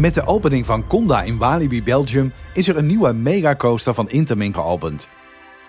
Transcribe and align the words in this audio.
Met 0.00 0.14
de 0.14 0.26
opening 0.26 0.66
van 0.66 0.86
Conda 0.86 1.22
in 1.22 1.38
Walibi, 1.38 1.82
Belgium, 1.82 2.32
is 2.52 2.68
er 2.68 2.76
een 2.76 2.86
nieuwe 2.86 3.12
megacoaster 3.12 3.94
van 3.94 4.10
Intamin 4.10 4.54
geopend. 4.54 5.08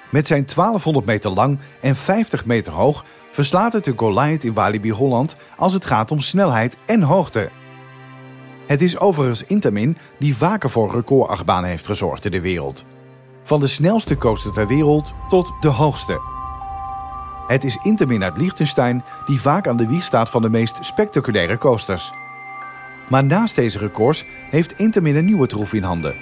Met 0.10 0.28
zijn 0.28 0.46
1200 0.46 1.06
meter 1.06 1.32
lang 1.32 1.60
en 1.82 1.96
50 1.96 2.46
meter 2.46 2.74
hoog 2.74 3.06
verslaat 3.32 3.74
het 3.74 3.84
de 3.84 3.94
Goliath 3.96 4.44
in 4.44 4.54
Walibi 4.54 4.92
Holland 4.92 5.36
als 5.58 5.74
het 5.74 5.86
gaat 5.86 6.12
om 6.12 6.20
snelheid 6.20 6.78
en 6.86 7.02
hoogte. 7.02 7.50
Het 8.68 8.82
is 8.82 9.00
overigens 9.00 9.44
Intamin 9.44 9.98
die 10.20 10.36
vaker 10.36 10.70
voor 10.70 10.92
recordachtbanen 10.92 11.70
heeft 11.70 11.86
gezorgd 11.86 12.26
in 12.26 12.32
de 12.32 12.42
wereld. 12.42 12.86
Van 13.44 13.60
de 13.60 13.68
snelste 13.68 14.18
coaster 14.18 14.52
ter 14.52 14.68
wereld 14.68 15.14
tot 15.30 15.54
de 15.62 15.68
hoogste. 15.68 16.22
Het 17.48 17.64
is 17.64 17.80
Intamin 17.84 18.24
uit 18.24 18.38
Liechtenstein 18.38 19.04
die 19.26 19.42
vaak 19.42 19.68
aan 19.68 19.78
de 19.78 19.88
wieg 19.88 20.04
staat 20.04 20.30
van 20.30 20.42
de 20.42 20.50
meest 20.50 20.78
spectaculaire 20.82 21.58
coasters. 21.58 22.12
Maar 23.12 23.24
naast 23.24 23.56
deze 23.56 23.78
records 23.78 24.26
heeft 24.50 24.74
Intamin 24.78 25.16
een 25.16 25.26
nieuwe 25.26 25.48
troef 25.48 25.74
in 25.74 25.84
handen. 25.84 26.16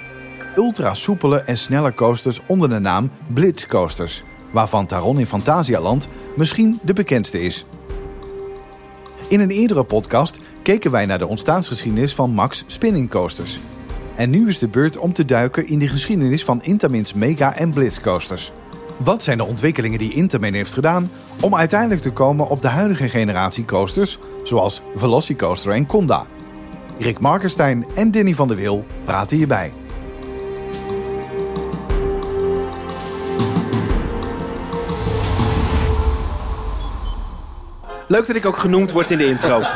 Ultra 0.56 0.94
soepele 0.94 1.38
en 1.38 1.58
snelle 1.58 1.94
coasters 1.94 2.40
onder 2.46 2.68
de 2.68 2.78
naam 2.78 3.10
Blitz 3.26 3.66
Coasters, 3.66 4.22
waarvan 4.52 4.86
Taron 4.86 5.18
in 5.18 5.26
Fantasialand 5.26 6.08
misschien 6.36 6.78
de 6.82 6.92
bekendste 6.92 7.40
is. 7.40 7.64
In 9.28 9.40
een 9.40 9.50
eerdere 9.50 9.84
podcast 9.84 10.38
keken 10.62 10.90
wij 10.90 11.06
naar 11.06 11.18
de 11.18 11.26
ontstaansgeschiedenis 11.26 12.14
van 12.14 12.30
Max 12.30 12.64
Spinning 12.66 13.10
Coasters. 13.10 13.58
En 14.16 14.30
nu 14.30 14.48
is 14.48 14.58
de 14.58 14.68
beurt 14.68 14.98
om 14.98 15.12
te 15.12 15.24
duiken 15.24 15.66
in 15.66 15.78
de 15.78 15.88
geschiedenis 15.88 16.44
van 16.44 16.62
Intamins 16.62 17.12
Mega 17.12 17.54
en 17.54 17.72
Blitz 17.72 18.00
Coasters. 18.00 18.52
Wat 18.98 19.22
zijn 19.22 19.38
de 19.38 19.44
ontwikkelingen 19.44 19.98
die 19.98 20.14
Intamin 20.14 20.54
heeft 20.54 20.74
gedaan 20.74 21.10
om 21.40 21.54
uiteindelijk 21.54 22.00
te 22.00 22.12
komen 22.12 22.48
op 22.48 22.62
de 22.62 22.68
huidige 22.68 23.08
generatie 23.08 23.64
coasters 23.64 24.18
zoals 24.42 24.82
Velocicoaster 24.94 25.72
en 25.72 25.86
Conda? 25.86 26.26
Rick 27.00 27.18
Markenstein 27.20 27.84
en 27.94 28.10
Danny 28.10 28.34
van 28.34 28.48
der 28.48 28.56
Wil 28.56 28.84
praten 29.04 29.36
hierbij. 29.36 29.72
Leuk 38.06 38.26
dat 38.26 38.36
ik 38.36 38.46
ook 38.46 38.56
genoemd 38.56 38.92
word 38.92 39.10
in 39.10 39.18
de 39.18 39.26
intro. 39.26 39.60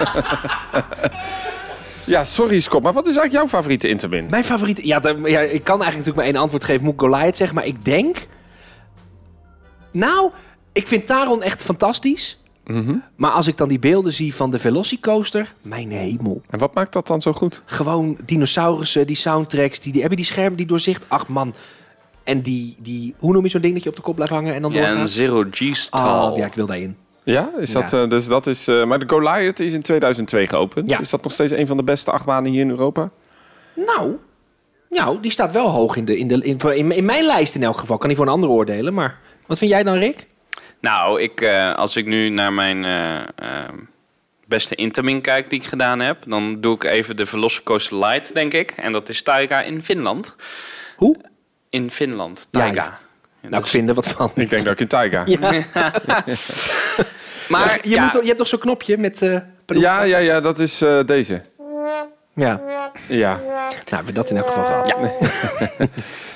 Ja, 2.06 2.25
sorry 2.25 2.61
Scott, 2.61 2.83
maar 2.83 2.92
wat 2.92 3.06
is 3.06 3.17
eigenlijk 3.17 3.34
jouw 3.34 3.58
favoriete 3.58 3.89
Intermin? 3.89 4.27
Mijn 4.30 4.45
favoriete... 4.45 4.86
Ja, 4.86 5.00
daar- 5.00 5.19
ja, 5.19 5.41
ik 5.41 5.64
kan 5.64 5.83
eigenlijk 5.83 5.84
natuurlijk 5.84 6.17
maar 6.17 6.25
één 6.25 6.36
antwoord 6.36 6.64
geven. 6.64 6.84
Moet 6.84 6.92
ik 6.95 7.00
Goliath 7.00 7.36
zeggen, 7.36 7.56
maar 7.56 7.67
ik 7.67 7.84
denk... 7.84 8.27
Nou, 9.92 10.30
ik 10.72 10.86
vind 10.86 11.06
Taron 11.06 11.42
echt 11.42 11.62
fantastisch. 11.62 12.42
Mhm. 12.66 12.94
Maar 13.16 13.30
als 13.30 13.46
ik 13.46 13.56
dan 13.56 13.68
die 13.68 13.78
beelden 13.78 14.12
zie 14.12 14.34
van 14.34 14.50
de 14.50 14.58
Velocicoaster... 14.58 15.54
Mijn 15.62 15.90
hemel. 15.90 16.42
En 16.50 16.58
wat 16.58 16.74
maakt 16.74 16.92
dat 16.92 17.06
dan 17.06 17.22
zo 17.22 17.32
goed? 17.32 17.62
Gewoon 17.64 18.16
dinosaurussen, 18.24 19.06
die 19.06 19.16
soundtracks. 19.16 19.80
Die, 19.80 19.90
die 19.92 20.00
hebben 20.00 20.18
die 20.18 20.26
schermen 20.26 20.56
die 20.56 20.66
doorzicht. 20.66 21.04
Ach 21.08 21.28
man. 21.28 21.54
En 22.22 22.40
die, 22.42 22.76
die... 22.78 23.14
Hoe 23.18 23.32
noem 23.32 23.42
je 23.44 23.48
zo'n 23.50 23.60
ding 23.60 23.74
dat 23.74 23.82
je 23.82 23.88
op 23.88 23.96
de 23.96 24.02
kop 24.02 24.14
blijft 24.14 24.32
hangen 24.32 24.54
en 24.54 24.62
dan 24.62 24.72
Ja, 24.72 24.78
doorgaat? 24.80 24.96
een 24.98 25.08
zero 25.08 25.44
G-stall. 25.50 26.30
Oh, 26.30 26.36
ja, 26.36 26.46
ik 26.46 26.54
wil 26.54 26.66
daarin. 26.66 26.96
Ja, 27.22 27.50
is 27.58 27.72
Ja. 27.72 27.80
dat, 27.80 27.92
eh, 27.92 28.08
dus 28.08 28.26
dat 28.26 28.46
is, 28.46 28.68
eh, 28.68 28.84
maar 28.84 28.98
de 28.98 29.08
Goliath 29.08 29.60
is 29.60 29.72
in 29.72 29.82
2002 29.82 30.48
geopend. 30.48 30.88
Ja. 30.90 31.00
Is 31.00 31.10
dat 31.10 31.22
nog 31.22 31.32
steeds 31.32 31.52
een 31.52 31.66
van 31.66 31.76
de 31.76 31.82
beste 31.84 32.10
achtbanen 32.10 32.50
hier 32.50 32.60
in 32.60 32.70
Europa? 32.70 33.10
Nou, 33.74 34.16
nou, 34.90 35.20
die 35.20 35.30
staat 35.30 35.52
wel 35.52 35.68
hoog 35.68 35.96
in, 35.96 36.04
de, 36.04 36.18
in, 36.18 36.28
de, 36.28 36.34
in, 36.42 36.58
in, 36.58 36.92
in 36.92 37.04
mijn 37.04 37.24
lijst 37.26 37.54
in 37.54 37.62
elk 37.62 37.78
geval. 37.78 37.98
Kan 37.98 38.08
niet 38.08 38.16
voor 38.16 38.26
een 38.26 38.32
ander 38.32 38.48
oordelen, 38.48 38.94
maar... 38.94 39.18
Wat 39.46 39.58
vind 39.58 39.70
jij 39.70 39.82
dan, 39.82 39.94
Rick? 39.94 40.26
Nou, 40.80 41.20
ik, 41.22 41.40
eh, 41.40 41.74
als 41.74 41.96
ik 41.96 42.06
nu 42.06 42.28
naar 42.28 42.52
mijn 42.52 42.84
eh, 42.84 43.20
eh, 43.20 43.68
beste 44.46 44.74
Intermin 44.74 45.20
kijk 45.20 45.50
die 45.50 45.58
ik 45.60 45.66
gedaan 45.66 46.00
heb, 46.00 46.16
dan 46.26 46.60
doe 46.60 46.74
ik 46.74 46.84
even 46.84 47.16
de 47.16 47.26
Velocicoaster 47.26 47.98
Light, 47.98 48.34
denk 48.34 48.52
ik. 48.52 48.70
En 48.70 48.92
dat 48.92 49.08
is 49.08 49.22
Taiga 49.22 49.62
in 49.62 49.82
Finland. 49.82 50.36
Hoe? 50.96 51.16
In 51.70 51.90
Finland, 51.90 52.48
Ja, 52.50 52.60
Taiga. 52.60 52.82
ja. 52.82 52.98
Ja, 53.40 53.48
Nou, 53.48 53.62
ik 53.62 53.68
vind 53.68 53.88
er 53.88 53.94
wat 53.94 54.08
van. 54.08 54.30
Ik 54.34 54.50
denk 54.50 54.64
dat 54.64 54.72
ik 54.72 54.80
in 54.80 54.86
Taiga. 54.88 55.22
Ja, 55.26 55.38
maar 57.48 57.78
je, 57.82 57.88
ja, 57.90 58.02
moet, 58.04 58.12
je 58.12 58.26
hebt 58.26 58.38
toch 58.38 58.46
zo'n 58.48 58.58
knopje 58.58 58.98
met... 58.98 59.22
eh 59.22 59.36
pardon? 59.64 59.84
ja, 59.84 60.02
ja, 60.18 60.40
dat 60.40 60.58
is 60.58 60.80
eh, 60.82 61.04
deze. 61.04 61.42
Ja. 62.34 62.60
Ja. 63.08 63.40
Nou, 63.44 63.70
hebben 63.84 64.06
we 64.06 64.12
dat 64.12 64.30
in 64.30 64.36
elk 64.36 64.46
geval 64.46 64.64
gehad. 64.64 64.88
Ja. 64.88 64.96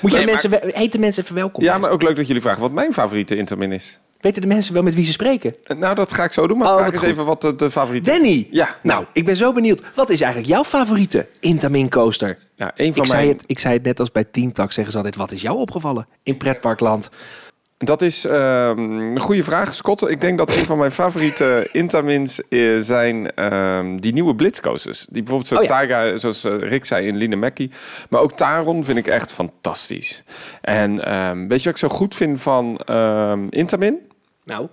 Moet 0.01 0.11
je 0.11 0.17
Nee, 0.17 0.25
mensen, 0.25 0.51
heet 0.63 0.91
de 0.91 0.99
mensen 0.99 1.23
even 1.23 1.35
welkom? 1.35 1.63
ja, 1.63 1.77
maar 1.77 1.89
ook 1.89 2.01
leuk 2.01 2.15
dat 2.15 2.27
jullie 2.27 2.41
vragen 2.41 2.61
wat 2.61 2.71
mijn 2.71 2.93
favoriete 2.93 3.35
Intermin 3.35 3.71
is. 3.71 3.99
Weten 4.19 4.41
de 4.41 4.47
mensen 4.47 4.73
wel 4.73 4.83
met 4.83 4.95
wie 4.95 5.05
ze 5.05 5.11
spreken? 5.11 5.55
Eh, 5.63 5.77
Nou, 5.77 5.95
dat 5.95 6.13
ga 6.13 6.23
ik 6.23 6.31
zo 6.31 6.47
doen, 6.47 6.57
maar 6.57 6.67
Oh, 6.67 6.73
vraag 6.77 6.87
eens 6.91 6.97
goed. 6.97 7.07
even 7.07 7.25
wat 7.25 7.41
de, 7.41 7.55
de 7.55 7.71
favoriete... 7.71 8.11
Danny! 8.11 8.47
Ja, 8.51 8.75
Nou, 8.83 9.05
ik 9.13 9.25
ben 9.25 9.35
zo 9.35 9.53
benieuwd. 9.53 9.81
Wat 9.95 10.09
is 10.09 10.21
eigenlijk 10.21 10.51
jouw 10.53 10.63
favoriete 10.63 11.25
Intamin 11.39 11.89
coaster? 11.89 12.37
ja, 12.55 12.71
een 12.75 12.93
van 12.93 13.03
Ik 13.03 13.09
mijn... 13.09 13.21
zei, 13.21 13.27
het, 13.27 13.43
ik 13.45 13.59
zei 13.59 13.73
het 13.73 13.83
net 13.83 13.99
als 13.99 14.11
bij 14.11 14.23
Team 14.23 14.51
Talk. 14.53 14.71
Zeggen 14.71 14.91
ze 14.91 14.97
altijd, 14.97 15.15
wat 15.15 15.31
is 15.31 15.41
jou 15.41 15.57
opgevallen 15.57 16.07
in 16.23 16.37
pretparkland? 16.37 17.09
Dat 17.77 18.01
is 18.01 18.25
ehm, 18.25 18.79
een 18.79 19.19
goede 19.19 19.43
vraag, 19.43 19.73
Scott. 19.73 20.09
Ik 20.09 20.21
denk 20.21 20.37
dat 20.37 20.55
een 20.55 20.65
van 20.65 20.77
mijn 20.77 20.91
favoriete 20.91 21.69
Intamins 21.71 22.41
eh, 22.49 22.79
zijn 22.81 23.35
ehm, 23.35 23.97
die 23.97 24.13
nieuwe 24.13 24.35
blitzcoasters. 24.35 24.99
Die 25.09 25.23
bijvoorbeeld 25.23 25.47
zo 25.47 25.55
Oh 25.55 25.61
ja. 25.61 25.67
Taiga, 25.67 26.17
zoals 26.17 26.43
eh, 26.43 26.57
Rick 26.57 26.85
zei, 26.85 27.07
in 27.07 27.15
Linemecki. 27.17 27.71
Maar 28.09 28.21
ook 28.21 28.31
Taron 28.33 28.83
vind 28.83 28.97
ik 28.97 29.07
echt 29.07 29.31
fantastisch. 29.31 30.23
En 30.61 31.05
ehm, 31.05 31.47
weet 31.47 31.59
je 31.63 31.69
wat 31.71 31.73
ik 31.81 31.89
zo 31.89 31.95
goed 31.95 32.15
vind 32.15 32.41
van 32.41 32.79
Intamin? 33.49 33.97
Nou, 34.43 34.67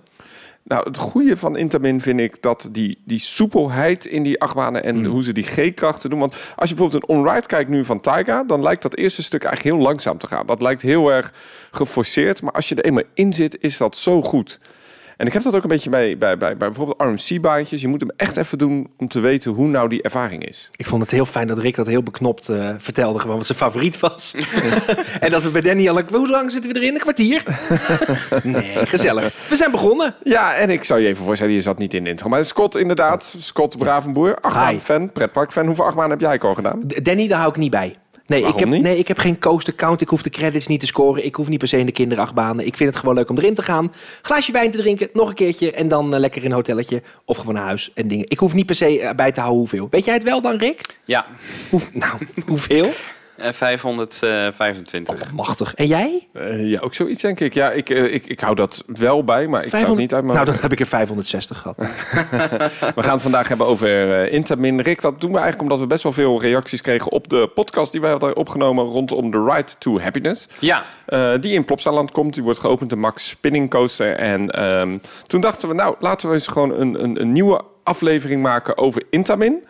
Nou, 0.63 0.83
het 0.87 0.97
goede 0.97 1.37
van 1.37 1.57
Intamin 1.57 2.01
vind 2.01 2.19
ik 2.19 2.41
dat 2.41 2.69
die, 2.71 3.01
die 3.05 3.19
soepelheid 3.19 4.05
in 4.05 4.23
die 4.23 4.41
achtbanen 4.41 4.83
en 4.83 4.97
Mm. 4.97 5.05
hoe 5.05 5.23
ze 5.23 5.31
die 5.33 5.43
G-krachten 5.43 6.09
doen. 6.09 6.19
Want 6.19 6.33
als 6.55 6.69
je 6.69 6.75
bijvoorbeeld 6.75 7.09
een 7.09 7.15
on-ride 7.17 7.47
kijkt 7.47 7.69
nu 7.69 7.85
van 7.85 7.99
Taiga, 7.99 8.43
dan 8.43 8.61
lijkt 8.61 8.81
dat 8.81 8.95
eerste 8.95 9.23
stuk 9.23 9.43
eigenlijk 9.43 9.75
heel 9.75 9.85
langzaam 9.87 10.17
te 10.17 10.27
gaan. 10.27 10.45
Dat 10.45 10.61
lijkt 10.61 10.81
heel 10.81 11.11
erg 11.11 11.33
geforceerd, 11.71 12.41
maar 12.41 12.51
als 12.53 12.69
je 12.69 12.75
er 12.75 12.85
eenmaal 12.85 13.03
in 13.13 13.33
zit, 13.33 13.57
is 13.61 13.77
dat 13.77 13.97
zo 13.97 14.21
goed. 14.21 14.59
En 15.17 15.27
ik 15.27 15.33
heb 15.33 15.43
dat 15.43 15.55
ook 15.55 15.63
een 15.63 15.69
beetje 15.69 15.89
bij, 15.89 16.17
bij, 16.17 16.37
bij, 16.37 16.57
bij 16.57 16.67
bijvoorbeeld 16.71 17.01
RMC-baantjes. 17.01 17.81
Je 17.81 17.87
moet 17.87 17.99
hem 18.01 18.09
echt 18.15 18.37
even 18.37 18.57
doen 18.57 18.89
om 18.97 19.07
te 19.07 19.19
weten 19.19 19.51
hoe 19.51 19.67
nou 19.67 19.89
die 19.89 20.01
ervaring 20.01 20.45
is. 20.45 20.69
ik 20.75 20.85
vond 20.85 21.01
het 21.01 21.11
heel 21.11 21.25
fijn 21.25 21.47
dat 21.47 21.57
Rick 21.59 21.75
dat 21.75 21.87
heel 21.87 22.03
beknopt 22.03 22.49
eh, 22.49 22.69
vertelde. 22.77 23.19
Gewoon 23.19 23.37
wat 23.37 23.45
zijn 23.45 23.57
favoriet 23.57 23.99
was. 23.99 24.35
en 25.19 25.31
dat 25.31 25.43
we 25.43 25.49
bij 25.49 25.61
Danny 25.61 25.89
al... 25.89 26.01
Hoe 26.11 26.29
lang 26.29 26.51
zitten 26.51 26.71
we 26.73 26.79
erin? 26.79 26.93
Een 26.93 26.99
kwartier? 26.99 27.43
nee, 28.43 28.85
gezellig. 28.85 29.47
We 29.49 29.55
zijn 29.55 29.71
begonnen. 29.71 30.15
Ja, 30.23 30.55
en 30.55 30.69
ik 30.69 30.83
zou 30.83 30.99
je 30.99 31.07
even 31.07 31.25
voorstellen, 31.25 31.53
je 31.53 31.61
zat 31.61 31.77
niet 31.77 31.93
in 31.93 32.03
de 32.03 32.09
intro. 32.09 32.29
Maar 32.29 32.45
Scott 32.45 32.75
inderdaad, 32.75 33.35
Scott 33.37 33.77
Bravenboer, 33.77 34.35
achtbaan-fan, 34.41 35.11
pretpark-fan. 35.11 35.65
Hoeveel 35.65 35.85
achtbaan 35.85 36.09
heb 36.09 36.19
jij 36.19 36.39
al 36.39 36.53
gedaan? 36.55 36.79
D- 36.87 37.05
Danny, 37.05 37.27
daar 37.27 37.37
hou 37.39 37.49
ik 37.49 37.57
niet 37.57 37.71
bij. 37.71 37.95
Nee 38.27 38.45
ik, 38.45 38.55
heb, 38.59 38.67
niet? 38.67 38.81
nee, 38.81 38.97
ik 38.97 39.07
heb 39.07 39.17
geen 39.17 39.39
coaster 39.39 39.75
count. 39.75 40.01
Ik 40.01 40.07
hoef 40.09 40.21
de 40.21 40.29
credits 40.29 40.67
niet 40.67 40.79
te 40.79 40.85
scoren. 40.85 41.25
Ik 41.25 41.35
hoef 41.35 41.47
niet 41.47 41.59
per 41.59 41.67
se 41.67 41.77
in 41.77 41.85
de 41.85 41.91
kinderachtbanen. 41.91 42.65
Ik 42.65 42.77
vind 42.77 42.89
het 42.89 42.99
gewoon 42.99 43.15
leuk 43.15 43.29
om 43.29 43.37
erin 43.37 43.53
te 43.53 43.61
gaan. 43.61 43.93
Glaasje 44.21 44.51
wijn 44.51 44.71
te 44.71 44.77
drinken, 44.77 45.09
nog 45.13 45.29
een 45.29 45.35
keertje. 45.35 45.71
En 45.71 45.87
dan 45.87 46.13
eh, 46.13 46.19
lekker 46.19 46.43
in 46.43 46.49
een 46.49 46.55
hotelletje 46.55 47.01
of 47.25 47.37
gewoon 47.37 47.53
naar 47.53 47.63
huis 47.63 47.91
en 47.93 48.07
dingen. 48.07 48.25
Ik 48.29 48.39
hoef 48.39 48.53
niet 48.53 48.65
per 48.65 48.75
se 48.75 48.99
eh, 48.99 49.15
bij 49.15 49.31
te 49.31 49.39
houden 49.39 49.59
hoeveel. 49.59 49.87
Weet 49.91 50.05
jij 50.05 50.13
het 50.13 50.23
wel 50.23 50.41
dan, 50.41 50.57
Rick? 50.57 50.99
ja, 51.05 51.25
Hoe, 51.69 51.81
nou, 51.93 52.11
hoeveel? 52.47 52.87
eh, 53.37 53.51
525. 53.51 55.21
Oh, 55.21 55.31
machtig. 55.33 55.73
En 55.73 55.85
jij? 55.85 56.27
Eh, 56.33 56.69
ja, 56.69 56.79
ook 56.79 56.93
zoiets 56.93 57.21
denk 57.21 57.39
ik. 57.39 57.53
Ja, 57.53 57.71
ik, 57.71 57.89
eh, 57.89 58.13
ik, 58.13 58.25
ik 58.25 58.39
hou 58.39 58.55
dat 58.55 58.83
wel 58.87 59.23
bij, 59.23 59.47
maar 59.47 59.63
ik 59.63 59.69
zou 59.69 59.81
het 59.81 59.87
500 59.87 59.99
niet 59.99 60.13
uit 60.13 60.23
mijn 60.23 60.35
Nou, 60.35 60.45
dan 60.51 60.57
heb 60.61 60.71
ik 60.71 60.79
er 60.79 60.87
560 60.87 61.57
gehad. 61.57 61.77
We 62.95 63.03
gaan 63.03 63.13
het 63.13 63.21
vandaag 63.21 63.47
hebben 63.47 63.67
over 63.67 64.23
eh 64.23 64.33
Intermin. 64.33 64.81
Rick, 64.81 65.01
dat 65.01 65.21
doen 65.21 65.31
we 65.31 65.37
eigenlijk 65.37 65.61
omdat 65.61 65.79
we 65.79 65.87
best 65.87 66.03
wel 66.03 66.13
veel 66.13 66.41
reacties 66.41 66.81
kregen 66.81 67.11
op 67.11 67.27
de 67.27 67.51
podcast 67.53 67.91
die 67.91 68.01
wij 68.01 68.11
hadden 68.11 68.35
opgenomen 68.35 68.85
rondom 68.85 69.31
The 69.31 69.43
Ride 69.43 69.71
to 69.79 69.99
Happiness. 69.99 70.47
Ja, 70.59 70.83
Eh, 71.07 71.31
die 71.39 71.53
in 71.53 71.65
Plopsaland 71.65 72.11
komt. 72.11 72.33
Die 72.33 72.43
wordt 72.43 72.59
geopend 72.59 72.89
de 72.89 72.95
Max 72.95 73.29
Spinning 73.29 73.69
Coaster. 73.69 74.15
En 74.15 74.49
ehm, 74.49 74.97
toen 75.27 75.41
dachten 75.41 75.67
we, 75.67 75.75
nou, 75.75 75.95
laten 75.99 76.27
we 76.27 76.33
eens 76.33 76.47
gewoon 76.47 76.71
een, 76.79 77.03
een, 77.03 77.21
een 77.21 77.31
nieuwe 77.31 77.61
aflevering 77.83 78.41
maken 78.41 78.77
over 78.77 79.03
Intamin. 79.09 79.63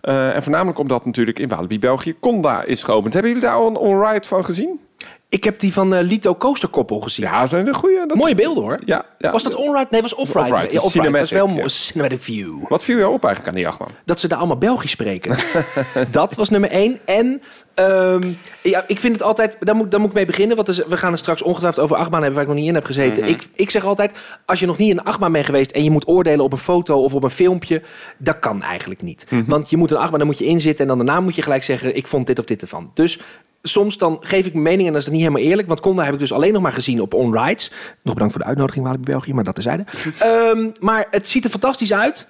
Eh, 0.00 0.34
en 0.34 0.42
voornamelijk 0.42 0.78
omdat 0.78 1.04
natuurlijk 1.04 1.38
in 1.38 1.48
Walibi, 1.48 1.78
België, 1.78 2.18
Conda 2.20 2.62
is 2.62 2.82
geopend. 2.82 3.12
Hebben 3.12 3.32
jullie 3.32 3.46
daar 3.46 3.56
al 3.56 3.66
een 3.66 3.76
on-ride 3.76 4.26
van 4.26 4.44
gezien? 4.44 4.80
Ik 5.28 5.44
heb 5.44 5.60
die 5.60 5.72
van 5.72 5.94
eh, 5.94 6.02
Lito 6.02 6.34
Coasterkoppel 6.34 7.00
gezien. 7.00 7.26
Ja, 7.26 7.46
zijn 7.46 7.66
er 7.68 7.74
goede. 7.74 8.04
Dat... 8.06 8.16
Mooie 8.16 8.34
beelden 8.34 8.62
hoor. 8.62 8.78
Ja, 8.84 9.04
ja. 9.18 9.30
Was 9.30 9.42
dat 9.42 9.54
onride? 9.54 9.86
Nee, 9.90 10.02
was 10.02 10.14
offride. 10.14 10.40
Off-ride, 10.40 11.08
Ja. 11.08 11.10
Dat 11.12 11.22
is 11.22 11.30
wel 11.30 11.46
mooi. 11.46 11.62
ja. 11.62 11.68
Cinematic 11.68 12.20
view. 12.20 12.68
Wat 12.68 12.84
viel 12.84 12.98
jou 12.98 13.12
op 13.12 13.24
eigenlijk 13.24 13.48
aan 13.54 13.62
die 13.62 13.68
achtbaan? 13.68 13.88
dat 14.04 14.20
ze 14.20 14.28
daar 14.28 14.38
allemaal 14.38 14.58
Belgisch 14.58 14.90
spreken. 14.90 15.38
dat 16.10 16.34
was 16.34 16.48
nummer 16.48 16.70
één. 16.70 16.98
En 17.04 17.42
ehm, 17.86 18.32
ja, 18.62 18.84
ik 18.86 19.00
vind 19.00 19.12
het 19.12 19.22
altijd... 19.22 19.56
Daar 19.60 19.76
moet, 19.76 19.90
daar 19.90 20.00
moet 20.00 20.08
ik 20.08 20.14
mee 20.14 20.26
beginnen. 20.26 20.56
Want 20.56 20.68
is- 20.68 20.86
we 20.86 20.96
gaan 20.96 21.12
er 21.12 21.18
straks 21.18 21.42
ongetwijfeld 21.42 21.84
over 21.84 21.96
achtbaan 21.96 22.22
hebben... 22.22 22.34
waar 22.38 22.42
ik 22.48 22.48
nog 22.54 22.58
niet 22.60 22.68
in 22.68 22.74
heb 22.74 22.84
gezeten. 22.84 23.24
ik, 23.28 23.48
ik 23.54 23.70
zeg 23.70 23.84
altijd... 23.84 24.18
Als 24.46 24.60
je 24.60 24.66
nog 24.66 24.78
niet 24.78 24.90
in 24.90 24.98
een 24.98 25.04
achtbaan 25.04 25.32
bent 25.32 25.44
geweest... 25.44 25.70
en 25.70 25.84
je 25.84 25.90
moet 25.90 26.08
oordelen 26.08 26.44
op 26.44 26.52
een 26.52 26.58
foto 26.58 27.02
of 27.02 27.14
op 27.14 27.22
een 27.24 27.30
filmpje... 27.30 27.82
dat 28.18 28.38
kan 28.38 28.62
eigenlijk 28.62 29.02
niet. 29.02 29.26
Want 29.46 29.70
je 29.70 29.76
moet 29.76 29.90
een 29.90 29.96
achtbaan, 29.96 30.18
dan 30.18 30.28
moet 30.28 30.38
je 30.38 30.44
inzitten... 30.44 30.88
en 30.88 30.96
dan 30.96 31.06
daarna 31.06 31.20
moet 31.20 31.34
je 31.34 31.42
gelijk 31.42 31.62
zeggen... 31.62 31.96
ik 31.96 32.06
vond 32.06 32.26
dit 32.26 32.38
of 32.38 32.44
dit 32.44 32.62
ervan. 32.62 32.90
Dus... 32.94 33.20
Soms 33.62 33.98
dan 33.98 34.16
geef 34.20 34.46
ik 34.46 34.52
mijn 34.52 34.64
mening 34.64 34.86
en 34.86 34.92
dat 34.92 34.96
is 34.96 35.04
dan 35.08 35.14
niet 35.16 35.22
helemaal 35.22 35.44
eerlijk. 35.48 35.68
Want 35.68 35.80
Conda 35.80 36.04
heb 36.04 36.12
ik 36.12 36.18
dus 36.18 36.32
alleen 36.32 36.52
nog 36.52 36.62
maar 36.62 36.72
gezien 36.72 37.00
op 37.00 37.14
on-rides. 37.14 37.72
Nog 38.02 38.12
bedankt 38.14 38.32
voor 38.32 38.42
de 38.42 38.48
uitnodiging, 38.48 38.84
Walibi 38.84 39.04
België, 39.04 39.34
maar 39.34 39.44
dat 39.44 39.54
terzijde. 39.54 39.84
Ehm 40.18 40.68
maar 40.80 41.06
het 41.10 41.28
ziet 41.28 41.44
er 41.44 41.50
fantastisch 41.50 41.92
uit. 41.92 42.28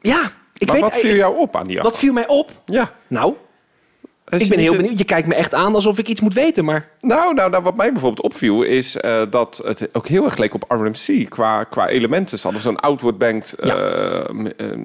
Ja, 0.00 0.32
Ik 0.54 0.66
maar 0.66 0.74
weet, 0.76 0.84
wat 0.84 0.96
viel 0.96 1.14
jou 1.14 1.36
op 1.38 1.56
aan 1.56 1.66
die 1.66 1.76
wat 1.76 1.84
achtbaan? 1.84 2.00
viel 2.02 2.12
mij 2.12 2.26
op? 2.26 2.50
Ja. 2.66 2.92
Nou, 3.06 3.28
Is 3.28 3.36
ik 4.26 4.48
ben 4.48 4.58
heel 4.58 4.76
benieuwd. 4.76 4.98
Je 4.98 5.04
kijkt 5.04 5.28
me 5.28 5.34
echt 5.34 5.54
aan 5.54 5.74
alsof 5.74 5.98
ik 5.98 6.08
iets 6.08 6.20
moet 6.20 6.34
weten, 6.34 6.64
maar... 6.64 6.88
Nou, 7.00 7.34
nou, 7.34 7.50
nou, 7.50 7.62
wat 7.62 7.76
mij 7.76 7.92
bijvoorbeeld 7.92 8.26
opviel 8.26 8.62
is 8.62 8.96
eh, 8.96 9.22
dat 9.30 9.60
het 9.64 9.88
ook 9.92 10.08
heel 10.08 10.24
erg 10.24 10.36
leek 10.36 10.54
op 10.54 10.64
RMC 10.68 11.28
qua, 11.28 11.64
qua 11.64 11.88
elementen. 11.88 12.38
Ze 12.38 12.44
hadden 12.44 12.62
zo'n 12.62 12.80
outward 12.80 13.18
banked... 13.18 13.54
Ja. 13.62 13.76
eh, 13.76 14.18
eh, 14.56 14.78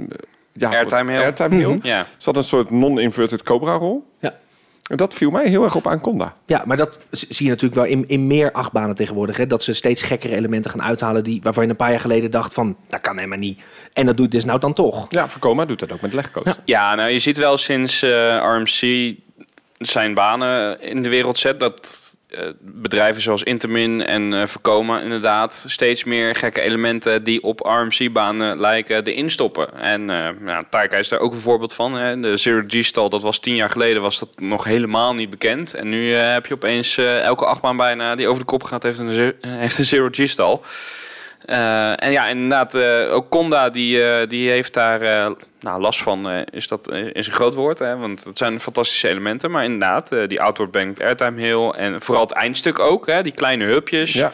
ja, 0.54 0.70
Airtime 0.70 1.12
hill. 1.12 1.22
Airtime. 1.22 1.68
Mhm. 1.68 1.80
Ja. 1.82 2.04
Ze 2.04 2.24
hadden 2.24 2.44
een 2.44 2.50
soort 2.50 2.70
non-inverted 2.70 3.44
Cobra-rol. 3.44 4.04
Ja. 4.20 4.34
En 4.88 4.98
dat 4.98 5.14
viel 5.14 5.32
mij 5.32 5.48
heel 5.48 5.64
erg 5.64 5.76
op 5.76 5.88
aan 5.88 6.00
Conda. 6.00 6.36
Ja, 6.46 6.64
maar 6.66 6.78
dat 6.78 7.00
zie 7.12 7.46
je 7.46 7.52
natuurlijk 7.52 7.76
wel 7.76 7.86
in, 7.86 8.06
in 8.06 8.28
meer 8.28 8.52
achtbanen 8.52 8.96
tegenwoordig. 8.96 9.38
Hè? 9.38 9.48
Dat 9.48 9.64
ze 9.64 9.74
steeds 9.74 10.02
gekkere 10.02 10.36
elementen 10.36 10.72
gaan 10.72 10.82
uithalen 10.82 11.24
die, 11.24 11.40
waarvan 11.44 11.64
je 11.64 11.70
een 11.70 11.76
paar 11.76 11.92
jaar 11.92 12.00
geleden 12.00 12.32
dacht 12.32 12.54
van, 12.54 12.76
dat 12.88 13.02
kan 13.02 13.16
helemaal 13.16 13.38
niet. 13.38 13.60
En 13.94 14.06
dat 14.06 14.18
doet 14.18 14.32
dus 14.32 14.46
nou 14.46 14.60
dan 14.60 14.74
toch. 14.74 15.06
Ja, 15.10 15.30
Vekoma 15.30 15.66
doet 15.66 15.80
dat 15.80 15.92
ook 15.92 16.02
met 16.02 16.14
legcoaster. 16.14 16.64
Ja, 16.66 16.96
nou 16.96 17.10
je 17.10 17.20
ziet 17.20 17.38
wel 17.38 17.58
sinds 17.58 18.02
eh, 18.02 18.36
RMC 18.36 19.14
zijn 19.78 20.14
banen 20.14 20.82
in 20.82 21.02
de 21.02 21.10
wereld 21.10 21.38
zet 21.38 21.60
dat 21.60 22.06
eh, 22.28 22.50
bedrijven 22.60 23.22
zoals 23.22 23.44
Intermin 23.44 24.06
en 24.06 24.34
eh 24.34 24.48
Vekoma 24.48 25.02
inderdaad 25.02 25.66
steeds 25.68 26.04
meer 26.04 26.36
gekke 26.36 26.62
elementen 26.62 27.24
die 27.24 27.44
op 27.44 27.60
RMC-banen 27.60 28.60
lijken 28.60 29.06
erin 29.06 29.30
stoppen. 29.30 29.80
En 29.80 30.10
eh 30.10 30.30
ja, 30.46 30.62
Taika 30.70 30.98
is 30.98 31.10
daar 31.10 31.20
ook 31.20 31.32
een 31.32 31.40
voorbeeld 31.40 31.74
van. 31.74 31.94
Hè. 31.94 32.20
De 32.20 32.38
Zero 32.38 32.64
G-stal, 32.68 33.10
dat 33.10 33.22
was 33.22 33.40
tien 33.40 33.56
jaar 33.56 33.70
geleden, 33.70 34.02
was 34.02 34.20
dat 34.20 34.30
nog 34.40 34.64
helemaal 34.64 35.14
niet 35.14 35.30
bekend. 35.30 35.74
En 35.74 35.90
nu 35.90 36.14
heb 36.14 36.46
je 36.46 36.54
opeens 36.54 36.98
elke 36.98 37.46
achtbaan 37.46 37.78
bijna 37.78 38.16
die 38.16 38.28
over 38.28 38.40
de 38.40 38.48
kop 38.48 38.64
gaat, 38.64 38.84
heeft 38.84 39.00
een, 39.00 39.34
heeft 39.42 39.78
een 39.78 39.86
Zero 39.86 40.08
G-stal. 40.12 40.64
Eh, 41.46 42.04
en 42.04 42.12
ja, 42.12 42.28
inderdaad, 42.28 42.76
eh, 42.76 43.14
ook 43.14 43.30
Conda 43.30 43.70
die, 43.70 44.04
eh, 44.04 44.28
die 44.28 44.50
heeft 44.50 44.74
daar 44.74 45.32
nou, 45.60 45.82
last 45.82 46.02
van, 46.02 46.30
is 46.30 46.68
dat 46.68 46.94
is 46.94 47.28
een 47.28 47.34
groot 47.34 47.54
woord, 47.54 47.80
hè, 47.80 47.98
want 47.98 48.24
het 48.24 48.38
zijn 48.38 48.60
fantastische 48.60 49.08
elementen. 49.08 49.52
Maar 49.52 49.64
inderdaad, 49.64 50.10
die 50.28 50.42
outward 50.42 50.72
banked 50.72 51.02
airtime 51.02 51.42
hill 51.42 51.70
en 51.70 52.02
vooral 52.02 52.24
het 52.24 52.34
eindstuk 52.34 52.80
ook, 52.80 53.08
hè, 53.08 53.24
die 53.24 53.32
kleine 53.32 53.66
hupjes. 53.66 54.14
Ja. 54.14 54.32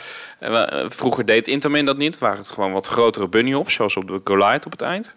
Vroeger 0.87 1.25
deed 1.25 1.47
Intermin 1.47 1.85
dat 1.85 1.97
niet, 1.97 2.17
waren 2.17 2.37
het 2.37 2.49
gewoon 2.49 2.71
wat 2.71 2.87
grotere 2.87 3.27
bunny 3.27 3.51
hops, 3.51 3.73
zoals 3.73 3.97
op 3.97 4.07
de 4.07 4.21
Goliath 4.23 4.65
op 4.65 4.71
het 4.71 4.81
eind. 4.81 5.13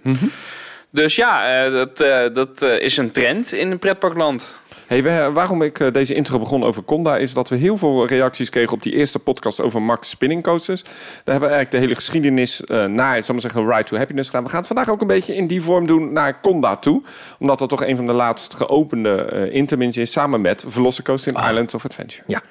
Dus 0.91 1.17
ja, 1.17 1.69
dat, 1.69 1.97
dat 2.35 2.63
is 2.63 2.97
een 2.97 3.11
trend 3.11 3.53
in 3.53 3.71
het 3.71 3.81
pretparkland. 3.81 4.55
Hey, 4.87 5.03
we- 5.03 5.31
waarom 5.33 5.63
ik 5.63 5.79
eh, 5.81 5.93
deze 5.93 6.15
intro 6.15 6.39
begon 6.39 6.65
over 6.65 6.85
Conda 6.85 7.17
is 7.17 7.33
dat 7.35 7.49
we 7.49 7.57
heel 7.57 7.77
veel 7.77 8.07
reacties 8.07 8.51
kregen 8.51 8.73
op 8.73 8.83
die 8.83 8.93
eerste 8.93 9.19
podcast 9.19 9.61
over 9.61 9.83
Max 9.83 10.09
Spinning 10.09 10.43
Coasters. 10.43 10.83
Daar 10.83 10.93
hebben 11.25 11.49
we 11.49 11.55
eigenlijk 11.55 11.71
de 11.71 11.79
hele 11.79 11.95
geschiedenis 11.95 12.65
eh, 12.65 12.85
naar, 12.85 13.23
zal 13.23 13.35
maar 13.35 13.43
zeggen, 13.43 13.67
Ride 13.71 13.85
to 13.85 13.97
Happiness 13.97 14.29
gedaan. 14.29 14.45
We 14.45 14.49
gaan 14.51 14.59
het 14.59 14.67
vandaag 14.67 14.89
ook 14.89 15.01
een 15.01 15.07
beetje 15.07 15.35
in 15.35 15.47
die 15.47 15.63
vorm 15.63 15.87
doen 15.87 16.13
naar 16.13 16.41
Conda 16.41 16.77
toe. 16.77 17.03
Omdat 17.39 17.59
dat 17.59 17.69
toch 17.69 17.85
een 17.87 17.97
van 17.97 18.07
de 18.07 18.13
laatst 18.13 18.55
geopende 18.55 19.15
eh 19.15 19.55
intermins 19.55 19.97
is, 19.97 20.13
samen 20.13 20.41
met 20.41 20.65
Velocicoaster 20.67 21.35
in 21.37 21.49
Islands 21.49 21.75
of 21.75 21.85
Adventure. 21.85 22.23
Ja. 22.27 22.43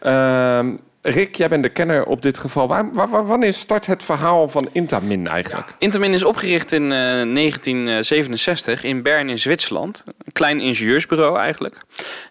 Ehm, 0.00 0.76
Rick, 1.08 1.34
jij 1.34 1.48
bent 1.48 1.62
de 1.62 1.68
kenner 1.68 2.04
op 2.04 2.22
dit 2.22 2.38
geval. 2.38 2.68
Waar, 2.68 2.92
waar- 2.92 3.08
waar- 3.08 3.26
wanneer 3.26 3.52
start 3.52 3.86
het 3.86 4.02
verhaal 4.02 4.48
van 4.48 4.68
Intamin 4.72 5.26
eigenlijk? 5.26 5.74
Intermin 5.78 6.12
is 6.12 6.22
opgericht 6.24 6.72
in 6.72 6.82
eh, 6.82 6.88
1967 6.98 8.82
in 8.84 9.02
Bern 9.02 9.28
in 9.28 9.38
Zwitserland. 9.38 10.04
Een 10.06 10.32
klein 10.32 10.60
ingenieursbureau 10.60 11.38
eigenlijk. 11.38 11.76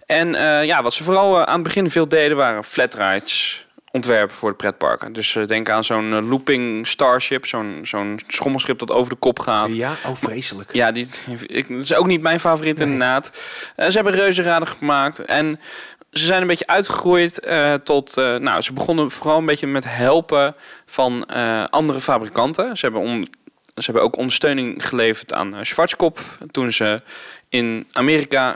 En 0.06 0.36
eh, 0.36 0.66
ja, 0.66 0.82
wat 0.84 0.94
ze 0.94 1.04
vooral 1.04 1.36
eh, 1.40 1.44
aan 1.44 1.54
het 1.54 1.64
begin 1.64 1.90
veel 1.92 2.08
deden 2.08 2.38
waren 2.38 2.64
flatrides 2.64 3.64
ontwerpen 3.92 4.36
voor 4.36 4.50
de 4.50 4.56
pretparken. 4.56 5.14
Dus 5.14 5.36
eh, 5.36 5.46
denk 5.46 5.70
aan 5.70 5.84
zo'n 5.84 6.14
eh, 6.14 6.30
looping 6.30 6.88
starship, 6.88 7.46
zo'n 7.46 7.80
zo'n 7.84 8.20
schommelschip 8.28 8.80
dat 8.80 8.92
over 8.92 9.10
de 9.10 9.20
kop 9.20 9.40
gaat. 9.40 9.74
Ja, 9.74 9.92
oh 10.06 10.16
vreselijk. 10.16 10.74
Ja, 10.74 10.92
die, 10.92 11.08
ik, 11.46 11.68
dat 11.68 11.82
is 11.82 11.94
ook 11.94 12.08
niet 12.08 12.22
mijn 12.22 12.40
favoriet 12.40 12.80
inderdaad. 12.80 13.42
Eh, 13.76 13.88
ze 13.90 13.96
hebben 13.96 14.14
reuzenraden 14.14 14.68
gemaakt 14.68 15.20
en 15.20 15.60
ze 16.20 16.26
zijn 16.26 16.42
een 16.42 16.48
beetje 16.48 16.68
uitgegroeid 16.68 17.40
eh, 17.40 17.74
tot... 17.74 18.18
eh, 18.18 18.36
nou, 18.36 18.62
ze 18.62 18.74
begonnen 18.74 19.12
vooral 19.12 19.38
een 19.38 19.46
beetje 19.46 19.68
met 19.68 19.84
helpen 19.88 20.56
van 20.86 21.26
eh, 21.26 21.64
andere 21.64 22.02
fabrikanten. 22.02 22.78
Ze 22.78 22.86
hebben, 22.86 23.04
om, 23.04 23.24
ze 23.76 23.86
hebben 23.86 24.04
ook 24.04 24.18
ondersteuning 24.18 24.88
geleverd 24.88 25.34
aan 25.34 25.66
Schwarzkopf 25.66 26.38
toen 26.52 26.72
ze 26.72 27.02
in 27.50 27.88
Amerika 27.92 28.56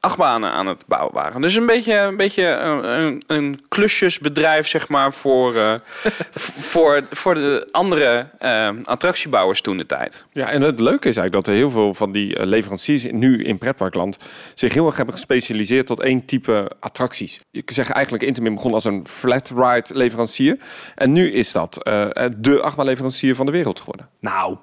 achtbanen 0.00 0.50
aan 0.50 0.66
het 0.66 0.84
bouwen 0.86 1.14
waren. 1.14 1.40
Dus 1.40 1.54
een 1.54 1.66
beetje, 1.66 1.94
een, 1.98 2.16
beetje 2.16 2.44
een, 2.44 2.84
een, 2.84 3.22
een 3.26 3.58
klusjesbedrijf, 3.68 4.66
zeg 4.66 4.88
maar, 4.88 5.12
voor, 5.12 5.56
eh, 5.56 5.74
voor, 6.72 7.02
voor 7.10 7.34
de 7.34 7.68
andere 7.70 8.28
eh, 8.38 8.70
attractiebouwers 8.84 9.60
toen 9.60 9.76
de 9.76 9.86
tijd. 9.86 10.26
Ja, 10.32 10.50
en 10.50 10.62
het 10.62 10.80
leuke 10.80 11.08
is 11.08 11.16
eigenlijk 11.16 11.32
dat 11.32 11.46
er 11.46 11.60
heel 11.60 11.70
veel 11.70 11.94
van 11.94 12.12
die 12.12 12.36
eh, 12.36 12.46
leveranciers 12.46 13.06
nu 13.10 13.44
in 13.44 13.58
pretparkland 13.58 14.18
zich 14.54 14.72
heel 14.74 14.86
erg 14.86 14.96
hebben 14.96 15.14
gespecialiseerd 15.14 15.86
tot 15.86 16.00
één 16.00 16.24
type 16.24 16.70
attracties. 16.80 17.40
Je 17.50 17.62
kunt 17.62 17.76
zeggen 17.76 17.94
eigenlijk 17.94 18.24
Intermin 18.24 18.54
begon 18.54 18.74
als 18.74 18.84
een 18.84 19.06
flat 19.06 19.52
ride 19.56 19.86
leverancier 19.94 20.58
en 20.94 21.12
nu 21.12 21.32
is 21.32 21.52
dat 21.52 21.82
eh, 21.82 22.06
de 22.38 22.62
achtbaanleverancier 22.62 23.34
van 23.34 23.46
de 23.46 23.52
wereld 23.52 23.80
geworden. 23.80 24.08
Nou, 24.20 24.56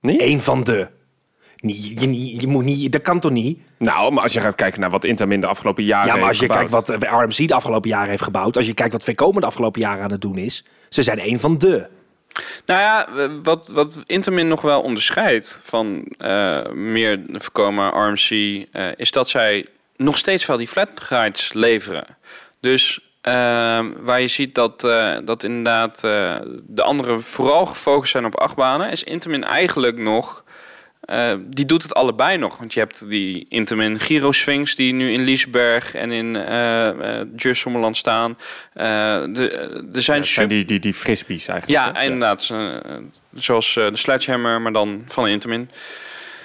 Niet? 0.00 0.20
één 0.20 0.40
van 0.40 0.64
de. 0.64 0.88
Niet, 1.60 2.40
je, 2.40 2.46
moet 2.46 2.64
niet, 2.64 2.92
dat 2.92 3.02
kan 3.02 3.20
toch 3.20 3.30
niet? 3.30 3.58
Nou, 3.78 4.12
maar 4.12 4.22
als 4.22 4.32
je 4.32 4.40
gaat 4.40 4.54
kijken 4.54 4.80
naar 4.80 4.90
wat 4.90 5.04
Intermin 5.04 5.40
de 5.40 5.46
afgelopen 5.46 5.84
jaren 5.84 6.06
Ja, 6.06 6.16
maar 6.16 6.28
als 6.28 6.38
je 6.38 6.42
heeft 6.42 6.52
kijkt 6.54 6.70
gebouwd- 6.70 6.88
wat 6.88 7.02
eh, 7.02 7.20
RMC 7.22 7.48
de 7.48 7.54
afgelopen 7.54 7.90
jaren 7.90 8.08
heeft 8.08 8.22
gebouwd, 8.22 8.56
als 8.56 8.66
je 8.66 8.74
kijkt 8.74 8.92
wat 8.92 9.04
VCOMA 9.04 9.40
de 9.40 9.46
afgelopen 9.46 9.80
jaren 9.80 10.02
aan 10.02 10.10
het 10.10 10.20
doen 10.20 10.38
is, 10.38 10.64
ze 10.88 11.02
zijn 11.02 11.18
één 11.18 11.40
van 11.40 11.58
de. 11.58 11.86
Nou 12.66 12.80
ja, 12.80 13.08
eh, 13.08 13.30
wat, 13.42 13.70
wat 13.74 14.02
Intermin 14.06 14.48
nog 14.48 14.60
wel 14.60 14.82
onderscheidt 14.82 15.60
van 15.62 16.04
eh, 16.18 16.70
meer 16.70 17.20
voorkomen 17.32 17.88
RMC, 17.88 18.30
eh, 18.72 18.86
is 18.96 19.10
dat 19.10 19.28
zij 19.28 19.66
nog 19.96 20.18
steeds 20.18 20.46
wel 20.46 20.56
die 20.56 20.68
flatrides 20.68 21.52
leveren. 21.52 22.04
Dus 22.60 23.00
ehm, 23.20 23.90
waar 24.00 24.20
je 24.20 24.28
ziet 24.28 24.54
dat, 24.54 24.84
eh, 24.84 25.16
dat 25.24 25.44
inderdaad 25.44 26.04
eh, 26.04 26.36
de 26.62 26.82
anderen 26.82 27.22
vooral 27.22 27.66
gefocust 27.66 28.12
zijn 28.12 28.24
op 28.24 28.36
achtbanen, 28.36 28.90
is 28.90 29.04
Intermin 29.04 29.44
eigenlijk 29.44 29.96
nog... 29.96 30.44
eh, 31.00 31.34
die 31.46 31.66
doet 31.66 31.82
het 31.82 31.94
allebei 31.94 32.36
nog. 32.36 32.58
Want 32.58 32.74
je 32.74 32.80
hebt 32.80 33.08
die 33.08 33.46
Intermin 33.48 34.00
Giro 34.00 34.32
Sphinx 34.32 34.74
die 34.74 34.92
nu 34.92 35.12
in 35.12 35.20
Liesberg 35.20 35.94
en 35.94 36.12
in 36.12 36.34
uh, 36.34 37.54
Sommerland 37.54 37.96
staan. 37.96 38.38
De, 38.74 39.88
er 39.92 40.02
zijn 40.02 40.16
Ja, 40.16 40.22
het 40.22 40.26
zijn 40.26 40.48
die, 40.48 40.64
die, 40.64 40.80
die 40.80 40.94
frisbees 40.94 41.48
eigenlijk. 41.48 41.84
ja, 41.84 41.92
hè? 41.92 42.04
inderdaad. 42.04 42.54
zoals 43.34 43.74
de 43.74 43.96
Sledgehammer, 43.96 44.60
maar 44.60 44.72
dan 44.72 45.04
van 45.06 45.28
Intermin. 45.28 45.70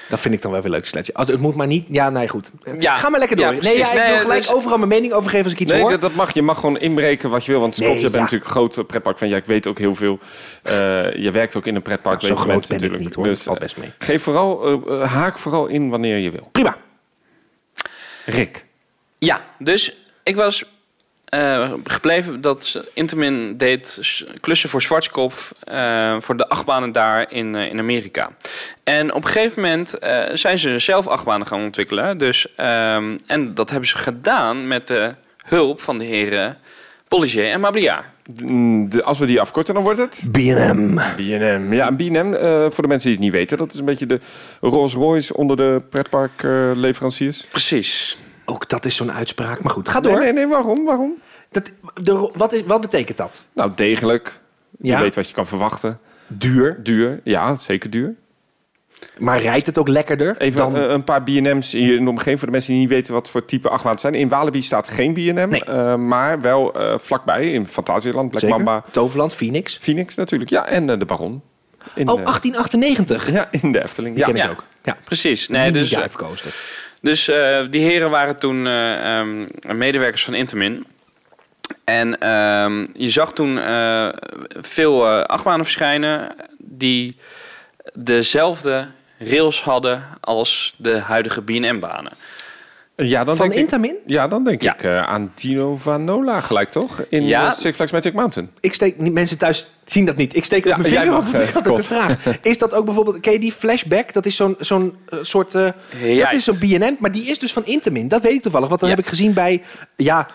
Dat 0.10 0.20
vind 0.20 0.34
ik 0.34 0.42
dan 0.42 0.52
wel 0.52 0.62
weer 0.62 0.72
leuk, 0.72 0.86
sletje. 0.86 1.14
Als, 1.14 1.28
het 1.28 1.40
moet 1.40 1.56
maar 1.56 1.68
niet... 1.68 1.86
Ja, 1.90 2.10
nee, 2.10 2.28
goed. 2.28 2.52
Ja. 2.80 2.98
Ga 2.98 3.10
maar 3.10 3.20
lekker 3.20 3.38
door. 3.38 3.46
Ja, 3.46 3.62
nee, 3.62 3.78
ja, 3.78 3.88
ik 3.92 3.94
Nee, 3.98 4.12
wil 4.12 4.20
gelijk 4.20 4.42
dus- 4.42 4.52
overal 4.52 4.78
mijn 4.78 4.90
mening 4.90 5.14
over 5.14 5.30
geven 5.30 5.44
als 5.44 5.54
ik 5.54 5.60
iets 5.60 5.72
Nee, 5.72 5.82
hoor. 5.82 5.90
dat, 5.90 6.02
dat 6.02 6.14
mag. 6.14 6.34
Je 6.34 6.42
mag 6.42 6.60
gewoon 6.60 6.78
inbreken 6.80 7.30
wat 7.30 7.46
je 7.46 7.52
wil. 7.52 7.62
Want 7.62 7.76
Scott, 7.76 7.90
Nee, 7.90 7.98
je 7.98 8.04
bent 8.04 8.16
ja. 8.16 8.22
natuurlijk 8.22 8.50
een 8.50 8.56
groot 8.56 8.88
pretpark 8.88 9.18
van. 9.18 9.28
Ja, 9.28 9.38
ik 9.38 9.46
weet 9.46 9.68
ook 9.68 9.78
heel 9.78 9.96
veel. 9.96 10.20
Eh, 10.64 10.74
je 11.16 11.30
werkt 11.32 11.56
ook 11.56 11.66
in 11.66 11.76
een 11.76 11.82
pretpark. 11.82 12.22
Zo 12.22 12.28
weet 12.28 12.38
je 12.38 12.44
groot 12.44 12.56
mensen 12.56 12.74
natuurlijk. 12.74 13.04
niet 13.04 13.14
hoor. 13.14 13.26
Dus, 13.26 13.48
eh, 13.48 13.54
best 13.54 13.78
mee. 13.78 13.92
geef 13.98 14.24
vooral, 14.24 14.66
eh, 14.88 15.02
eh, 15.02 15.12
haak 15.12 15.38
vooral 15.38 15.68
in 15.68 15.90
wanneer 15.90 16.18
je 16.18 16.32
wil. 16.32 16.50
Prima. 16.52 16.78
Rick. 18.26 18.66
Ja, 19.18 19.42
dus 19.60 19.98
ik 20.24 20.36
was 20.36 20.66
eh, 21.26 21.74
gebleven 21.84 22.42
dat 22.42 22.84
Intermin 22.94 23.58
deed 23.58 24.00
klussen 24.42 24.70
voor 24.70 24.82
Schwarzkopf 24.82 25.54
eh, 25.64 26.16
voor 26.20 26.38
de 26.38 26.48
achtbanen 26.50 26.92
daar 26.92 27.32
in, 27.32 27.56
eh, 27.56 27.70
in 27.70 27.80
Amerika. 27.80 28.30
En 28.84 29.14
op 29.14 29.24
een 29.24 29.30
gegeven 29.30 29.62
moment 29.62 30.00
eh, 30.00 30.24
zijn 30.34 30.58
ze 30.58 30.80
zelf 30.80 31.08
achtbanen 31.08 31.48
gaan 31.48 31.64
ontwikkelen. 31.64 32.18
Dus, 32.18 32.56
ehm, 32.56 33.18
en 33.28 33.54
dat 33.54 33.70
hebben 33.70 33.90
ze 33.90 33.98
gedaan 33.98 34.68
met 34.68 34.88
de 34.88 35.14
hulp 35.44 35.82
van 35.82 35.98
de 35.98 36.06
heren 36.06 36.58
Polliger 37.08 37.52
en 37.52 37.60
Mabliard. 37.60 38.04
Mm, 38.42 38.90
de- 38.90 39.04
als 39.04 39.20
we 39.20 39.26
die 39.26 39.40
afkorten, 39.42 39.74
dan 39.74 39.84
wordt 39.84 40.00
het... 40.00 40.28
B&M. 40.32 40.96
B&M. 41.16 41.74
Ja, 41.74 41.92
eh, 41.98 42.72
voor 42.72 42.84
de 42.84 42.88
mensen 42.88 43.10
die 43.10 43.12
het 43.12 43.20
niet 43.20 43.32
weten, 43.32 43.58
dat 43.58 43.74
is 43.74 43.80
een 43.80 43.86
beetje 43.86 44.06
de 44.06 44.20
Rolls 44.62 44.94
Royce 44.94 45.34
onder 45.36 45.58
de 45.58 45.82
pretparkleveranciers. 45.90 47.48
Precies. 47.52 48.18
Ook 48.46 48.70
dat 48.70 48.86
is 48.86 48.96
zo'n 48.96 49.12
uitspraak. 49.12 49.62
Maar 49.64 49.74
goed, 49.74 49.90
ga 49.90 50.00
door. 50.00 50.12
Nee, 50.12 50.22
nee, 50.22 50.34
nee, 50.34 50.48
waarom? 50.48 50.86
Waarom? 50.86 51.14
Dat, 51.52 51.72
de, 52.02 52.32
wat, 52.36 52.54
is, 52.54 52.64
wat 52.66 52.82
betekent 52.82 53.18
dat? 53.18 53.44
Nou, 53.54 53.72
degelijk. 53.76 54.40
Je 54.80 54.88
Ja? 54.88 55.00
weet 55.00 55.16
wat 55.16 55.28
je 55.30 55.34
kan 55.36 55.48
verwachten. 55.48 56.00
Duur. 56.28 56.80
Duur, 56.84 57.20
ja, 57.24 57.56
zeker 57.56 57.90
duur. 57.90 58.16
Maar 59.18 59.42
rijdt 59.42 59.66
het 59.66 59.78
ook 59.78 59.88
lekkerder 59.88 60.38
Even 60.38 60.60
dan... 60.60 60.76
eh, 60.76 60.90
een 60.90 61.04
paar 61.04 61.24
B&M's 61.24 61.72
hier 61.72 61.96
in 61.98 62.04
de 62.04 62.10
omgeving 62.10 62.38
voor 62.40 62.48
de 62.48 62.54
mensen 62.54 62.72
die 62.72 62.82
niet 62.82 62.90
weten 62.90 63.14
wat 63.14 63.30
voor 63.30 63.46
type 63.46 63.70
achtbaan 63.70 63.92
het 63.92 64.02
zijn. 64.02 64.14
In 64.14 64.30
Walibi 64.30 64.62
staat 64.62 64.88
geen 64.88 65.14
B&M, 65.14 65.20
Nee. 65.50 65.64
eh, 65.64 65.96
maar 65.96 66.42
wel 66.42 66.74
eh, 66.74 66.98
vlakbij 67.00 67.52
in 67.52 67.68
Fantasieland, 67.68 68.30
Black 68.30 68.42
Zeker. 68.42 68.56
Mamba, 68.58 68.84
Toverland, 68.92 69.34
Phoenix. 69.34 69.78
Phoenix 69.82 70.16
natuurlijk. 70.16 70.50
Ja, 70.50 70.66
en 70.68 70.86
de 71.00 71.06
Baron. 71.06 71.42
In, 71.96 72.08
Oh, 72.10 72.20
eh, 72.20 72.26
1898. 72.26 73.32
ja, 73.32 73.48
in 73.52 73.72
de 73.72 73.84
Efteling. 73.84 74.16
Die 74.16 74.26
Ja. 74.26 74.32
ken 74.32 74.40
ik 74.42 74.44
ja. 74.44 74.50
ook. 74.52 74.64
Ja. 74.84 74.98
Precies. 75.04 75.48
Nee, 75.48 75.72
dus, 75.72 75.90
Mini-dive 75.92 76.18
coaster. 76.18 76.54
Dus 77.06 77.28
eh, 77.28 77.60
die 77.70 77.82
heren 77.82 78.10
waren 78.10 78.36
toen 78.36 78.68
eh, 78.68 79.20
ehm, 79.20 79.46
medewerkers 79.78 80.24
van 80.24 80.34
Intermin. 80.34 80.86
En 81.84 82.20
ehm, 82.20 82.86
je 82.94 83.10
zag 83.10 83.34
toen 83.34 83.60
eh, 83.60 84.08
veel 84.50 85.08
achtbanen 85.08 85.66
verschijnen 85.66 86.36
die 86.58 87.18
dezelfde 87.94 88.88
rails 89.20 89.62
hadden 89.62 90.04
als 90.22 90.76
de 90.78 91.00
huidige 91.00 91.42
B&M-banen. 91.42 92.12
Ja, 92.98 93.24
dan 93.24 93.36
Van 93.36 93.46
denk 93.46 93.58
ik, 93.60 93.64
Intamin? 93.66 93.96
ja, 94.06 94.28
dan 94.28 94.44
denk 94.44 94.62
Ja. 94.62 94.74
ik 94.74 94.84
eh, 94.84 95.02
aan 95.04 95.32
Dino 95.36 95.76
Vanola 95.76 96.42
gelijk, 96.42 96.70
toch? 96.70 97.02
In 97.10 97.26
Ja. 97.26 97.46
eh, 97.48 97.52
Six 97.58 97.76
Flags 97.76 97.92
Magic 97.92 98.14
Mountain. 98.14 98.50
Ik 98.60 98.74
steek, 98.74 98.98
niet, 99.00 99.14
mensen 99.14 99.38
thuis 99.38 99.68
zien 99.86 100.06
dat 100.06 100.16
niet. 100.16 100.36
Ik 100.36 100.46
steek 100.46 100.66
Ja, 100.66 100.72
op 100.72 100.78
mijn 100.78 100.90
vinger 100.90 101.08
op. 101.18 101.24
mag, 101.24 101.32
want 101.32 101.44
eh, 101.44 101.48
Ik 101.48 101.54
had 101.54 101.68
ook 101.70 101.78
een 101.78 101.84
vraag. 101.84 102.26
Is 102.42 102.58
dat 102.58 102.74
ook 102.74 102.86
bijvoorbeeld, 102.86 103.20
ken 103.20 103.34
je 103.34 103.40
die 103.40 103.52
flashback? 103.52 104.14
Dat 104.14 104.26
is 104.26 104.36
zo'n 104.36 104.56
zo'n 104.60 104.96
eh, 105.08 105.20
soort, 105.22 105.56
eh, 105.56 105.70
dat 106.20 106.34
is 106.34 106.44
zo'n 106.44 106.60
BNN, 106.60 106.96
maar 107.00 107.12
die 107.12 107.26
is 107.30 107.40
dus 107.40 107.54
van 107.54 107.66
Intamin. 107.66 108.08
Dat 108.08 108.22
weet 108.22 108.34
ik 108.34 108.42
toevallig, 108.42 108.68
want 108.68 108.80
dan 108.80 108.90
Ja. 108.90 108.96
heb 108.96 109.04
ik 109.04 109.10
gezien 109.12 109.34
bij, 109.34 109.62
ja, 109.96 110.28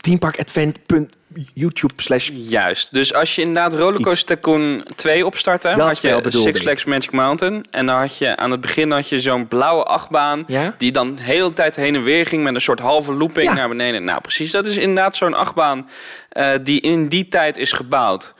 teamparkadvent.youtube 0.00 1.94
slash 1.96 2.30
Juist. 2.32 2.92
Dus 2.92 3.14
als 3.14 3.34
je 3.34 3.40
inderdaad 3.42 3.74
Rollercoaster 3.74 4.36
Tycoon 4.36 4.84
2 4.96 5.26
opstartte, 5.26 5.68
Dat 5.76 5.86
had 5.86 6.00
je 6.00 6.14
bedoelde 6.14 6.38
Six 6.48 6.56
ik. 6.56 6.62
Flags 6.62 6.84
Magic 6.84 7.12
Mountain. 7.12 7.64
En 7.70 7.86
dan 7.86 7.96
had 7.96 8.18
je 8.18 8.36
aan 8.36 8.50
het 8.50 8.60
begin 8.60 8.90
had 8.90 9.08
je 9.08 9.20
zo'n 9.20 9.48
blauwe 9.48 9.84
achtbaan. 9.84 10.44
Ja? 10.46 10.74
Die 10.78 10.92
dan 10.92 11.14
de 11.14 11.22
hele 11.22 11.52
tijd 11.52 11.76
heen 11.76 11.94
en 11.94 12.02
weer 12.02 12.26
ging 12.26 12.42
met 12.42 12.54
een 12.54 12.60
soort 12.60 12.80
halve 12.80 13.12
looping 13.14 13.46
Ja. 13.46 13.54
naar 13.54 13.68
beneden. 13.68 14.04
Nou, 14.04 14.20
precies. 14.20 14.50
Dat 14.50 14.66
is 14.66 14.76
inderdaad 14.76 15.16
zo'n 15.16 15.34
achtbaan 15.34 15.88
eh, 16.28 16.48
die 16.62 16.80
in 16.80 17.08
die 17.08 17.28
tijd 17.28 17.58
is 17.58 17.72
gebouwd 17.72 18.34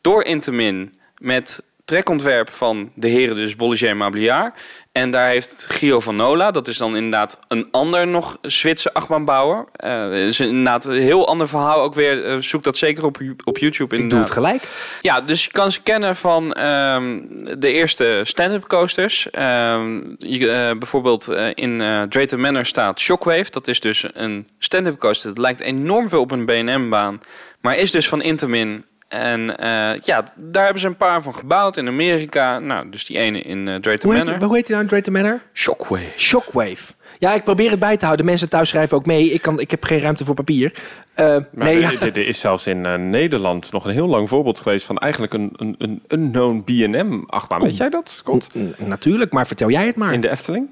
door 0.00 0.24
Intamin 0.24 0.94
met 1.18 1.62
trekontwerp 1.84 2.50
van 2.50 2.90
de 2.94 3.08
heren 3.08 3.34
dus 3.34 3.56
Bolliger 3.56 3.88
en 3.88 3.96
Mabliard. 3.96 4.60
En 4.92 5.10
daar 5.10 5.28
heeft 5.28 5.66
Gio 5.68 6.00
van 6.00 6.16
Nola, 6.16 6.50
dat 6.50 6.68
is 6.68 6.76
dan 6.76 6.96
inderdaad 6.96 7.38
een 7.48 7.68
ander 7.70 8.06
nog 8.06 8.38
Zwitser 8.42 8.92
achtbaanbouwer. 8.92 9.64
Eh 9.72 10.26
is 10.26 10.40
inderdaad 10.40 10.84
een 10.84 11.00
heel 11.00 11.26
ander 11.26 11.48
verhaal 11.48 11.80
ook 11.80 11.94
weer. 11.94 12.24
Eh, 12.24 12.36
zoek 12.38 12.62
dat 12.62 12.76
zeker 12.76 13.04
op, 13.04 13.18
op 13.44 13.58
YouTube 13.58 13.82
Ik 13.82 13.90
doe 13.90 13.98
inderdaad. 14.00 14.28
het 14.28 14.36
gelijk. 14.36 14.62
Ja, 15.00 15.20
dus 15.20 15.44
je 15.44 15.50
kan 15.50 15.72
ze 15.72 15.82
kennen 15.82 16.16
van 16.16 16.52
ehm, 16.52 17.20
de 17.58 17.72
eerste 17.72 18.20
stand-up 18.22 18.66
coasters. 18.66 19.30
Ehm, 19.30 20.00
je, 20.18 20.50
eh, 20.50 20.78
bijvoorbeeld 20.78 21.28
in 21.54 21.80
eh 21.80 22.02
Drayton 22.02 22.40
Manor 22.40 22.66
staat 22.66 23.00
Shockwave. 23.00 23.50
Dat 23.50 23.68
is 23.68 23.80
dus 23.80 24.04
een 24.12 24.48
stand-up 24.58 24.98
coaster. 24.98 25.28
Dat 25.28 25.38
lijkt 25.38 25.60
enorm 25.60 26.08
veel 26.08 26.20
op 26.20 26.30
een 26.30 26.44
B&M-baan. 26.44 27.20
Maar 27.60 27.76
is 27.76 27.90
dus 27.90 28.08
van 28.08 28.22
Intamin. 28.22 28.84
En 29.12 29.56
eh, 29.58 30.00
ja, 30.02 30.24
daar 30.36 30.62
hebben 30.64 30.80
ze 30.80 30.86
een 30.86 30.96
paar 30.96 31.22
van 31.22 31.34
gebouwd 31.34 31.76
in 31.76 31.86
Amerika. 31.86 32.58
Nou, 32.58 32.88
dus 32.90 33.04
die 33.04 33.18
ene 33.18 33.40
in 33.40 33.68
eh 33.68 33.74
Drayton 33.74 34.10
Hoe 34.14 34.24
Manor. 34.24 34.42
hoe 34.44 34.54
heet 34.54 34.62
die 34.66 34.70
nou 34.70 34.82
in 34.82 34.88
Drayton 34.88 35.12
Manor? 35.12 35.40
Shockwave. 35.52 36.18
Shockwave. 36.18 36.92
Ja, 37.18 37.34
ik 37.34 37.44
probeer 37.44 37.70
het 37.70 37.78
bij 37.78 37.96
te 37.96 38.04
houden. 38.04 38.26
Mensen 38.26 38.48
thuis 38.48 38.68
schrijven 38.68 38.96
ook 38.96 39.06
mee. 39.06 39.30
Ik, 39.30 39.42
kan, 39.42 39.60
ik 39.60 39.70
heb 39.70 39.84
geen 39.84 40.00
ruimte 40.00 40.24
voor 40.24 40.34
papier. 40.34 40.72
Eh, 41.14 41.26
Maar 41.26 41.44
nee, 41.52 41.78
ja. 41.80 41.92
er, 42.00 42.16
is 42.16 42.40
zelfs 42.40 42.66
in 42.66 43.10
Nederland 43.10 43.72
nog 43.72 43.84
een 43.84 43.92
heel 43.92 44.06
lang 44.08 44.28
voorbeeld 44.28 44.60
geweest 44.60 44.86
van 44.86 44.98
eigenlijk 44.98 45.32
een, 45.32 45.52
een, 45.56 45.74
een 45.78 46.02
unknown 46.08 46.62
B&M-achtbaan. 46.64 47.60
Weet 47.62 47.76
jij 47.76 47.88
dat, 47.88 48.08
Scott? 48.10 48.48
Natuurlijk, 48.78 49.32
maar 49.32 49.46
vertel 49.46 49.70
jij 49.70 49.86
het 49.86 49.96
maar. 49.96 50.12
In 50.12 50.20
de 50.20 50.30
Efteling? 50.30 50.68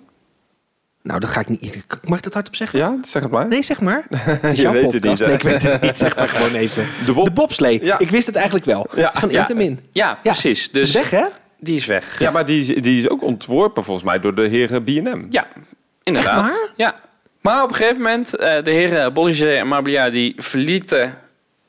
Nou, 1.02 1.20
dat 1.20 1.30
ga 1.30 1.40
ik 1.40 1.48
niet. 1.48 1.84
Mag 2.04 2.16
ik 2.18 2.24
dat 2.24 2.34
hardop 2.34 2.56
zeggen? 2.56 2.78
Ja, 2.78 2.96
zeg 3.02 3.22
het 3.22 3.30
maar. 3.32 3.48
Nee, 3.48 3.62
zeg 3.62 3.80
maar. 3.80 4.04
Het 4.10 4.44
is 4.52 4.60
Je 4.60 4.70
weet 4.70 4.92
het 4.92 5.04
niet, 5.04 5.18
hè? 5.18 5.26
Nee, 5.26 5.34
ik 5.34 5.42
weet 5.42 5.62
het 5.62 5.80
niet. 5.80 5.98
Zeg 5.98 6.16
maar 6.16 6.28
gewoon 6.28 6.54
even. 6.54 6.86
De 7.06 7.12
Bob. 7.12 7.24
De 7.24 7.30
bobslee. 7.30 7.84
Ja. 7.84 7.98
Ik 7.98 8.10
wist 8.10 8.26
het 8.26 8.34
eigenlijk 8.36 8.64
wel. 8.66 8.86
Ja. 8.94 9.04
Het 9.06 9.14
is 9.14 9.20
van 9.20 9.30
Ja. 9.30 9.40
Intamin. 9.40 9.80
Ja, 9.90 10.18
precies. 10.22 10.70
Dus 10.70 10.92
weg, 10.92 11.10
hè? 11.10 11.24
die 11.58 11.76
is 11.76 11.86
weg. 11.86 12.18
Ja, 12.18 12.30
maar 12.30 12.46
die, 12.46 12.60
is- 12.60 12.82
die 12.82 12.98
is 12.98 13.08
ook 13.10 13.22
ontworpen 13.22 13.84
volgens 13.84 14.06
mij 14.06 14.20
door 14.20 14.34
de 14.34 14.46
heren 14.48 14.84
B&M. 14.84 15.24
Ja, 15.28 15.46
inderdaad. 16.02 16.48
Echt 16.48 16.58
waar? 16.60 16.70
Ja. 16.76 16.94
Maar 17.40 17.62
op 17.62 17.68
een 17.68 17.74
gegeven 17.74 17.96
moment, 18.02 18.34
eh, 18.36 18.62
de 18.64 18.70
heren 18.70 19.12
Bolliger 19.12 19.56
en 19.56 19.66
Mabliard 19.68 20.12
die 20.12 20.34
verlieten 20.36 21.14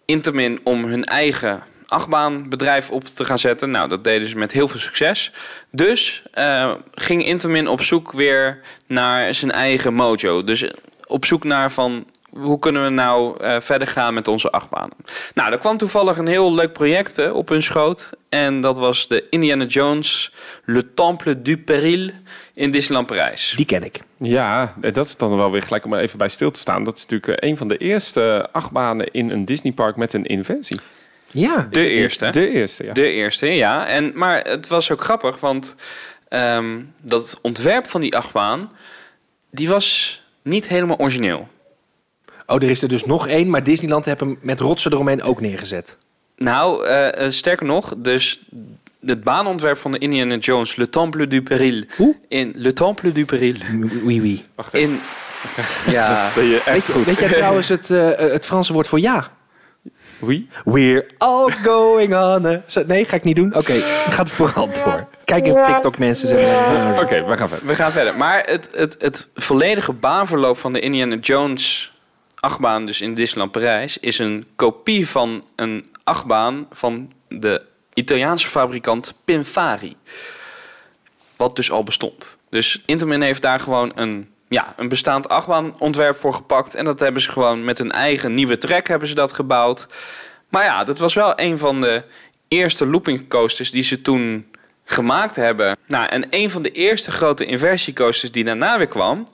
Intamin 0.06 0.60
om 0.64 0.84
hun 0.86 1.04
eigen 1.04 1.62
achtbaanbedrijf 1.92 2.90
op 2.90 3.04
te 3.04 3.26
gaan 3.26 3.40
zetten. 3.40 3.72
Nou, 3.72 3.90
dat 3.90 4.04
deden 4.04 4.28
ze 4.28 4.38
met 4.38 4.52
heel 4.52 4.68
veel 4.68 4.80
succes. 4.80 5.32
Dus 5.72 6.24
eh, 6.32 6.72
ging 6.92 7.26
Intamin 7.26 7.68
op 7.68 7.82
zoek 7.82 8.12
weer 8.12 8.60
naar 8.88 9.34
zijn 9.34 9.52
eigen 9.52 9.94
mojo. 9.94 10.44
Dus 10.44 10.62
eh, 10.62 10.74
op 11.08 11.26
zoek 11.26 11.44
naar 11.44 11.72
van 11.72 12.06
hoe 12.30 12.60
kunnen 12.60 12.84
we 12.84 12.90
nou 12.90 13.44
eh, 13.44 13.56
verder 13.60 13.88
gaan 13.88 14.14
met 14.14 14.28
onze 14.28 14.52
achtbanen. 14.52 14.96
Nou, 15.34 15.52
er 15.52 15.58
kwam 15.58 15.78
toevallig 15.78 16.18
een 16.18 16.28
heel 16.28 16.54
leuk 16.54 16.74
project 16.74 17.32
op 17.32 17.50
hun 17.50 17.64
schoot. 17.64 18.10
En 18.30 18.62
dat 18.62 18.78
was 18.78 19.08
de 19.08 19.28
Indiana 19.30 19.66
Jones 19.66 20.34
Le 20.66 20.94
Temple 20.94 21.42
du 21.42 21.58
Péril 21.58 22.10
in 22.54 22.72
Disneyland 22.72 23.08
Parijs. 23.08 23.54
Die 23.56 23.66
ken 23.66 23.84
ik. 23.84 24.02
Ja, 24.18 24.74
dat 24.92 25.06
is 25.06 25.18
dan 25.18 25.38
wel 25.38 25.52
weer 25.52 25.64
gelijk 25.64 25.86
om 25.86 25.94
er 25.94 26.02
even 26.02 26.18
bij 26.18 26.30
stil 26.30 26.52
te 26.52 26.60
staan. 26.60 26.84
Dat 26.84 26.98
is 26.98 27.06
natuurlijk 27.06 27.44
een 27.44 27.58
van 27.58 27.68
de 27.68 27.78
eerste 27.78 28.50
achtbanen 28.52 29.12
in 29.12 29.30
een 29.30 29.46
Disneypark 29.46 29.96
met 29.96 30.14
een 30.14 30.26
inversie. 30.26 30.80
Ja. 31.32 31.68
De 31.72 31.90
eerste. 31.90 32.30
De 32.30 32.50
eerste, 32.50 32.84
ja. 32.84 32.94
De 32.94 33.12
eerste, 33.12 33.46
ja. 33.48 33.88
En, 33.88 34.12
maar 34.16 34.40
het 34.42 34.68
was 34.68 34.92
ook 34.92 35.02
grappig, 35.04 35.40
want 35.40 35.76
ehm, 36.28 36.80
dat 37.02 37.40
ontwerp 37.42 37.88
van 37.88 38.02
die 38.02 38.16
achtbaan, 38.18 38.72
die 39.52 39.68
was 39.70 40.22
niet 40.42 40.68
helemaal 40.68 40.98
origineel. 40.98 41.48
Oh, 42.46 42.64
er 42.64 42.70
is 42.70 42.82
er 42.82 42.90
dus 42.90 43.06
nog 43.06 43.28
één, 43.28 43.50
maar 43.50 43.64
Disneyland 43.64 44.06
heeft 44.06 44.20
hem 44.20 44.38
met 44.42 44.60
rotsen 44.60 44.92
eromheen 44.94 45.24
ook 45.24 45.42
neergezet. 45.42 45.98
Nou, 46.38 46.86
eh, 46.86 47.26
eh, 47.26 47.32
sterker 47.32 47.66
nog, 47.66 47.94
dus 47.98 48.42
het 49.06 49.24
baanontwerp 49.24 49.78
van 49.78 49.92
de 49.92 49.98
Indiana 49.98 50.36
Jones, 50.36 50.76
Le 50.76 50.90
Temple 50.90 51.28
du 51.28 51.42
Péril, 51.44 51.84
Hoe? 51.98 52.16
in 52.28 52.52
Le 52.56 52.74
Temple 52.74 53.12
du 53.12 53.26
Péril, 53.26 53.56
Oui, 54.04 54.22
oui. 54.22 54.46
Wacht 54.56 54.74
even. 54.74 54.90
in... 54.94 55.00
Ja, 55.92 56.30
Ben 56.36 56.46
je 56.46 56.56
echt 56.56 56.66
Weet, 56.66 56.86
je- 56.86 56.92
goed. 56.92 57.06
weet 57.06 57.20
jij 57.20 57.30
trouwens 57.30 57.68
het, 57.70 57.90
eh, 57.90 58.10
het 58.16 58.46
Franse 58.46 58.74
woord 58.74 58.88
voor 58.88 59.00
ja? 59.00 59.32
Wie? 60.22 60.50
We're 60.66 61.06
all 61.18 61.52
going 61.64 62.16
on 62.16 62.46
a... 62.46 62.64
Nee, 62.88 63.06
ga 63.06 63.16
ik 63.16 63.24
niet 63.24 63.36
doen? 63.36 63.56
Oké, 63.56 63.74
ga 64.10 64.24
het 64.24 64.32
vooral 64.32 64.70
door. 64.84 65.08
Kijk 65.26 65.46
even 65.46 65.64
TikTok 65.64 65.98
mensen. 65.98 66.28
Zeggen. 66.28 67.04
Oké, 67.04 67.26
we 67.26 67.38
gaan 67.38 67.50
verder. 67.50 67.68
we 67.68 67.76
gaan 67.76 67.92
verder. 67.92 68.18
Maar 68.18 68.44
het, 68.46 68.70
het, 68.74 68.96
het 69.00 69.30
volledige 69.36 69.94
baanverloop 69.94 70.58
van 70.58 70.74
de 70.74 70.80
Indiana 70.80 71.16
Jones 71.16 71.94
achtbaan, 72.40 72.86
dus 72.86 73.02
in 73.02 73.14
Disneyland 73.14 73.52
Parijs, 73.52 73.98
is 73.98 74.20
een 74.20 74.48
kopie 74.56 75.08
van 75.08 75.46
een 75.56 75.90
achtbaan 76.04 76.68
van 76.72 77.12
de 77.28 77.66
Italiaanse 77.94 78.48
fabrikant 78.48 79.14
Pinfari. 79.26 79.96
Wat 81.36 81.56
dus 81.56 81.72
al 81.72 81.84
bestond. 81.84 82.38
Dus 82.50 82.82
Intamin 82.86 83.22
heeft 83.22 83.42
daar 83.42 83.60
gewoon 83.60 83.92
een, 83.96 84.30
ja, 84.52 84.74
een 84.78 84.88
bestaand 84.88 85.30
achtbaanontwerp 85.30 86.16
voor 86.16 86.34
gepakt. 86.34 86.76
En 86.76 86.86
dat 86.86 87.00
hebben 87.00 87.22
ze 87.22 87.32
gewoon 87.32 87.64
met 87.64 87.80
een 87.80 87.92
eigen 87.92 88.34
nieuwe 88.34 88.58
trek 88.58 88.88
hebben 88.88 89.08
ze 89.08 89.16
dat 89.16 89.34
gebouwd. 89.34 89.88
Maar 90.50 90.64
ja, 90.64 90.84
dat 90.84 91.00
was 91.00 91.14
wel 91.14 91.34
een 91.36 91.58
van 91.58 91.82
de 91.82 92.04
eerste 92.48 92.86
looping 92.88 93.30
coasters 93.30 93.72
die 93.72 93.84
ze 93.84 94.02
toen 94.02 94.46
gemaakt 94.84 95.36
hebben. 95.36 95.78
Nou, 95.86 96.08
en 96.08 96.28
een 96.30 96.50
van 96.50 96.62
de 96.62 96.72
eerste 96.72 97.12
grote 97.12 97.46
inversiecoasters 97.46 98.32
die 98.32 98.44
daarna 98.44 98.78
weer 98.78 98.88
kwam, 98.88 99.28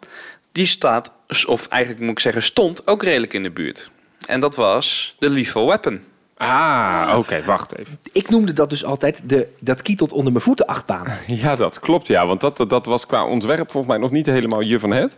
die 0.51 0.65
staat, 0.65 1.13
of 1.45 1.67
eigenlijk 1.67 2.01
moet 2.01 2.11
ik 2.11 2.19
zeggen, 2.19 2.43
stond 2.43 2.87
ook 2.87 3.03
redelijk 3.03 3.33
in 3.33 3.43
de 3.43 3.51
buurt. 3.51 3.89
En 4.25 4.39
dat 4.39 4.55
was 4.55 5.15
de 5.19 5.29
Lethal 5.29 5.67
Weapon. 5.67 6.03
Ah, 6.37 7.13
oké, 7.17 7.43
wacht 7.45 7.77
even. 7.77 7.99
Ik 8.11 8.29
noemde 8.29 8.53
dat 8.53 8.69
dus 8.69 8.85
altijd 8.85 9.21
de, 9.25 9.47
dat 9.63 9.81
kietelt 9.81 10.11
onder 10.11 10.31
mijn 10.31 10.43
voeten 10.43 10.65
achtbaan. 10.65 11.05
Ja, 11.27 11.55
dat 11.55 11.79
klopt, 11.79 12.07
ja. 12.07 12.27
Want 12.27 12.41
dat, 12.41 12.65
dat 12.69 12.85
was 12.85 13.05
qua 13.05 13.25
ontwerp 13.25 13.71
volgens 13.71 13.93
mij 13.93 14.01
nog 14.01 14.11
niet 14.11 14.25
helemaal 14.25 14.61
je 14.61 14.79
van 14.79 14.91
het. 14.91 15.15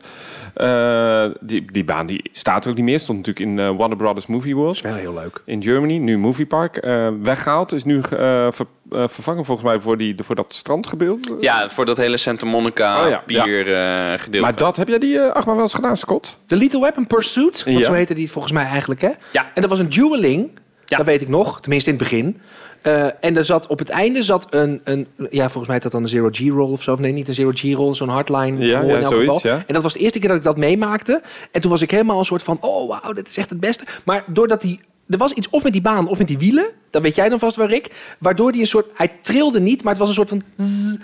Eh, 0.54 1.26
die, 1.40 1.72
die 1.72 1.84
baan 1.84 2.06
die 2.06 2.30
staat 2.34 2.68
ook 2.68 2.76
niet 2.76 2.84
meer. 2.86 3.00
Stond 3.00 3.18
natuurlijk 3.18 3.46
in 3.52 3.60
eh, 3.60 3.78
Warner 3.78 3.98
Brothers 3.98 4.26
Movie 4.28 4.56
World. 4.56 4.76
is 4.76 4.82
wel 4.82 4.94
heel 4.94 5.14
leuk. 5.14 5.42
In 5.46 5.64
Germany, 5.64 5.98
nu 5.98 6.18
Movie 6.18 6.46
Park. 6.46 6.78
eh, 6.78 7.08
weggehaald. 7.22 7.72
Is 7.72 7.84
nu 7.84 8.02
ver- 8.02 8.52
vervangen 8.90 9.46
volgens 9.46 9.68
mij 9.68 9.80
voor, 9.80 9.98
die, 9.98 10.16
voor 10.24 10.36
dat 10.36 10.54
strandgebeeld. 10.54 11.34
Ja, 11.40 11.70
voor 11.70 11.86
dat 11.86 11.98
hele 11.98 12.18
Santa 12.18 12.46
Monica 12.46 13.04
Oh 13.04 13.10
ja, 13.10 13.24
bier 13.26 13.74
eh, 13.74 14.20
gedeelte. 14.20 14.40
Maar 14.40 14.56
dat, 14.58 14.76
heb 14.78 14.88
jij 14.88 15.00
die 15.00 15.22
achtbaan 15.22 15.54
wel 15.56 15.64
eens 15.64 15.74
gedaan, 15.74 15.98
Scott? 15.98 16.38
De 16.46 16.56
Little 16.56 16.80
Weapon 16.82 17.08
Pursuit, 17.08 17.64
want 17.64 17.78
Ja. 17.78 17.84
zo 17.86 17.94
heette 17.94 18.14
die 18.14 18.32
volgens 18.32 18.54
mij 18.54 18.66
eigenlijk, 18.66 19.02
hè? 19.02 19.10
Ja. 19.32 19.46
En 19.54 19.62
dat 19.62 19.70
was 19.70 19.80
een 19.80 19.90
dueling, 19.90 20.50
Ja. 20.90 20.98
dat 20.98 21.06
weet 21.06 21.22
ik 21.22 21.28
nog, 21.28 21.62
tenminste 21.62 21.90
in 21.90 21.96
het 21.96 22.04
begin. 22.10 22.42
Eh, 22.82 23.04
en 23.20 23.38
er 23.38 23.46
zat 23.46 23.68
op 23.68 23.80
het 23.80 23.90
einde 23.90 24.24
zat 24.24 24.48
een, 24.50 24.82
een, 24.84 25.08
ja, 25.30 25.44
volgens 25.44 25.66
mij 25.66 25.74
heet 25.74 25.84
dat 25.84 25.92
dan 25.92 26.02
een 26.02 26.08
zero 26.08 26.30
G-roll 26.32 26.72
of 26.72 26.84
zo. 26.84 26.94
Of 26.94 27.00
nee, 27.00 27.12
niet 27.12 27.28
een 27.28 27.34
zero 27.34 27.52
G-roll, 27.54 27.94
zo'n 27.94 28.10
hardline 28.10 28.66
Ja, 28.66 28.80
roll 28.80 28.90
ja, 28.90 28.96
in 28.98 29.04
elk 29.04 29.14
zoiets, 29.14 29.32
geval. 29.34 29.52
ja. 29.52 29.64
En 29.68 29.74
dat 29.74 29.84
was 29.84 29.94
de 29.94 30.00
eerste 30.00 30.20
keer 30.20 30.28
dat 30.28 30.38
ik 30.38 30.44
dat 30.44 30.58
meemaakte. 30.58 31.22
En 31.52 31.62
toen 31.62 31.72
was 31.72 31.82
ik 31.82 31.92
helemaal 31.92 32.20
een 32.20 32.26
soort 32.26 32.44
van, 32.44 32.58
oh 32.62 32.88
wauw, 32.90 33.14
dit 33.14 33.28
is 33.28 33.38
echt 33.38 33.50
het 33.50 33.60
beste. 33.60 33.84
Maar 34.06 34.24
doordat 34.28 34.62
die, 34.62 34.80
er 35.10 35.18
was 35.18 35.32
iets 35.32 35.50
of 35.50 35.64
met 35.64 35.74
die 35.74 35.82
baan 35.82 36.08
of 36.08 36.18
met 36.18 36.28
die 36.28 36.38
wielen, 36.38 36.66
dat 36.90 37.02
weet 37.02 37.16
jij 37.16 37.30
dan 37.30 37.40
vast 37.40 37.56
wel, 37.56 37.68
Rick. 37.68 38.16
Waardoor 38.20 38.52
die 38.52 38.62
een 38.62 38.68
soort, 38.68 38.86
hij 38.94 39.12
trilde 39.22 39.60
niet, 39.60 39.84
maar 39.84 39.92
het 39.92 40.00
was 40.02 40.10
een 40.10 40.16
soort 40.16 40.30
van... 40.30 40.42
zzz. 40.58 40.96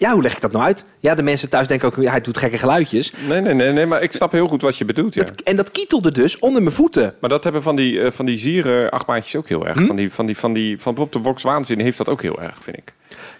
Ja, 0.00 0.12
hoe 0.12 0.22
leg 0.22 0.32
ik 0.34 0.40
dat 0.40 0.52
nou 0.52 0.64
uit? 0.64 0.84
Ja, 1.00 1.14
de 1.14 1.22
mensen 1.22 1.48
thuis 1.48 1.66
denken 1.66 1.88
ook, 1.88 2.04
hij 2.04 2.20
doet 2.20 2.38
gekke 2.38 2.58
geluidjes. 2.58 3.12
Nee, 3.28 3.40
nee, 3.40 3.54
nee, 3.54 3.72
nee, 3.72 3.86
maar 3.86 4.02
ik 4.02 4.12
snap 4.12 4.32
heel 4.32 4.48
goed 4.48 4.62
wat 4.62 4.76
je 4.76 4.84
bedoelt, 4.84 5.14
ja. 5.14 5.22
Dat- 5.24 5.40
en 5.40 5.56
dat 5.56 5.70
kietelde 5.70 6.12
dus 6.12 6.38
onder 6.38 6.62
mijn 6.62 6.74
voeten. 6.74 7.14
Maar 7.20 7.30
dat 7.30 7.44
hebben 7.44 7.62
van 7.62 7.76
die, 7.76 8.00
eh, 8.02 8.10
van 8.10 8.26
die 8.26 8.38
zieren 8.38 8.90
achtbaantjes 8.90 9.36
ook 9.36 9.48
heel 9.48 9.66
erg. 9.66 9.78
Hm? 9.78 9.86
Van 9.86 9.96
die, 9.96 10.12
van 10.12 10.26
die, 10.26 10.36
van 10.38 10.52
die, 10.52 10.80
van 10.80 10.94
bijvoorbeeld 10.94 11.12
de 11.24 11.28
Vox 11.30 11.42
Waanzin 11.42 11.80
heeft 11.80 11.98
dat 11.98 12.08
ook 12.08 12.22
heel 12.22 12.40
erg, 12.42 12.54
vind 12.60 12.76
ik. 12.76 12.92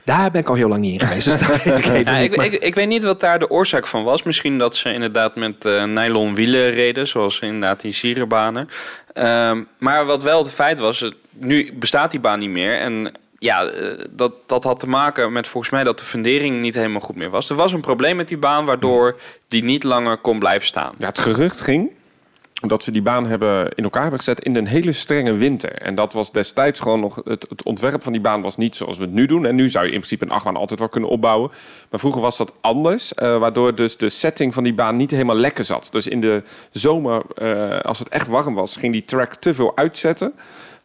Daar 0.05 0.31
ben 0.31 0.41
ik 0.41 0.49
al 0.49 0.55
heel 0.55 0.69
lang 0.69 0.81
niet 0.81 1.01
in 1.01 1.07
geweest, 1.07 1.25
dus 1.25 1.39
dat 1.39 1.63
weet 1.65 1.79
ik 1.79 1.85
even 1.95 2.13
Ja, 2.13 2.21
niet. 2.21 2.31
ik, 2.31 2.37
maar- 2.37 2.47
ik, 2.47 2.53
ik 2.53 2.75
weet 2.75 2.89
niet 2.89 3.03
wat 3.03 3.21
daar 3.21 3.39
de 3.39 3.51
oorzaak 3.51 3.87
van 3.87 4.05
was. 4.05 4.23
Misschien 4.23 4.59
dat 4.59 4.77
ze 4.77 4.93
inderdaad 4.93 5.37
met 5.37 5.65
eh, 5.65 5.85
nylon 5.85 6.35
wielen 6.35 6.71
reden, 6.71 7.07
zoals 7.09 7.39
inderdaad 7.39 7.81
die 7.81 7.93
sierenbanen. 7.93 8.69
Ehm, 9.13 9.63
maar 9.79 10.05
wat 10.07 10.23
wel 10.23 10.43
het 10.43 10.53
feit 10.55 10.79
was, 10.79 11.01
het- 11.01 11.15
nu 11.33 11.73
bestaat 11.75 12.11
die 12.11 12.21
baan 12.21 12.39
niet 12.39 12.51
meer. 12.51 12.79
En 12.79 13.13
ja, 13.39 13.65
eh, 13.65 14.05
dat, 14.11 14.33
dat 14.47 14.65
had 14.65 14.81
te 14.81 14.89
maken 14.89 15.33
met 15.33 15.49
volgens 15.49 15.73
mij 15.73 15.85
dat 15.85 15.99
de 15.99 16.05
fundering 16.05 16.61
niet 16.61 16.75
helemaal 16.75 17.01
goed 17.01 17.17
meer 17.17 17.31
was. 17.31 17.51
Er 17.51 17.57
was 17.57 17.73
een 17.73 17.81
probleem 17.81 18.17
met 18.17 18.29
die 18.29 18.39
baan 18.39 18.65
waardoor 18.65 19.21
die 19.49 19.65
niet 19.65 19.85
langer 19.85 20.17
kon 20.17 20.39
blijven 20.39 20.67
staan. 20.67 20.93
Ja, 20.97 21.07
het 21.07 21.19
gerucht 21.19 21.61
ging 21.61 21.91
dat 22.67 22.83
ze 22.83 22.91
die 22.91 23.03
baan 23.03 23.27
hebben 23.27 23.73
in 23.75 23.85
elkaar 23.85 24.03
hebben 24.03 24.19
gezet 24.19 24.41
in 24.41 24.57
een 24.57 24.67
hele 24.67 24.93
strenge 24.93 25.33
winter. 25.35 25.73
En 25.73 25.95
dat 25.95 26.13
was 26.13 26.33
destijds 26.33 26.81
gewoon 26.81 27.01
nog... 27.01 27.21
Het, 27.25 27.47
het 27.49 27.63
ontwerp 27.63 28.03
van 28.03 28.13
die 28.13 28.21
baan 28.21 28.43
was 28.43 28.57
niet 28.57 28.77
zoals 28.77 28.97
we 28.97 29.05
het 29.05 29.13
nu 29.13 29.27
doen. 29.27 29.47
En 29.47 29.55
nu 29.55 29.71
zou 29.71 29.85
je 29.85 29.93
in 29.93 29.99
principe 29.99 30.25
een 30.25 30.31
achtbaan 30.31 30.57
altijd 30.57 30.79
wel 30.79 30.89
kunnen 30.89 31.11
opbouwen. 31.11 31.51
Maar 31.91 32.01
vroeger 32.01 32.21
was 32.21 32.37
dat 32.37 32.53
anders. 32.61 33.15
eh, 33.15 33.39
waardoor 33.39 33.75
dus 33.75 33.97
de 33.97 34.09
setting 34.09 34.55
van 34.55 34.65
die 34.65 34.75
baan 34.75 34.97
niet 34.97 35.11
helemaal 35.11 35.37
lekker 35.37 35.65
zat. 35.65 35.89
Dus 35.91 36.07
in 36.07 36.21
de 36.21 36.43
zomer, 36.73 37.23
eh, 37.35 37.81
als 37.81 37.99
het 37.99 38.09
echt 38.09 38.27
warm 38.27 38.55
was... 38.55 38.77
ging 38.77 38.93
die 38.93 39.05
track 39.05 39.35
te 39.35 39.55
veel 39.55 39.77
uitzetten. 39.77 40.35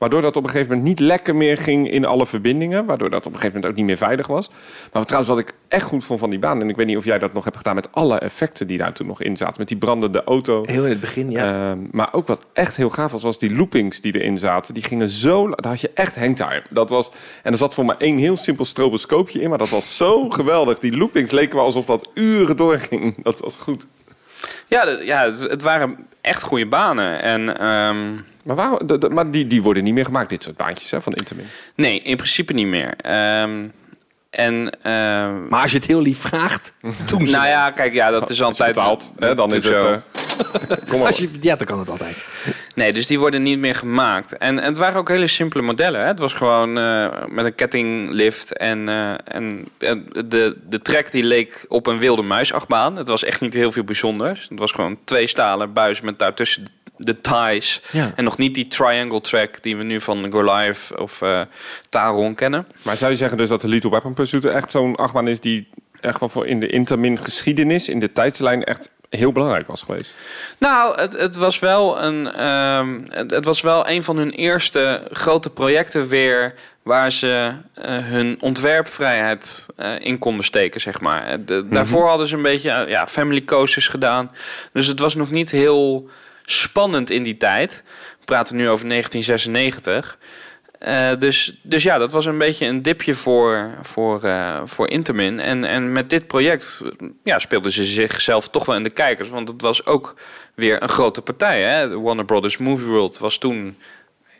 Waardoor 0.03 0.21
dat 0.21 0.35
op 0.35 0.43
een 0.43 0.49
gegeven 0.49 0.75
moment 0.75 0.87
niet 0.87 1.07
lekker 1.07 1.35
meer 1.35 1.57
ging 1.57 1.91
in 1.91 2.05
alle 2.05 2.25
verbindingen. 2.25 2.85
Waardoor 2.85 3.09
dat 3.09 3.25
op 3.25 3.33
een 3.33 3.39
gegeven 3.39 3.53
moment 3.55 3.71
ook 3.71 3.77
niet 3.77 3.85
meer 3.85 3.97
veilig 3.97 4.27
was. 4.27 4.49
Maar 4.93 5.05
trouwens, 5.05 5.33
wat 5.33 5.39
ik 5.39 5.53
echt 5.67 5.85
goed 5.85 6.03
vond 6.03 6.19
van 6.19 6.29
die 6.29 6.39
baan... 6.39 6.61
en 6.61 6.69
ik 6.69 6.75
weet 6.75 6.85
niet 6.85 6.97
of 6.97 7.05
jij 7.05 7.19
dat 7.19 7.33
nog 7.33 7.43
hebt 7.43 7.57
gedaan 7.57 7.75
met 7.75 7.87
alle 7.91 8.17
effecten 8.17 8.67
die 8.67 8.77
daar 8.77 8.93
toen 8.93 9.07
nog 9.07 9.21
in 9.21 9.37
zaten. 9.37 9.55
Met 9.57 9.67
die 9.67 9.77
brandende 9.77 10.23
auto. 10.23 10.63
Heel 10.65 10.83
in 10.83 10.89
het 10.89 10.99
begin, 10.99 11.31
ja. 11.31 11.69
Ehm, 11.71 11.79
maar 11.91 12.13
ook 12.13 12.27
wat 12.27 12.45
echt 12.53 12.77
heel 12.77 12.89
gaaf 12.89 13.11
was, 13.11 13.23
was 13.23 13.39
die 13.39 13.55
loopings 13.55 14.01
die 14.01 14.19
erin 14.19 14.37
zaten. 14.37 14.73
Die 14.73 14.83
gingen 14.83 15.09
zo... 15.09 15.49
Daar 15.49 15.71
had 15.71 15.81
je 15.81 15.91
echt 15.93 16.15
hangtime. 16.15 16.63
Dat 16.69 16.89
was, 16.89 17.11
en 17.43 17.51
er 17.51 17.57
zat 17.57 17.73
voor 17.73 17.85
maar 17.85 17.97
één 17.97 18.17
heel 18.17 18.37
simpel 18.37 18.65
stroboscoopje 18.65 19.41
in. 19.41 19.49
Maar 19.49 19.57
dat 19.57 19.69
was 19.69 19.97
zo 19.97 20.29
geweldig. 20.39 20.79
Die 20.79 20.97
loopings 20.97 21.31
leken 21.31 21.55
wel 21.55 21.65
alsof 21.65 21.85
dat 21.85 22.09
uren 22.13 22.57
doorging. 22.57 23.23
Dat 23.23 23.39
was 23.39 23.55
goed. 23.55 23.85
Ja, 24.67 24.87
ja 24.89 25.23
het, 25.23 25.39
het 25.39 25.61
waren 25.61 26.07
echt 26.21 26.43
goede 26.43 26.67
banen. 26.67 27.21
En 27.21 27.57
ehm, 27.57 28.11
Maar, 28.43 28.55
waar, 28.55 28.85
de- 28.85 28.97
de- 28.97 29.09
maar 29.09 29.31
die, 29.31 29.47
die 29.47 29.61
worden 29.63 29.83
niet 29.83 29.93
meer 29.93 30.05
gemaakt, 30.05 30.29
dit 30.29 30.43
soort 30.43 30.57
baantjes 30.57 30.91
hè, 30.91 31.01
van 31.01 31.13
Intermin. 31.13 31.45
nee, 31.75 31.99
in 32.01 32.15
principe 32.15 32.53
niet 32.53 32.67
meer. 32.67 32.93
Ehm, 32.97 33.65
en 34.29 34.77
ehm, 34.81 35.47
maar 35.47 35.61
als 35.61 35.71
je 35.71 35.77
het 35.77 35.87
heel 35.87 36.01
lief 36.01 36.19
vraagt, 36.19 36.73
doen 37.09 37.27
ze 37.27 37.35
nou 37.35 37.47
ja, 37.47 37.71
kijk, 37.71 37.93
ja, 37.93 38.09
dat 38.11 38.29
is 38.29 38.29
Als 38.29 38.37
je 38.37 38.43
altijd 38.43 38.75
betaalt, 38.75 39.13
hè, 39.19 39.35
dan 39.35 39.53
is 39.53 39.63
het... 39.63 39.81
zo. 39.81 39.87
eh, 39.91 40.77
kom 40.89 40.97
maar. 40.97 41.07
Als 41.07 41.17
je, 41.17 41.29
ja, 41.41 41.55
dan 41.55 41.67
kan 41.67 41.79
het 41.79 41.89
altijd. 41.89 42.25
Nee, 42.75 42.93
dus 42.93 43.07
die 43.07 43.19
worden 43.19 43.43
niet 43.43 43.59
meer 43.59 43.75
gemaakt. 43.75 44.37
En, 44.37 44.59
en 44.59 44.65
het 44.65 44.77
waren 44.77 44.99
ook 44.99 45.09
hele 45.09 45.27
simpele 45.27 45.63
modellen. 45.63 46.01
Hè? 46.01 46.07
Het 46.07 46.19
was 46.19 46.33
gewoon 46.33 46.77
eh, 46.77 47.07
met 47.29 47.45
een 47.45 47.55
kettinglift. 47.55 48.57
En, 48.57 48.89
eh, 48.89 49.11
en 49.25 49.67
en 49.77 50.05
de, 50.25 50.57
de 50.69 50.81
track 50.81 51.11
die 51.11 51.23
leek 51.23 51.65
op 51.67 51.87
een 51.87 51.99
wilde 51.99 52.21
muisachtbaan. 52.21 52.95
Het 52.95 53.07
was 53.07 53.23
echt 53.23 53.41
niet 53.41 53.53
heel 53.53 53.71
veel 53.71 53.83
bijzonders. 53.83 54.45
Het 54.49 54.59
was 54.59 54.71
gewoon 54.71 54.97
twee 55.03 55.27
stalen 55.27 55.73
buis 55.73 56.01
met 56.01 56.19
daartussen 56.19 56.65
de 56.97 57.21
ties. 57.21 57.81
Ja. 57.91 58.11
En 58.15 58.23
nog 58.23 58.37
niet 58.37 58.53
die 58.53 58.67
triangle 58.67 59.21
track 59.21 59.61
die 59.63 59.77
we 59.77 59.83
nu 59.83 60.01
van 60.01 60.31
Goliath 60.31 60.91
of 60.97 61.21
eh 61.21 61.41
Taron 61.89 62.35
kennen. 62.35 62.67
Maar 62.81 62.97
zou 62.97 63.11
je 63.11 63.17
zeggen 63.17 63.37
dus 63.37 63.49
dat 63.49 63.61
de 63.61 63.67
Little 63.67 63.89
Weapon 63.89 64.13
Pursuit 64.13 64.45
echt 64.45 64.71
zo'n 64.71 64.95
achtbaan 64.95 65.27
is... 65.27 65.39
die 65.39 65.69
echt 66.01 66.19
wel 66.19 66.29
voor 66.29 66.47
in 66.47 66.59
de 66.59 66.67
Intermin 66.67 67.23
geschiedenis, 67.23 67.89
in 67.89 67.99
de 67.99 68.11
tijdslijn... 68.11 68.63
echt 68.63 68.89
heel 69.09 69.31
belangrijk 69.31 69.67
was 69.67 69.81
geweest? 69.81 70.15
Nou, 70.57 71.01
het, 71.01 71.13
het, 71.13 71.35
was 71.35 71.59
wel 71.59 72.01
een, 72.03 72.31
ehm, 72.31 72.99
het, 73.07 73.31
het 73.31 73.45
was 73.45 73.61
wel 73.61 73.89
een 73.89 74.03
van 74.03 74.17
hun 74.17 74.31
eerste 74.31 75.07
grote 75.11 75.49
projecten 75.49 76.07
weer 76.07 76.53
waar 76.83 77.11
ze 77.11 77.51
eh, 77.73 77.97
hun 77.97 78.37
ontwerpvrijheid 78.39 79.65
eh, 79.75 79.91
in 79.99 80.17
konden 80.19 80.45
steken, 80.45 80.81
zeg 80.81 80.99
maar. 81.01 81.45
De- 81.45 81.67
Daarvoor 81.69 82.07
hadden 82.07 82.27
ze 82.27 82.35
een 82.35 82.41
beetje 82.41 82.85
ja, 82.87 83.07
family 83.07 83.43
coasters 83.43 83.87
gedaan. 83.87 84.31
Dus 84.73 84.87
het 84.87 84.99
was 84.99 85.15
nog 85.15 85.31
niet 85.31 85.51
heel 85.51 86.09
spannend 86.45 87.09
in 87.09 87.23
die 87.23 87.37
tijd. 87.37 87.83
We 88.19 88.25
praten 88.25 88.55
nu 88.55 88.69
over 88.69 88.87
1996. 88.87 90.17
Eh, 90.83 91.11
dus, 91.19 91.59
dus 91.61 91.83
ja, 91.83 91.97
dat 91.97 92.11
was 92.11 92.25
een 92.25 92.37
beetje 92.37 92.65
een 92.65 92.81
dipje 92.81 93.15
voor, 93.15 93.71
voor, 93.81 94.23
eh, 94.23 94.61
voor 94.65 94.89
Intermin. 94.89 95.39
En, 95.39 95.63
en 95.63 95.91
met 95.91 96.09
dit 96.09 96.27
project 96.27 96.81
eh, 96.83 97.07
ja, 97.23 97.39
speelden 97.39 97.71
ze 97.71 97.83
zichzelf 97.83 98.49
toch 98.49 98.65
wel 98.65 98.75
in 98.75 98.83
de 98.83 98.89
kijkers. 98.89 99.29
Want 99.29 99.47
het 99.47 99.61
was 99.61 99.85
ook 99.85 100.15
weer 100.55 100.83
een 100.83 100.89
grote 100.89 101.21
partij. 101.21 101.61
Hè? 101.61 101.99
Warner 101.99 102.25
Brothers 102.25 102.57
Movie 102.57 102.87
World 102.87 103.17
was 103.17 103.37
toen 103.37 103.77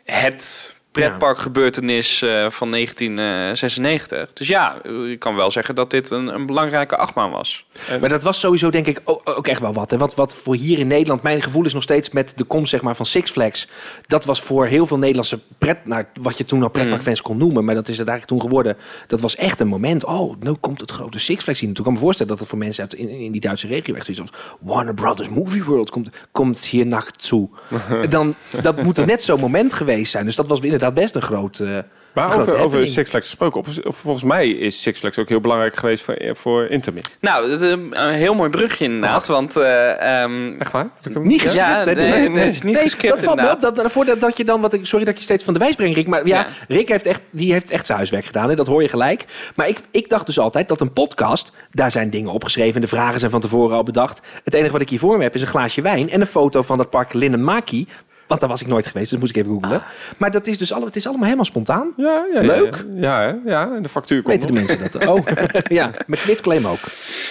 het 0.04 0.76
pretparkgebeurtenis 0.94 2.22
eh, 2.22 2.50
van 2.50 2.70
1996. 2.70 4.32
Dus 4.32 4.48
ja, 4.48 4.76
je 4.84 5.16
kan 5.18 5.36
wel 5.36 5.50
zeggen 5.50 5.74
dat 5.74 5.90
dit 5.90 6.10
een, 6.10 6.34
een 6.34 6.46
belangrijke 6.46 6.96
achtbaan 6.96 7.30
was. 7.30 7.66
Maar 8.00 8.08
dat 8.08 8.22
was 8.22 8.40
sowieso 8.40 8.70
denk 8.70 8.86
ik 8.86 9.00
ook, 9.04 9.20
ook 9.24 9.46
echt 9.46 9.60
wel 9.60 9.72
wat. 9.72 9.92
En 9.92 9.98
wat, 9.98 10.14
wat 10.14 10.34
voor 10.34 10.54
hier 10.54 10.78
in 10.78 10.86
Nederland, 10.86 11.22
mijn 11.22 11.42
gevoel 11.42 11.64
is 11.64 11.72
nog 11.72 11.82
steeds 11.82 12.10
met 12.10 12.32
de 12.36 12.44
komst 12.44 12.70
zeg 12.70 12.82
maar, 12.82 12.96
van 12.96 13.06
Six 13.06 13.30
Flags. 13.30 13.68
Dat 14.06 14.24
was 14.24 14.40
voor 14.40 14.66
heel 14.66 14.86
veel 14.86 14.98
Nederlandse 14.98 15.38
pret, 15.58 15.86
nou, 15.86 16.04
wat 16.20 16.38
je 16.38 16.44
toen 16.44 16.62
al 16.62 16.68
pretparkfans 16.68 17.22
kon 17.22 17.36
noemen. 17.36 17.64
Maar 17.64 17.74
dat 17.74 17.88
is 17.88 17.98
het 17.98 18.08
eigenlijk 18.08 18.40
toen 18.40 18.50
geworden. 18.50 18.76
Dat 19.06 19.20
was 19.20 19.36
echt 19.36 19.60
een 19.60 19.68
moment. 19.68 20.04
Oh, 20.04 20.34
nu 20.40 20.52
komt 20.52 20.80
het 20.80 20.90
grote 20.90 21.18
Six 21.18 21.42
Flags 21.44 21.58
zien. 21.58 21.72
Toen 21.72 21.84
kan 21.84 21.92
ik 21.92 21.98
me 21.98 22.04
voorstellen 22.04 22.32
dat 22.32 22.40
het 22.40 22.48
voor 22.48 22.58
mensen 22.58 22.82
uit 22.82 22.94
in, 22.94 23.08
in 23.08 23.32
die 23.32 23.40
Duitse 23.40 23.66
regio 23.66 23.94
echt 23.94 24.04
zoiets 24.04 24.30
was. 24.30 24.40
Warner 24.60 24.94
Brothers 24.94 25.28
Movie 25.28 25.64
World 25.64 25.90
komt, 25.90 26.10
komt 26.32 26.64
hier 26.64 26.86
naartoe. 26.86 27.48
Dan, 28.08 28.34
dat 28.62 28.82
moet 28.82 28.98
er 28.98 29.06
net 29.06 29.22
zo'n 29.22 29.40
moment 29.40 29.72
geweest 29.72 30.10
zijn. 30.10 30.24
Dus 30.24 30.36
dat 30.36 30.48
was 30.48 30.60
inderdaad 30.60 30.83
best 30.92 31.14
een 31.14 31.22
groot... 31.22 31.58
eh, 31.58 31.68
Maar 32.12 32.30
grote 32.30 32.50
over, 32.50 32.64
over. 32.64 32.86
Six 32.86 33.08
Flags 33.10 33.26
gesproken, 33.26 33.64
volgens 33.84 34.24
mij 34.24 34.48
is 34.48 34.82
Six 34.82 34.98
Flags 34.98 35.18
ook 35.18 35.28
heel 35.28 35.40
belangrijk 35.40 35.76
geweest 35.76 36.04
voor, 36.04 36.16
voor 36.32 36.66
Intermin. 36.66 37.02
Nou, 37.20 37.50
dat 37.50 37.60
is 37.62 37.70
een 37.72 38.00
een 38.02 38.14
heel 38.14 38.34
mooi 38.34 38.50
brugje 38.50 38.84
inderdaad. 38.84 39.26
Want 39.26 39.56
eh, 39.56 40.22
ehm, 40.22 40.60
Echt 40.60 40.72
waar? 40.72 40.88
Ik 41.02 41.18
Niet 41.22 41.40
Ja? 41.42 41.48
gescript, 41.48 41.56
Ja, 41.56 41.84
nee, 41.84 41.94
Nee, 42.10 42.28
nee, 42.28 42.44
het 42.44 42.52
is 42.52 42.62
niet 42.62 42.74
nee, 42.74 42.82
gescript, 42.82 43.14
Dat 43.14 43.24
valt 43.24 43.36
me 43.36 43.42
op. 43.42 43.48
inderdaad. 43.48 43.74
Dat, 43.74 43.84
daarvoor 43.84 44.04
dat, 44.04 44.20
dat 44.20 44.36
je 44.36 44.44
dan, 44.44 44.60
wat 44.60 44.72
ik, 44.72 44.86
sorry 44.86 45.04
dat 45.04 45.16
je 45.16 45.22
steeds 45.22 45.44
van 45.44 45.52
de 45.52 45.58
wijs 45.60 45.74
brengt, 45.74 45.96
Rick. 45.96 46.06
Maar 46.06 46.26
ja, 46.26 46.36
Ja. 46.38 46.46
Rick 46.68 46.88
heeft 46.88 47.06
echt, 47.06 47.20
die 47.30 47.52
heeft 47.52 47.70
echt 47.70 47.86
zijn 47.86 47.98
huiswerk 47.98 48.24
gedaan. 48.26 48.48
Hè? 48.48 48.54
Dat 48.54 48.66
hoor 48.66 48.82
je 48.82 48.88
gelijk. 48.88 49.24
Maar 49.54 49.68
ik, 49.68 49.78
ik 49.90 50.08
dacht 50.08 50.26
dus 50.26 50.38
altijd 50.38 50.68
dat 50.68 50.80
een 50.80 50.92
podcast, 50.92 51.52
daar 51.70 51.90
zijn 51.90 52.10
dingen 52.10 52.30
opgeschreven. 52.32 52.80
De 52.80 52.88
vragen 52.88 53.18
zijn 53.18 53.30
van 53.30 53.40
tevoren 53.40 53.76
al 53.76 53.82
bedacht. 53.82 54.20
Het 54.44 54.54
enige 54.54 54.72
wat 54.72 54.80
ik 54.80 54.88
hier 54.88 54.98
voor 54.98 55.16
me 55.16 55.22
heb 55.22 55.34
is 55.34 55.40
een 55.40 55.46
glaasje 55.46 55.82
wijn 55.82 56.10
en 56.10 56.20
een 56.20 56.26
foto 56.26 56.62
van 56.62 56.78
dat 56.78 56.90
park 56.90 57.12
Linnenmaki. 57.12 57.86
Want 58.26 58.40
daar 58.40 58.48
was 58.48 58.60
ik 58.60 58.66
nooit 58.66 58.86
geweest, 58.86 59.10
dus 59.10 59.18
moest 59.18 59.36
ik 59.36 59.44
even 59.44 59.60
googlen. 59.60 59.82
Maar 60.16 60.30
dat 60.30 60.46
is 60.46 60.58
dus 60.58 60.72
alle, 60.72 60.84
het 60.84 60.96
is 60.96 61.04
allemaal 61.06 61.24
helemaal 61.24 61.44
spontaan. 61.44 61.92
Ja, 61.96 62.26
ja, 62.32 62.40
ja, 62.40 62.46
Leuk. 62.46 62.84
Ja, 62.94 63.22
ja, 63.22 63.38
ja, 63.44 63.74
en 63.74 63.82
de 63.82 63.88
factuur 63.88 64.22
komt 64.22 64.34
Weten 64.36 64.54
de 64.54 64.60
nog. 64.60 64.78
mensen 64.78 65.00
dat? 65.00 65.06
Oh, 65.14 65.26
ja, 65.68 65.90
met 66.06 66.20
quitclaim 66.20 66.66
ook. 66.66 66.78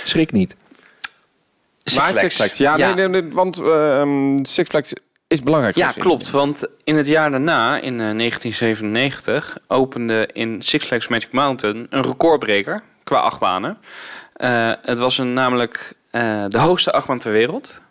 Schrik 0.06 0.32
niet. 0.32 0.56
Maar 1.96 2.14
Six 2.14 2.36
Flags, 2.36 2.58
ja, 2.58 2.78
Ja. 2.78 2.94
Nee, 2.94 3.08
nee, 3.08 3.22
nee, 3.22 3.32
want 3.34 3.60
ehm, 3.60 4.44
Six 4.44 4.70
Flags 4.70 4.94
is 5.28 5.44
belangrijk. 5.44 5.76
Ja, 5.76 5.92
klopt. 5.92 6.32
Want 6.32 6.66
in 6.84 6.96
het 6.96 7.08
jaar 7.08 7.32
daarna, 7.32 7.76
in 7.76 8.00
eh, 8.00 8.16
1997, 8.18 9.58
opende 9.68 10.30
in 10.34 10.62
Six 10.62 10.86
Flags 10.86 11.08
Magic 11.08 11.32
Mountain 11.32 11.88
een 11.90 12.04
recordbreker 12.04 12.82
qua 13.04 13.18
achtbanen. 13.20 13.78
Eh, 14.34 14.72
het 14.82 14.98
was 14.98 15.18
een, 15.18 15.34
namelijk 15.34 15.94
eh, 16.12 16.44
de 16.48 16.58
hoogste 16.60 16.92
achtbaan 16.92 17.20
ter 17.20 17.32
wereld. 17.32 17.82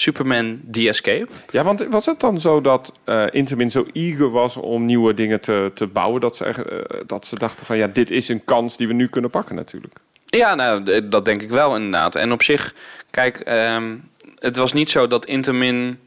Superman 0.00 0.60
The 0.70 0.88
Escape. 0.88 1.28
Ja, 1.50 1.62
want 1.62 1.86
was 1.90 2.06
het 2.06 2.20
dan 2.20 2.40
zo 2.40 2.60
dat 2.60 2.92
eh 3.04 3.26
Intermin 3.30 3.70
zo 3.70 3.86
eager 3.92 4.30
was 4.30 4.56
om 4.56 4.84
nieuwe 4.84 5.14
dingen 5.14 5.40
te, 5.40 5.70
te 5.74 5.86
bouwen, 5.86 6.20
dat 6.20 6.36
ze, 6.36 6.44
echt, 6.44 6.62
eh, 6.62 6.78
dat 7.06 7.26
ze 7.26 7.38
dachten 7.38 7.66
van 7.66 7.76
ja, 7.76 7.86
dit 7.86 8.10
is 8.10 8.28
een 8.28 8.44
kans 8.44 8.76
die 8.76 8.86
we 8.86 8.92
nu 8.92 9.08
kunnen 9.08 9.30
pakken 9.30 9.54
natuurlijk. 9.54 9.94
Ja, 10.26 10.54
nou, 10.54 11.08
dat 11.08 11.24
denk 11.24 11.42
ik 11.42 11.50
wel 11.50 11.76
inderdaad. 11.76 12.14
En 12.14 12.32
op 12.32 12.42
zich, 12.42 12.74
kijk, 13.10 13.36
ehm, 13.38 13.96
het 14.38 14.56
was 14.56 14.72
niet 14.72 14.90
zo 14.90 15.06
dat 15.06 15.26
Intermin 15.26 15.98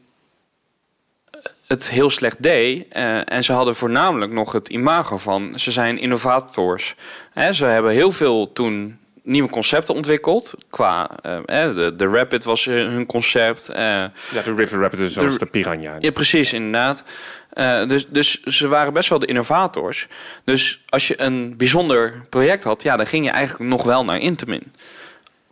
het 1.66 1.90
heel 1.90 2.10
slecht 2.10 2.42
deed. 2.42 2.86
eh, 2.88 3.32
en 3.32 3.44
ze 3.44 3.52
hadden 3.52 3.76
voornamelijk 3.76 4.32
nog 4.32 4.52
het 4.52 4.68
imago 4.68 5.16
van, 5.16 5.52
ze 5.58 5.70
zijn 5.70 5.98
innovators. 5.98 6.94
Hè, 7.32 7.52
ze 7.52 7.64
hebben 7.64 7.92
heel 7.92 8.12
veel 8.12 8.52
toen 8.52 8.98
nieuwe 9.24 9.48
concepten 9.48 9.94
ontwikkeld. 9.94 10.54
Qua, 10.70 11.10
eh, 11.22 11.38
hè, 11.44 11.74
de, 11.74 11.96
de 11.96 12.06
Rapid 12.06 12.44
was 12.44 12.66
eh, 12.66 12.74
hun 12.74 13.06
concept. 13.06 13.68
eh, 13.68 13.78
Ja, 13.78 14.10
de 14.44 14.54
River 14.56 14.80
Rapids 14.80 15.02
is 15.02 15.12
zoals 15.12 15.32
De- 15.32 15.38
de, 15.38 15.46
Piranha. 15.46 15.96
ja, 15.98 16.10
precies, 16.10 16.52
inderdaad. 16.52 17.04
Eh, 17.50 17.86
dus, 17.88 18.06
dus 18.08 18.40
ze 18.42 18.68
waren 18.68 18.92
best 18.92 19.08
wel 19.08 19.18
de 19.18 19.26
innovators. 19.26 20.06
Dus 20.44 20.80
als 20.88 21.08
je 21.08 21.20
een 21.20 21.56
bijzonder 21.56 22.24
project 22.28 22.64
had, 22.64 22.82
ja, 22.82 22.96
dan 22.96 23.06
ging 23.06 23.24
je 23.24 23.30
eigenlijk 23.30 23.70
nog 23.70 23.82
wel 23.82 24.04
naar 24.04 24.18
Intamin. 24.18 24.72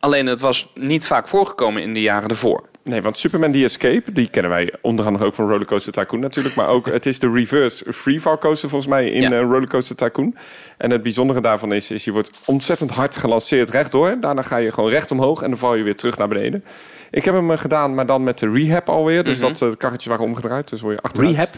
Alleen 0.03 0.27
het 0.27 0.41
was 0.41 0.71
niet 0.75 1.07
vaak 1.07 1.29
voorgekomen 1.29 1.83
in 1.83 1.95
de 1.95 2.01
jaren 2.01 2.29
ervoor. 2.29 2.63
Nee, 2.85 3.03
want 3.03 3.19
Superman 3.19 3.53
The 3.53 3.65
Escape, 3.65 4.13
die 4.13 4.29
kennen 4.31 4.51
wij 4.51 4.73
onder 4.81 5.07
andere 5.07 5.25
ook 5.25 5.35
van 5.35 5.49
Rollercoaster 5.49 5.93
Tycoon 5.93 6.21
natuurlijk. 6.21 6.55
Maar 6.55 6.69
ook, 6.69 6.87
het 6.87 7.07
is 7.07 7.19
de 7.19 7.31
reverse 7.31 7.93
freefall 7.93 8.39
coaster 8.39 8.69
volgens 8.69 8.91
mij 8.91 9.11
in 9.11 9.21
Ja. 9.23 9.31
eh, 9.31 9.39
Rollercoaster 9.41 9.97
Tycoon. 9.97 10.37
En 10.79 10.91
het 10.91 11.03
bijzondere 11.03 11.41
daarvan 11.41 11.73
is, 11.73 11.91
is 11.91 12.05
je 12.05 12.13
wordt 12.13 12.41
ontzettend 12.47 12.91
hard 12.91 13.17
gelanceerd 13.17 13.71
rechtdoor. 13.71 14.17
Daarna 14.21 14.43
ga 14.43 14.57
je 14.57 14.73
gewoon 14.73 14.91
recht 14.91 15.11
omhoog 15.11 15.43
en 15.43 15.49
dan 15.49 15.59
val 15.59 15.75
je 15.75 15.83
weer 15.83 15.97
terug 15.97 16.19
naar 16.19 16.29
beneden. 16.29 16.65
Ik 17.11 17.25
heb 17.25 17.35
hem 17.35 17.51
eh, 17.51 17.59
gedaan, 17.59 17.95
maar 17.95 18.07
dan 18.07 18.23
met 18.25 18.39
de 18.39 18.51
rehab 18.51 18.89
alweer. 18.89 19.25
Dus 19.25 19.39
Mhm. 19.39 19.47
dat 19.49 19.63
eh, 19.63 19.71
de 19.71 19.77
karretjes 19.77 20.07
waren 20.07 20.25
omgedraaid. 20.25 20.69
Dus 20.69 20.81
word 20.81 20.95
je 20.95 21.03
achteruit. 21.03 21.31
Rehab? 21.35 21.51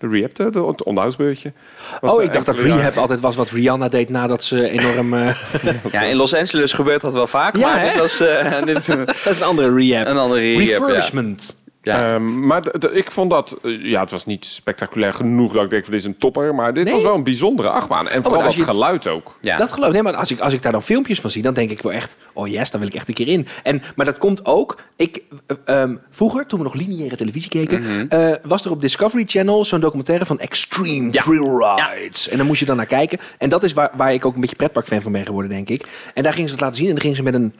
De 0.00 0.08
rehab, 0.08 0.34
de, 0.34 0.50
de, 0.50 0.60
het 0.66 0.82
onderhoudsbeurtje. 0.84 1.52
Oh, 2.00 2.18
eh, 2.20 2.24
ik 2.26 2.32
dacht 2.32 2.46
dat 2.46 2.58
rehab 2.58 2.96
altijd 2.96 3.20
was 3.20 3.36
wat 3.36 3.50
Rihanna 3.50 3.88
deed 3.88 4.08
nadat 4.08 4.42
ze 4.44 4.68
enorm... 4.68 5.14
eh, 5.14 5.34
Ja, 5.92 6.02
in 6.02 6.16
Los 6.16 6.34
Angeles 6.34 6.72
gebeurt 6.72 7.00
dat 7.00 7.12
wel 7.12 7.26
vaak, 7.26 7.56
Ja, 7.56 7.66
maar 7.72 7.80
hè? 7.80 7.90
dit 7.90 7.98
was 8.00 8.20
eh, 8.20 8.62
dit 8.64 8.76
is 8.76 8.88
een, 8.88 9.04
dat 9.06 9.16
is 9.26 9.36
een 9.40 9.42
andere 9.46 9.74
rehab. 9.74 10.06
een 10.06 10.16
andere 10.18 10.40
rehab. 10.40 10.58
Refurbishment. 10.82 11.58
Ja. 11.82 12.14
Ehm, 12.14 12.46
maar 12.46 12.62
ik 12.92 13.10
vond 13.10 13.30
dat, 13.30 13.58
eh, 13.62 13.84
ja, 13.84 14.00
het 14.00 14.10
was 14.10 14.26
niet 14.26 14.44
spectaculair 14.44 15.14
genoeg 15.14 15.52
dat 15.52 15.64
ik 15.64 15.70
denk 15.70 15.82
van 15.84 15.92
dit 15.92 16.00
is 16.00 16.06
een 16.06 16.18
topper, 16.18 16.54
maar 16.54 16.74
dit 16.74 16.84
Nee. 16.84 16.92
was 16.92 17.02
wel 17.02 17.14
een 17.14 17.24
bijzondere 17.24 17.68
achtbaan. 17.68 18.08
En 18.08 18.22
vooral 18.22 18.38
maar 18.38 18.46
als 18.46 18.56
dat 18.56 18.66
het- 18.66 18.74
geluid 18.74 19.06
ook. 19.06 19.36
ja. 19.40 19.56
Dat 19.56 19.72
geloof 19.72 19.86
ik. 19.88 19.92
Nee, 19.94 20.02
maar 20.02 20.14
als 20.14 20.30
ik, 20.30 20.40
als 20.40 20.52
ik 20.52 20.62
daar 20.62 20.72
dan 20.72 20.82
filmpjes 20.82 21.20
van 21.20 21.30
zie, 21.30 21.42
dan 21.42 21.54
denk 21.54 21.70
ik 21.70 21.82
wel 21.82 21.92
echt... 21.92 22.16
Oh 22.32 22.48
yes, 22.48 22.70
dan 22.70 22.80
wil 22.80 22.88
ik 22.88 22.94
echt 22.94 23.08
een 23.08 23.14
keer 23.14 23.28
in. 23.28 23.46
En, 23.62 23.82
maar 23.96 24.06
dat 24.06 24.18
komt 24.18 24.44
ook... 24.46 24.78
Ik, 24.96 25.22
eh, 25.46 25.56
ehm, 25.82 25.96
vroeger, 26.10 26.46
toen 26.46 26.58
we 26.58 26.64
nog 26.64 26.74
lineaire 26.74 27.16
televisie 27.16 27.50
keken... 27.50 27.80
Mhm. 27.80 28.06
eh, 28.08 28.34
was 28.42 28.64
er 28.64 28.70
op 28.70 28.80
Discovery 28.80 29.24
Channel 29.26 29.64
zo'n 29.64 29.80
documentaire 29.80 30.26
van 30.26 30.38
Extreme 30.40 31.08
Ja. 31.12 31.22
Thrill 31.22 31.56
Rides. 31.56 32.28
En 32.28 32.36
dan 32.38 32.46
moest 32.46 32.60
je 32.60 32.66
dan 32.66 32.76
naar 32.76 32.86
kijken. 32.86 33.18
En 33.38 33.48
dat 33.48 33.62
is 33.62 33.72
waar, 33.72 33.90
waar 33.96 34.12
ik 34.14 34.24
ook 34.24 34.34
een 34.34 34.40
beetje 34.40 34.56
pretparkfan 34.56 35.02
van 35.02 35.12
ben 35.12 35.26
geworden, 35.26 35.50
denk 35.50 35.68
ik. 35.68 35.88
En 36.14 36.22
daar 36.22 36.32
gingen 36.32 36.48
ze 36.48 36.54
het 36.54 36.64
laten 36.64 36.76
zien. 36.78 36.86
En 36.86 36.92
dan 36.92 37.00
gingen 37.02 37.16
ze 37.16 37.22
met 37.22 37.34
een... 37.34 37.54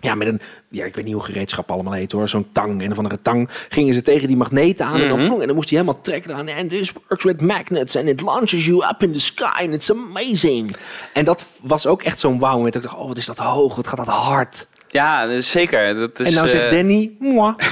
Ja, 0.00 0.14
met 0.14 0.26
een, 0.26 0.40
ja, 0.68 0.84
ik 0.84 0.94
weet 0.94 1.04
niet 1.04 1.14
hoe 1.14 1.22
gereedschap 1.24 1.70
allemaal 1.70 1.92
heet 1.92 2.12
hoor. 2.12 2.28
Zo'n 2.28 2.48
tang, 2.52 2.82
een 2.82 2.90
of 2.90 2.96
andere 2.96 3.22
tang. 3.22 3.48
Gingen 3.68 3.94
ze 3.94 4.02
tegen 4.02 4.28
die 4.28 4.36
magneten 4.36 4.86
aan 4.86 5.00
en 5.00 5.08
dan 5.08 5.16
Mhm. 5.18 5.26
vloeng. 5.26 5.40
En 5.40 5.46
dan 5.46 5.56
moest 5.56 5.70
hij 5.70 5.78
helemaal 5.78 6.00
trekken 6.02 6.34
aan. 6.34 6.48
And 6.48 6.70
this 6.70 6.92
works 7.08 7.24
with 7.24 7.40
magnets 7.40 7.96
and 7.96 8.06
it 8.06 8.20
launches 8.20 8.66
you 8.66 8.84
up 8.90 9.02
in 9.02 9.12
the 9.12 9.20
sky 9.20 9.60
and 9.64 9.72
it's 9.72 9.90
amazing. 9.90 10.74
En 11.12 11.24
dat 11.24 11.46
was 11.60 11.86
ook 11.86 12.02
echt 12.02 12.20
zo'n 12.20 12.38
wauw 12.38 12.56
moment. 12.56 12.74
Ik 12.74 12.82
dacht, 12.82 12.94
oh 12.96 13.06
wat 13.08 13.16
is 13.16 13.26
dat 13.26 13.38
hoog, 13.38 13.74
wat 13.76 13.86
gaat 13.88 13.96
dat 13.96 14.06
hard. 14.08 14.66
ja, 14.88 15.26
dus 15.26 15.50
zeker. 15.50 15.94
Dat 15.94 16.20
is, 16.20 16.26
en 16.26 16.34
nou 16.34 16.48
zegt 16.48 16.64
eh, 16.64 16.70
Danny, 16.70 17.12
moi. 17.18 17.54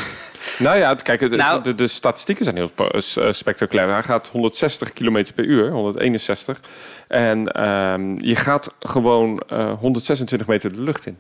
Nou 0.59 0.79
ja, 0.79 0.95
kijk, 0.95 1.21
de, 1.31 1.37
Nou- 1.37 1.63
de, 1.63 1.75
de 1.75 1.87
statistieken 1.87 2.45
zijn 2.45 2.57
heel 2.57 2.71
eh, 2.77 3.33
spectaculair. 3.33 3.89
Hij 3.93 4.03
gaat 4.03 4.29
160 4.29 4.93
km 4.93 5.25
per 5.35 5.45
uur, 5.45 5.71
161. 5.71 6.61
En 7.09 7.45
ehm, 7.45 8.19
je 8.25 8.37
gaat 8.37 8.75
gewoon 8.81 9.43
eh, 9.49 9.73
126 9.79 10.47
meter 10.47 10.73
de 10.73 10.81
lucht 10.83 11.07
in. 11.07 11.19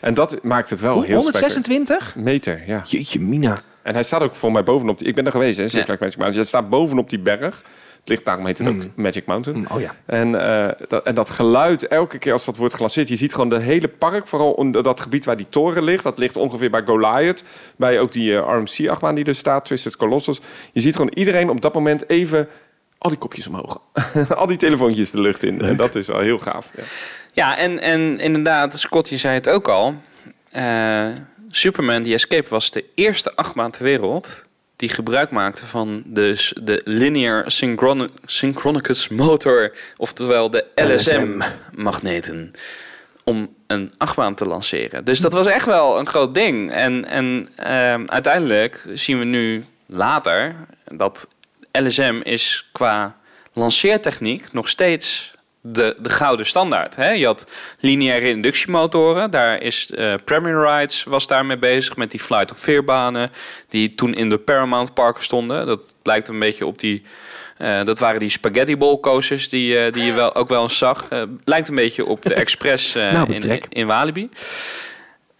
En 0.00 0.14
dat 0.14 0.42
maakt 0.42 0.70
het 0.70 0.80
wel 0.80 0.94
Hoe, 0.94 1.04
heel 1.04 1.22
spectaculair. 1.22 1.54
126? 1.54 2.16
Meter, 2.16 2.62
ja. 2.66 2.82
Jeetje 2.86 3.20
mina. 3.20 3.58
En 3.82 3.94
hij 3.94 4.02
staat 4.02 4.22
ook 4.22 4.34
voor 4.34 4.52
mij 4.52 4.62
bovenop 4.62 4.98
die... 4.98 5.08
Ik 5.08 5.14
ben 5.14 5.26
er 5.26 5.30
geweest, 5.30 5.56
hè, 5.56 5.62
Magic 5.64 5.98
Mountain. 5.98 6.32
Je 6.32 6.44
staat 6.44 6.68
bovenop 6.68 7.10
die 7.10 7.18
berg. 7.18 7.62
Het 8.02 8.10
ligt, 8.10 8.24
daarom 8.24 8.46
heet 8.46 8.58
het 8.58 8.68
ook 8.68 8.82
Magic 8.94 9.26
Mountain. 9.26 9.58
Mm, 9.58 9.66
Oh 9.70 9.80
ja. 9.80 9.94
En, 10.06 10.46
eh, 10.46 10.86
dat, 10.88 11.06
en 11.06 11.14
dat 11.14 11.30
geluid, 11.30 11.86
elke 11.86 12.18
keer 12.18 12.32
als 12.32 12.44
dat 12.44 12.56
wordt 12.56 12.74
gelanceerd... 12.74 13.08
je 13.08 13.16
ziet 13.16 13.32
gewoon 13.32 13.48
de 13.48 13.58
hele 13.58 13.88
park, 13.88 14.26
vooral 14.26 14.52
onder 14.52 14.82
dat 14.82 15.00
gebied 15.00 15.24
waar 15.24 15.36
die 15.36 15.48
toren 15.48 15.84
ligt... 15.84 16.02
dat 16.02 16.18
ligt 16.18 16.36
ongeveer 16.36 16.70
bij 16.70 16.82
Goliath, 16.84 17.42
bij 17.76 18.00
ook 18.00 18.12
die 18.12 18.36
eh, 18.36 18.54
RMC-achtbaan 18.56 19.14
die 19.14 19.24
er 19.24 19.34
staat... 19.34 19.64
Twisted 19.64 19.96
Colossus. 19.96 20.40
Je 20.72 20.80
ziet 20.80 20.96
gewoon 20.96 21.12
iedereen 21.14 21.50
op 21.50 21.60
dat 21.60 21.74
moment 21.74 22.08
even... 22.08 22.48
al 22.98 23.10
die 23.10 23.18
kopjes 23.18 23.46
omhoog. 23.46 23.80
al 24.36 24.46
die 24.46 24.56
telefoontjes 24.56 25.10
de 25.10 25.20
lucht 25.20 25.42
in. 25.42 25.60
En 25.60 25.76
dat 25.76 25.94
is 25.94 26.06
wel 26.06 26.20
heel 26.20 26.38
gaaf. 26.38 26.70
Ja. 26.76 26.82
Ja, 27.32 27.56
en, 27.56 27.80
en 27.80 28.20
inderdaad, 28.20 28.78
Scott, 28.78 29.08
je 29.08 29.16
zei 29.16 29.34
het 29.34 29.48
ook 29.48 29.68
al. 29.68 29.94
Eh, 30.50 31.08
Superman 31.50 32.02
The 32.02 32.12
Escape 32.12 32.48
was 32.48 32.70
de 32.70 32.84
eerste 32.94 33.32
achtbaan 33.34 33.70
ter 33.70 33.84
wereld 33.84 34.44
die 34.76 34.88
gebruik 34.88 35.30
maakte 35.30 35.66
van 35.66 36.02
dus 36.06 36.54
de 36.62 36.80
Linear 36.84 37.50
Synchron 37.50 38.10
Synchronicus 38.24 39.08
Motor, 39.08 39.72
oftewel 39.96 40.50
de 40.50 40.64
LSM-magneten, 40.74 42.52
om 43.24 43.54
een 43.66 43.92
achtbaan 43.98 44.34
te 44.34 44.46
lanceren. 44.46 45.04
Dus 45.04 45.20
dat 45.20 45.32
was 45.32 45.46
echt 45.46 45.66
wel 45.66 45.98
een 45.98 46.06
groot 46.06 46.34
ding. 46.34 46.72
En, 46.72 47.04
en 47.04 47.48
ehm, 47.56 48.04
uiteindelijk 48.06 48.84
zien 48.94 49.18
we 49.18 49.24
nu 49.24 49.64
later 49.86 50.54
dat 50.84 51.28
LSM 51.72 52.20
is 52.22 52.68
qua 52.72 53.16
lanceertechniek 53.52 54.52
nog 54.52 54.68
steeds 54.68 55.31
de, 55.62 55.96
de 55.98 56.08
gouden 56.08 56.46
standaard. 56.46 56.96
Hè? 56.96 57.10
Je 57.10 57.26
had 57.26 57.46
lineaire 57.78 58.28
inductiemotoren. 58.28 59.30
Daar 59.30 59.62
is 59.62 59.90
eh, 59.90 60.14
Premier 60.24 60.60
Rides 60.68 61.04
was 61.04 61.26
daarmee 61.26 61.58
bezig 61.58 61.96
met 61.96 62.10
die 62.10 62.20
flight 62.20 62.50
of 62.50 62.58
fear 62.58 62.84
banen 62.84 63.30
die 63.68 63.94
toen 63.94 64.14
in 64.14 64.28
de 64.30 64.38
Paramount 64.38 64.94
Parken 64.94 65.22
stonden. 65.22 65.66
Dat 65.66 65.94
lijkt 66.02 66.28
een 66.28 66.38
beetje 66.38 66.66
op 66.66 66.78
die. 66.78 67.02
eh, 67.58 67.84
dat 67.84 67.98
waren 67.98 68.20
die 68.20 68.28
spaghetti 68.28 68.76
bowl 68.76 69.00
coasters 69.00 69.48
die, 69.48 69.78
eh, 69.78 69.92
die 69.92 70.04
je 70.04 70.12
wel, 70.12 70.34
ook 70.34 70.48
wel 70.48 70.62
eens 70.62 70.78
zag. 70.78 71.08
Lijkt 71.44 71.68
een 71.68 71.74
beetje 71.74 72.06
op 72.06 72.22
de 72.22 72.34
Express 72.44 72.94
Nou, 72.94 73.32
in, 73.32 73.62
in 73.68 73.86
Walibi. 73.86 74.30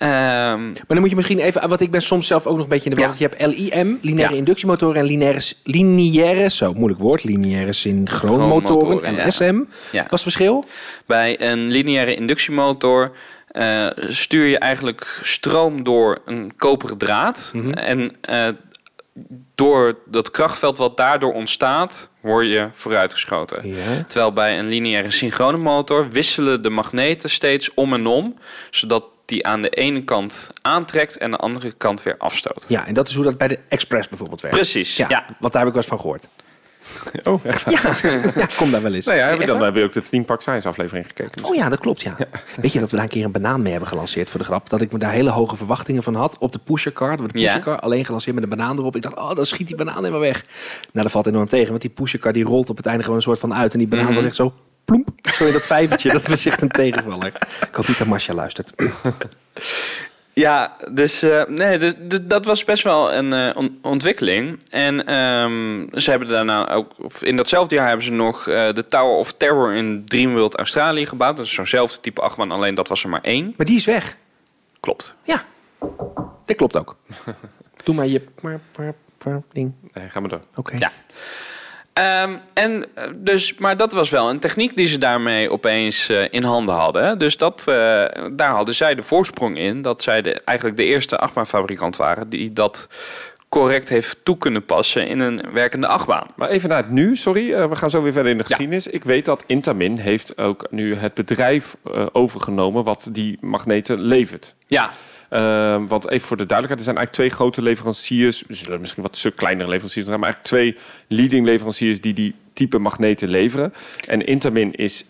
Ehm, 0.02 0.62
Maar 0.66 0.84
dan 0.86 1.00
moet 1.00 1.10
je 1.10 1.16
misschien 1.16 1.38
even, 1.38 1.68
want 1.68 1.80
ik 1.80 1.90
ben 1.90 2.02
soms 2.02 2.26
zelf 2.26 2.46
ook 2.46 2.54
nog 2.54 2.62
een 2.62 2.68
beetje 2.68 2.90
in 2.90 2.94
de 2.94 3.00
war. 3.00 3.10
Ja. 3.10 3.16
Je 3.18 3.24
hebt 3.28 3.56
LIM, 3.56 3.98
lineaire 4.02 4.32
Ja. 4.32 4.38
inductiemotoren 4.38 4.96
en 4.96 5.04
lineaire, 5.04 5.40
lineaire, 5.64 6.50
zo 6.50 6.72
moeilijk 6.72 7.00
woord, 7.00 7.24
lineaire 7.24 7.72
synchroonmotoren, 7.72 9.14
ja. 9.14 9.26
LSM. 9.26 9.42
ja. 9.44 10.02
Wat 10.02 10.02
is 10.02 10.08
het 10.10 10.22
verschil? 10.22 10.64
Bij 11.06 11.40
een 11.40 11.70
lineaire 11.70 12.14
inductiemotor 12.14 13.12
eh, 13.48 13.86
stuur 13.96 14.46
je 14.46 14.58
eigenlijk 14.58 15.18
stroom 15.22 15.82
door 15.84 16.18
een 16.24 16.52
koperen 16.56 16.98
draad. 16.98 17.50
Mhm. 17.54 17.70
En 17.72 18.12
eh, 18.20 18.48
door 19.54 19.98
dat 20.06 20.30
krachtveld 20.30 20.78
wat 20.78 20.96
daardoor 20.96 21.32
ontstaat, 21.32 22.08
word 22.20 22.46
je 22.46 22.68
vooruitgeschoten. 22.72 23.68
Ja. 23.68 24.04
Terwijl 24.08 24.32
bij 24.32 24.58
een 24.58 24.68
lineaire 24.68 25.10
synchrone 25.10 25.56
motor 25.58 26.10
wisselen 26.10 26.62
de 26.62 26.70
magneten 26.70 27.30
steeds 27.30 27.74
om 27.74 27.92
en 27.92 28.06
om, 28.06 28.34
zodat 28.70 29.04
die 29.32 29.46
aan 29.46 29.62
de 29.62 29.68
ene 29.70 30.02
kant 30.04 30.50
aantrekt 30.62 31.16
en 31.18 31.30
de 31.30 31.36
andere 31.36 31.72
kant 31.72 32.02
weer 32.02 32.14
afstoot. 32.18 32.64
Ja, 32.68 32.86
en 32.86 32.94
dat 32.94 33.08
is 33.08 33.14
hoe 33.14 33.24
dat 33.24 33.38
bij 33.38 33.48
de 33.48 33.58
Express 33.68 34.08
bijvoorbeeld 34.08 34.40
werkt. 34.40 34.56
Precies, 34.56 34.96
Ja, 34.96 35.08
ja. 35.08 35.24
want 35.38 35.52
daar 35.52 35.64
heb 35.64 35.74
ik 35.74 35.74
wel 35.74 35.82
eens 35.82 35.86
van 35.86 36.00
gehoord. 36.00 36.28
Oh, 37.24 37.44
echt 37.44 37.64
waar? 37.64 38.38
Ja, 38.38 38.46
kom 38.56 38.70
daar 38.70 38.82
wel 38.82 38.94
eens. 38.94 39.04
Nou 39.06 39.18
ja, 39.18 39.26
heb 39.28 39.40
ik 39.40 39.46
dan 39.46 39.62
heb 39.62 39.74
je 39.76 39.84
ook 39.84 39.92
de 39.92 40.02
Theme 40.08 40.24
Park 40.24 40.40
Science 40.40 40.68
aflevering 40.68 41.06
gekeken. 41.06 41.44
Oh 41.44 41.54
ja, 41.54 41.68
dat 41.68 41.78
klopt, 41.78 42.02
ja. 42.08 42.16
Weet 42.56 42.72
je 42.72 42.80
dat 42.80 42.90
we 42.90 42.96
daar 42.96 43.04
een 43.04 43.10
keer 43.10 43.24
een 43.24 43.30
banaan 43.32 43.62
mee 43.62 43.70
hebben 43.70 43.88
gelanceerd 43.88 44.30
voor 44.30 44.40
de 44.40 44.46
grap? 44.46 44.68
Dat 44.70 44.80
ik 44.80 44.92
me 44.92 44.98
daar 44.98 45.12
hele 45.12 45.30
hoge 45.30 45.56
verwachtingen 45.56 46.02
van 46.02 46.14
had 46.14 46.36
op 46.38 46.52
de 46.52 46.58
pushercar. 46.58 47.16
Dat 47.16 47.26
we 47.26 47.32
de 47.32 47.38
Ja. 47.40 47.58
alleen 47.58 48.04
gelanceerd 48.04 48.34
met 48.34 48.44
een 48.44 48.50
banaan 48.50 48.78
erop. 48.78 48.96
Ik 48.96 49.02
dacht, 49.02 49.16
oh, 49.16 49.34
dan 49.34 49.46
schiet 49.46 49.66
die 49.66 49.76
banaan 49.76 49.96
helemaal 49.98 50.20
weg. 50.20 50.44
Nou, 50.92 51.02
dat 51.02 51.10
valt 51.10 51.26
enorm 51.26 51.48
tegen, 51.48 51.68
want 51.68 51.80
die 51.80 51.90
pushercar 51.90 52.32
die 52.32 52.44
rolt 52.44 52.70
op 52.70 52.76
het 52.76 52.86
einde 52.86 53.02
gewoon 53.02 53.16
een 53.16 53.22
soort 53.22 53.38
van 53.38 53.54
uit. 53.54 53.72
En 53.72 53.78
die 53.78 53.88
banaan 53.88 54.04
Mhm. 54.06 54.14
was 54.14 54.24
echt 54.24 54.34
zo 54.36 54.54
ploemp. 54.84 55.08
Zo 55.34 55.46
in 55.46 55.52
dat 55.52 55.66
vijvertje. 55.66 56.12
dat 56.12 56.26
was 56.26 56.46
echt 56.46 56.62
een 56.62 56.68
tegenvaller. 56.68 57.26
Ik 57.68 57.74
hoop 57.74 57.88
niet 57.88 57.98
dat 57.98 58.06
Marcia 58.06 58.34
luistert. 58.34 58.72
Ja, 60.34 60.76
dus 60.90 61.22
eh, 61.22 61.42
nee, 61.46 61.78
d- 61.78 62.10
d- 62.10 62.30
dat 62.30 62.44
was 62.44 62.64
best 62.64 62.82
wel 62.84 63.12
een 63.12 63.32
eh, 63.32 63.56
on- 63.56 63.78
ontwikkeling. 63.82 64.62
En 64.70 65.06
ehm, 65.06 65.86
ze 66.00 66.10
hebben 66.10 66.28
daarna 66.28 66.70
ook, 66.72 66.92
of 66.98 67.22
in 67.22 67.36
datzelfde 67.36 67.74
jaar 67.74 67.86
hebben 67.86 68.04
ze 68.06 68.12
nog 68.12 68.48
eh, 68.48 68.72
de 68.72 68.88
Tower 68.88 69.16
of 69.16 69.32
Terror 69.32 69.72
in 69.74 70.04
Dreamworld 70.04 70.56
Australië 70.56 71.06
gebouwd. 71.06 71.36
Dat 71.36 71.46
is 71.46 71.52
zo'nzelfde 71.52 72.00
type 72.00 72.20
achtbaan, 72.20 72.52
alleen 72.52 72.74
dat 72.74 72.88
was 72.88 73.02
er 73.02 73.08
maar 73.08 73.20
één. 73.22 73.54
Maar 73.56 73.66
die 73.66 73.76
is 73.76 73.84
weg. 73.84 74.16
Klopt. 74.80 75.16
Ja, 75.22 75.44
dat 76.46 76.56
klopt 76.56 76.76
ook. 76.76 76.96
Doe 77.84 77.94
maar 77.94 78.06
je 78.06 78.24
maar, 78.40 78.60
maar, 78.76 78.94
maar 79.24 79.42
ding. 79.52 79.72
Nee, 79.92 80.08
ga 80.08 80.20
maar 80.20 80.28
door. 80.28 80.42
Oké. 80.54 80.76
Ja. 80.78 80.92
Ehm, 81.92 82.36
en 82.52 82.86
eh, 82.94 83.04
dus, 83.14 83.54
maar 83.54 83.76
dat 83.76 83.92
was 83.92 84.10
wel 84.10 84.30
een 84.30 84.38
techniek 84.38 84.76
die 84.76 84.86
ze 84.86 84.98
daarmee 84.98 85.50
opeens 85.50 86.08
eh, 86.08 86.24
in 86.30 86.42
handen 86.42 86.74
hadden. 86.74 87.18
Dus 87.18 87.36
dat, 87.36 87.60
eh, 87.60 87.74
daar 88.32 88.50
hadden 88.50 88.74
zij 88.74 88.94
de 88.94 89.02
voorsprong 89.02 89.58
in. 89.58 89.82
Dat 89.82 90.02
zij 90.02 90.22
de, 90.22 90.40
eigenlijk 90.44 90.76
de 90.78 90.84
eerste 90.84 91.18
achtbaanfabrikant 91.18 91.96
waren 91.96 92.28
die 92.28 92.52
dat 92.52 92.88
correct 93.48 93.88
heeft 93.88 94.18
toe 94.22 94.38
kunnen 94.38 94.64
passen 94.64 95.06
in 95.06 95.20
een 95.20 95.40
werkende 95.52 95.86
achtbaan. 95.86 96.26
Maar 96.36 96.48
even 96.48 96.68
naar 96.68 96.82
het 96.82 96.90
nu, 96.90 97.16
sorry. 97.16 97.68
we 97.68 97.76
gaan 97.76 97.90
zo 97.90 98.02
weer 98.02 98.12
verder 98.12 98.32
in 98.32 98.38
de 98.38 98.44
geschiedenis. 98.44 98.86
Ik 98.86 99.04
weet 99.04 99.24
dat 99.24 99.44
Intamin 99.46 99.98
heeft 99.98 100.38
ook 100.38 100.66
nu 100.70 100.94
het 100.94 101.14
bedrijf 101.14 101.76
overgenomen 102.12 102.84
wat 102.84 103.08
die 103.10 103.38
magneten 103.40 104.00
levert. 104.00 104.54
Ja, 104.66 104.90
Eh, 105.32 105.82
want 105.88 106.08
even 106.10 106.26
voor 106.28 106.36
de 106.36 106.46
duidelijkheid, 106.46 106.78
er 106.78 106.84
zijn 106.84 106.96
eigenlijk 106.96 107.12
twee 107.12 107.30
grote 107.30 107.62
leveranciers. 107.62 108.44
Er 108.48 108.56
zullen 108.56 108.80
misschien 108.80 109.02
wat 109.02 109.16
stuk 109.16 109.36
kleinere 109.36 109.68
leveranciers 109.68 110.06
zijn, 110.06 110.20
maar 110.20 110.28
eigenlijk 110.34 110.54
twee 110.54 110.84
leading 111.18 111.46
leveranciers 111.46 112.00
die 112.00 112.12
die 112.12 112.34
type 112.52 112.78
magneten 112.78 113.28
leveren. 113.28 113.74
En 114.06 114.26
Intamin 114.26 114.72
is 114.74 115.04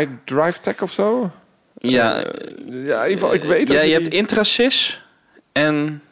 iDrive 0.00 0.60
Tech 0.60 0.82
of 0.82 0.92
zo? 0.92 1.30
ja, 1.78 2.22
Eh, 2.24 2.24
ja, 2.86 3.04
in 3.04 3.10
ieder 3.10 3.10
geval, 3.10 3.34
ik 3.34 3.42
weet 3.44 3.66
dat 3.68 3.76
ja 3.76 3.82
je 3.82 3.88
die- 3.88 4.02
hebt 4.02 4.14
Intrasys 4.14 5.02
en 5.52 6.02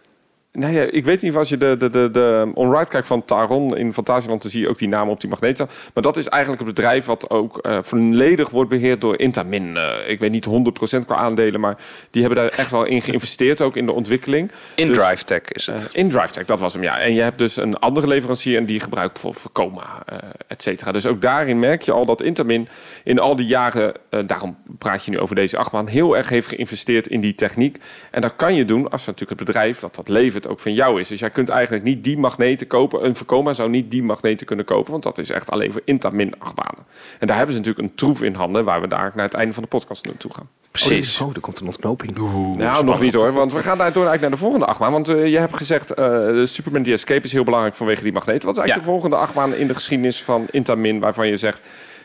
Nou 0.53 0.73
ja, 0.73 0.83
ik 0.83 1.05
weet 1.05 1.23
niet 1.23 1.31
of 1.31 1.37
als 1.37 1.49
je 1.49 1.59
de, 1.59 1.77
de, 1.77 1.91
de, 1.91 2.11
de 2.11 2.51
on-ride 2.55 2.89
kijkt 2.89 3.07
van 3.07 3.25
Taron 3.25 3.77
in 3.77 3.93
Fantasieland, 3.93 4.43
dan 4.43 4.51
zie 4.51 4.61
je 4.61 4.69
ook 4.69 4.79
die 4.79 4.89
naam 4.89 5.09
op 5.09 5.21
die 5.21 5.31
magneet. 5.31 5.59
Maar 5.95 6.03
dat 6.03 6.17
is 6.17 6.29
eigenlijk 6.29 6.63
een 6.63 6.69
bedrijf 6.69 7.05
wat 7.05 7.31
ook 7.31 7.59
eh, 7.59 7.79
volledig 7.83 8.51
wordt 8.51 8.71
beheerd 8.71 9.01
door 9.01 9.19
Intamin. 9.19 9.77
Eh, 9.77 10.11
ik 10.11 10.19
weet 10.19 10.31
niet 10.31 10.47
100% 10.47 11.05
qua 11.07 11.15
aandelen, 11.15 11.61
maar 11.61 11.77
die 12.11 12.23
hebben 12.23 12.43
daar 12.43 12.59
echt 12.59 12.71
wel 12.71 12.85
in 12.85 13.03
geïnvesteerd, 13.03 13.61
ook 13.61 13.77
in 13.77 13.87
de 13.87 13.93
ontwikkeling. 13.93 14.51
in 14.75 14.89
Dus, 14.89 14.97
DriveTech 14.97 15.43
is 15.53 15.69
eh, 15.69 15.75
het. 15.75 15.91
in 15.93 16.09
DriveTech, 16.09 16.45
dat 16.45 16.61
was 16.61 16.73
hem, 16.73 16.83
ja. 16.83 17.01
En 17.01 17.15
je 17.15 17.23
hebt 17.23 17.39
dus 17.39 17.57
een 17.57 17.75
andere 17.75 18.07
leverancier 18.07 18.57
en 18.57 18.67
die 18.67 18.81
gebruikt 18.81 19.13
bijvoorbeeld 19.13 19.43
voor 19.43 19.53
Coma, 19.53 20.03
et 20.47 20.63
cetera. 20.63 20.93
Dus 20.93 21.07
ook 21.07 21.21
daarin 21.21 21.59
merk 21.59 21.83
je 21.83 21.93
al 21.93 22.05
dat 22.07 22.23
Intamin 22.23 22.69
in 23.05 23.19
al 23.19 23.37
die 23.37 23.47
jaren, 23.47 23.95
daarom 24.27 24.57
praat 24.79 25.05
je 25.05 25.11
nu 25.11 25.19
over 25.19 25.35
deze 25.35 25.57
achtbaan, 25.57 25.89
heel 25.89 26.17
erg 26.17 26.29
heeft 26.29 26.49
geïnvesteerd 26.49 27.07
in 27.07 27.21
die 27.21 27.35
techniek. 27.35 27.79
En 28.11 28.21
dat 28.21 28.37
kan 28.37 28.55
je 28.55 28.65
doen 28.65 28.91
als 28.91 29.07
natuurlijk 29.07 29.39
het 29.39 29.49
bedrijf 29.49 29.81
dat 29.81 29.95
dat 29.95 30.09
levert 30.09 30.40
ook 30.49 30.61
van 30.61 30.75
jou 30.75 31.01
is. 31.01 31.09
Dus 31.09 31.21
jij 31.21 31.31
kunt 31.31 31.49
eigenlijk 31.49 31.85
niet 31.85 32.05
die 32.05 32.19
magneten 32.19 32.67
kopen. 32.67 33.05
Een 33.05 33.17
Vekoma 33.17 33.53
zou 33.53 33.69
niet 33.71 33.91
die 33.91 34.03
magneten 34.03 34.47
kunnen 34.47 34.65
kopen, 34.65 34.91
want 34.91 35.03
dat 35.03 35.19
is 35.19 35.31
echt 35.31 35.51
alleen 35.51 35.73
voor 35.73 35.83
Intamin 35.85 36.35
achtbanen. 36.39 36.87
En 37.19 37.27
daar 37.27 37.37
hebben 37.37 37.55
ze 37.55 37.61
natuurlijk 37.61 37.89
een 37.89 37.95
troef 37.97 38.23
in 38.23 38.35
handen 38.35 38.65
waar 38.65 38.81
we 38.81 38.87
daar 38.87 39.13
naar 39.15 39.25
het 39.25 39.35
einde 39.35 39.53
van 39.55 39.63
de 39.63 39.69
podcast 39.69 40.05
naartoe 40.07 40.35
gaan. 40.35 40.49
Precies. 40.71 41.21
Oh, 41.21 41.29
oh, 41.29 41.35
er 41.35 41.41
komt 41.41 41.61
een 41.61 41.67
ontknoping. 41.67 42.17
Nou, 42.57 42.85
nog 42.85 43.01
niet 43.01 43.15
hoor, 43.15 43.33
want 43.33 43.53
we 43.53 43.59
gaan 43.63 43.79
daar 43.79 43.93
door 43.93 44.07
eigenlijk 44.07 44.21
naar 44.21 44.31
de 44.31 44.37
volgende 44.37 44.67
achtbaan. 44.67 44.93
Want 44.93 45.09
eh, 45.09 45.27
je 45.29 45.39
hebt 45.39 45.57
gezegd, 45.57 45.91
eh, 45.95 46.29
Superman 46.45 46.83
The 46.83 46.93
Escape 46.93 47.25
is 47.25 47.33
heel 47.33 47.45
belangrijk 47.45 47.75
vanwege 47.75 48.03
die 48.03 48.13
magneet. 48.13 48.43
Wat 48.43 48.53
is 48.53 48.59
eigenlijk 48.59 48.87
Ja. 48.89 48.93
de 48.93 48.99
volgende 48.99 49.17
achtbaan 49.17 49.55
in 49.55 49.67
de 49.67 49.75
geschiedenis 49.75 50.23
van 50.23 50.47
Intamin 50.51 51.01
waarvan 51.01 51.27
je 51.29 51.37
zegt... 51.37 51.61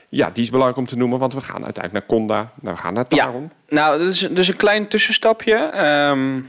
Ja, 0.10 0.30
die 0.34 0.44
is 0.44 0.50
belangrijk 0.50 0.80
om 0.80 0.86
te 0.86 0.98
noemen, 0.98 1.20
want 1.20 1.34
we 1.34 1.42
gaan 1.42 1.64
uiteindelijk 1.64 1.94
naar 1.94 2.18
Conda. 2.20 2.52
We 2.62 2.76
gaan 2.76 2.94
naar 2.94 3.06
Ja. 3.10 3.26
Taron. 3.26 3.52
Nou, 3.70 4.00
dat 4.00 4.08
is 4.08 4.20
dus 4.20 4.48
een 4.48 4.56
klein 4.56 4.88
tussenstapje. 4.88 5.56
Ehm, 5.56 6.40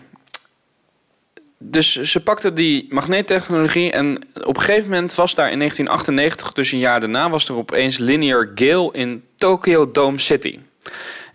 dus 1.59 2.01
ze 2.01 2.23
pakten 2.23 2.55
die 2.55 2.87
magneettechnologie 2.89 3.91
en 3.91 4.27
op 4.35 4.57
een 4.57 4.63
gegeven 4.63 4.91
moment 4.91 5.15
was 5.15 5.35
daar 5.35 5.51
in 5.51 5.59
1998, 5.59 6.53
dus 6.53 6.73
een 6.73 6.79
jaar 6.79 7.01
daarna, 7.01 7.31
was 7.31 7.49
er 7.49 7.55
opeens 7.55 7.99
Linear 7.99 8.51
Gale 8.55 8.89
in 8.93 9.25
Tokyo 9.37 9.91
Dome 9.91 10.19
City. 10.19 10.59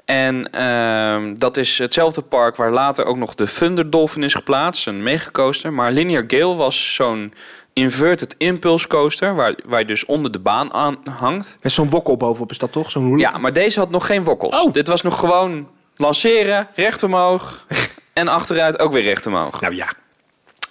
En 0.06 0.52
ehm, 0.52 1.34
dat 1.38 1.58
is 1.58 1.78
hetzelfde 1.78 2.22
park 2.22 2.56
waar 2.56 2.72
later 2.72 3.06
ook 3.06 3.18
nog 3.18 3.36
de 3.36 3.48
Thunder 3.48 3.90
Dolphin 3.90 4.24
is 4.24 4.34
geplaatst, 4.34 4.88
een 4.88 5.04
megacoaster. 5.04 5.74
Maar 5.74 5.92
Linear 5.92 6.24
Gale 6.28 6.56
was 6.56 6.96
zo'n 6.96 7.34
inverted 7.74 8.36
impulse 8.38 8.88
coaster, 8.88 9.36
waar, 9.36 9.56
waar 9.66 9.80
je 9.80 9.86
dus 9.86 10.06
onder 10.06 10.32
de 10.32 10.40
baan 10.40 10.74
aan 10.74 10.98
hangt. 11.18 11.58
Met 11.62 11.72
zo'n 11.72 11.90
wokkel 11.90 12.18
bovenop 12.18 12.52
is 12.52 12.58
dat 12.58 12.72
toch? 12.72 12.92
Zo'n 12.92 13.18
Ja, 13.18 13.38
maar 13.38 13.54
deze 13.54 13.80
had 13.80 13.90
nog 13.90 14.06
geen 14.06 14.24
wokkels. 14.24 14.62
Oh. 14.62 14.74
Dit 14.74 14.88
was 14.88 15.02
nog 15.02 15.20
gewoon 15.20 15.68
lanceren, 15.96 16.68
recht 16.76 17.04
omhoog 17.04 17.66
en 18.14 18.28
achteruit 18.28 18.80
ook 18.80 18.92
weer 18.92 19.04
recht 19.04 19.28
omhoog. 19.28 19.62
Nou 19.62 19.76
ja. 19.76 19.94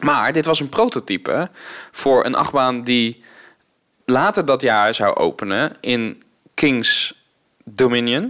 Maar 0.00 0.32
dit 0.32 0.44
was 0.46 0.60
een 0.60 0.68
prototype 0.68 1.50
voor 1.90 2.24
een 2.24 2.34
achtbaan 2.34 2.82
die 2.82 3.24
later 4.04 4.44
dat 4.44 4.60
jaar 4.60 4.94
zou 4.94 5.14
openen 5.14 5.72
in 5.80 6.22
Kings 6.54 7.14
Dominion. 7.64 8.22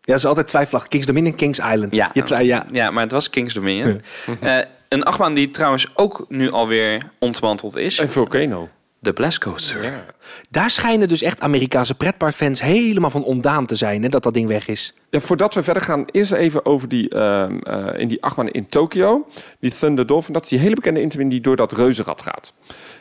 Ja, 0.00 0.12
dat 0.12 0.16
is 0.16 0.26
altijd 0.26 0.48
twijfelachtig. 0.48 0.90
Kings 0.90 1.06
Dominion, 1.06 1.34
Kings 1.34 1.58
Island. 1.58 1.94
Ja. 1.94 2.10
Ja. 2.38 2.66
Ja, 2.72 2.90
maar 2.90 3.02
het 3.02 3.12
was 3.12 3.30
Kings 3.30 3.54
Dominion. 3.54 4.02
Eh, 4.40 4.58
een 4.88 5.02
achtbaan 5.04 5.34
die 5.34 5.50
trouwens 5.50 5.86
ook 5.94 6.24
nu 6.28 6.50
alweer 6.50 7.02
ontmanteld 7.18 7.76
is. 7.76 7.98
En 7.98 8.10
Volcano. 8.10 8.68
De 9.04 9.12
Blast 9.12 9.38
Coaster. 9.38 10.04
Daar 10.48 10.70
schijnen 10.70 11.08
dus 11.08 11.22
echt 11.22 11.40
Amerikaanse 11.40 11.94
pretparkfans 11.94 12.60
helemaal 12.60 13.10
van 13.10 13.24
ondaan 13.24 13.66
te 13.66 13.76
zijn, 13.76 14.02
hè, 14.02 14.08
dat 14.08 14.22
dat 14.22 14.34
ding 14.34 14.48
weg 14.48 14.68
is. 14.68 14.94
Ja, 15.10 15.20
voordat 15.20 15.54
we 15.54 15.62
verder 15.62 15.82
gaan, 15.82 16.04
eerst 16.10 16.32
even 16.32 16.66
over 16.66 16.88
die, 16.88 17.08
ehm, 17.08 17.58
eh, 17.58 18.00
in 18.00 18.08
die 18.08 18.22
achtbaan 18.22 18.48
in 18.48 18.66
Tokio. 18.66 19.26
Die 19.60 19.70
Thunder 19.70 20.06
Dolphin, 20.06 20.32
dat 20.32 20.42
is 20.42 20.48
die 20.48 20.58
hele 20.58 20.74
bekende 20.74 21.00
Intamin 21.00 21.28
die 21.28 21.40
door 21.40 21.56
dat 21.56 21.72
reuzenrad 21.72 22.22
gaat. 22.22 22.52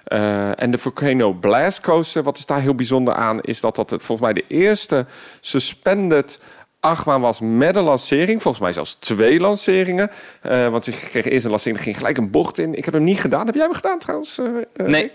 Eh, 0.04 0.62
en 0.62 0.72
de 0.72 0.78
Volcano 0.78 1.34
Blast 1.34 1.82
Coaster, 1.82 2.24
wat 2.24 2.38
is 2.38 2.46
daar 2.46 2.62
heel 2.62 2.76
bijzonder 2.76 3.14
aan, 3.14 3.42
is 3.42 3.62
dat 3.62 3.76
dat 3.76 3.90
het, 3.90 4.04
volgens 4.04 4.28
mij 4.28 4.42
de 4.42 4.56
eerste 4.56 5.06
suspended 5.40 6.40
achtbaan 6.84 7.22
was 7.22 7.40
met 7.42 7.76
een 7.76 7.84
lancering. 7.84 8.42
Volgens 8.42 8.64
mij 8.64 8.74
zelfs 8.74 8.94
twee 8.94 9.40
lanceringen. 9.40 10.12
Eh, 10.42 10.68
want 10.68 10.88
ik 10.88 10.94
kreeg 11.10 11.26
eerst 11.26 11.44
een 11.46 11.50
lancering, 11.52 11.78
er 11.78 11.84
ging 11.84 11.98
gelijk 11.98 12.18
een 12.18 12.30
bocht 12.32 12.58
in. 12.58 12.74
Ik 12.78 12.86
heb 12.86 12.94
hem 12.94 13.04
niet 13.04 13.20
gedaan. 13.20 13.46
Heb 13.46 13.56
jij 13.56 13.64
hem 13.64 13.74
gedaan 13.74 14.00
trouwens? 14.00 14.38
eh, 14.38 14.46
Nee. 14.76 14.88
Nee. 14.88 15.12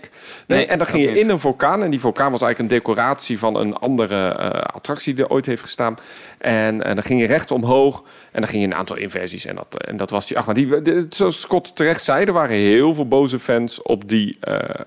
Nee, 0.47 0.65
En 0.65 0.77
dan 0.77 0.87
ging 0.87 1.03
je 1.03 1.09
niet. 1.11 1.17
in 1.17 1.29
een 1.29 1.39
vulkaan. 1.39 1.83
En 1.83 1.89
die 1.89 1.99
vulkaan 1.99 2.31
was 2.31 2.41
eigenlijk 2.41 2.71
een 2.71 2.77
decoratie 2.79 3.39
van 3.39 3.55
een 3.55 3.73
andere 3.75 4.27
eh, 4.29 4.61
attractie 4.61 5.13
die 5.13 5.23
er 5.23 5.29
ooit 5.29 5.45
heeft 5.45 5.61
gestaan. 5.61 5.95
En, 6.37 6.83
en 6.83 6.95
dan 6.95 7.03
ging 7.03 7.19
je 7.21 7.27
recht 7.27 7.51
omhoog. 7.51 8.03
En 8.31 8.41
dan 8.41 8.49
ging 8.49 8.61
je 8.61 8.67
een 8.67 8.75
aantal 8.75 8.95
inversies. 8.97 9.45
En 9.45 9.55
dat, 9.55 9.83
en 9.85 9.97
dat 9.97 10.09
was 10.09 10.27
die 10.27 10.37
achtbaan. 10.37 10.55
Die, 10.55 10.81
de, 10.81 11.05
zoals 11.09 11.41
Scott 11.41 11.75
terecht 11.75 12.03
zei, 12.03 12.25
er 12.25 12.33
waren 12.33 12.55
heel 12.55 12.93
veel 12.93 13.07
boze 13.07 13.39
fans 13.39 13.81
op, 13.81 14.07
die, 14.09 14.39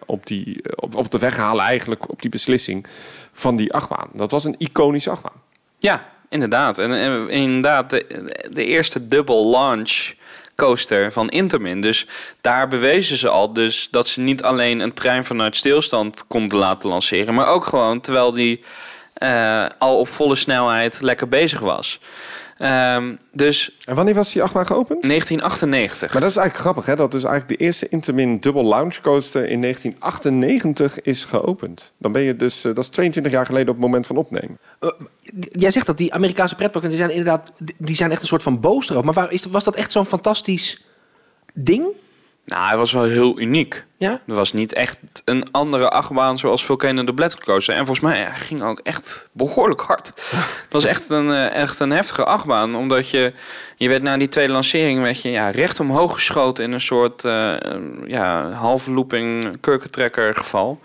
op, 0.06 0.26
die, 0.26 0.62
op, 0.76 0.96
op 0.96 1.10
de 1.10 1.18
weghalen 1.18 1.64
eigenlijk. 1.64 2.10
Op 2.10 2.22
die 2.22 2.30
beslissing 2.30 2.86
van 3.32 3.56
die 3.56 3.72
achtbaan. 3.72 4.08
Dat 4.12 4.30
was 4.30 4.44
een 4.44 4.54
iconische 4.58 5.10
achtbaan. 5.10 5.40
Ja, 5.78 6.04
inderdaad. 6.32 6.78
En, 6.78 7.28
inderdaad, 7.30 7.90
de, 7.90 8.64
eerste 8.64 9.06
double 9.06 9.44
launch 9.44 10.12
coaster 10.56 11.12
van 11.12 11.28
Intermin. 11.28 11.80
Dus 11.80 12.06
daar 12.40 12.68
bewezen 12.68 13.16
ze 13.16 13.28
al 13.28 13.52
dus 13.52 13.88
dat 13.90 14.06
ze 14.06 14.20
niet 14.20 14.42
alleen 14.42 14.80
een 14.80 14.94
trein 14.94 15.24
vanuit 15.24 15.56
stilstand 15.56 16.26
konden 16.26 16.58
laten 16.58 16.88
lanceren, 16.88 17.34
maar 17.34 17.46
ook 17.46 17.64
gewoon 17.64 18.00
terwijl 18.00 18.32
die 18.32 18.64
eh, 19.14 19.66
al 19.78 19.98
op 19.98 20.08
volle 20.08 20.34
snelheid 20.34 21.00
lekker 21.00 21.28
bezig 21.28 21.60
was. 21.60 22.00
Ehm, 22.62 23.16
dus 23.32 23.78
En 23.84 23.94
wanneer 23.94 24.14
was 24.14 24.32
die 24.32 24.42
achtbaan 24.42 24.66
geopend? 24.66 25.02
1998. 25.02 26.12
Maar 26.12 26.20
dat 26.20 26.30
is 26.30 26.36
eigenlijk 26.36 26.66
grappig, 26.66 26.86
hè? 26.86 26.96
Dat 26.96 27.12
dus 27.12 27.24
eigenlijk 27.24 27.58
de 27.58 27.64
eerste 27.64 27.88
Intermin 27.88 28.40
Double 28.40 28.64
Launch 28.64 29.00
Coaster 29.00 29.48
in 29.48 29.60
1998 29.60 31.00
is 31.00 31.24
geopend. 31.24 31.92
Dan 31.98 32.12
ben 32.12 32.22
je 32.22 32.36
dus, 32.36 32.64
eh, 32.64 32.74
dat 32.74 32.84
is 32.84 32.90
22 32.90 33.32
jaar 33.32 33.46
geleden 33.46 33.68
op 33.68 33.74
het 33.74 33.84
moment 33.84 34.06
van 34.06 34.16
opnemen. 34.16 34.58
Eh, 34.80 34.90
jij 35.50 35.70
zegt 35.70 35.86
dat 35.86 35.96
die 35.96 36.14
Amerikaanse 36.14 36.54
pretparken, 36.54 36.88
die 36.90 36.98
zijn 36.98 37.10
inderdaad, 37.10 37.52
die 37.78 37.96
zijn 37.96 38.10
echt 38.10 38.22
een 38.22 38.28
soort 38.28 38.42
van 38.42 38.60
boos 38.60 38.90
erop. 38.90 39.04
Maar 39.04 39.14
waar, 39.14 39.32
is, 39.32 39.44
was 39.44 39.64
dat 39.64 39.74
echt 39.74 39.92
zo'n 39.92 40.06
fantastisch 40.06 40.84
ding? 41.54 41.86
Nou, 42.44 42.68
hij 42.68 42.76
was 42.76 42.92
wel 42.92 43.04
heel 43.04 43.40
uniek. 43.40 43.84
Ja? 43.96 44.20
Er 44.26 44.34
was 44.34 44.52
niet 44.52 44.72
echt 44.72 44.96
een 45.24 45.44
andere 45.50 45.88
achtbaan 45.88 46.38
zoals 46.38 46.64
Vulcano 46.64 47.04
de 47.04 47.14
Blast 47.14 47.44
Coaster. 47.44 47.74
En 47.74 47.86
volgens 47.86 48.06
mij 48.06 48.18
hij 48.18 48.34
ging 48.34 48.62
ook 48.62 48.80
echt 48.82 49.28
behoorlijk 49.32 49.80
hard. 49.80 50.06
Het 50.64 50.72
was 50.72 50.84
echt 50.84 51.10
een, 51.10 51.30
eh, 51.30 51.54
echt 51.54 51.80
een 51.80 51.90
heftige 51.90 52.24
achtbaan. 52.24 52.76
Omdat 52.76 53.10
je, 53.10 53.32
je 53.76 53.88
werd 53.88 54.02
na 54.02 54.16
die 54.16 54.28
tweede 54.28 54.52
lancering 54.52 55.02
werd 55.02 55.22
je, 55.22 55.30
ja, 55.30 55.50
recht 55.50 55.80
omhoog 55.80 56.14
geschoten 56.14 56.64
in 56.64 56.72
een 56.72 56.80
soort 56.80 57.24
eh, 57.24 57.54
ja, 58.06 58.50
halve 58.50 58.90
looping 58.90 59.60
kurkentrekker 59.60 60.34
geval. 60.34 60.80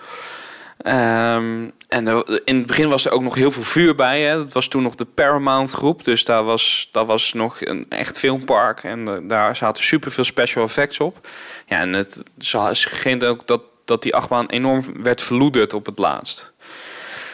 Ehm, 0.77 1.69
en 1.87 2.07
er- 2.07 2.41
in 2.45 2.57
het 2.57 2.65
begin 2.65 2.89
was 2.89 3.05
er 3.05 3.11
ook 3.11 3.21
nog 3.21 3.35
heel 3.35 3.51
veel 3.51 3.63
vuur 3.63 3.95
bij. 3.95 4.21
Hè. 4.21 4.37
Dat 4.37 4.53
was 4.53 4.67
toen 4.67 4.83
nog 4.83 4.95
de 4.95 5.05
Paramount 5.05 5.71
groep. 5.71 6.03
Dus 6.03 6.25
daar 6.25 6.43
was, 6.43 6.89
dat 6.91 7.07
was 7.07 7.33
nog 7.33 7.61
een 7.65 7.85
echt 7.89 8.17
filmpark. 8.17 8.83
En 8.83 9.27
daar 9.27 9.55
zaten 9.55 9.83
superveel 9.83 10.23
special 10.23 10.63
effects 10.63 10.99
op. 10.99 11.27
Ja, 11.65 11.79
en 11.79 11.93
het 11.93 12.23
ze 12.39 12.69
scheen 12.71 13.23
ook 13.23 13.47
dat, 13.47 13.61
dat 13.85 14.03
die 14.03 14.15
achtbaan 14.15 14.47
enorm 14.47 14.83
werd 15.03 15.21
verloederd 15.21 15.73
op 15.73 15.85
het 15.85 15.97
laatst. 15.97 16.53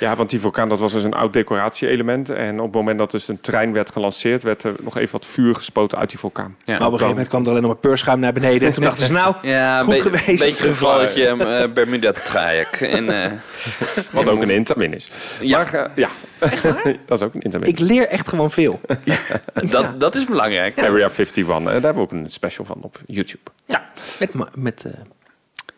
Ja, 0.03 0.15
want 0.15 0.29
die 0.29 0.39
vulkaan 0.39 0.69
dat 0.69 0.79
was 0.79 0.91
dus 0.91 1.03
een 1.03 1.13
oud 1.13 1.33
decoratie-element. 1.33 2.29
En 2.29 2.59
op 2.59 2.65
het 2.65 2.75
moment 2.75 2.97
dat 2.97 3.11
dus 3.11 3.27
een 3.27 3.41
trein 3.41 3.73
werd 3.73 3.91
gelanceerd, 3.91 4.43
werd 4.43 4.63
er 4.63 4.75
nog 4.81 4.97
even 4.97 5.11
wat 5.11 5.25
vuur 5.25 5.55
gespoten 5.55 5.97
uit 5.97 6.09
die 6.09 6.19
vulkaan. 6.19 6.55
Ja, 6.63 6.65
maar 6.65 6.75
op 6.75 6.81
een 6.81 6.89
gegeven 6.91 7.07
moment 7.09 7.27
kwam 7.27 7.41
er 7.41 7.49
alleen 7.49 7.61
nog 7.61 7.71
maar 7.71 7.79
peurschuim 7.79 8.19
naar 8.19 8.33
beneden. 8.33 8.67
En 8.67 8.73
toen 8.73 8.83
dachten 8.83 9.05
ze, 9.05 9.11
nou, 9.11 9.35
ja, 9.41 9.83
Goed 9.83 9.93
be- 9.93 10.01
geweest. 10.01 10.27
Een 10.27 10.35
beetje 10.35 10.67
een 10.67 10.73
gevalletje 10.73 11.27
eh, 11.27 11.71
Bermuda-traject. 11.73 12.81
En, 12.81 13.23
eh, 13.23 13.31
Wat 14.11 14.29
ook 14.29 14.41
een 14.41 14.49
Intamin 14.49 14.93
is. 14.93 15.11
Ja. 15.39 15.57
Maar, 15.57 15.73
eh, 15.73 15.89
ja. 15.95 16.09
dat 17.05 17.17
is 17.17 17.21
ook 17.21 17.33
een 17.33 17.41
Intamin. 17.41 17.69
ik 17.69 17.79
leer 17.79 18.07
echt 18.07 18.29
gewoon 18.29 18.51
veel. 18.51 18.81
dat, 19.53 19.99
dat 19.99 20.15
is 20.15 20.25
belangrijk. 20.25 20.77
Area 20.77 21.09
51, 21.09 21.47
eh, 21.47 21.63
daar 21.63 21.71
hebben 21.71 21.93
we 21.93 21.99
ook 21.99 22.11
een 22.11 22.29
special 22.29 22.65
van 22.65 22.77
op 22.81 22.99
YouTube. 23.05 23.43
Ja, 23.65 23.89
met, 24.19 24.31
met 24.55 24.85
eh, 24.85 24.91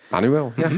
Manuel, 0.07 0.53
ja. 0.55 0.69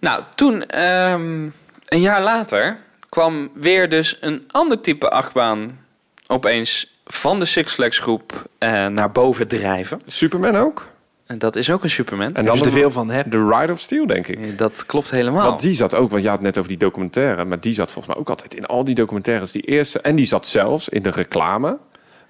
Nou, 0.00 0.22
toen, 0.34 0.66
ehm, 0.66 1.48
een 1.88 2.00
jaar 2.00 2.22
later, 2.22 2.78
kwam 3.08 3.50
weer 3.54 3.88
dus 3.88 4.16
een 4.20 4.44
ander 4.50 4.80
type 4.80 5.10
achtbaan 5.10 5.78
opeens 6.26 7.00
van 7.04 7.38
de 7.38 7.44
Six 7.44 7.74
Flags 7.74 7.98
groep 7.98 8.48
eh, 8.58 8.86
naar 8.86 9.12
boven 9.12 9.48
drijven. 9.48 10.00
Superman 10.06 10.56
ook. 10.56 10.86
En 11.26 11.38
dat 11.38 11.56
is 11.56 11.70
ook 11.70 11.82
een 11.82 11.90
Superman. 11.90 12.26
En 12.26 12.32
daar 12.32 12.44
dan 12.44 12.54
is 12.54 12.60
er 12.60 12.72
veel 12.72 12.90
van, 12.90 13.10
hè? 13.10 13.22
de 13.26 13.48
Ride 13.48 13.72
of 13.72 13.80
Steel, 13.80 14.06
denk 14.06 14.26
ik. 14.26 14.58
Dat 14.58 14.86
klopt 14.86 15.10
helemaal. 15.10 15.48
Want 15.48 15.60
die 15.60 15.74
zat 15.74 15.94
ook, 15.94 16.10
want 16.10 16.22
je 16.22 16.28
had 16.28 16.36
het 16.36 16.46
net 16.46 16.58
over 16.58 16.70
die 16.70 16.78
documentaire, 16.78 17.44
maar 17.44 17.60
die 17.60 17.72
zat 17.72 17.92
volgens 17.92 18.14
mij 18.14 18.22
ook 18.22 18.28
altijd 18.28 18.54
in 18.54 18.66
al 18.66 18.84
die 18.84 18.94
documentaires. 18.94 19.52
Die 19.52 19.62
eerste, 19.62 20.00
en 20.00 20.16
die 20.16 20.26
zat 20.26 20.46
zelfs 20.46 20.88
in 20.88 21.02
de 21.02 21.10
reclame 21.10 21.78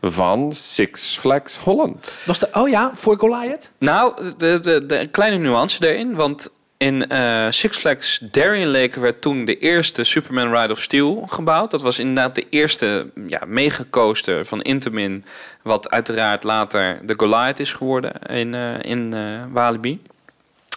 van 0.01 0.53
Six 0.53 1.19
Flags 1.19 1.59
Holland. 1.59 2.19
Was 2.27 2.39
de, 2.39 2.49
oh 2.53 2.69
ja, 2.69 2.91
voor 2.95 3.19
Goliath? 3.19 3.71
Nou, 3.79 4.33
de, 4.37 4.59
de, 4.61 4.87
de 4.87 5.01
een 5.01 5.11
kleine 5.11 5.37
nuance 5.37 5.89
erin. 5.89 6.15
Want 6.15 6.51
in 6.79 7.09
eh, 7.09 7.47
Six 7.51 7.77
Flags 7.77 8.19
Darien 8.31 8.71
Lake 8.71 9.01
werd 9.01 9.21
toen 9.21 9.45
de 9.45 9.59
eerste 9.59 10.05
Superman 10.05 10.55
Ride 10.55 10.73
of 10.73 10.83
Steel 10.83 11.25
gebouwd. 11.29 11.71
Dat 11.71 11.83
was 11.83 11.99
inderdaad 11.99 12.35
de 12.35 12.47
eerste 12.51 13.11
ja, 13.27 13.41
megacoaster 13.47 14.45
van 14.45 14.63
Intamin. 14.63 15.25
Wat 15.63 15.91
uiteraard 15.91 16.43
later 16.43 17.07
de 17.07 17.15
Goliath 17.17 17.61
is 17.61 17.73
geworden 17.73 18.13
in, 18.13 18.55
eh, 18.55 18.83
in 18.83 19.15
eh, 19.15 19.45
Walibi. 19.53 20.03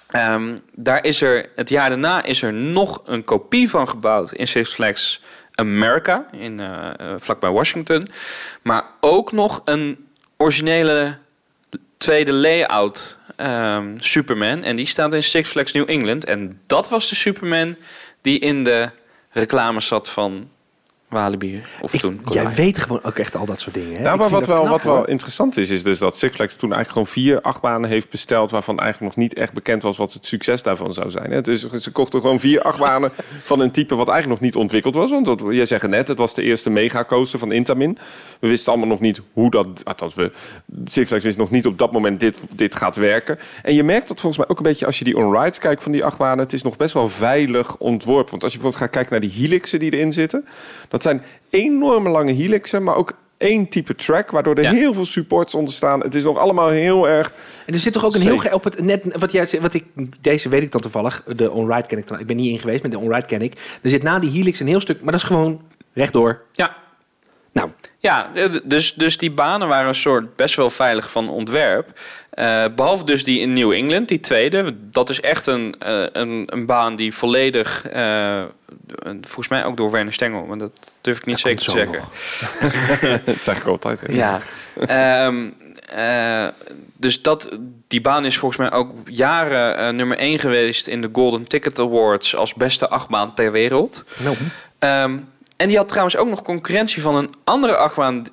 Ehm, 0.08 0.56
daar 0.76 1.06
is 1.06 1.22
er, 1.22 1.50
het 1.56 1.70
jaar 1.70 1.90
daarna 1.90 2.24
is 2.24 2.42
er 2.42 2.54
nog 2.54 3.02
een 3.06 3.24
kopie 3.24 3.70
van 3.70 3.88
gebouwd 3.88 4.32
in 4.32 4.48
Six 4.48 4.74
Flags 4.74 5.22
America, 5.56 6.26
in, 6.32 6.62
vlakbij 7.18 7.50
Washington. 7.50 8.08
Maar 8.62 8.84
ook 9.00 9.32
nog 9.32 9.62
een 9.66 10.08
originele 10.38 11.18
tweede 11.98 12.34
layout 12.34 13.18
ehm, 13.42 13.98
Superman. 13.98 14.64
En 14.64 14.76
die 14.76 14.86
staat 14.88 15.14
in 15.14 15.24
Six 15.24 15.50
Flags 15.50 15.72
New 15.72 15.90
England. 15.90 16.26
En 16.26 16.62
dat 16.68 16.90
was 16.90 17.10
de 17.10 17.16
Superman 17.16 17.76
die 18.22 18.40
in 18.40 18.64
de 18.64 18.90
reclame 19.30 19.82
zat 19.82 20.10
van 20.10 20.50
Walibi. 21.12 21.62
Of 21.82 21.94
Ik- 21.94 22.00
toen. 22.00 22.22
jij 22.32 22.54
weet 22.54 22.78
gewoon 22.78 23.04
ook 23.04 23.18
echt 23.18 23.36
al 23.36 23.46
dat 23.46 23.60
soort 23.60 23.76
dingen. 23.76 23.96
Hè? 23.96 24.02
Nou, 24.02 24.18
maar 24.18 24.30
wat 24.30 24.46
wel, 24.48 24.60
knap, 24.60 24.72
wat 24.72 24.84
wel 24.84 25.08
interessant 25.08 25.58
is, 25.58 25.70
is 25.70 25.84
dus 25.84 26.00
dat 26.00 26.18
Six 26.18 26.36
Flags 26.36 26.56
toen 26.56 26.74
eigenlijk 26.74 26.92
gewoon 26.92 27.26
vier 27.26 27.42
achtbanen 27.42 27.90
heeft 27.90 28.10
besteld... 28.10 28.52
waarvan 28.52 28.80
eigenlijk 28.80 29.16
nog 29.16 29.24
niet 29.26 29.34
echt 29.34 29.54
bekend 29.54 29.82
was 29.84 29.98
wat 29.98 30.14
het 30.14 30.26
succes 30.26 30.64
daarvan 30.64 30.94
zou 30.94 31.12
zijn. 31.12 31.32
hè. 31.32 31.42
Dus 31.42 31.70
ze 31.70 31.92
kochten 31.92 32.22
gewoon 32.22 32.40
vier 32.40 32.62
achtbanen 32.62 33.12
van 33.44 33.60
een 33.60 33.72
type 33.72 33.96
wat 33.96 34.08
eigenlijk 34.08 34.42
nog 34.42 34.50
niet 34.50 34.62
ontwikkeld 34.62 34.96
was. 34.96 35.12
Want 35.12 35.26
dat, 35.26 35.44
jij 35.50 35.66
zegt 35.66 35.88
net, 35.88 36.08
het 36.08 36.18
was 36.18 36.34
de 36.34 36.42
eerste 36.42 36.70
megacoaster 36.70 37.40
van 37.40 37.52
Intamin. 37.52 37.98
We 38.40 38.48
wisten 38.48 38.72
allemaal 38.72 38.90
nog 38.90 39.00
niet 39.00 39.22
hoe 39.34 39.50
dat... 39.52 39.68
Althans, 39.84 40.14
we, 40.14 40.32
Six 40.86 41.08
Flags 41.08 41.24
wist 41.24 41.38
nog 41.38 41.52
niet 41.52 41.66
op 41.66 41.78
dat 41.78 41.92
moment 41.92 42.20
dit, 42.20 42.42
dit 42.56 42.76
gaat 42.76 42.96
werken. 42.96 43.40
En 43.64 43.74
je 43.74 43.84
merkt 43.84 44.08
dat 44.08 44.20
volgens 44.20 44.38
mij 44.38 44.50
ook 44.50 44.58
een 44.58 44.64
beetje 44.64 44.86
als 44.86 45.00
je 45.00 45.06
die 45.06 45.18
on-rides 45.18 45.58
kijkt 45.60 45.84
van 45.84 45.92
die 45.92 46.04
achtbanen... 46.06 46.44
het 46.44 46.54
is 46.54 46.62
nog 46.62 46.78
best 46.78 46.94
wel 46.94 47.08
veilig 47.10 47.78
ontworpen. 47.78 48.32
Want 48.32 48.44
als 48.44 48.54
je 48.54 48.60
bijvoorbeeld 48.60 48.92
gaat 48.92 49.02
kijken 49.02 49.12
naar 49.22 49.30
die 49.30 49.42
helixen 49.42 49.80
die 49.80 49.92
erin 49.92 50.14
zitten... 50.14 50.46
dat 50.88 51.01
zijn 51.02 51.24
enorme 51.50 52.10
lange 52.10 52.32
helixen, 52.32 52.84
maar 52.84 52.96
ook 52.96 53.14
één 53.42 53.68
type 53.68 53.96
track... 53.96 54.32
waardoor 54.32 54.56
er 54.56 54.64
Ja. 54.64 54.72
heel 54.72 54.94
veel 54.94 55.06
supports 55.06 55.56
onderstaan. 55.56 56.00
Het 56.00 56.16
is 56.16 56.24
nog 56.24 56.38
allemaal 56.38 56.70
heel 56.70 57.10
erg... 57.10 57.34
En 57.66 57.74
er 57.74 57.80
zit 57.80 57.94
toch 57.94 58.06
ook 58.06 58.16
een 58.16 58.22
heel 58.22 58.54
op 58.54 58.64
het 58.64 58.82
net 58.82 59.18
wat 59.20 59.32
jij 59.32 59.48
wat 59.62 59.74
ik 59.74 59.86
deze 60.22 60.50
weet 60.50 60.64
ik 60.64 60.72
dan 60.72 60.82
toevallig. 60.82 61.24
De 61.36 61.52
onride 61.52 61.88
ken 61.88 61.98
ik 61.98 62.08
dan. 62.08 62.20
Ik 62.20 62.28
ben 62.28 62.36
niet 62.36 62.52
in 62.52 62.60
geweest, 62.60 62.82
maar 62.82 62.92
de 62.92 63.00
onride 63.00 63.26
ken 63.26 63.42
ik. 63.42 63.80
Er 63.82 63.90
zit 63.90 64.04
na 64.04 64.20
die 64.20 64.32
helix 64.32 64.60
een 64.60 64.68
heel 64.68 64.80
stuk, 64.80 65.02
maar 65.02 65.12
dat 65.12 65.22
is 65.22 65.28
gewoon 65.28 65.62
rechtdoor. 65.94 66.42
Ja, 66.52 66.76
Nou, 67.52 67.70
Ja, 67.98 68.32
dus, 68.64 68.94
dus 68.94 69.18
die 69.18 69.32
banen 69.32 69.68
waren 69.68 69.88
een 69.88 69.96
soort 69.96 70.36
best 70.36 70.56
wel 70.56 70.70
veilig 70.70 71.12
van 71.12 71.30
ontwerp. 71.30 72.00
Eh, 72.42 72.66
behalve 72.76 73.06
dus 73.06 73.24
die 73.24 73.40
in 73.40 73.54
New 73.54 73.72
England, 73.72 74.08
die 74.08 74.20
tweede. 74.20 74.76
Dat 74.92 75.10
is 75.10 75.22
echt 75.22 75.46
een, 75.46 75.76
eh, 75.80 76.04
een, 76.12 76.44
een 76.46 76.66
baan 76.66 76.96
die 76.96 77.14
volledig... 77.14 77.88
eh, 77.88 78.44
volgens 79.22 79.48
mij 79.48 79.66
ook 79.66 79.78
door 79.78 79.92
Werner 79.92 80.14
Stengel, 80.14 80.46
maar 80.46 80.58
dat 80.58 80.94
durf 81.02 81.18
ik 81.18 81.26
niet 81.26 81.40
zeker 81.40 81.66
te 81.66 81.72
zeggen. 81.72 82.04
dat 83.26 83.42
zeg 83.42 83.58
ik 83.58 83.66
altijd. 83.66 84.04
Ja. 84.08 84.42
Ehm, 84.86 85.50
eh, 85.90 86.48
dus 86.98 87.22
dat, 87.22 87.58
die 87.88 88.02
baan 88.02 88.26
is 88.26 88.38
volgens 88.38 88.70
mij 88.70 88.80
ook 88.80 88.92
jaren 89.06 89.96
nummer 89.96 90.18
1 90.18 90.40
geweest 90.40 90.88
in 90.88 91.02
de 91.02 91.10
Golden 91.12 91.44
Ticket 91.44 91.80
Awards 91.80 92.36
als 92.36 92.54
beste 92.54 92.90
achtbaan 92.90 93.34
ter 93.34 93.52
wereld. 93.52 94.04
Nou, 94.18 94.36
Ehm, 94.80 95.18
en 95.58 95.68
die 95.68 95.78
had 95.78 95.88
trouwens 95.88 96.18
ook 96.18 96.30
nog 96.30 96.42
concurrentie 96.42 97.02
van 97.02 97.16
een 97.16 97.30
andere 97.44 97.76
achtbaan, 97.76 98.26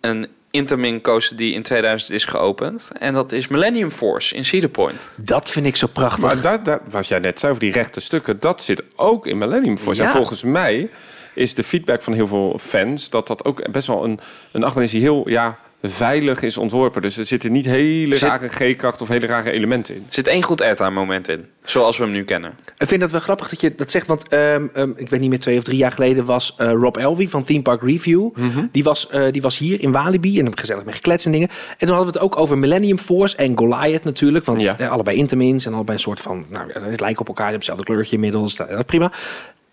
een 0.00 0.28
Intermin 0.52 1.00
coaster 1.00 1.36
die 1.36 1.54
in 1.54 1.62
2000 1.62 2.10
is 2.10 2.24
geopend. 2.24 2.90
En 2.98 3.14
dat 3.14 3.32
is 3.32 3.48
Millennium 3.48 3.90
Force 3.90 4.34
in 4.34 4.44
Cedar 4.44 4.70
Point. 4.70 5.08
dat 5.16 5.50
vind 5.50 5.66
ik 5.66 5.76
zo 5.76 5.86
prachtig. 5.86 6.24
Maar 6.24 6.40
dat, 6.40 6.64
dat, 6.64 6.80
was 6.90 7.08
jij 7.08 7.18
net 7.18 7.38
zei 7.38 7.52
over 7.52 7.64
die 7.64 7.72
rechte 7.72 8.00
stukken, 8.00 8.40
dat 8.40 8.62
zit 8.62 8.82
ook 8.96 9.26
in 9.26 9.38
Millennium 9.38 9.78
Force. 9.78 10.02
Ja. 10.02 10.08
En 10.08 10.14
volgens 10.14 10.42
mij 10.42 10.90
is 11.34 11.54
de 11.54 11.64
feedback 11.64 12.02
van 12.02 12.12
heel 12.12 12.26
veel 12.26 12.58
fans 12.60 13.10
dat 13.10 13.26
dat 13.26 13.44
ook 13.44 13.72
best 13.72 13.86
wel 13.86 14.04
een, 14.04 14.20
een 14.52 14.64
achtbaan 14.64 14.82
is 14.84 14.90
die 14.90 15.00
heel 15.00 15.28
ja, 15.28 15.58
veilig 15.82 16.42
is 16.42 16.56
ontworpen. 16.56 17.02
Dus 17.02 17.16
er 17.16 17.24
zitten 17.24 17.52
niet 17.52 17.64
hele 17.64 18.16
Zit- 18.16 18.28
rare 18.28 18.48
G-kracht 18.48 19.00
of 19.00 19.08
hele 19.08 19.26
rare 19.26 19.50
elementen 19.50 19.94
in. 19.94 20.00
Er 20.08 20.14
zit 20.14 20.26
één 20.28 20.42
goed 20.42 20.60
airtime 20.62 20.90
moment 20.90 21.28
in, 21.28 21.46
zoals 21.64 21.96
we 21.98 22.04
hem 22.04 22.12
nu 22.12 22.24
kennen. 22.24 22.52
Ik 22.78 22.86
vind 22.88 23.00
dat 23.00 23.10
wel 23.10 23.20
grappig 23.20 23.48
dat 23.48 23.60
je 23.60 23.74
dat 23.74 23.90
zegt, 23.90 24.06
want 24.06 24.28
ehm, 24.28 24.66
ehm, 24.72 24.90
ik 24.96 25.10
weet 25.10 25.20
niet 25.20 25.30
meer, 25.30 25.40
twee 25.40 25.56
of 25.58 25.62
drie 25.64 25.76
jaar 25.76 25.92
geleden 25.92 26.24
was 26.24 26.54
eh, 26.56 26.70
Rob 26.72 26.96
Elvey 26.96 27.28
van 27.28 27.44
Theme 27.44 27.62
Park 27.62 27.82
Review. 27.82 28.28
die, 28.72 28.82
was, 28.84 29.08
eh, 29.08 29.22
die 29.30 29.42
was 29.42 29.58
hier 29.58 29.80
in 29.80 29.92
Walibi 29.92 30.38
en 30.38 30.44
heb 30.44 30.58
gezellig 30.58 30.84
met 30.84 30.94
gekletst 30.94 31.26
en 31.26 31.32
dingen. 31.32 31.48
En 31.48 31.86
toen 31.86 31.88
hadden 31.96 32.06
we 32.12 32.18
het 32.18 32.22
ook 32.28 32.38
over 32.38 32.58
Millennium 32.58 32.98
Force 32.98 33.36
en 33.36 33.58
Goliath 33.58 34.04
natuurlijk. 34.04 34.44
Want 34.44 34.62
Ja. 34.62 34.78
eh, 34.78 34.90
allebei 34.90 35.16
Intamins 35.16 35.66
en 35.66 35.72
allebei 35.74 35.96
een 35.96 36.02
soort 36.02 36.20
van, 36.20 36.44
nou, 36.50 36.70
het 36.72 37.00
lijken 37.00 37.20
op 37.20 37.28
elkaar, 37.28 37.46
je 37.46 37.52
hebt 37.52 37.66
hetzelfde 37.66 37.84
kleurtje 37.84 38.14
inmiddels, 38.14 38.56
dat, 38.56 38.68
dat 38.68 38.86
prima. 38.86 39.12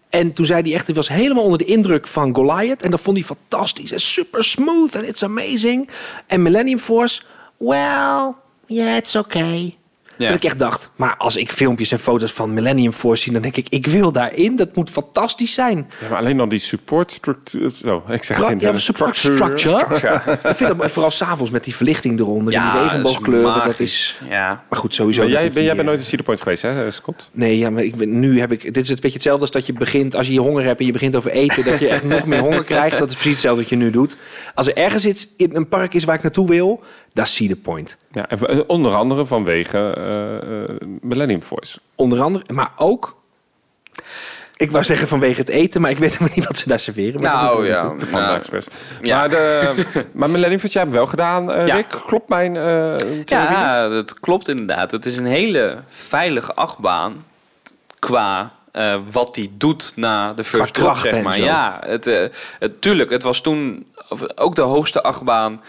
En 0.10 0.34
toen 0.34 0.45
zei 0.45 0.62
hij 0.62 0.74
echt, 0.74 0.86
hij 0.86 0.95
was 0.95 1.08
helemaal 1.08 1.43
onder 1.43 1.58
de 1.58 1.65
indruk 1.65 2.08
van 2.08 2.36
Goliath. 2.36 2.82
En 2.82 2.91
dat 2.91 3.02
vond 3.02 3.17
hij 3.17 3.26
fantastisch 3.26 3.91
en 3.91 4.00
super 4.00 4.43
smooth 4.43 4.95
en 4.95 5.08
it's 5.08 5.24
amazing. 5.24 5.89
En 6.28 6.41
Millennium 6.41 6.80
Force, 6.80 7.22
well, 7.58 8.34
yeah, 8.65 8.95
it's 8.95 9.15
okay. 9.15 9.78
Ja. 10.19 10.27
Dat 10.27 10.36
ik 10.36 10.43
echt 10.43 10.60
dacht, 10.60 10.89
maar 10.95 11.15
als 11.17 11.36
ik 11.36 11.51
filmpjes 11.51 11.91
en 11.91 11.99
foto's 11.99 12.32
van 12.32 12.53
Millennium 12.53 12.91
Force 12.91 13.23
zie, 13.23 13.32
dan 13.32 13.41
denk 13.41 13.55
ik, 13.55 13.67
ik 13.69 13.88
wil 13.88 14.12
daarin. 14.12 14.55
Dat 14.55 14.75
moet 14.75 14.89
fantastisch 14.89 15.53
zijn. 15.53 15.89
Ja, 16.01 16.10
maar 16.10 16.17
alleen 16.17 16.38
dan 16.38 16.49
die 16.49 16.60
support 16.60 17.12
structuur. 17.12 17.71
Zo, 17.84 18.03
ik 18.10 18.23
zeg 18.23 18.47
het 18.47 18.62
Ja, 18.62 18.77
support 18.77 19.17
structure. 19.27 20.21
Ik 20.49 20.55
vind 20.55 20.77
dat 20.77 20.91
vooral 20.91 21.12
s'avonds 21.12 21.51
met 21.51 21.63
die 21.63 21.75
verlichting 21.75 22.19
eronder, 22.19 22.53
die 22.53 22.82
regenboogkleuren. 22.82 23.63
Dat 23.65 23.79
is. 23.79 24.19
Ja, 24.29 24.63
maar 24.69 24.79
goed, 24.79 24.95
sowieso. 24.95 25.21
Maar 25.21 25.32
jij, 25.32 25.51
ben, 25.51 25.63
jij 25.63 25.75
bent 25.75 25.88
nooit 25.88 25.99
in 25.99 26.05
Cedar 26.05 26.25
Point 26.25 26.41
geweest, 26.41 26.62
hè, 26.62 26.91
Scott? 26.91 27.29
Nee, 27.34 27.58
ja, 27.58 27.69
maar 27.69 27.84
ik 27.84 27.95
ben, 27.95 28.19
nu 28.19 28.39
heb 28.39 28.51
ik. 28.51 28.73
Dit 28.73 28.84
is 28.84 28.89
het 28.89 28.99
beetje 28.99 29.17
hetzelfde 29.17 29.41
als 29.41 29.51
dat 29.51 29.65
je 29.65 29.73
begint. 29.73 30.15
Als 30.15 30.27
je 30.27 30.34
je 30.34 30.39
honger 30.39 30.63
hebt 30.63 30.79
en 30.79 30.86
je 30.86 30.91
begint 30.91 31.15
over 31.15 31.32
eten. 31.32 31.63
dat 31.65 31.79
je 31.79 31.88
echt 31.88 32.03
nog 32.03 32.25
meer 32.25 32.39
honger 32.39 32.63
krijgt. 32.63 32.99
Dat 32.99 33.10
is 33.10 33.15
precies 33.15 33.32
hetzelfde 33.32 33.62
wat 33.62 33.69
je 33.69 33.75
nu 33.75 33.89
doet. 33.89 34.17
Als 34.53 34.67
er 34.67 34.75
ergens 34.75 35.05
iets 35.05 35.27
in 35.38 35.55
een 35.55 35.67
park 35.67 35.93
is 35.93 36.03
waar 36.03 36.15
ik 36.15 36.21
naartoe 36.21 36.47
wil. 36.47 36.84
Dat 37.13 37.26
is 37.26 37.36
Cedar 37.36 37.58
Point. 37.58 37.98
Ja, 38.12 38.30
en, 38.30 38.39
eh, 38.39 38.60
onder 38.67 38.93
andere 38.93 39.26
vanwege 39.26 39.78
eh, 39.78 40.63
eh, 40.63 40.69
Millennium 41.02 41.41
Force. 41.41 41.80
Onder 41.95 42.22
andere. 42.22 42.54
Maar 42.54 42.72
ook. 42.76 43.17
Ik 44.60 44.72
wou 44.72 44.84
zeggen 44.84 45.08
vanwege 45.08 45.39
het 45.39 45.50
eten. 45.50 45.82
Maar 45.82 45.91
ik 45.91 45.98
weet 45.98 46.12
helemaal 46.12 46.34
niet 46.36 46.45
wat 46.45 46.58
ze 46.58 46.67
daar 46.67 46.80
serveren. 46.80 47.22
Maar 47.22 47.43
nou 47.43 47.65
ja. 47.65 47.82
De 47.82 48.06
Panda 48.06 48.19
nou, 48.19 48.36
Express. 48.36 48.67
ja. 49.02 49.17
Maar, 49.17 49.30
de, 49.30 49.74
maar 50.19 50.30
Millennium 50.30 50.60
Force, 50.60 50.74
jij 50.74 50.84
hebt 50.84 50.95
wel 50.95 51.06
gedaan, 51.06 51.52
eh, 51.52 51.67
Ja. 51.67 51.76
Rick. 51.76 51.89
Klopt 52.06 52.30
mijn 52.30 52.56
eh 52.56 52.95
theorie? 52.95 53.26
Ja, 53.26 53.89
dat 53.89 54.19
klopt 54.19 54.48
inderdaad. 54.48 54.91
Het 54.91 55.06
is 55.06 55.17
een 55.17 55.26
hele 55.26 55.84
veilige 55.89 56.54
achtbaan 56.54 57.26
qua 58.00 58.52
eh, 58.72 58.95
wat 59.12 59.36
die 59.36 59.52
doet 59.58 59.91
na 59.95 60.34
de 60.34 60.43
first 60.43 60.72
Qua 60.72 60.82
drop, 60.82 60.93
kracht 60.93 61.10
zeg 61.10 61.24
maar. 61.24 61.39
Ja, 61.39 61.80
het, 61.86 62.08
eh, 62.08 62.28
het, 62.60 62.82
tuurlijk, 62.82 63.10
het 63.10 63.24
was 63.24 63.41
toen 63.41 63.88
ook 64.36 64.56
de 64.56 64.62
hoogste 64.62 65.04
achtbaan 65.04 65.62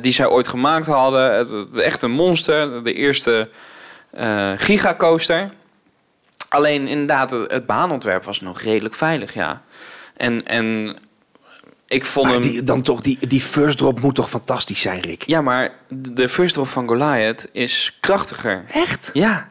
die 0.00 0.12
zij 0.12 0.26
ooit 0.26 0.48
gemaakt 0.48 0.86
hadden. 0.86 1.48
Echt 1.74 2.02
een 2.02 2.10
monster, 2.10 2.84
de 2.84 2.92
eerste 2.92 3.48
eh 4.10 4.52
gigacoaster. 4.56 5.50
Alleen 6.48 6.88
inderdaad, 6.88 7.30
het, 7.30 7.50
het 7.50 7.66
baanontwerp 7.66 8.24
was 8.24 8.40
nog 8.40 8.60
redelijk 8.60 8.94
veilig, 8.94 9.34
ja. 9.34 9.62
En, 10.16 10.46
en 10.46 10.96
ik 11.86 12.04
vond 12.04 12.26
Maar 12.26 12.34
hem... 12.34 12.42
die, 12.42 12.62
dan 12.62 12.82
toch, 12.82 13.00
die, 13.00 13.26
die 13.26 13.40
first 13.40 13.78
drop 13.78 14.00
moet 14.00 14.14
toch 14.14 14.30
fantastisch 14.30 14.80
zijn, 14.80 15.00
Rick? 15.00 15.22
Ja, 15.26 15.40
maar 15.42 15.70
de 15.88 16.28
first 16.28 16.54
drop 16.54 16.68
van 16.68 16.88
Goliath 16.88 17.48
is 17.52 17.96
krachtiger. 18.00 18.64
Echt? 18.72 19.10
Ja, 19.12 19.48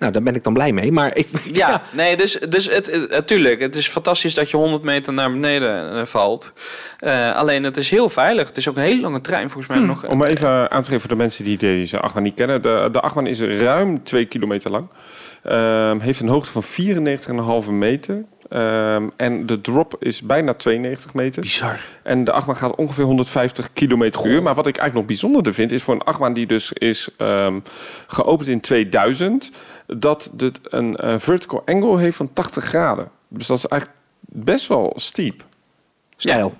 Nou, 0.00 0.12
daar 0.12 0.22
ben 0.22 0.34
ik 0.34 0.44
dan 0.44 0.52
blij 0.52 0.72
mee. 0.72 0.92
Maar 0.92 1.16
ik. 1.16 1.28
Ja, 1.52 1.82
nee, 1.92 2.16
dus, 2.16 2.38
dus 2.48 2.70
het, 2.70 2.90
het, 2.90 3.10
natuurlijk, 3.10 3.60
het 3.60 3.76
is 3.76 3.88
fantastisch 3.88 4.34
dat 4.34 4.50
je 4.50 4.56
100 4.56 4.82
meter 4.82 5.12
naar 5.12 5.30
beneden 5.30 5.96
eh, 5.96 6.04
valt. 6.04 6.52
Eh, 6.98 7.34
alleen 7.34 7.64
het 7.64 7.76
is 7.76 7.90
heel 7.90 8.08
veilig. 8.08 8.46
Het 8.46 8.56
is 8.56 8.68
ook 8.68 8.76
een 8.76 8.82
hele 8.82 9.00
lange 9.00 9.20
trein, 9.20 9.50
volgens 9.50 9.76
mij 9.76 9.86
nog. 9.86 10.06
Om 10.06 10.18
maar 10.18 10.28
even 10.28 10.70
aan 10.70 10.82
te 10.82 10.88
geven 10.88 11.00
voor 11.00 11.10
de 11.10 11.22
mensen 11.22 11.44
die 11.44 11.58
deze 11.58 12.00
achtbaan 12.00 12.22
niet 12.22 12.34
kennen. 12.34 12.62
De, 12.62 12.88
de 12.92 13.00
achtbaan 13.00 13.26
is 13.26 13.40
ruim 13.40 14.02
2 14.02 14.24
kilometer 14.24 14.70
lang. 14.70 14.88
Ehm, 15.42 15.98
heeft 15.98 16.20
een 16.20 16.28
hoogte 16.28 16.50
van 16.50 16.62
94,5 16.62 17.70
meter. 17.70 18.24
Ehm, 18.48 19.08
en 19.16 19.46
de 19.46 19.60
drop 19.60 19.96
is 19.98 20.22
bijna 20.22 20.54
92 20.54 21.14
meter. 21.14 21.42
Bizar. 21.42 21.80
En 22.02 22.24
de 22.24 22.32
achtbaan 22.32 22.56
gaat 22.56 22.74
ongeveer 22.74 23.04
150 23.04 23.72
kilometer 23.72 24.20
per 24.20 24.30
uur. 24.30 24.42
Maar 24.42 24.54
wat 24.54 24.66
ik 24.66 24.76
eigenlijk 24.76 24.94
nog 24.94 25.04
bijzonderder 25.06 25.54
vind, 25.54 25.72
is 25.72 25.82
voor 25.82 25.94
een 25.94 26.02
achtbaan 26.02 26.32
die 26.32 26.46
dus 26.46 26.72
is 26.72 27.08
ehm, 27.16 27.58
geopend 28.06 28.48
in 28.48 28.60
2000, 28.60 29.50
dat 29.96 30.30
dit 30.32 30.60
een 30.62 30.96
eh, 30.96 31.14
vertical 31.18 31.62
angle 31.66 31.98
heeft 31.98 32.16
van 32.16 32.32
80 32.32 32.64
graden. 32.64 33.10
Dus 33.28 33.46
dat 33.46 33.56
is 33.58 33.66
eigenlijk 33.66 34.00
best 34.20 34.66
wel 34.66 34.92
steep. 34.96 35.44
Stijl. 36.16 36.54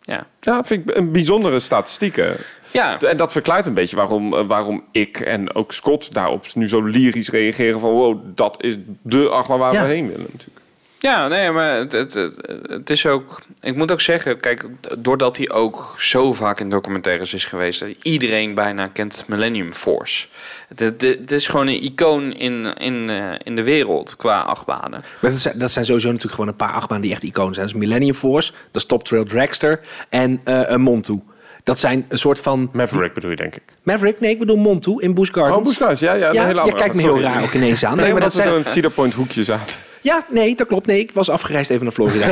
Ja. 0.00 0.26
Ja, 0.40 0.64
vind 0.64 0.88
ik 0.90 0.96
een 0.96 1.12
bijzondere 1.12 1.58
statistiek. 1.58 2.16
hè. 2.16 2.32
Ja, 2.72 3.00
En 3.00 3.16
dat 3.16 3.32
verklaart 3.32 3.66
een 3.66 3.74
beetje 3.74 3.96
waarom, 3.96 4.34
eh, 4.34 4.46
waarom 4.46 4.84
ik 4.92 5.20
en 5.20 5.54
ook 5.54 5.72
Scott 5.72 6.12
daarop 6.14 6.54
nu 6.54 6.68
zo 6.68 6.80
lyrisch 6.82 7.30
reageren 7.30 7.80
van 7.80 7.90
wow, 7.90 8.18
dat 8.24 8.62
is 8.62 8.76
de 9.02 9.28
achtbaan 9.28 9.58
waar 9.58 9.72
Ja. 9.72 9.82
we 9.82 9.88
heen 9.92 10.08
willen 10.08 10.28
natuurlijk. 10.32 10.57
Ja, 10.98 11.28
nee, 11.28 11.50
maar 11.50 11.76
het, 11.76 11.92
het, 11.92 12.14
het, 12.14 12.36
het 12.62 12.90
is 12.90 13.06
ook... 13.06 13.40
Ik 13.60 13.76
moet 13.76 13.92
ook 13.92 14.00
zeggen, 14.00 14.40
kijk, 14.40 14.66
doordat 14.98 15.36
hij 15.36 15.50
ook 15.50 15.94
zo 15.98 16.32
vaak 16.32 16.60
in 16.60 16.70
documentaires 16.70 17.34
is 17.34 17.44
geweest... 17.44 17.80
dat 17.80 17.88
iedereen 18.02 18.54
bijna 18.54 18.86
kent 18.86 19.24
Millennium 19.26 19.72
Force. 19.72 20.26
Het, 20.68 20.80
het, 20.80 21.02
het 21.02 21.32
is 21.32 21.48
gewoon 21.48 21.66
een 21.66 21.82
icoon 21.82 22.32
in, 22.32 22.74
in, 22.74 23.10
eh, 23.10 23.32
in 23.42 23.56
de 23.56 23.62
wereld 23.62 24.16
qua 24.16 24.40
achtbanen. 24.40 25.02
Maar 25.20 25.30
dat 25.30 25.40
zijn, 25.40 25.58
dat 25.58 25.70
zijn 25.70 25.84
sowieso 25.84 26.08
natuurlijk 26.08 26.34
gewoon 26.34 26.50
een 26.50 26.56
paar 26.56 26.72
achtbanen 26.72 27.02
die 27.02 27.12
echt 27.12 27.22
iconen 27.22 27.54
zijn. 27.54 27.66
Is 27.66 27.74
Millennium 27.74 28.14
Force, 28.14 28.52
dat 28.52 28.82
is 28.82 28.88
Top 28.88 29.04
Trail 29.04 29.24
Dragster 29.24 29.80
en 30.08 30.40
eh 30.44 30.60
een 30.64 30.80
Montu. 30.80 31.20
Dat 31.62 31.78
zijn 31.78 32.04
een 32.08 32.18
soort 32.18 32.40
van... 32.40 32.70
Maverick 32.72 33.14
bedoel 33.14 33.30
je 33.30 33.36
denk 33.36 33.54
ik. 33.54 33.62
Maverick? 33.82 34.20
Nee, 34.20 34.30
ik 34.30 34.38
bedoel 34.38 34.56
Montu 34.56 34.94
in 34.98 35.14
Busch 35.14 35.32
Gardens. 35.32 35.56
Oh, 35.56 35.64
Busch 35.64 35.78
Gardens, 35.78 36.00
ja, 36.00 36.12
ja. 36.12 36.28
een 36.28 36.34
Ja, 36.34 36.46
hele 36.46 36.64
je 36.64 36.74
kijkt 36.74 36.94
me 36.94 37.02
heel 37.02 37.20
raar 37.20 37.42
ook 37.42 37.52
ineens 37.52 37.84
aan. 37.84 37.96
Nee, 37.96 38.04
Nee, 38.04 38.12
maar 38.12 38.22
dat 38.22 38.34
zijn... 38.34 38.56
in 38.56 38.64
Cedar 38.64 38.90
Point 38.90 39.14
hoekje 39.14 39.44
zaten. 39.44 39.76
Ja, 40.02 40.24
nee, 40.28 40.54
dat 40.56 40.66
klopt. 40.66 40.86
Nee, 40.86 40.98
ik 40.98 41.12
was 41.12 41.30
afgereisd 41.30 41.70
even 41.70 41.84
naar 41.84 41.92
Florida. 41.92 42.28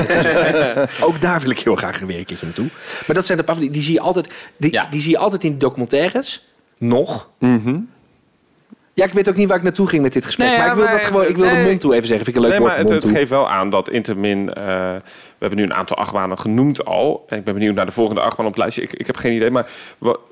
ook 1.09 1.21
daar 1.21 1.41
wil 1.41 1.51
ik 1.51 1.59
heel 1.59 1.77
graag 1.77 1.99
weer 1.99 2.19
een 2.19 2.25
keertje 2.25 2.47
naartoe. 2.47 2.69
Maar 3.07 3.17
dat 3.17 3.27
zijn 3.27 3.39
de 3.39 3.71
die, 3.71 3.83
zie 3.83 3.93
je 3.93 4.01
altijd, 4.01 4.35
die, 4.57 4.73
Ja. 4.73 4.87
die 4.91 5.01
zie 5.01 5.11
je 5.11 5.19
altijd 5.19 5.45
in 5.45 5.53
de 5.53 5.57
documentaires. 5.59 6.47
Nog. 6.79 7.29
Ja, 8.95 9.05
ik 9.05 9.12
weet 9.12 9.29
ook 9.29 9.37
niet 9.37 9.49
waar 9.49 9.57
ik 9.57 9.62
naartoe 9.62 9.89
ging 9.89 10.03
met 10.03 10.12
dit 10.12 10.25
gesprek. 10.25 10.49
Nee, 10.49 10.57
maar 10.59 10.67
ja, 10.67 10.73
ik 10.73 10.77
wil, 10.79 10.85
maar- 10.87 10.95
dat 10.95 11.05
gewoon, 11.05 11.27
ik 11.27 11.37
wil 11.37 11.49
de 11.51 11.57
mond 11.57 11.81
toe 11.81 11.95
even 11.95 12.07
zeggen. 12.07 12.25
Vind 12.25 12.37
ik 12.37 12.43
een 12.43 12.49
leuk 12.51 12.59
Nee, 12.61 12.69
woord, 12.69 12.89
maar 12.91 12.95
het, 13.03 13.05
geeft 13.17 13.31
wel 13.31 13.51
aan 13.51 13.71
dat 13.71 13.91
Intermin... 13.91 14.55
eh, 14.55 14.64
we 14.64 15.03
hebben 15.39 15.59
nu 15.59 15.64
een 15.64 15.75
aantal 15.75 15.97
achtbanen 15.97 16.39
genoemd 16.39 16.85
al. 16.85 17.25
En 17.29 17.39
ik 17.39 17.45
ben 17.45 17.55
benieuwd 17.55 17.75
naar 17.75 17.87
de 17.87 17.93
volgende 17.93 18.21
achtbaan 18.21 18.47
op 18.47 18.53
het 18.53 18.61
lijstje. 18.61 18.83
Ik, 18.83 18.93
ik 18.93 19.07
heb 19.07 19.17
geen 19.17 19.33
idee, 19.33 19.51
maar 19.51 19.67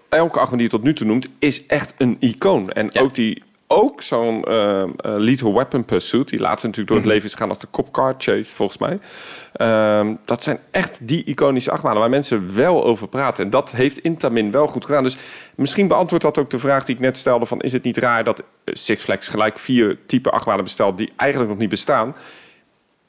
elke 0.09 0.39
achtbaan 0.39 0.59
die 0.59 0.67
je 0.67 0.73
tot 0.73 0.83
nu 0.83 0.95
toe 0.95 1.07
noemt... 1.07 1.29
is 1.39 1.67
echt 1.67 1.95
een 1.99 2.17
icoon. 2.21 2.71
En 2.73 2.89
Ja. 2.93 3.01
ook 3.01 3.15
die... 3.15 3.43
Ook 3.77 4.03
zo'n 4.03 4.45
Lethal 5.03 5.55
Weapon 5.55 5.85
Pursuit, 5.85 6.29
die 6.29 6.41
laatst 6.41 6.65
natuurlijk 6.65 6.89
door 6.89 6.97
het 6.97 7.07
Mhm. 7.07 7.15
leven 7.15 7.29
is 7.29 7.33
gegaan 7.35 7.49
als 7.49 7.59
de 7.59 7.67
Cop 7.71 7.93
Car 7.93 8.15
Chase, 8.19 8.55
volgens 8.55 8.79
mij. 8.79 8.99
Ehm, 9.53 10.15
dat 10.25 10.43
zijn 10.43 10.59
echt 10.71 10.99
die 11.01 11.25
iconische 11.25 11.71
achtbanen 11.71 12.01
waar 12.01 12.11
mensen 12.11 12.55
wel 12.55 12.85
over 12.85 13.09
praten. 13.09 13.45
En 13.45 13.51
dat 13.51 13.73
heeft 13.73 13.99
Intamin 13.99 14.51
wel 14.51 14.67
goed 14.67 14.85
gedaan. 14.85 15.03
Dus 15.03 15.17
misschien 15.55 15.89
beantwoordt 15.89 16.25
dat 16.25 16.39
ook 16.39 16.51
de 16.51 16.59
vraag 16.59 16.85
die 16.85 16.95
ik 16.95 17.01
net 17.01 17.17
stelde: 17.19 17.47
van 17.47 17.61
is 17.61 17.73
het 17.73 17.83
niet 17.85 17.97
raar 17.97 18.25
dat 18.25 18.39
eh, 18.41 18.45
Six 18.75 19.05
Flags 19.05 19.29
gelijk 19.29 19.59
vier 19.59 19.99
type 20.07 20.31
achtbanen 20.31 20.65
bestelt 20.65 20.99
die 20.99 21.13
eigenlijk 21.17 21.51
nog 21.51 21.61
niet 21.61 21.69
bestaan? 21.71 22.15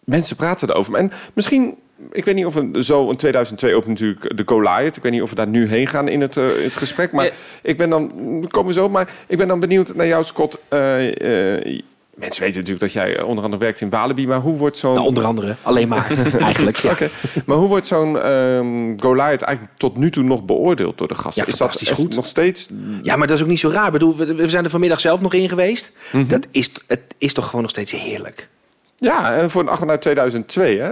Mensen 0.04 0.36
praten 0.36 0.70
erover. 0.70 0.94
En 0.96 1.12
misschien, 1.34 1.78
ik 2.12 2.26
weet 2.26 2.36
niet 2.36 2.46
of 2.46 2.56
een, 2.56 2.84
zo 2.84 3.10
in 3.10 3.16
2002 3.16 3.76
opent 3.76 3.90
natuurlijk 4.00 4.38
de 4.38 4.44
Goliath. 4.46 4.96
Ik 4.98 5.04
weet 5.04 5.12
niet 5.12 5.22
of 5.22 5.30
we 5.30 5.36
daar 5.36 5.48
nu 5.48 5.68
heen 5.68 5.88
gaan 5.88 6.08
in 6.08 6.22
het, 6.22 6.38
eh, 6.38 6.46
het 6.64 6.76
gesprek. 6.76 7.12
Maar 7.12 7.26
Ja. 7.26 7.32
ik 7.62 7.78
ben 7.78 7.90
dan, 7.90 8.12
we 8.42 8.48
komen 8.48 8.74
zo, 8.74 8.90
maar 8.90 9.10
ik 9.28 9.38
ben 9.38 9.48
dan 9.48 9.60
benieuwd 9.60 9.96
naar 9.96 10.08
jou, 10.08 10.24
Scott. 10.24 10.58
Eh, 10.68 11.56
eh, 11.56 11.82
mensen 12.14 12.42
weten 12.44 12.60
natuurlijk 12.62 12.80
dat 12.80 12.94
jij 12.94 13.22
onder 13.22 13.44
andere 13.44 13.64
werkt 13.64 13.82
in 13.82 13.90
Walibi, 13.90 14.28
maar 14.28 14.40
hoe 14.40 14.58
wordt 14.58 14.78
zo'n 14.78 14.94
Nou, 14.94 15.06
onder 15.08 15.24
andere. 15.24 15.56
Alleen 15.62 15.88
maar, 15.88 16.12
eigenlijk. 16.40 16.78
Ja. 16.78 16.92
Oké, 16.92 17.10
maar 17.46 17.58
hoe 17.58 17.68
wordt 17.68 17.88
zo'n 17.88 18.20
ehm 18.20 19.00
Goliath 19.00 19.42
eigenlijk 19.42 19.78
tot 19.78 19.98
nu 19.98 20.10
toe 20.12 20.24
nog 20.24 20.44
beoordeeld 20.46 20.98
door 20.98 21.08
de 21.08 21.16
gasten? 21.16 21.44
Ja, 21.46 21.52
is 21.52 21.58
dat 21.58 21.58
fantastisch 21.58 21.90
echt 21.90 22.00
goed. 22.00 22.16
nog 22.16 22.26
steeds? 22.26 22.68
Ja, 23.02 23.16
maar 23.16 23.28
dat 23.28 23.36
is 23.38 23.44
ook 23.44 23.50
niet 23.50 23.60
zo 23.60 23.70
raar. 23.70 23.86
Ik 23.86 23.92
bedoel, 23.92 24.16
we, 24.16 24.48
zijn 24.50 24.64
er 24.64 24.70
vanmiddag 24.70 25.00
zelf 25.00 25.22
nog 25.22 25.34
in 25.34 25.50
geweest. 25.50 25.92
Mhm. 26.12 26.28
dat 26.28 26.48
is, 26.52 26.72
het 26.88 27.02
is 27.18 27.34
toch 27.34 27.46
gewoon 27.46 27.62
nog 27.62 27.72
steeds 27.72 27.92
heerlijk. 27.92 28.48
Ja, 28.96 29.36
en 29.38 29.50
voor 29.50 29.62
een 29.62 29.70
8 29.70 29.88
uit 29.90 30.02
2002, 30.02 30.80
hè? 30.80 30.92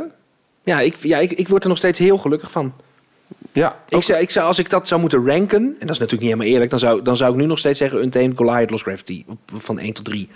Ja, 0.64 0.80
ik, 0.80 0.96
ja 0.96 1.18
ik, 1.20 1.32
ik 1.32 1.48
word 1.48 1.64
er 1.64 1.70
nog 1.70 1.78
steeds 1.78 2.00
heel 2.00 2.18
gelukkig 2.18 2.52
van. 2.52 2.74
Ja, 3.52 3.80
Ik 3.88 4.04
zou, 4.04 4.22
ik 4.22 4.30
zou, 4.30 4.48
als 4.48 4.60
ik 4.60 4.70
dat 4.70 4.88
zou 4.88 5.02
moeten 5.02 5.26
ranken, 5.26 5.62
en 5.62 5.88
dat 5.88 5.90
is 5.90 6.00
natuurlijk 6.00 6.22
niet 6.22 6.22
helemaal 6.22 6.48
eerlijk, 6.48 6.70
dan 6.70 6.80
zou, 6.80 7.02
dan 7.02 7.18
zou 7.18 7.32
ik 7.32 7.38
nu 7.38 7.46
nog 7.46 7.60
steeds 7.60 7.80
zeggen 7.80 8.02
Untamed, 8.02 8.38
Goliath, 8.38 8.70
Lost 8.70 8.84
Gravity. 8.84 9.26
Van 9.54 9.80
1 9.80 9.94
tot 9.94 10.06
3. 10.06 10.30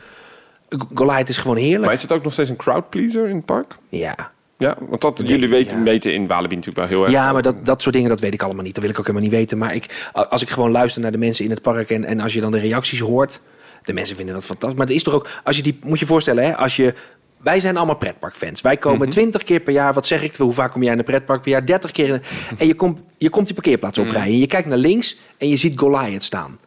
Goliath 0.93 1.29
is 1.29 1.37
gewoon 1.37 1.57
heerlijk. 1.57 1.83
maar 1.83 1.93
is 1.93 2.01
het 2.01 2.11
ook 2.11 2.23
nog 2.23 2.33
steeds 2.33 2.49
een 2.49 2.55
crowd 2.55 2.89
pleaser 2.89 3.27
in 3.27 3.35
het 3.35 3.45
park? 3.45 3.75
Ja. 3.89 4.31
Ja, 4.57 4.75
want 4.79 5.01
dat, 5.01 5.21
jullie 5.23 5.49
weten, 5.83 6.13
in 6.13 6.27
Walibi 6.27 6.55
natuurlijk 6.55 6.77
wel 6.77 6.87
heel 6.87 7.03
erg. 7.03 7.11
ja, 7.11 7.33
maar 7.33 7.41
dat, 7.41 7.65
dat 7.65 7.81
soort 7.81 7.95
dingen, 7.95 8.09
dat 8.09 8.19
weet 8.19 8.33
ik 8.33 8.41
allemaal 8.41 8.63
niet. 8.63 8.73
Dat 8.73 8.83
wil 8.83 8.91
ik 8.91 8.99
ook 8.99 9.05
helemaal 9.05 9.27
niet 9.29 9.37
weten. 9.37 9.57
Maar 9.57 9.75
ik, 9.75 10.09
als 10.13 10.41
ik 10.41 10.49
gewoon 10.49 10.71
luister 10.71 11.01
naar 11.01 11.11
de 11.11 11.17
mensen 11.17 11.45
in 11.45 11.51
het 11.51 11.61
park 11.61 11.89
en, 11.89 12.05
en 12.05 12.19
als 12.19 12.33
je 12.33 12.41
dan 12.41 12.51
de 12.51 12.59
reacties 12.59 12.99
hoort, 12.99 13.39
de 13.83 13.93
mensen 13.93 14.15
vinden 14.15 14.35
dat 14.35 14.45
fantastisch. 14.45 14.77
Maar 14.77 14.87
er 14.87 14.95
is 14.95 15.03
toch 15.03 15.13
ook, 15.13 15.29
als 15.43 15.55
je 15.55 15.63
die, 15.63 15.79
moet 15.83 15.99
je 15.99 16.05
je 16.05 16.11
voorstellen, 16.11 16.43
hè, 16.43 16.55
als 16.55 16.75
je, 16.75 16.93
wij 17.37 17.59
zijn 17.59 17.77
allemaal 17.77 17.95
pretparkfans. 17.95 18.61
Wij 18.61 18.77
komen 18.77 19.09
twintig 19.09 19.43
keer 19.43 19.59
per 19.59 19.73
jaar, 19.73 19.93
wat 19.93 20.07
zeg 20.07 20.23
ik, 20.23 20.35
hoe 20.35 20.53
vaak 20.53 20.71
kom 20.71 20.83
jij 20.83 20.91
in 20.93 20.99
een 20.99 21.05
pretpark 21.05 21.41
per 21.41 21.51
jaar? 21.51 21.65
30 21.65 21.91
keer. 21.91 22.07
in- 22.09 22.21
En 22.57 22.67
je 22.67 22.73
komt, 22.75 22.99
je 23.17 23.29
komt 23.29 23.45
die 23.45 23.55
parkeerplaats 23.55 23.97
oprijden. 23.97 24.31
En 24.33 24.39
je 24.39 24.47
kijkt 24.47 24.67
naar 24.67 24.77
links 24.77 25.17
en 25.37 25.49
je 25.49 25.55
ziet 25.55 25.79
Goliath 25.79 26.23
staan. 26.23 26.59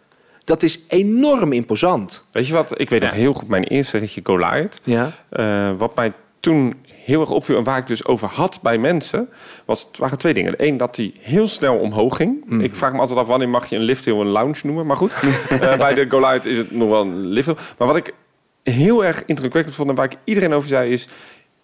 Dat 0.44 0.62
is 0.62 0.80
enorm 0.88 1.52
imposant. 1.52 2.26
Weet 2.32 2.46
je 2.46 2.52
wat? 2.52 2.80
Ik 2.80 2.90
weet 2.90 3.02
nog 3.02 3.10
heel 3.12 3.32
goed 3.32 3.48
mijn 3.48 3.64
eerste 3.64 3.98
ritje 3.98 4.20
Goliath. 4.24 4.80
Ja. 4.84 5.10
Eh, 5.28 5.70
wat 5.78 5.94
mij 5.94 6.12
toen 6.40 6.74
heel 7.04 7.20
erg 7.20 7.30
opviel 7.30 7.56
en 7.56 7.64
waar 7.64 7.78
ik 7.78 7.86
dus 7.86 8.04
over 8.04 8.28
had 8.28 8.58
bij 8.62 8.78
mensen, 8.78 9.28
was, 9.64 9.82
het 9.82 9.98
waren 9.98 10.18
twee 10.18 10.34
dingen. 10.34 10.54
Eén, 10.56 10.76
dat 10.76 10.96
hij 10.96 11.12
heel 11.20 11.48
snel 11.48 11.76
omhoog 11.76 12.16
ging. 12.16 12.42
Mm. 12.46 12.60
Ik 12.60 12.74
vraag 12.76 12.92
me 12.92 12.98
altijd 12.98 13.18
af, 13.18 13.26
wanneer 13.26 13.48
mag 13.48 13.66
je 13.70 13.76
een 13.76 13.82
lifthill 13.82 14.14
een 14.20 14.26
lounge 14.26 14.60
noemen? 14.62 14.86
Maar 14.86 14.96
goed, 14.96 15.12
eh, 15.50 15.76
bij 15.78 15.94
de 15.94 16.06
Goliath 16.08 16.44
is 16.46 16.56
het 16.56 16.70
nog 16.70 16.88
wel 16.88 17.00
een 17.00 17.26
lifthill. 17.26 17.56
Maar 17.78 17.86
wat 17.88 17.96
ik 17.96 18.14
heel 18.62 19.04
erg 19.04 19.22
indrukwekkend 19.26 19.74
vond 19.74 19.88
en 19.88 19.94
waar 19.94 20.04
ik 20.04 20.18
iedereen 20.24 20.52
over 20.52 20.68
zei, 20.68 20.92
is... 20.92 21.08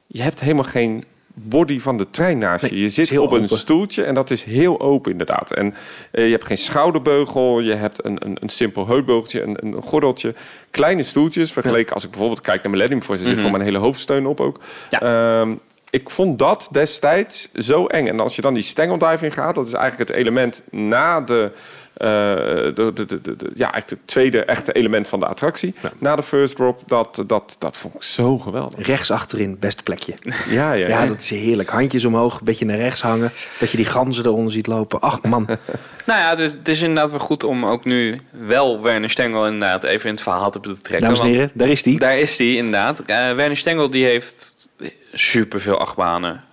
je 0.07 0.22
hebt 0.22 0.40
helemaal 0.40 0.64
geen 0.64 1.05
body 1.38 1.80
van 1.80 1.97
de 1.97 2.11
trein 2.11 2.38
naast 2.38 2.62
Nee, 2.62 2.74
je. 2.74 2.80
Je 2.80 2.88
zit 2.88 3.18
op 3.18 3.32
een 3.32 3.42
open. 3.44 3.59
stoeltje 3.59 4.05
en 4.05 4.14
dat 4.14 4.30
is 4.30 4.44
heel 4.44 4.80
open 4.80 5.12
inderdaad. 5.12 5.51
En 5.51 5.74
eh, 6.11 6.24
je 6.24 6.30
hebt 6.30 6.44
geen 6.44 6.59
schouderbeugel, 6.59 7.61
je 7.61 7.74
hebt 7.74 8.05
een, 8.05 8.16
een, 8.26 8.36
een 8.40 8.49
simpel 8.49 8.86
heupbeugeltje, 8.86 9.42
een, 9.42 9.57
een 9.61 9.82
gordeltje. 9.82 10.34
Kleine 10.70 11.03
stoeltjes, 11.03 11.53
vergeleken 11.53 11.94
als 11.94 12.05
ik 12.05 12.11
bijvoorbeeld 12.11 12.40
kijk 12.40 12.62
naar 12.62 12.70
Millennium 12.70 13.03
Force... 13.03 13.26
zit 13.26 13.38
voor 13.40 13.51
mijn 13.51 13.62
hele 13.62 13.78
hoofdsteun 13.78 14.26
op 14.26 14.40
ook. 14.40 14.61
Ehm, 14.90 15.55
ik 15.90 16.11
vond 16.11 16.38
dat 16.38 16.68
destijds 16.72 17.53
zo 17.53 17.86
eng. 17.86 18.07
En 18.07 18.20
als 18.20 18.36
je 18.36 18.42
dan 18.42 18.55
die 18.55 18.62
stengeldiving 18.62 19.34
gaat, 19.34 19.55
dat 19.55 19.66
is 19.66 19.72
eigenlijk 19.72 20.11
het 20.11 20.18
element 20.18 20.62
na 20.70 21.20
de... 21.20 21.51
eh, 21.97 22.09
de, 22.09 22.72
de, 22.74 23.05
de, 23.07 23.20
de- 23.20 23.36
de- 23.36 23.51
ja, 23.55 23.72
eigenlijk 23.72 23.90
het 23.90 23.99
tweede 24.05 24.44
echte 24.44 24.72
element 24.72 25.09
van 25.09 25.20
de 25.20 25.26
attractie. 25.26 25.74
Na 25.99 26.16
de 26.16 26.22
first 26.22 26.57
drop, 26.57 26.82
dat, 26.86 27.24
dat, 27.26 27.57
dat 27.59 27.76
vond 27.76 27.94
ik 27.94 28.03
zo 28.03 28.38
geweldig. 28.38 28.86
Rechts 28.86 29.11
achterin, 29.11 29.57
beste 29.61 29.82
plekje. 29.82 30.14
Ja, 30.49 30.72
ja, 30.72 30.72
Ja, 30.72 31.03
ja. 31.03 31.07
dat 31.07 31.18
is 31.18 31.30
heerlijk. 31.30 31.68
Handjes 31.68 32.05
omhoog, 32.05 32.38
een 32.38 32.44
beetje 32.44 32.64
naar 32.64 32.78
rechts 32.78 33.01
hangen. 33.03 33.32
Dat 33.59 33.70
je 33.70 33.76
die 33.76 33.86
ganzen 33.86 34.24
eronder 34.26 34.53
ziet 34.53 34.66
lopen. 34.66 35.01
Ach 35.01 35.22
man, 35.22 35.47
Nou 36.07 36.20
ja, 36.20 36.30
het 36.30 36.38
is, 36.38 36.53
het 36.53 36.68
is 36.68 36.80
inderdaad 36.80 37.11
wel 37.11 37.18
goed 37.20 37.44
om 37.44 37.64
ook 37.66 37.84
nu 37.84 38.20
wel 38.30 38.82
Werner 38.82 39.11
Stengel 39.11 39.47
inderdaad 39.47 39.84
even 39.84 40.07
in 40.09 40.14
het 40.14 40.22
verhaal 40.22 40.51
te 40.51 40.61
betrekken. 40.61 41.01
dames 41.01 41.20
en 41.20 41.26
heren, 41.26 41.51
daar 41.55 41.68
is 41.68 41.82
die. 41.82 41.99
Daar 41.99 42.18
is 42.18 42.36
die 42.36 42.57
inderdaad. 42.57 42.99
Eh, 43.01 43.07
Werner 43.32 43.57
Stengel 43.57 43.90
die 43.90 44.05
heeft 44.05 44.68
superveel 45.12 45.78
achtbanen, 45.78 46.44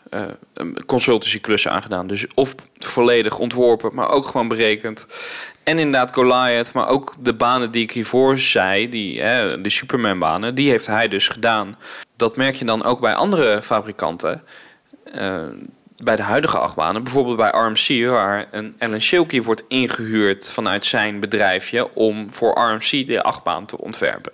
consultancy-klussen 0.86 1.72
aangedaan. 1.72 2.07
Dus 2.07 2.28
of 2.34 2.55
volledig 2.78 3.39
ontworpen, 3.39 3.93
maar 3.93 4.09
ook 4.09 4.26
gewoon 4.26 4.47
berekend. 4.47 5.07
En 5.64 5.80
inderdaad 5.80 6.14
Goliath, 6.14 6.74
maar 6.74 6.88
ook 6.88 7.16
de 7.20 7.34
banen 7.34 7.72
die 7.72 7.84
ik 7.84 7.91
hiervoor 7.91 8.38
zei, 8.38 8.89
die, 8.89 9.22
hè, 9.22 9.61
de 9.61 9.70
Superman-banen, 9.70 10.55
die 10.55 10.70
heeft 10.70 10.88
hij 10.88 11.07
dus 11.07 11.28
gedaan. 11.28 11.78
Dat 12.16 12.36
merk 12.36 12.55
je 12.55 12.66
dan 12.66 12.84
ook 12.84 12.99
bij 12.99 13.14
andere 13.14 13.61
fabrikanten. 13.61 14.43
Eh, 15.03 15.43
bij 15.97 16.16
de 16.16 16.22
huidige 16.22 16.57
achtbanen, 16.57 17.03
bijvoorbeeld 17.03 17.38
bij 17.38 17.49
RMC, 17.49 18.09
waar 18.09 18.47
een 18.51 18.76
Alan 18.80 19.01
Shilkey 19.01 19.41
wordt 19.41 19.66
ingehuurd 19.68 20.51
vanuit 20.51 20.86
zijn 20.86 21.20
bedrijfje 21.20 21.95
om 21.95 22.32
voor 22.32 22.59
RMC 22.59 23.07
de 23.07 23.24
achtbaan 23.24 23.66
te 23.66 23.78
ontwerpen. 23.78 24.32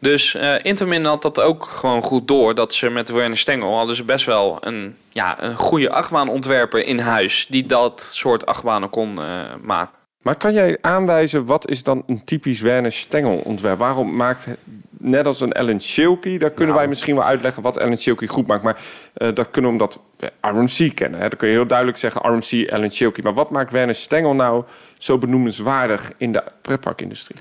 Dus 0.00 0.34
eh 0.34 0.54
Intermin 0.62 1.04
had 1.04 1.22
dat 1.22 1.40
ook 1.40 1.64
gewoon 1.64 2.02
goed 2.02 2.28
door. 2.28 2.54
Dat 2.54 2.74
ze 2.74 2.90
met 2.90 3.08
Werner 3.08 3.38
Stengel 3.38 3.76
hadden 3.76 3.96
ze 3.96 4.04
best 4.04 4.26
wel 4.26 4.58
een, 4.60 4.96
ja, 5.08 5.42
een 5.42 5.56
goede 5.56 5.90
achtbaanontwerper 5.90 6.84
in 6.86 6.98
huis. 6.98 7.46
Die 7.48 7.66
dat 7.66 8.00
soort 8.00 8.46
achtbanen 8.46 8.90
kon 8.90 9.22
eh, 9.22 9.40
maken. 9.62 9.98
Maar 10.22 10.36
kan 10.36 10.52
jij 10.52 10.78
aanwijzen, 10.80 11.44
wat 11.44 11.68
is 11.68 11.82
dan 11.82 12.02
een 12.06 12.24
typisch 12.24 12.60
Werner 12.60 12.92
Stengel 12.92 13.36
ontwerp? 13.44 13.78
Waarom 13.78 14.16
maakt, 14.16 14.48
net 14.90 15.26
als 15.26 15.40
een 15.40 15.52
Alan 15.52 15.80
Shilkey, 15.80 16.38
daar 16.38 16.50
kunnen 16.50 16.66
Nou. 16.66 16.78
wij 16.78 16.88
misschien 16.88 17.14
wel 17.14 17.24
uitleggen 17.24 17.62
wat 17.62 17.80
Alan 17.80 17.98
Shilkey 17.98 18.28
goed 18.28 18.46
maakt. 18.46 18.62
Maar 18.62 18.76
eh 19.14 19.28
dat 19.34 19.50
kunnen 19.50 19.70
we 19.70 19.76
omdat 19.76 20.00
RMC 20.40 20.94
kennen. 20.94 21.20
Hè? 21.20 21.28
Dan 21.28 21.38
kun 21.38 21.48
je 21.48 21.54
heel 21.54 21.66
duidelijk 21.66 21.98
zeggen 21.98 22.20
RMC, 22.22 22.70
Alan 22.70 22.92
Shilkey. 22.92 23.24
Maar 23.24 23.34
wat 23.34 23.50
maakt 23.50 23.72
Werner 23.72 23.94
Stengel 23.94 24.34
nou 24.34 24.64
zo 24.98 25.18
benoemenswaardig 25.18 26.12
in 26.16 26.32
de 26.32 26.42
pretparkindustrie? 26.62 27.36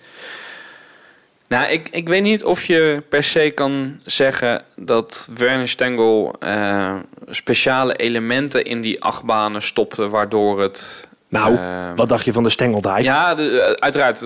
Nou, 1.49 1.67
ik, 1.71 1.87
ik 1.91 2.07
weet 2.07 2.21
niet 2.23 2.43
of 2.43 2.63
je 2.65 3.03
per 3.09 3.23
se 3.23 3.51
kan 3.55 3.99
zeggen 4.05 4.61
dat 4.75 5.29
Werner 5.33 5.67
Stengel 5.67 6.35
eh, 6.39 6.95
speciale 7.29 7.95
elementen 7.95 8.63
in 8.63 8.81
die 8.81 9.01
achtbanen 9.03 9.61
stopte, 9.61 10.09
waardoor 10.09 10.61
het. 10.61 11.07
Nou, 11.29 11.55
eh, 11.55 11.91
wat 11.95 12.09
dacht 12.09 12.25
je 12.25 12.33
van 12.33 12.43
de 12.43 12.49
stengeldive? 12.49 13.03
Ja, 13.03 13.35
de- 13.35 13.61
eh, 13.61 13.71
uiteraard. 13.71 14.25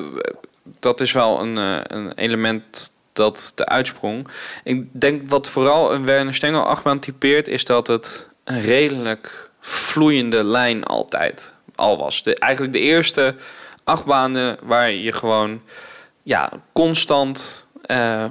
Dat 0.80 1.02
is 1.02 1.12
wel 1.12 1.42
een, 1.42 1.58
een 1.96 2.12
element 2.14 2.92
dat 3.14 3.52
de 3.56 3.66
uitsprong. 3.66 4.28
Ik 4.64 4.86
denk 4.92 5.30
wat 5.30 5.50
vooral 5.50 5.94
een 5.94 6.06
Werner 6.06 6.34
Stengel 6.34 6.64
achtbaan 6.64 7.00
typeert... 7.00 7.48
is 7.48 7.66
dat 7.66 7.88
het 7.88 8.28
een 8.44 8.62
redelijk 8.62 9.50
vloeiende 9.60 10.44
lijn 10.44 10.84
altijd 10.84 11.54
al 11.76 11.98
was. 11.98 12.24
De, 12.24 12.36
eigenlijk 12.36 12.74
de 12.74 12.80
eerste 12.80 13.36
achtbanen 13.84 14.58
waar 14.64 14.92
je 14.92 15.12
gewoon 15.12 15.62
ja, 16.24 16.50
constant... 16.74 17.68
eh, 17.82 18.24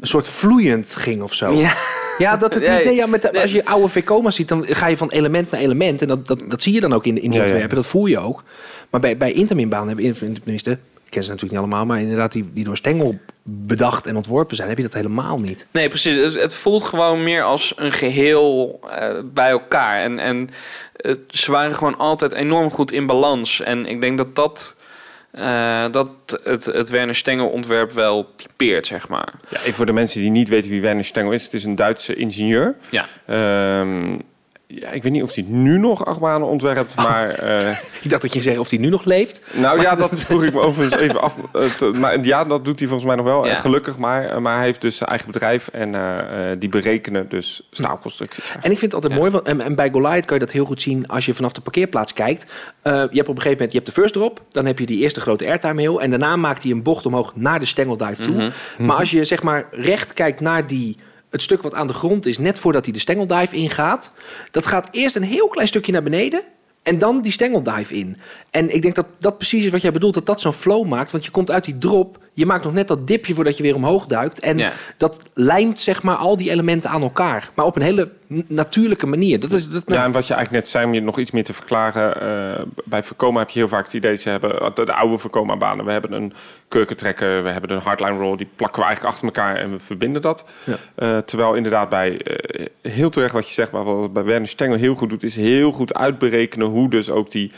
Een 0.00 0.06
soort 0.06 0.28
vloeiend 0.28 0.94
ging 0.94 1.22
of 1.22 1.34
zo. 1.34 1.54
ja, 1.54 1.72
Ja, 2.18 2.36
dat 2.36 2.54
het 2.54 2.62
niet, 2.68 2.84
nee, 2.84 2.94
ja, 2.94 3.06
met 3.06 3.36
als 3.38 3.52
je 3.52 3.64
oude 3.64 3.88
Vecoma's 3.88 4.34
ziet, 4.36 4.48
dan 4.48 4.64
ga 4.68 4.86
je 4.86 4.96
van 4.96 5.10
element 5.10 5.50
naar 5.50 5.60
element. 5.60 6.02
En 6.02 6.08
dat, 6.08 6.26
dat, 6.26 6.42
dat 6.48 6.62
zie 6.62 6.72
je 6.72 6.80
dan 6.80 6.92
ook 6.92 7.06
in, 7.06 7.22
in 7.22 7.30
die 7.30 7.30
Ja, 7.30 7.36
ja. 7.36 7.42
ontwerpen. 7.50 7.76
Dat 7.76 7.86
voel 7.86 8.06
je 8.06 8.18
ook. 8.18 8.42
Maar 8.90 9.00
bij, 9.00 9.16
bij 9.16 9.32
Interminbaan 9.32 9.86
hebben 9.86 10.04
in- 10.04 10.14
tenminste, 10.34 10.70
ik 11.04 11.10
ken 11.10 11.22
ze 11.22 11.30
natuurlijk 11.30 11.60
niet 11.60 11.70
allemaal, 11.70 11.86
maar 11.86 12.00
inderdaad 12.00 12.32
die, 12.32 12.50
die 12.52 12.64
door 12.64 12.76
Stengel 12.76 13.18
bedacht 13.42 14.06
en 14.06 14.16
ontworpen 14.16 14.56
zijn, 14.56 14.68
heb 14.68 14.76
je 14.76 14.82
dat 14.82 14.94
helemaal 14.94 15.38
niet. 15.40 15.66
Nee, 15.70 15.88
precies. 15.88 16.14
Het, 16.16 16.34
het 16.42 16.54
voelt 16.54 16.82
gewoon 16.82 17.22
meer 17.22 17.42
als 17.42 17.72
een 17.76 17.92
geheel 17.92 18.80
eh, 18.90 19.08
bij 19.24 19.50
elkaar. 19.50 20.02
En, 20.02 20.18
en 20.18 20.50
het- 20.96 21.20
ze 21.28 21.50
waren 21.50 21.74
gewoon 21.74 21.98
altijd 21.98 22.32
enorm 22.32 22.70
goed 22.70 22.92
in 22.92 23.06
balans. 23.06 23.60
En 23.60 23.86
ik 23.86 24.00
denk 24.00 24.18
dat 24.18 24.34
dat, 24.36 24.76
eh, 25.32 25.84
dat 25.90 26.08
het, 26.44 26.64
het 26.64 26.88
Werner 26.88 27.14
Stengel 27.14 27.48
ontwerp 27.48 27.92
wel 27.92 28.30
typeert, 28.36 28.86
zeg 28.86 29.08
maar. 29.08 29.32
Ja, 29.48 29.58
even 29.58 29.74
voor 29.74 29.86
de 29.86 29.92
mensen 29.92 30.20
die 30.20 30.30
niet 30.30 30.48
weten 30.48 30.70
wie 30.70 30.80
Werner 30.80 31.04
Stengel 31.04 31.32
is. 31.32 31.44
Het 31.44 31.54
is 31.54 31.64
een 31.64 31.76
Duitse 31.76 32.14
ingenieur. 32.14 32.76
Ja. 32.88 33.06
Ehm, 33.26 34.18
ja, 34.80 34.90
ik 34.90 35.02
weet 35.02 35.12
niet 35.12 35.22
of 35.22 35.34
hij 35.34 35.44
nu 35.48 35.78
nog 35.78 36.04
achtbanen 36.04 36.46
ontwerpt, 36.48 36.96
maar... 36.96 37.28
eh, 37.30 37.76
Ik 38.02 38.10
dacht 38.10 38.22
dat 38.22 38.32
je 38.32 38.42
zeggen 38.42 38.60
of 38.60 38.70
hij 38.70 38.78
nu 38.78 38.88
nog 38.88 39.04
leeft. 39.04 39.42
nou 39.52 39.80
ja, 39.80 39.94
dat 39.94 40.10
vroeg 40.14 40.42
ik 40.44 40.52
me 40.52 40.60
overigens 40.60 41.00
even 41.04 41.20
af. 41.20 41.38
Eh, 41.52 41.92
maar 41.92 42.24
ja, 42.24 42.44
dat 42.44 42.64
doet 42.64 42.78
hij 42.78 42.88
volgens 42.88 43.08
mij 43.08 43.16
nog 43.16 43.26
wel, 43.26 43.46
Ja. 43.46 43.54
eh, 43.54 43.60
gelukkig 43.60 43.98
maar. 43.98 44.42
Maar 44.42 44.56
hij 44.56 44.64
heeft 44.64 44.80
dus 44.80 44.96
zijn 44.96 45.08
eigen 45.10 45.30
bedrijf 45.30 45.68
en 45.68 45.90
die 46.58 46.68
berekenen 46.68 47.28
dus 47.28 47.68
staalconstructies. 47.70 48.50
En 48.60 48.70
ik 48.70 48.78
vind 48.78 48.92
het 48.92 48.94
altijd 48.94 49.14
mooi, 49.20 49.30
want, 49.30 49.46
en, 49.46 49.60
en 49.60 49.74
bij 49.74 49.90
Goliath 49.90 50.24
kan 50.24 50.38
je 50.38 50.44
dat 50.44 50.52
heel 50.52 50.64
goed 50.64 50.82
zien 50.82 51.08
als 51.08 51.26
je 51.26 51.34
vanaf 51.34 51.52
de 51.52 51.60
parkeerplaats 51.60 52.12
kijkt. 52.12 52.46
Je 52.82 52.90
hebt 52.90 53.10
op 53.12 53.16
een 53.18 53.24
gegeven 53.26 53.50
moment 53.50 53.72
je 53.72 53.78
hebt 53.78 53.86
de 53.86 54.00
first 54.00 54.12
drop, 54.12 54.40
dan 54.50 54.66
heb 54.66 54.78
je 54.78 54.86
die 54.86 55.00
eerste 55.00 55.20
grote 55.20 55.46
airtime 55.46 55.80
hill 55.80 55.96
en 55.96 56.10
daarna 56.10 56.36
maakt 56.36 56.62
hij 56.62 56.72
een 56.72 56.82
bocht 56.82 57.06
omhoog 57.06 57.32
naar 57.36 57.60
de 57.60 57.66
stengeldive 57.66 58.22
toe. 58.22 58.50
Maar 58.78 58.96
als 58.96 59.10
je 59.10 59.24
zeg 59.24 59.42
maar 59.42 59.66
recht 59.70 60.12
kijkt 60.12 60.40
naar 60.40 60.66
die, 60.66 60.96
het 61.32 61.42
stuk 61.42 61.62
wat 61.62 61.74
aan 61.74 61.86
de 61.86 61.92
grond 61.92 62.26
is, 62.26 62.38
net 62.38 62.58
voordat 62.58 62.84
hij 62.84 62.92
de 62.92 62.98
stengeldive 62.98 63.56
ingaat, 63.56 64.12
dat 64.50 64.66
gaat 64.66 64.88
eerst 64.90 65.16
een 65.16 65.22
heel 65.22 65.48
klein 65.48 65.68
stukje 65.68 65.92
naar 65.92 66.02
beneden. 66.02 66.42
En 66.82 66.98
dan 66.98 67.22
die 67.22 67.32
stengeldive 67.32 67.94
in. 67.94 68.16
En 68.50 68.74
ik 68.74 68.82
denk 68.82 68.94
dat 68.94 69.06
dat 69.18 69.36
precies 69.36 69.64
is 69.64 69.70
wat 69.70 69.82
jij 69.82 69.92
bedoelt, 69.92 70.14
dat 70.14 70.26
dat 70.26 70.40
zo'n 70.40 70.52
flow 70.52 70.86
maakt. 70.86 71.10
Want 71.10 71.24
je 71.24 71.30
komt 71.30 71.50
uit 71.50 71.64
die 71.64 71.78
drop, 71.78 72.18
je 72.34 72.46
maakt 72.46 72.64
nog 72.64 72.72
net 72.72 72.88
dat 72.88 73.06
dipje 73.06 73.34
voordat 73.34 73.56
je 73.56 73.62
weer 73.62 73.74
omhoog 73.74 74.06
duikt. 74.06 74.40
En 74.40 74.58
Ja. 74.58 74.72
dat 74.96 75.22
lijmt 75.34 75.80
zeg 75.80 76.02
maar 76.02 76.16
al 76.16 76.36
die 76.36 76.50
elementen 76.50 76.90
aan 76.90 77.02
elkaar. 77.02 77.50
Maar 77.54 77.66
op 77.66 77.76
een 77.76 77.82
hele 77.82 78.10
natuurlijke 78.48 79.06
manier. 79.06 79.40
Dat 79.40 79.50
is, 79.52 79.68
dat, 79.68 79.82
Ja, 79.86 80.04
en 80.04 80.12
wat 80.12 80.26
je 80.26 80.34
eigenlijk 80.34 80.64
net 80.64 80.72
zei, 80.72 80.84
om 80.86 80.94
je 80.94 81.00
nog 81.02 81.18
iets 81.18 81.30
meer 81.30 81.44
te 81.44 81.52
verklaren. 81.52 82.20
eh, 82.58 82.62
bij 82.84 83.02
Vekoma 83.02 83.38
heb 83.38 83.50
je 83.50 83.58
heel 83.58 83.68
vaak 83.68 83.84
het 83.84 83.94
idee, 83.94 84.16
ze 84.16 84.28
hebben 84.28 84.72
de, 84.74 84.84
de 84.84 84.92
oude 84.92 85.18
Vekoma-banen. 85.18 85.84
We 85.84 85.92
hebben 85.92 86.12
een 86.12 86.32
kurkentrekker, 86.68 87.42
we 87.42 87.48
hebben 87.50 87.70
een 87.70 87.80
hardline 87.80 88.18
roll. 88.18 88.36
Die 88.36 88.48
plakken 88.56 88.80
we 88.80 88.86
eigenlijk 88.86 89.14
achter 89.14 89.28
elkaar 89.34 89.56
en 89.56 89.70
we 89.70 89.78
verbinden 89.78 90.22
dat. 90.22 90.44
Ja. 90.64 90.76
Eh, 90.94 91.18
terwijl 91.18 91.54
inderdaad 91.54 91.88
bij, 91.88 92.20
eh, 92.22 92.66
heel 92.92 93.10
terecht 93.10 93.32
wat 93.32 93.48
je 93.48 93.54
zegt, 93.54 93.70
maar 93.70 93.84
wat 93.84 94.12
bij 94.12 94.24
Werner 94.24 94.48
Stengel 94.48 94.76
heel 94.78 94.94
goed 94.94 95.10
doet, 95.10 95.22
is 95.22 95.36
heel 95.36 95.72
goed 95.72 95.94
uitberekenen 95.94 96.66
hoe 96.66 96.90
dus 96.90 97.10
ook 97.10 97.30
die 97.30 97.52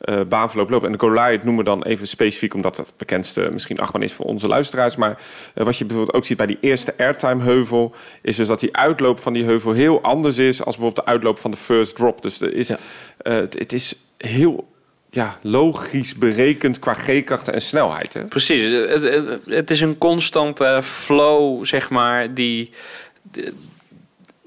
eh, 0.00 0.20
baanverloop 0.28 0.70
loopt. 0.70 0.84
En 0.84 0.92
de 0.92 0.98
Goliath 0.98 1.44
noemen 1.44 1.64
we 1.64 1.70
dan 1.70 1.82
even 1.84 2.06
specifiek, 2.06 2.54
omdat 2.54 2.76
dat 2.76 2.86
het 2.86 2.96
bekendste 2.96 3.48
misschien 3.52 3.78
achtbaan 3.78 4.02
is 4.02 4.12
voor 4.12 4.26
onze 4.26 4.48
luisteraars. 4.48 4.96
Maar 4.96 5.18
eh, 5.54 5.64
wat 5.64 5.76
je 5.78 5.84
bijvoorbeeld 5.84 6.16
ook 6.16 6.24
ziet 6.24 6.36
bij 6.36 6.46
die 6.46 6.58
eerste 6.60 6.94
airtime 6.98 7.42
heuvel, 7.42 7.94
is 8.22 8.36
dus 8.36 8.48
dat 8.48 8.60
die 8.60 8.76
uitloop 8.76 9.20
van 9.20 9.32
die 9.32 9.44
heuvel 9.44 9.72
heel 9.72 10.00
anders 10.02 10.38
is 10.38 10.64
als 10.64 10.76
bijvoorbeeld 10.76 11.06
de 11.06 11.12
uitloop 11.12 11.38
van 11.38 11.50
de 11.50 11.56
first 11.56 11.96
drop. 11.96 12.22
Dus 12.22 12.40
er 12.40 12.54
is, 12.54 12.68
Ja. 12.68 12.78
eh, 13.18 13.34
het, 13.34 13.58
het 13.58 13.72
is 13.72 13.94
heel 14.16 14.68
ja, 15.10 15.38
logisch 15.42 16.14
berekend 16.14 16.78
qua 16.78 16.94
G-krachten 16.94 17.52
en 17.54 17.62
snelheid. 17.62 18.12
Hè? 18.12 18.24
Precies, 18.24 18.60
het, 18.88 19.02
het, 19.02 19.38
het 19.46 19.70
is 19.70 19.80
een 19.80 19.98
constante 19.98 20.80
flow, 20.82 21.64
zeg 21.66 21.90
maar, 21.90 22.34
die, 22.34 22.70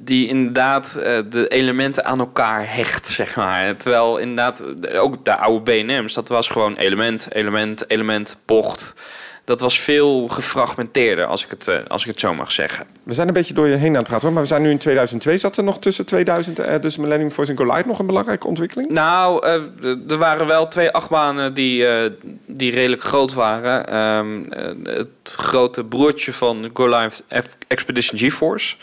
die 0.05 0.27
inderdaad 0.27 0.95
eh, 0.95 1.17
de 1.29 1.47
elementen 1.47 2.05
aan 2.05 2.19
elkaar 2.19 2.75
hecht, 2.75 3.07
zeg 3.07 3.35
maar. 3.35 3.75
Terwijl 3.77 4.17
inderdaad, 4.17 4.63
de- 4.77 4.99
ook 4.99 5.25
de 5.25 5.35
oude 5.35 5.71
BNM's, 5.71 6.13
dat 6.13 6.27
was 6.27 6.49
gewoon 6.49 6.75
element, 6.75 7.27
element, 7.31 7.89
element, 7.89 8.37
bocht. 8.45 8.93
Dat 9.45 9.59
was 9.59 9.79
veel 9.79 10.27
gefragmenteerder, 10.27 11.25
als 11.25 11.43
ik 11.43 11.49
het, 11.49 11.67
eh, 11.67 11.75
als 11.87 12.01
ik 12.01 12.07
het 12.07 12.19
zo 12.19 12.33
mag 12.33 12.51
zeggen. 12.51 12.85
We 13.03 13.13
zijn 13.13 13.27
een 13.27 13.33
beetje 13.33 13.53
door 13.53 13.67
je 13.67 13.75
heen 13.75 13.89
aan 13.89 13.95
het 13.95 14.03
praten 14.07 14.21
hoor, 14.25 14.33
maar 14.33 14.41
we 14.41 14.47
zijn 14.47 14.61
nu 14.61 14.69
in 14.69 14.77
2002. 14.77 15.37
Zat 15.37 15.57
er 15.57 15.63
nog 15.63 15.79
tussen 15.79 16.05
2000 16.05 16.59
en 16.59 16.81
dus 16.81 16.97
Millennium 16.97 17.31
Force 17.31 17.51
en 17.51 17.57
Goliath 17.57 17.85
nog 17.85 17.99
een 17.99 18.05
belangrijke 18.05 18.47
ontwikkeling? 18.47 18.89
Nou, 18.89 19.45
eh, 19.45 20.11
er 20.11 20.17
waren 20.17 20.47
wel 20.47 20.67
twee 20.67 20.89
achtbanen 20.91 21.53
die, 21.53 21.87
eh, 21.87 22.11
die 22.45 22.71
redelijk 22.71 23.01
groot 23.01 23.33
waren. 23.33 23.85
Eh, 25.23 25.31
het 25.31 25.45
grote 25.45 25.83
broertje 25.83 26.33
van 26.33 26.69
Goliath 26.73 27.23
F- 27.29 27.57
Expedition 27.67 28.19
GeForce. 28.19 28.75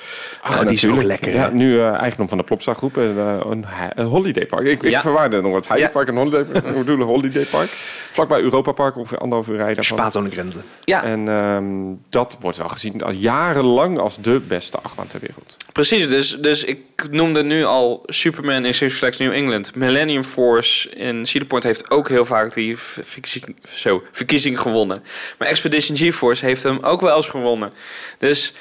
oh, 0.45 0.61
die 0.61 0.71
is 0.71 0.87
ook 0.87 1.03
lekker. 1.03 1.33
Ja, 1.35 1.49
nu 1.51 1.79
eh, 1.81 1.93
eigendom 1.93 2.29
van 2.29 2.39
de 2.39 2.45
Plopsa-groep, 2.45 2.97
eh, 2.97 3.05
een, 3.51 3.65
een 3.95 4.07
holidaypark. 4.07 4.67
Ik, 4.67 4.83
ik 4.83 4.91
Ja. 4.91 5.01
verwaarde 5.01 5.41
nog 5.41 5.53
wat 5.53 5.65
Ja. 5.65 5.71
Heidepark 5.73 6.09
en 6.09 6.17
holiday, 6.17 6.41
ik 6.41 6.75
bedoel 6.79 6.97
een 7.01 7.07
holidaypark. 7.07 7.69
Vlakbij 8.11 8.41
Europa 8.41 8.73
Park, 8.73 8.97
ongeveer 8.97 9.19
anderhalf 9.19 9.49
uur 9.49 9.57
rijden. 9.57 9.75
daarvan. 9.75 9.99
Spaat 9.99 10.17
aan 10.17 10.25
de 10.25 10.31
grenzen. 10.31 10.63
Ja, 10.85 11.05
En 11.05 11.29
ehm, 11.29 11.95
dat 12.09 12.37
wordt 12.41 12.57
wel 12.57 12.69
gezien 12.69 13.03
al 13.03 13.13
jarenlang 13.13 13.99
als 13.99 14.17
de 14.21 14.41
beste 14.41 14.79
achtbaan 14.83 15.07
ter 15.07 15.21
wereld. 15.21 15.57
precies. 15.73 16.09
Dus, 16.09 16.37
dus 16.41 16.65
ik 16.65 16.79
noemde 17.11 17.43
nu 17.43 17.65
al 17.65 18.03
Superman 18.07 18.65
in 18.65 18.75
Six 18.75 18.95
Flags 18.95 19.19
New 19.19 19.33
England. 19.33 19.75
Millennium 19.75 20.25
Force 20.25 20.91
in 20.91 21.27
Cedar 21.27 21.47
Point 21.49 21.65
heeft 21.65 21.91
ook 21.91 22.09
heel 22.09 22.25
vaak 22.25 22.55
die 22.55 22.77
verkiezing, 22.79 23.57
zo, 23.75 24.03
verkiezing 24.13 24.61
gewonnen. 24.61 25.03
Maar 25.39 25.49
Expedition 25.49 25.97
GeForce 25.97 26.29
heeft 26.39 26.63
hem 26.63 26.79
ook 26.81 27.01
wel 27.01 27.17
eens 27.17 27.29
gewonnen. 27.29 27.73
Dus 28.19 28.53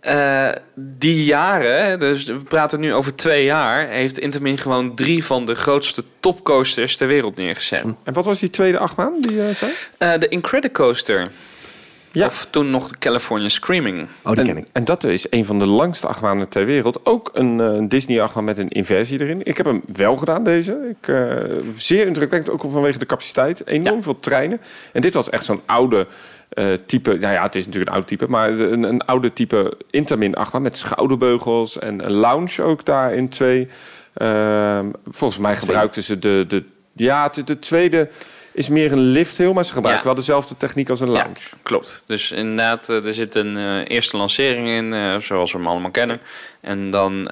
eh, 0.00 0.48
die 0.74 1.24
jaren, 1.24 1.98
dus 1.98 2.24
we 2.24 2.34
praten 2.38 2.80
nu 2.80 2.94
over 2.94 3.14
twee 3.14 3.44
jaar, 3.44 3.88
heeft 3.88 4.18
Intermin 4.18 4.58
gewoon 4.58 4.94
drie 4.94 5.24
van 5.24 5.44
de 5.44 5.54
grootste 5.54 6.04
topcoasters 6.20 6.96
ter 6.96 7.06
wereld 7.06 7.36
neergezet. 7.36 7.84
En 8.04 8.12
wat 8.12 8.24
was 8.24 8.38
die 8.38 8.50
tweede 8.50 8.78
achtbaan 8.78 9.20
die 9.20 9.34
je 9.34 9.52
zei? 9.52 9.72
Eh, 9.98 10.18
de 10.18 10.28
Incredicoaster. 10.28 11.28
Ja. 12.16 12.26
Of 12.26 12.46
toen 12.50 12.70
nog 12.70 12.88
de 12.88 12.98
California 12.98 13.48
Screaming. 13.48 14.08
Oh, 14.22 14.32
die 14.32 14.40
en, 14.40 14.46
ken 14.46 14.56
ik. 14.56 14.66
en 14.72 14.84
dat 14.84 15.04
is 15.04 15.26
een 15.30 15.44
van 15.44 15.58
de 15.58 15.66
langste 15.66 16.06
achtbanen 16.06 16.48
ter 16.48 16.66
wereld. 16.66 17.00
Ook 17.06 17.30
een, 17.32 17.60
eh, 17.60 17.66
een 17.66 17.88
Disney-achtbaan 17.88 18.44
met 18.44 18.58
een 18.58 18.68
inversie 18.68 19.20
erin. 19.20 19.40
Ik 19.44 19.56
heb 19.56 19.66
hem 19.66 19.82
wel 19.92 20.16
gedaan, 20.16 20.44
deze. 20.44 20.96
Ik, 21.00 21.08
eh, 21.08 21.26
zeer 21.76 22.06
indrukwekkend, 22.06 22.54
ook 22.54 22.70
vanwege 22.72 22.98
de 22.98 23.06
capaciteit. 23.06 23.66
Enorm 23.66 24.02
veel 24.02 24.16
treinen. 24.16 24.60
En 24.92 25.00
dit 25.00 25.14
was 25.14 25.30
echt 25.30 25.44
zo'n 25.44 25.60
oude 25.66 26.06
eh, 26.48 26.72
type... 26.86 27.10
Nou 27.14 27.32
ja, 27.32 27.42
het 27.42 27.54
is 27.54 27.64
natuurlijk 27.64 27.90
een 27.90 27.96
oud 27.96 28.06
type. 28.06 28.26
Maar 28.28 28.50
een, 28.50 28.82
een 28.82 29.00
oude 29.00 29.32
type 29.32 29.76
Intamin-achtbaan 29.90 30.62
met 30.62 30.78
schouderbeugels. 30.78 31.78
En 31.78 32.04
een 32.04 32.12
lounge 32.12 32.62
ook 32.62 32.84
daar 32.84 33.14
in 33.14 33.28
twee. 33.28 33.68
Ehm, 34.14 34.86
volgens 35.06 35.40
mij 35.40 35.56
gebruikten 35.56 36.02
ze 36.02 36.18
de... 36.18 36.44
de 36.48 36.64
ja, 36.92 37.28
de, 37.28 37.44
de 37.44 37.58
tweede 37.58 38.08
is 38.52 38.68
meer 38.68 38.92
een 38.92 38.98
lifthill. 38.98 39.52
Maar 39.52 39.64
ze 39.64 39.72
gebruiken 39.72 40.04
Ja. 40.04 40.08
wel 40.14 40.24
dezelfde 40.24 40.56
techniek 40.56 40.90
als 40.90 41.00
een 41.00 41.10
lounge. 41.10 41.48
Klopt. 41.62 42.02
Dus 42.06 42.32
inderdaad, 42.32 42.88
eh, 42.88 43.04
er 43.04 43.14
zit 43.14 43.34
een 43.34 43.56
eh, 43.56 43.80
eerste 43.88 44.16
lancering 44.16 44.68
in, 44.68 45.20
zoals 45.22 45.52
we 45.52 45.58
hem 45.58 45.66
allemaal 45.66 45.90
kennen. 45.90 46.20
En 46.60 46.90
dan 46.90 47.28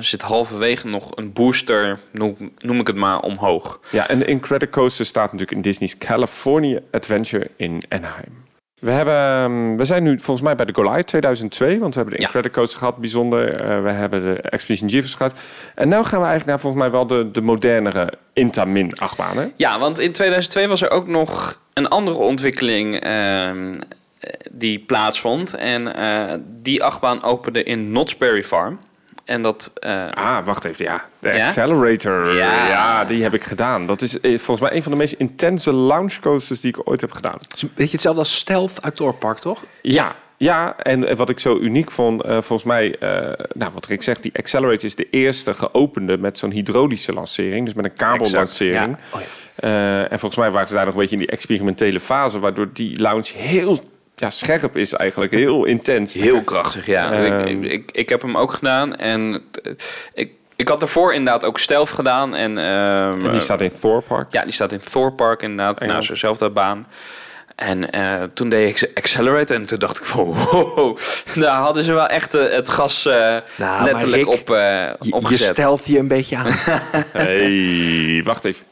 zit 0.00 0.22
halverwege 0.22 0.88
nog 0.88 1.16
een 1.16 1.32
booster, 1.32 1.98
noem, 2.12 2.36
noem 2.58 2.80
ik 2.80 2.86
het 2.86 2.96
maar, 2.96 3.20
omhoog. 3.20 3.80
Ja, 3.90 4.08
en 4.08 4.18
de 4.18 4.24
Incredicoaster 4.24 5.06
staat 5.06 5.24
natuurlijk 5.24 5.52
in 5.52 5.62
Disney's 5.62 5.98
California 5.98 6.80
Adventure 6.90 7.50
in 7.56 7.82
Anaheim. 7.88 8.45
We, 8.80 8.90
hebben, 8.90 9.14
ehm, 9.14 9.76
we 9.76 9.84
zijn 9.84 10.02
nu 10.02 10.10
volgens 10.20 10.40
mij 10.46 10.54
bij 10.54 10.66
de 10.66 10.74
Goliath 10.74 11.06
2002, 11.06 11.78
want 11.80 11.94
we 11.94 12.00
hebben 12.00 12.16
de 12.18 12.22
Ja. 12.22 12.26
Incredicoaster 12.26 12.78
gehad, 12.78 12.96
bijzonder. 12.96 13.54
Eh, 13.60 13.82
we 13.82 13.90
hebben 13.90 14.22
de 14.22 14.40
Expedition 14.40 14.90
GeForce 14.90 15.16
gehad. 15.16 15.34
En 15.74 15.88
nu 15.88 15.94
gaan 15.94 16.04
we 16.04 16.14
eigenlijk 16.26 16.46
naar 16.46 16.60
volgens 16.60 16.82
mij 16.82 16.90
wel 16.90 17.06
de, 17.06 17.30
de 17.30 17.40
modernere 17.40 18.12
Intamin 18.32 18.92
achtbanen. 18.98 19.52
Ja, 19.56 19.78
want 19.78 19.98
in 19.98 20.12
2002 20.12 20.68
was 20.68 20.82
er 20.82 20.90
ook 20.90 21.06
nog 21.06 21.60
een 21.72 21.88
andere 21.88 22.16
ontwikkeling 22.18 22.94
ehm, 23.00 23.74
eh, 24.18 24.30
die 24.50 24.78
plaatsvond. 24.78 25.54
En 25.54 25.94
eh, 25.94 26.34
die 26.62 26.82
achtbaan 26.82 27.22
opende 27.22 27.62
in 27.62 27.86
Knott's 27.86 28.16
Berry 28.16 28.42
Farm. 28.42 28.78
En 29.26 29.42
dat... 29.42 29.70
eh, 29.74 30.08
Ah, 30.10 30.44
wacht 30.46 30.64
even, 30.64 30.84
ja. 30.84 31.04
De 31.18 31.28
Ja? 31.28 31.44
Accelerator. 31.44 32.34
Ja. 32.34 32.68
Ja. 32.68 33.04
die 33.04 33.22
heb 33.22 33.34
ik 33.34 33.44
gedaan. 33.44 33.86
Dat 33.86 34.02
is 34.02 34.20
eh, 34.20 34.38
volgens 34.38 34.60
mij 34.68 34.76
een 34.76 34.82
van 34.82 34.92
de 34.92 34.98
meest 34.98 35.12
intense 35.12 35.74
launch 35.74 36.18
coasters 36.20 36.60
die 36.60 36.70
ik 36.76 36.88
ooit 36.88 37.00
heb 37.00 37.12
gedaan. 37.12 37.32
Het 37.40 37.54
is 37.56 37.62
een 37.62 37.70
beetje 37.74 37.92
hetzelfde 37.92 38.20
als 38.20 38.36
Stealth 38.36 38.82
uit 38.82 38.96
Thor 38.96 39.14
Park, 39.14 39.38
toch? 39.38 39.64
Ja, 39.82 40.14
ja, 40.36 40.76
en 40.78 41.16
wat 41.16 41.30
ik 41.30 41.38
zo 41.38 41.58
uniek 41.58 41.90
vond, 41.90 42.22
eh, 42.22 42.30
volgens 42.30 42.64
mij, 42.64 42.98
eh, 42.98 43.32
nou 43.54 43.72
wat 43.72 43.86
Rick 43.86 44.02
zegt, 44.02 44.22
die 44.22 44.32
Accelerator 44.38 44.84
is 44.84 44.94
de 44.94 45.10
eerste 45.10 45.54
geopende 45.54 46.18
met 46.18 46.38
zo'n 46.38 46.50
hydraulische 46.50 47.12
lancering, 47.12 47.64
dus 47.64 47.74
met 47.74 47.84
een 47.84 47.92
kabellancering. 47.94 48.96
Exact, 48.96 49.14
Oh 49.14 49.20
ja. 49.20 49.26
Eh, 49.56 50.00
en 50.12 50.18
volgens 50.18 50.36
mij 50.40 50.50
waren 50.50 50.68
ze 50.68 50.74
daar 50.74 50.84
nog 50.84 50.94
een 50.94 51.00
beetje 51.00 51.14
in 51.16 51.20
die 51.22 51.30
experimentele 51.30 52.00
fase, 52.00 52.38
waardoor 52.38 52.68
die 52.72 53.00
launch 53.00 53.32
heel 53.32 53.78
ja, 54.16 54.30
scherp 54.30 54.76
is 54.76 54.92
eigenlijk, 54.92 55.32
heel 55.32 55.64
intens. 55.64 56.14
Heel 56.14 56.42
krachtig, 56.42 56.86
ja. 56.86 57.12
Ehm. 57.12 57.46
ik, 57.46 57.72
ik, 57.72 57.90
ik 57.92 58.08
heb 58.08 58.22
hem 58.22 58.36
ook 58.36 58.52
gedaan. 58.52 58.96
En 58.96 59.42
ik, 60.14 60.30
ik 60.56 60.68
had 60.68 60.82
ervoor 60.82 61.14
inderdaad 61.14 61.44
ook 61.44 61.58
Stealth 61.58 61.90
gedaan. 61.90 62.34
En, 62.34 62.58
ehm, 62.58 63.26
En 63.26 63.30
die 63.32 63.40
staat 63.40 63.60
in 63.60 63.72
Thor 63.80 64.02
Park. 64.02 64.32
Ja, 64.32 64.42
die 64.42 64.52
staat 64.52 64.72
in 64.72 64.80
Thor 64.80 65.12
Park 65.12 65.42
inderdaad. 65.42 65.74
Engeland. 65.80 65.92
Nou, 65.92 66.04
zo'nzelfde 66.04 66.50
baan. 66.50 66.86
En 67.56 67.90
eh, 67.90 68.22
toen 68.22 68.48
deed 68.48 68.82
ik 68.82 68.90
Accelerate 68.94 69.54
en 69.54 69.66
toen 69.66 69.78
dacht 69.78 69.98
ik 69.98 70.04
van 70.04 70.24
wow, 70.24 70.98
daar 71.34 71.56
hadden 71.56 71.82
ze 71.84 71.92
wel 71.92 72.06
echt 72.06 72.34
eh, 72.34 72.50
het 72.50 72.68
gas 72.68 73.06
eh, 73.06 73.36
Nou, 73.56 73.84
letterlijk 73.84 74.22
Rick, 74.24 74.32
op, 74.32 74.50
eh, 74.50 74.56
Je, 74.56 74.96
je 75.00 75.12
opgezet. 75.12 75.52
stelt 75.52 75.86
je 75.86 75.98
een 75.98 76.08
beetje 76.08 76.36
aan. 76.36 76.52
Hey, 77.12 78.22
wacht 78.24 78.44
even. 78.44 78.64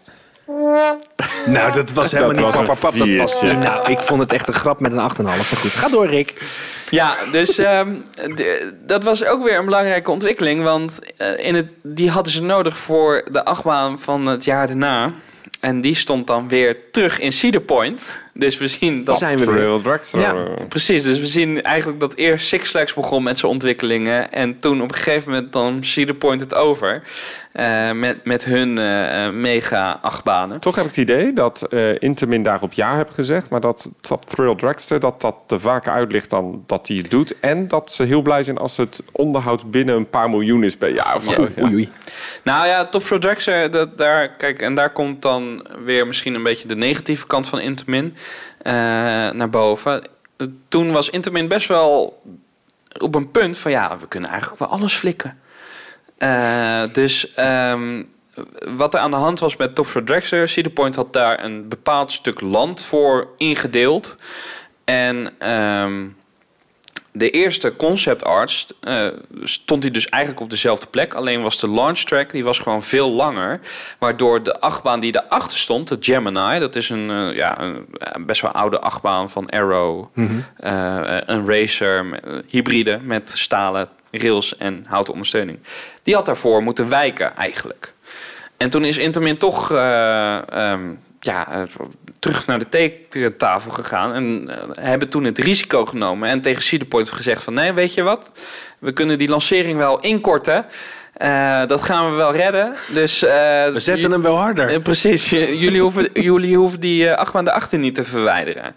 nou, 1.46 1.72
dat 1.72 1.90
was 1.90 2.10
helemaal 2.12 2.34
Dat 2.34 2.44
niet 2.44 2.54
was 2.56 2.66
pap, 2.66 2.80
pap, 2.80 2.94
een 2.94 2.98
pap, 2.98 3.08
dat 3.08 3.16
was. 3.16 3.42
Nou, 3.42 3.90
ik 3.90 4.00
vond 4.00 4.20
het 4.20 4.32
echt 4.32 4.48
een 4.48 4.54
grap 4.54 4.80
met 4.80 4.92
een 4.92 5.10
8,5. 5.10 5.22
Maar 5.24 5.36
goed, 5.36 5.70
ga 5.70 5.88
door, 5.88 6.06
Rick. 6.06 6.42
Ja, 6.90 7.16
dus 7.32 7.58
ehm, 7.58 7.94
de- 8.34 8.74
dat 8.86 9.04
was 9.04 9.24
ook 9.24 9.44
weer 9.44 9.58
een 9.58 9.64
belangrijke 9.64 10.10
ontwikkeling. 10.10 10.62
Want 10.62 10.98
eh, 11.16 11.46
in 11.46 11.54
het, 11.54 11.76
die 11.82 12.10
hadden 12.10 12.32
ze 12.32 12.42
nodig 12.42 12.78
voor 12.78 13.24
de 13.30 13.44
achtbaan 13.44 13.98
van 14.00 14.26
het 14.26 14.44
jaar 14.44 14.66
daarna. 14.66 15.12
En 15.60 15.80
die 15.80 15.94
stond 15.94 16.26
dan 16.26 16.48
weer 16.48 16.76
terug 16.90 17.18
in 17.18 17.32
Cedar 17.32 17.60
Point. 17.60 18.18
Dus 18.36 18.58
we 18.58 18.66
zien 18.66 19.04
dat... 19.04 19.18
zijn 19.18 19.38
we 19.38 19.52
weer. 19.52 20.00
Ja. 20.20 20.46
Precies, 20.68 21.02
dus 21.02 21.18
we 21.18 21.26
zien 21.26 21.62
eigenlijk 21.62 22.00
dat 22.00 22.14
eerst 22.14 22.46
Six 22.46 22.70
Flags 22.70 22.94
begon 22.94 23.22
met 23.22 23.38
zijn 23.38 23.52
ontwikkelingen. 23.52 24.32
En 24.32 24.60
toen 24.60 24.82
op 24.82 24.88
een 24.88 24.94
gegeven 24.94 25.32
moment 25.32 25.52
dan 25.52 25.82
Cedar 25.82 26.14
Point 26.14 26.40
het 26.40 26.54
over. 26.54 27.02
eh, 27.54 27.92
met, 27.92 28.24
met 28.24 28.44
hun 28.44 28.78
eh, 28.78 29.26
eh, 29.26 29.32
mega 29.32 29.98
achtbanen. 30.02 30.60
Toch 30.60 30.74
heb 30.74 30.84
ik 30.84 30.90
het 30.90 31.00
idee 31.00 31.32
dat 31.32 31.62
eh 31.62 31.94
Intamin 31.98 32.42
daarop 32.42 32.72
ja 32.72 32.96
heb 32.96 33.10
gezegd, 33.10 33.48
maar 33.48 33.60
dat 33.60 33.90
Top 34.00 34.24
Thrill 34.24 34.54
Dragster 34.54 35.00
dat 35.00 35.20
dat 35.20 35.36
te 35.46 35.58
vaker 35.58 35.92
uit 35.92 36.12
ligt 36.12 36.30
dan 36.30 36.62
dat 36.66 36.88
hij 36.88 36.96
het 36.96 37.10
doet. 37.10 37.40
En 37.40 37.68
dat 37.68 37.92
ze 37.92 38.02
heel 38.02 38.22
blij 38.22 38.42
zijn 38.42 38.58
als 38.58 38.76
het 38.76 39.02
onderhoud 39.12 39.70
binnen 39.70 39.96
een 39.96 40.10
paar 40.10 40.30
miljoen 40.30 40.64
is 40.64 40.76
per 40.76 40.94
jaar. 40.94 41.16
Of 41.16 41.24
zo. 41.24 41.40
Oei, 41.40 41.52
oei, 41.58 41.72
oei. 41.74 41.88
Nou 42.44 42.66
ja, 42.66 42.86
Top 42.86 43.02
Thrill 43.02 43.18
Dragster, 43.18 43.70
dat, 43.70 43.98
daar, 43.98 44.28
kijk, 44.28 44.60
en 44.60 44.74
daar 44.74 44.92
komt 44.92 45.22
dan 45.22 45.66
weer 45.84 46.06
misschien 46.06 46.34
een 46.34 46.42
beetje 46.42 46.68
de 46.68 46.76
negatieve 46.76 47.26
kant 47.26 47.48
van 47.48 47.60
Intamin 47.60 48.16
naar 49.32 49.50
boven. 49.50 50.08
Toen 50.68 50.92
was 50.92 51.10
Intamin 51.10 51.48
best 51.48 51.68
wel 51.68 52.22
op 52.98 53.14
een 53.14 53.30
punt 53.30 53.58
van 53.58 53.70
ja, 53.70 53.98
we 53.98 54.08
kunnen 54.08 54.30
eigenlijk 54.30 54.60
wel 54.60 54.68
alles 54.68 54.94
flikken. 54.94 55.38
Eh, 56.18 56.82
dus 56.92 57.34
ehm, 57.34 58.02
wat 58.76 58.94
er 58.94 59.00
aan 59.00 59.10
de 59.10 59.16
hand 59.16 59.40
was 59.40 59.56
met 59.56 59.74
Top 59.74 59.86
Thrill 59.86 60.04
Dragster, 60.04 60.94
had 60.94 61.12
daar 61.12 61.44
een 61.44 61.68
bepaald 61.68 62.12
stuk 62.12 62.40
land 62.40 62.82
voor 62.82 63.28
ingedeeld. 63.36 64.16
En 64.84 65.32
ehm, 65.38 66.06
de 67.16 67.30
eerste 67.30 67.76
concept 67.76 68.24
arts 68.24 68.66
eh, 68.80 69.06
stond 69.42 69.82
hij 69.82 69.92
dus 69.92 70.08
eigenlijk 70.08 70.42
op 70.42 70.50
dezelfde 70.50 70.86
plek. 70.86 71.14
Alleen 71.14 71.42
was 71.42 71.60
de 71.60 71.70
launch 71.70 71.98
track 71.98 72.30
die 72.30 72.44
was 72.44 72.58
gewoon 72.58 72.82
veel 72.82 73.10
langer. 73.10 73.60
Waardoor 73.98 74.42
de 74.42 74.60
achtbaan 74.60 75.00
die 75.00 75.12
daarachter 75.12 75.58
stond, 75.58 75.88
de 75.88 75.96
Gemini... 76.00 76.58
dat 76.58 76.76
is 76.76 76.90
een, 76.90 77.10
eh, 77.10 77.36
ja, 77.36 77.60
een 77.60 77.86
eh, 77.92 78.24
best 78.24 78.40
wel 78.40 78.50
oude 78.50 78.78
achtbaan 78.80 79.30
van 79.30 79.48
Arrow. 79.48 80.06
eh, 80.56 81.16
een 81.26 81.46
racer, 81.46 82.20
hybride 82.50 83.00
met 83.02 83.30
stalen 83.30 83.88
rails 84.10 84.56
en 84.56 84.84
houten 84.88 85.12
ondersteuning. 85.12 85.58
Die 86.02 86.14
had 86.14 86.26
daarvoor 86.26 86.62
moeten 86.62 86.88
wijken 86.88 87.36
eigenlijk. 87.36 87.94
En 88.56 88.70
toen 88.70 88.84
is 88.84 88.98
Intermin 88.98 89.36
toch 89.36 89.70
eh, 89.70 90.48
ehm, 90.48 90.94
ja, 91.24 91.52
eh, 91.52 91.62
terug 92.18 92.46
naar 92.46 92.58
de 92.58 92.68
tekentafel 92.68 93.70
gegaan. 93.70 94.14
En 94.14 94.48
eh, 94.48 94.84
hebben 94.84 95.08
toen 95.08 95.24
het 95.24 95.38
risico 95.38 95.84
genomen. 95.84 96.28
En 96.28 96.40
tegen 96.40 96.62
Cedar 96.62 96.88
Point 96.88 97.10
gezegd 97.10 97.44
van... 97.44 97.54
nee, 97.54 97.72
weet 97.72 97.94
je 97.94 98.02
wat? 98.02 98.32
We 98.78 98.92
kunnen 98.92 99.18
die 99.18 99.28
lancering 99.28 99.78
wel 99.78 100.00
inkorten. 100.00 100.66
Eh, 101.14 101.66
dat 101.66 101.82
gaan 101.82 102.10
we 102.10 102.16
wel 102.16 102.32
redden. 102.32 102.74
Dus, 102.92 103.20
We 103.20 103.74
zetten 103.76 104.10
hem 104.10 104.22
wel 104.22 104.36
harder. 104.36 104.80
precies. 104.80 105.30
Jullie, 105.30 105.80
hoeven, 105.80 106.08
jullie 106.30 106.56
hoeven 106.56 106.80
die 106.80 107.04
uh, 107.04 107.14
achtbaan 107.14 107.48
erachter 107.48 107.78
niet 107.78 107.94
te 107.94 108.04
verwijderen. 108.04 108.74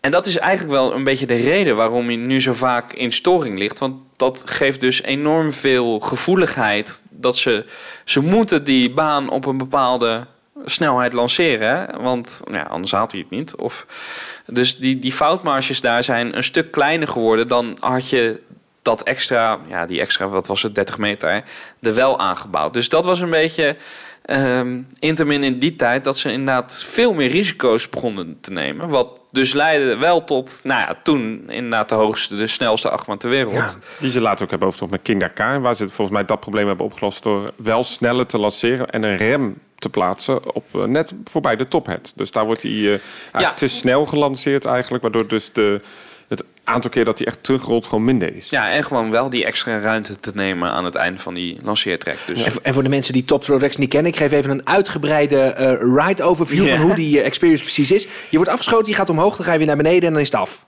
En 0.00 0.10
dat 0.10 0.26
is 0.26 0.38
eigenlijk 0.38 0.72
wel 0.72 0.94
een 0.94 1.04
beetje 1.04 1.26
de 1.26 1.34
reden 1.34 1.76
waarom 1.76 2.06
hij 2.06 2.16
nu 2.16 2.40
zo 2.40 2.52
vaak 2.52 2.92
in 2.92 3.12
storing 3.12 3.58
ligt. 3.58 3.78
Want 3.78 3.94
dat 4.16 4.42
geeft 4.46 4.80
dus 4.80 5.02
enorm 5.02 5.52
veel 5.52 6.00
gevoeligheid. 6.00 7.02
Dat 7.10 7.36
ze, 7.36 7.64
ze 8.04 8.20
moeten 8.20 8.64
die 8.64 8.90
baan 8.90 9.28
op 9.28 9.46
een 9.46 9.58
bepaalde 9.58 10.26
snelheid 10.70 11.12
lanceren. 11.12 12.02
Want 12.02 12.42
ja, 12.50 12.62
anders 12.62 12.92
haalt 12.92 13.12
hij 13.12 13.20
het 13.20 13.30
niet. 13.30 13.56
Of, 13.56 13.86
dus 14.46 14.76
die, 14.76 14.96
die 14.96 15.12
foutmarges 15.12 15.80
daar 15.80 16.02
zijn 16.02 16.36
een 16.36 16.44
stuk 16.44 16.70
kleiner 16.70 17.08
geworden. 17.08 17.48
Dan 17.48 17.76
had 17.80 18.10
je 18.10 18.40
dat 18.86 19.02
extra, 19.02 19.58
ja, 19.66 19.86
die 19.86 20.00
extra, 20.00 20.28
wat 20.28 20.46
was 20.46 20.62
het, 20.62 20.74
30 20.74 20.98
meter, 20.98 21.44
er 21.80 21.94
wel 21.94 22.18
aangebouwd. 22.18 22.72
Dus 22.72 22.88
dat 22.88 23.04
was 23.04 23.20
een 23.20 23.30
beetje 23.30 23.76
ehm 24.22 24.80
Intermin 24.98 25.42
in 25.42 25.58
die 25.58 25.76
tijd 25.76 26.04
dat 26.04 26.18
ze 26.18 26.32
inderdaad 26.32 26.84
veel 26.84 27.12
meer 27.12 27.28
risico's 27.28 27.88
begonnen 27.88 28.38
te 28.40 28.52
nemen. 28.52 28.88
Wat 28.88 29.20
dus 29.30 29.52
leidde 29.52 29.96
wel 29.96 30.24
tot, 30.24 30.60
nou 30.64 30.80
ja, 30.80 30.98
toen 31.02 31.44
inderdaad 31.48 31.88
de 31.88 31.94
hoogste, 31.94 32.36
de 32.36 32.46
snelste 32.46 32.90
achtbaan 32.90 33.18
ter 33.18 33.30
wereld. 33.30 33.78
Die 34.00 34.10
ze 34.10 34.20
later 34.20 34.44
ook 34.44 34.50
hebben 34.50 34.68
overgetrokken 34.68 34.98
met 34.98 35.02
King 35.02 35.20
Dakar. 35.20 35.60
Waar 35.60 35.74
ze 35.74 35.88
volgens 35.88 36.16
mij 36.16 36.24
dat 36.24 36.40
probleem 36.40 36.66
hebben 36.66 36.86
opgelost 36.86 37.22
door 37.22 37.52
wel 37.56 37.84
sneller 37.84 38.26
te 38.26 38.38
lanceren 38.38 38.90
en 38.90 39.02
een 39.02 39.16
rem 39.16 39.58
te 39.78 39.88
plaatsen 39.88 40.54
op 40.54 40.64
eh, 40.74 40.84
net 40.84 41.12
voorbij 41.24 41.56
de 41.56 41.68
tophead. 41.68 42.12
Dus 42.16 42.30
daar 42.30 42.44
wordt 42.44 42.62
hij 42.62 42.72
eh, 43.32 43.40
Ja. 43.40 43.54
te 43.54 43.66
snel 43.68 44.04
gelanceerd 44.04 44.64
eigenlijk, 44.64 45.02
waardoor 45.02 45.28
dus 45.28 45.52
de, 45.52 45.80
het 46.28 46.44
aantal 46.64 46.90
keer 46.90 47.04
dat 47.04 47.18
hij 47.18 47.26
echt 47.26 47.38
terugrolt 47.44 47.86
gewoon 47.86 48.04
minder 48.04 48.36
is. 48.36 48.50
Ja, 48.50 48.70
en 48.70 48.84
gewoon 48.84 49.10
wel 49.10 49.30
die 49.30 49.44
extra 49.44 49.78
ruimte 49.78 50.20
te 50.20 50.30
nemen 50.34 50.70
aan 50.70 50.84
het 50.84 50.94
einde 50.94 51.20
van 51.20 51.34
die 51.34 51.58
lanceertrek. 51.62 52.18
Dus 52.26 52.42
En 52.42 52.52
voor- 52.52 52.60
En 52.64 52.74
voor 52.74 52.82
de 52.82 52.88
mensen 52.88 53.12
die 53.12 53.24
Top 53.24 53.44
Rex 53.44 53.76
niet 53.76 53.88
kennen, 53.88 54.12
ik 54.12 54.18
geef 54.18 54.32
even 54.32 54.50
een 54.50 54.66
uitgebreide 54.68 55.40
eh, 55.40 55.72
ride 56.06 56.22
overview 56.22 56.66
Ja. 56.66 56.76
van 56.76 56.86
hoe 56.86 56.94
die 56.94 57.20
experience 57.20 57.62
precies 57.62 57.90
is. 57.90 58.02
Je 58.28 58.36
wordt 58.36 58.50
afgeschoten, 58.50 58.88
je 58.90 58.94
gaat 58.96 59.10
omhoog, 59.10 59.36
dan 59.36 59.44
ga 59.46 59.52
je 59.52 59.58
weer 59.58 59.66
naar 59.66 59.76
beneden 59.76 60.02
en 60.06 60.12
dan 60.12 60.20
is 60.22 60.30
het 60.30 60.40
af. 60.40 60.64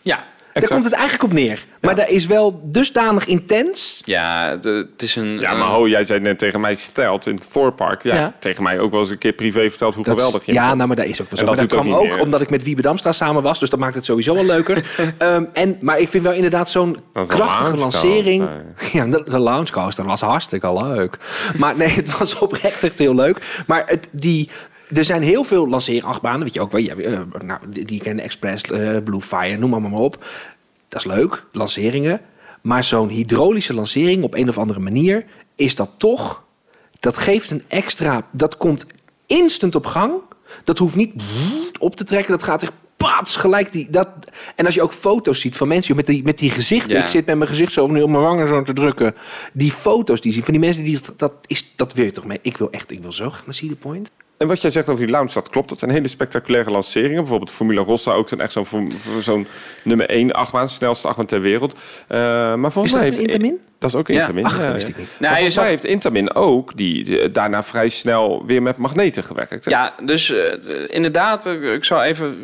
ja, 0.00 0.24
Daar 0.52 0.68
komt 0.68 0.84
het 0.84 0.92
eigenlijk 0.92 1.22
op 1.24 1.32
neer. 1.32 1.64
Maar 1.80 1.94
dat 1.94 2.08
is 2.08 2.26
wel 2.26 2.60
dusdanig 2.64 3.26
intens. 3.26 4.02
ja 4.04 4.56
de- 4.56 4.88
het 4.92 5.02
is 5.02 5.16
een... 5.16 5.38
Ja, 5.38 5.52
maar 5.52 5.66
een- 5.68 5.74
ho, 5.74 5.88
jij 5.88 6.04
zei 6.04 6.20
net 6.20 6.38
tegen 6.38 6.60
mij 6.60 6.74
stelt 6.74 7.26
in 7.26 7.34
het 7.52 7.74
Park. 7.76 8.02
Ja, 8.02 8.14
Ja. 8.14 8.34
tegen 8.38 8.62
mij 8.62 8.78
ook 8.80 8.90
wel 8.90 9.00
eens 9.00 9.10
een 9.10 9.18
keer 9.18 9.32
privé 9.32 9.68
verteld 9.70 9.94
hoe 9.94 10.04
Dat 10.04 10.14
geweldig 10.14 10.46
je 10.46 10.52
ja, 10.52 10.64
vond. 10.64 10.74
nou, 10.76 10.86
maar 10.88 10.96
dat 10.96 11.06
is 11.06 11.20
ook 11.20 11.30
wel 11.30 11.30
En 11.30 11.36
zo. 11.36 11.44
dat 11.44 11.56
Maar 11.56 11.66
dat 11.66 11.70
doet 11.70 11.78
ook 11.78 11.84
kwam 11.84 12.06
ook 12.10 12.14
meer. 12.14 12.24
omdat 12.24 12.40
ik 12.40 12.50
met 12.50 12.62
Wiebe 12.62 12.82
Damstra 12.82 13.12
samen 13.12 13.42
was. 13.42 13.58
Dus 13.58 13.70
dat 13.70 13.78
maakt 13.78 13.94
het 13.94 14.04
sowieso 14.04 14.34
wel 14.34 14.44
leuker. 14.44 14.84
Ehm, 15.18 15.44
en, 15.52 15.76
maar 15.80 15.98
ik 16.00 16.08
vind 16.08 16.22
wel 16.24 16.32
inderdaad 16.32 16.70
zo'n 16.70 16.96
krachtige 17.26 17.76
lancering. 17.76 18.48
Ja, 18.92 19.06
de, 19.06 19.22
de 19.26 19.38
loungecoaster 19.38 20.04
was 20.04 20.20
hartstikke 20.20 20.72
leuk. 20.82 21.18
Maar 21.58 21.76
nee, 21.76 21.88
het 21.88 22.18
was 22.18 22.38
oprecht 22.38 22.82
echt 22.82 22.98
heel 22.98 23.14
leuk. 23.14 23.62
Maar 23.66 23.82
het, 23.86 24.08
die... 24.10 24.50
Er 24.94 25.04
zijn 25.04 25.22
heel 25.22 25.44
veel 25.44 25.68
lanceerachtbanen, 25.68 26.42
weet 26.42 26.54
je 26.54 26.60
ook 26.60 26.72
wel. 26.72 26.80
Ja, 26.80 26.94
eh, 26.94 27.20
nou, 27.44 27.60
die, 27.68 27.84
die 27.84 28.00
kennen 28.00 28.24
Express, 28.24 28.62
eh, 28.62 28.96
Blue 29.04 29.20
Fire, 29.20 29.56
noem 29.56 29.70
maar, 29.70 29.82
maar 29.82 29.92
op. 29.92 30.24
Dat 30.88 31.00
is 31.00 31.06
leuk, 31.06 31.44
lanceringen. 31.52 32.20
Maar 32.60 32.84
zo'n 32.84 33.08
hydraulische 33.08 33.74
lancering 33.74 34.24
op 34.24 34.34
een 34.34 34.48
of 34.48 34.58
andere 34.58 34.80
manier 34.80 35.24
is 35.56 35.74
dat 35.74 35.90
toch. 35.96 36.42
Dat 37.00 37.16
geeft 37.16 37.50
een 37.50 37.62
extra. 37.68 38.26
Dat 38.30 38.56
komt 38.56 38.86
instant 39.26 39.74
op 39.74 39.86
gang. 39.86 40.12
Dat 40.64 40.78
hoeft 40.78 40.96
niet 40.96 41.22
op 41.78 41.96
te 41.96 42.04
trekken. 42.04 42.32
Dat 42.32 42.42
gaat 42.42 42.62
echt 42.62 42.72
pats 42.96 43.36
gelijk. 43.36 43.72
Die, 43.72 43.90
dat, 43.90 44.08
en 44.56 44.66
als 44.66 44.74
je 44.74 44.82
ook 44.82 44.92
foto's 44.92 45.40
ziet 45.40 45.56
van 45.56 45.68
mensen 45.68 45.96
met 45.96 46.06
die, 46.06 46.22
met 46.22 46.38
die 46.38 46.50
gezichten. 46.50 46.96
Ja. 46.96 47.02
Ik 47.02 47.08
zit 47.08 47.26
met 47.26 47.36
mijn 47.36 47.50
gezicht 47.50 47.72
zo 47.72 47.86
nu 47.86 48.02
op 48.02 48.10
mijn 48.10 48.22
wangen 48.22 48.48
zo 48.48 48.62
te 48.62 48.72
drukken. 48.72 49.14
Die 49.52 49.72
foto's 49.72 50.20
die 50.20 50.32
zien 50.32 50.44
van 50.44 50.52
die 50.52 50.62
mensen 50.62 50.84
die 50.84 51.00
dat, 51.00 51.18
dat 51.18 51.32
is 51.46 51.72
dat 51.76 51.92
wil 51.92 52.04
je 52.04 52.10
toch 52.10 52.24
mee. 52.24 52.38
Ik 52.42 52.56
wil 52.56 52.70
echt, 52.70 52.90
ik 52.90 53.02
wil 53.02 53.12
zo 53.12 53.30
graag 53.30 53.46
naar 53.46 53.54
Cedar 53.54 53.76
Point. 53.76 54.12
En 54.42 54.48
wat 54.48 54.60
jij 54.62 54.70
zegt 54.70 54.88
over 54.88 55.02
die 55.04 55.12
lounge, 55.12 55.30
dat 55.34 55.48
klopt. 55.48 55.68
Dat 55.68 55.78
zijn 55.78 55.90
hele 55.90 56.08
spectaculaire 56.08 56.70
lanceringen. 56.70 57.16
Bijvoorbeeld 57.16 57.50
Formula 57.50 57.82
Rossa 57.82 58.12
ook 58.12 58.28
zo'n 58.28 58.40
echt 58.40 58.56
zo'n 59.20 59.46
nummer 59.84 60.08
1 60.08 60.32
achtbaan, 60.32 60.68
snelste 60.68 61.06
achtbaan 61.08 61.26
ter 61.26 61.40
wereld. 61.40 61.74
Eh, 62.08 62.18
maar 62.54 62.72
volgens 62.72 62.94
mij 62.94 63.02
dat 63.04 63.10
heeft 63.18 63.22
Intermin? 63.32 63.58
Dat 63.78 63.90
is 63.90 63.96
ook 63.96 64.08
Ja. 64.08 64.18
Intermin. 64.18 64.44
Ach, 64.44 64.56
ja, 64.58 64.64
dat 64.64 64.72
wist 64.72 64.86
ja. 64.86 64.92
ik 64.92 64.98
niet. 64.98 65.06
Maar 65.06 65.16
Nou, 65.30 65.32
je 65.32 65.36
volgens 65.38 65.54
mij 65.56 65.64
zag- 65.64 65.72
heeft 65.82 65.84
Intermin 65.94 66.34
ook 66.34 66.76
die, 66.76 67.04
die, 67.04 67.30
daarna 67.30 67.62
vrij 67.62 67.88
snel 67.88 68.42
weer 68.46 68.62
met 68.62 68.76
magneten 68.76 69.24
gewerkt. 69.24 69.64
hè? 69.64 69.70
Ja, 69.70 69.94
dus 70.04 70.30
eh, 70.30 70.54
inderdaad, 70.86 71.46
eh, 71.46 71.72
ik 71.72 71.84
zou 71.84 72.02
even... 72.02 72.36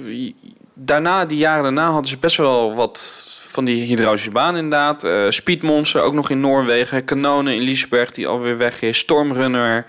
Daarna, 0.75 1.25
die 1.25 1.39
jaren 1.39 1.63
daarna, 1.63 1.91
hadden 1.91 2.11
ze 2.11 2.19
best 2.19 2.37
wel 2.37 2.75
wat 2.75 3.01
van 3.49 3.65
die 3.65 3.83
hydraulische 3.85 4.31
baan 4.31 4.57
inderdaad. 4.57 5.05
Eh 5.05 5.25
Speedmonster, 5.29 6.03
ook 6.03 6.15
nog 6.15 6.31
in 6.31 6.41
Noorwegen. 6.41 7.05
Kanonen 7.05 7.55
in 7.55 7.61
Liesberg, 7.63 8.11
die 8.11 8.27
alweer 8.29 8.57
weg 8.59 8.83
is. 8.83 8.99
Stormrunner, 8.99 9.85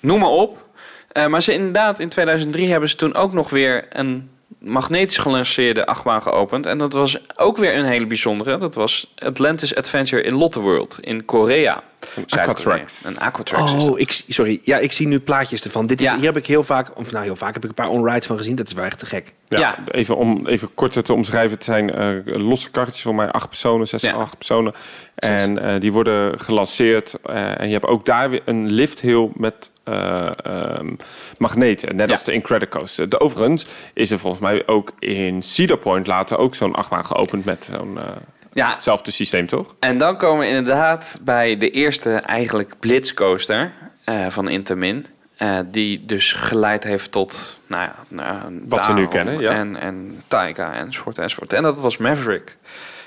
noem 0.00 0.18
maar 0.20 0.28
op. 0.28 0.64
Eh, 1.16 1.26
maar 1.26 1.42
ze 1.42 1.52
inderdaad, 1.52 1.98
in 1.98 2.08
2003 2.08 2.70
hebben 2.70 2.88
ze 2.88 2.96
toen 2.96 3.14
ook 3.14 3.32
nog 3.32 3.50
weer 3.50 3.86
een 3.90 4.30
magnetisch 4.58 5.16
gelanceerde 5.16 5.86
achtbaan 5.86 6.22
geopend. 6.22 6.66
En 6.66 6.78
dat 6.78 6.92
was 6.92 7.18
ook 7.36 7.56
weer 7.56 7.76
een 7.76 7.84
hele 7.84 8.06
bijzondere. 8.06 8.58
Dat 8.58 8.74
was 8.74 9.12
Atlantis 9.18 9.74
Adventure 9.74 10.22
in 10.22 10.34
Lotteworld 10.34 10.98
in 11.00 11.24
Korea. 11.24 11.82
Zuid-Korea. 12.00 12.42
Aquatrax. 12.42 13.04
Een 13.04 13.18
Aquatrax 13.18 13.74
is 13.74 13.82
Oh, 13.82 13.86
dat. 13.88 14.00
ik, 14.00 14.22
sorry. 14.28 14.60
Ja, 14.62 14.78
ik 14.78 14.92
zie 14.92 15.06
nu 15.06 15.20
plaatjes 15.20 15.62
ervan. 15.62 15.86
Dit 15.86 16.00
is, 16.00 16.06
Ja. 16.06 16.16
Hier 16.16 16.24
heb 16.24 16.36
ik 16.36 16.46
heel 16.46 16.62
vaak, 16.62 16.98
of 16.98 17.12
nou 17.12 17.24
heel 17.24 17.36
vaak, 17.36 17.54
heb 17.54 17.62
ik 17.62 17.68
een 17.68 17.74
paar 17.74 17.88
onrides 17.88 18.26
van 18.26 18.36
gezien. 18.36 18.54
Dat 18.56 18.66
is 18.66 18.72
wel 18.72 18.84
echt 18.84 18.98
te 18.98 19.06
gek. 19.06 19.32
Ja, 19.48 19.58
Ja. 19.58 19.78
Even 19.90 20.16
om 20.16 20.46
even 20.46 20.74
korter 20.74 21.02
te 21.02 21.12
omschrijven. 21.12 21.52
Het 21.54 21.64
zijn 21.64 21.90
eh, 21.94 22.08
losse 22.24 22.70
karretjes 22.70 23.02
voor 23.02 23.14
mij, 23.14 23.30
acht 23.30 23.48
personen, 23.48 23.88
zes, 23.88 24.02
Ja. 24.02 24.12
acht 24.12 24.36
personen. 24.38 24.74
En 25.14 25.58
eh, 25.58 25.80
die 25.80 25.92
worden 25.92 26.40
gelanceerd. 26.40 27.14
eh, 27.24 27.60
en 27.60 27.66
je 27.66 27.72
hebt 27.72 27.86
ook 27.86 28.04
daar 28.06 28.30
weer 28.30 28.42
een 28.44 28.70
lifthill 28.72 29.30
met 29.34 29.70
eh, 29.86 30.30
ehm, 30.42 30.94
magneten. 31.38 31.96
Net 31.96 32.08
Ja. 32.08 32.14
als 32.14 32.24
de 32.24 32.32
Incredicoaster. 32.32 33.08
De, 33.08 33.20
overigens 33.20 33.66
is 33.94 34.10
er 34.10 34.18
volgens 34.18 34.42
mij 34.42 34.66
ook 34.66 34.92
in 34.98 35.42
Cedar 35.42 35.76
Point 35.78 36.06
later 36.06 36.38
ook 36.38 36.54
zo'n 36.54 36.74
achtbaan 36.74 37.06
geopend 37.06 37.44
met 37.44 37.68
zo'n... 37.72 37.98
eh, 37.98 38.04
Ja, 38.52 38.70
Hetzelfde 38.72 39.10
systeem, 39.10 39.46
toch? 39.46 39.74
En 39.78 39.98
dan 39.98 40.16
komen 40.16 40.38
we 40.38 40.46
inderdaad 40.54 41.18
bij 41.22 41.56
de 41.56 41.70
eerste 41.70 42.10
eigenlijk 42.10 42.72
blitzcoaster 42.80 43.72
eh, 44.04 44.26
van 44.28 44.48
Intermin. 44.48 45.06
eh, 45.36 45.58
die 45.66 46.04
dus 46.06 46.32
geleid 46.32 46.84
heeft 46.84 47.12
tot 47.12 47.60
nou 47.66 47.82
ja, 47.82 47.94
nou, 48.08 48.60
Wat 48.68 48.86
we 48.86 48.92
nu 48.92 49.08
kennen, 49.08 49.38
ja. 49.40 49.50
En, 49.50 49.76
en 49.76 50.22
Taiga 50.28 50.74
enzovoort 50.74 51.18
enzovoort. 51.18 51.52
En 51.52 51.62
dat 51.62 51.78
was 51.78 51.96
Maverick 51.96 52.56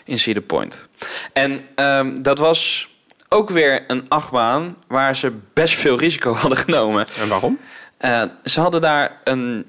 in 0.06 0.20
Cedar 0.20 0.44
Point. 0.44 0.90
En 1.34 1.62
ehm, 1.76 2.16
dat 2.16 2.38
was 2.38 2.90
ook 3.30 3.50
weer 3.50 3.84
een 3.88 4.06
achtbaan 4.08 4.76
waar 4.88 5.16
ze 5.16 5.34
best 5.54 5.76
veel 5.76 6.00
risico 6.00 6.34
hadden 6.42 6.58
genomen. 6.58 7.08
En 7.20 7.28
waarom? 7.28 7.60
Eh, 7.98 8.24
ze 8.44 8.60
hadden 8.60 8.82
daar 8.82 9.18
een 9.24 9.66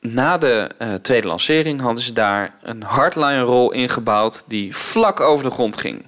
na 0.00 0.38
de 0.38 0.68
eh, 0.78 0.94
tweede 0.94 1.26
lancering 1.26 1.80
hadden 1.80 2.02
ze 2.02 2.12
daar 2.12 2.54
een 2.62 2.82
hardline 2.82 3.40
roll 3.40 3.74
ingebouwd 3.74 4.44
die 4.48 4.76
vlak 4.76 5.20
over 5.20 5.44
de 5.44 5.50
grond 5.50 5.76
ging. 5.76 6.04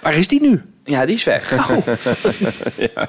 Waar 0.00 0.14
is 0.14 0.28
die 0.28 0.40
nu? 0.40 0.62
Ja, 0.84 1.06
die 1.06 1.14
is 1.14 1.24
weg. 1.24 1.52
Oh. 1.52 1.76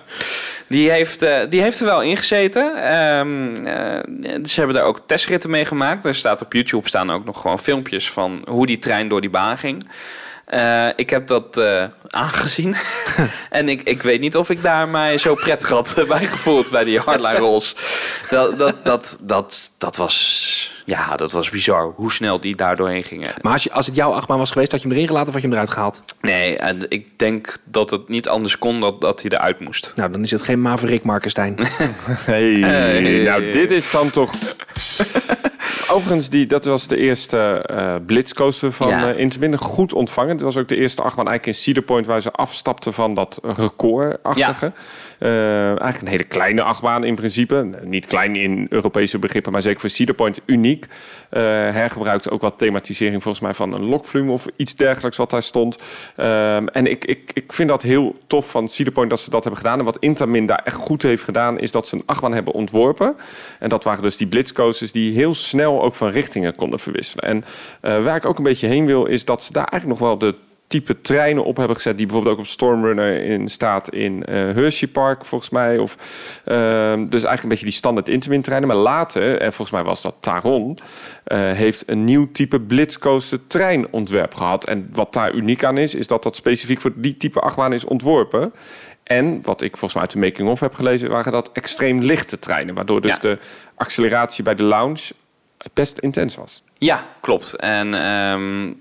Die, 0.68 0.92
heeft, 0.92 1.22
eh, 1.22 1.40
die 1.50 1.62
heeft 1.62 1.80
er 1.80 1.86
wel 1.86 2.02
in 2.02 2.18
gezeten. 2.18 2.84
Ehm, 2.84 3.56
eh, 3.66 4.46
ze 4.46 4.54
hebben 4.56 4.76
daar 4.76 4.86
ook 4.86 5.02
testritten 5.06 5.50
mee 5.50 5.66
gemaakt. 5.66 6.06
Er 6.06 6.16
staat 6.16 6.42
op 6.42 6.54
YouTube 6.54 6.88
staan 6.88 7.12
ook 7.12 7.26
nog 7.26 7.42
gewoon 7.42 7.60
filmpjes 7.60 8.12
van 8.12 8.46
hoe 8.50 8.66
die 8.66 8.78
trein 8.78 9.08
door 9.08 9.22
die 9.22 9.30
baan 9.30 9.58
ging. 9.58 9.90
Eh, 10.50 10.88
ik 10.95 11.10
heb 11.10 11.28
dat 11.28 11.58
eh, 11.58 11.84
aangezien. 12.08 12.76
en 13.50 13.70
ik, 13.70 13.84
ik 13.84 14.02
weet 14.02 14.20
niet 14.20 14.36
of 14.36 14.50
ik 14.50 14.64
daar 14.64 14.88
mij 14.88 15.18
zo 15.18 15.36
prettig 15.36 15.70
had 15.70 15.95
bij 16.08 16.26
gevoeld 16.26 16.70
bij 16.70 16.84
die 16.84 17.00
hardline 17.00 17.38
rolls. 17.38 17.76
Dat, 18.30 18.58
dat, 18.58 18.86
dat, 18.86 19.18
dat, 19.22 19.72
dat 19.78 19.95
was... 19.95 20.79
Ja, 20.90 21.16
dat 21.16 21.32
was 21.32 21.50
bizar 21.50 21.92
hoe 21.96 22.12
snel 22.12 22.40
die 22.40 22.56
daar 22.56 22.76
doorheen 22.76 23.04
gingen. 23.04 23.30
Maar 23.42 23.54
als, 23.54 23.64
je, 23.64 23.72
als 23.72 23.86
het 23.86 23.96
jouw 23.96 24.12
achtbaan 24.12 24.38
was 24.38 24.52
geweest, 24.52 24.72
had 24.72 24.82
je 24.82 24.88
hem 24.88 24.96
erin 24.96 25.08
gelaten 25.08 25.28
of 25.28 25.34
had 25.34 25.42
je 25.42 25.48
hem 25.48 25.58
eruit 25.58 25.74
gehaald? 25.74 26.02
Nee, 26.22 26.58
en 26.58 26.86
ik 26.90 27.20
denk 27.20 27.58
dat 27.64 27.90
het 27.90 28.10
niet 28.10 28.28
anders 28.28 28.58
kon 28.58 28.82
dat, 28.82 29.02
dat 29.02 29.22
hij 29.22 29.32
eruit 29.32 29.60
moest. 29.60 29.92
Nou, 29.96 30.12
dan 30.12 30.22
is 30.22 30.32
het 30.32 30.42
geen 30.42 30.62
Maverick 30.62 31.04
Markenstein. 31.04 31.56
Hey, 32.26 32.54
Hey. 32.54 33.22
nou 33.24 33.52
dit 33.52 33.72
is 33.72 33.92
dan 33.92 34.10
toch... 34.10 34.32
Overigens, 35.92 36.30
die, 36.30 36.46
dat 36.48 36.66
was 36.66 36.88
de 36.88 36.98
eerste 36.98 37.38
eh 37.66 37.96
blitzcoaster 38.06 38.72
van 38.72 38.88
Ja. 38.88 39.14
eh. 39.14 39.58
Goed 39.58 39.94
ontvangen. 39.94 40.32
Het 40.32 40.42
was 40.42 40.58
ook 40.58 40.68
de 40.68 40.76
eerste 40.76 41.02
achtbaan 41.02 41.28
eigenlijk 41.28 41.58
in 41.58 41.64
Cedar 41.64 41.84
Point... 41.84 42.06
waar 42.06 42.22
ze 42.22 42.32
afstapten 42.32 42.94
van 42.94 43.14
dat 43.14 43.40
recordachtige. 43.44 44.66
Eh, 44.66 44.72
eigenlijk 45.20 46.02
een 46.02 46.08
hele 46.08 46.24
kleine 46.24 46.62
achtbaan 46.62 47.04
in 47.04 47.16
principe. 47.16 47.70
Niet 47.84 48.06
klein 48.06 48.36
in 48.36 48.66
Europese 48.70 49.20
begrippen, 49.20 49.52
maar 49.52 49.62
zeker 49.62 49.80
voor 49.80 49.90
Cedar 49.90 50.16
Point 50.16 50.42
uniek. 50.46 50.88
Eh 51.30 51.42
hergebruikte 51.72 52.32
ook 52.32 52.42
wat 52.42 52.58
thematisering 52.58 53.24
volgens 53.24 53.44
mij 53.44 53.54
van 53.54 53.74
een 53.74 53.86
lokvloem... 53.86 54.30
of 54.30 54.48
iets 54.56 54.76
dergelijks 54.76 55.18
wat 55.18 55.30
daar 55.30 55.42
stond. 55.42 55.78
Ehm, 56.16 56.68
en 56.68 56.88
ik, 56.88 57.06
ik, 57.06 57.32
ik 57.34 57.54
vind 57.54 57.70
dat 57.70 57.82
heel 57.82 58.16
tof 58.28 58.52
van 58.52 58.68
Cedar 58.68 58.94
Point 58.94 59.10
dat 59.10 59.20
ze 59.20 59.30
dat 59.30 59.44
hebben 59.44 59.62
gedaan. 59.62 59.80
En 59.80 59.86
wat 59.86 59.98
Intamin 60.00 60.46
daar 60.46 60.62
echt 60.64 60.76
goed 60.76 61.02
heeft 61.02 61.24
gedaan... 61.24 61.60
is 61.60 61.72
dat 61.72 61.88
ze 61.88 61.96
een 61.96 62.04
achtbaan 62.06 62.34
hebben 62.34 62.54
ontworpen. 62.54 63.16
En 63.60 63.70
dat 63.70 63.84
waren 63.84 64.04
dus 64.04 64.18
die 64.18 64.28
blitzcoasters... 64.28 64.92
die 64.92 65.14
heel 65.14 65.34
snel 65.34 65.84
ook 65.84 65.96
van 65.96 66.10
richtingen 66.10 66.56
konden 66.56 66.80
verwisselen. 66.80 67.26
En 67.26 67.46
eh, 67.82 68.04
waar 68.04 68.16
ik 68.16 68.26
ook 68.26 68.38
een 68.38 68.44
beetje 68.44 68.68
heen 68.68 68.86
wil... 68.86 69.06
is 69.06 69.26
dat 69.26 69.44
ze 69.44 69.54
daar 69.54 69.68
eigenlijk 69.68 70.00
nog 70.00 70.10
wel 70.10 70.18
de 70.18 70.36
type 70.70 71.02
treinen 71.02 71.44
op 71.44 71.58
hebben 71.58 71.76
gezet... 71.76 71.98
die 71.98 72.06
bijvoorbeeld 72.06 72.36
ook 72.36 72.42
op 72.42 72.48
Stormrunner 72.48 73.24
in 73.24 73.50
staat 73.50 73.90
in 73.90 74.26
eh 74.26 74.36
Hershey 74.36 74.88
Park, 74.88 75.26
volgens 75.26 75.50
mij. 75.50 75.78
Of, 75.78 75.98
ehm, 76.46 76.98
dus 76.98 77.12
eigenlijk 77.24 77.44
een 77.44 77.50
beetje 77.50 77.66
die 77.66 77.74
standaard 77.74 78.10
Intamin 78.10 78.42
treinen. 78.42 78.68
Maar 78.68 78.78
later, 78.78 79.38
en 79.40 79.54
volgens 79.54 79.72
mij 79.72 79.84
was 79.84 80.02
dat 80.02 80.16
Taron... 80.20 80.78
eh, 81.24 81.52
heeft 81.52 81.84
een 81.90 82.04
nieuw 82.06 82.32
type 82.32 82.60
blitzcoaster 82.62 83.48
treinontwerp 83.48 84.36
gehad. 84.36 84.66
En 84.66 84.90
wat 84.94 85.14
daar 85.14 85.34
uniek 85.34 85.64
aan 85.64 85.78
is, 85.78 85.96
is 85.96 86.08
dat 86.08 86.24
dat 86.24 86.36
specifiek 86.36 86.82
voor 86.82 86.92
die 86.96 87.18
type 87.18 87.40
achtbaan 87.40 87.74
is 87.74 87.86
ontworpen. 87.86 88.54
En 89.04 89.40
wat 89.44 89.62
ik 89.62 89.70
volgens 89.70 89.94
mij 89.94 90.02
uit 90.02 90.12
de 90.12 90.20
making-of 90.20 90.60
heb 90.60 90.74
gelezen, 90.74 91.10
waren 91.10 91.32
dat 91.32 91.50
extreem 91.54 92.00
lichte 92.02 92.40
treinen. 92.40 92.76
Waardoor 92.76 93.02
dus 93.02 93.12
Ja. 93.12 93.18
de 93.20 93.38
acceleratie 93.76 94.44
bij 94.44 94.56
de 94.56 94.64
lounge 94.64 95.12
best 95.74 95.98
intens 95.98 96.36
was. 96.36 96.64
Ja, 96.78 97.06
klopt. 97.22 97.56
En 97.56 97.94
ehm, 97.94 98.74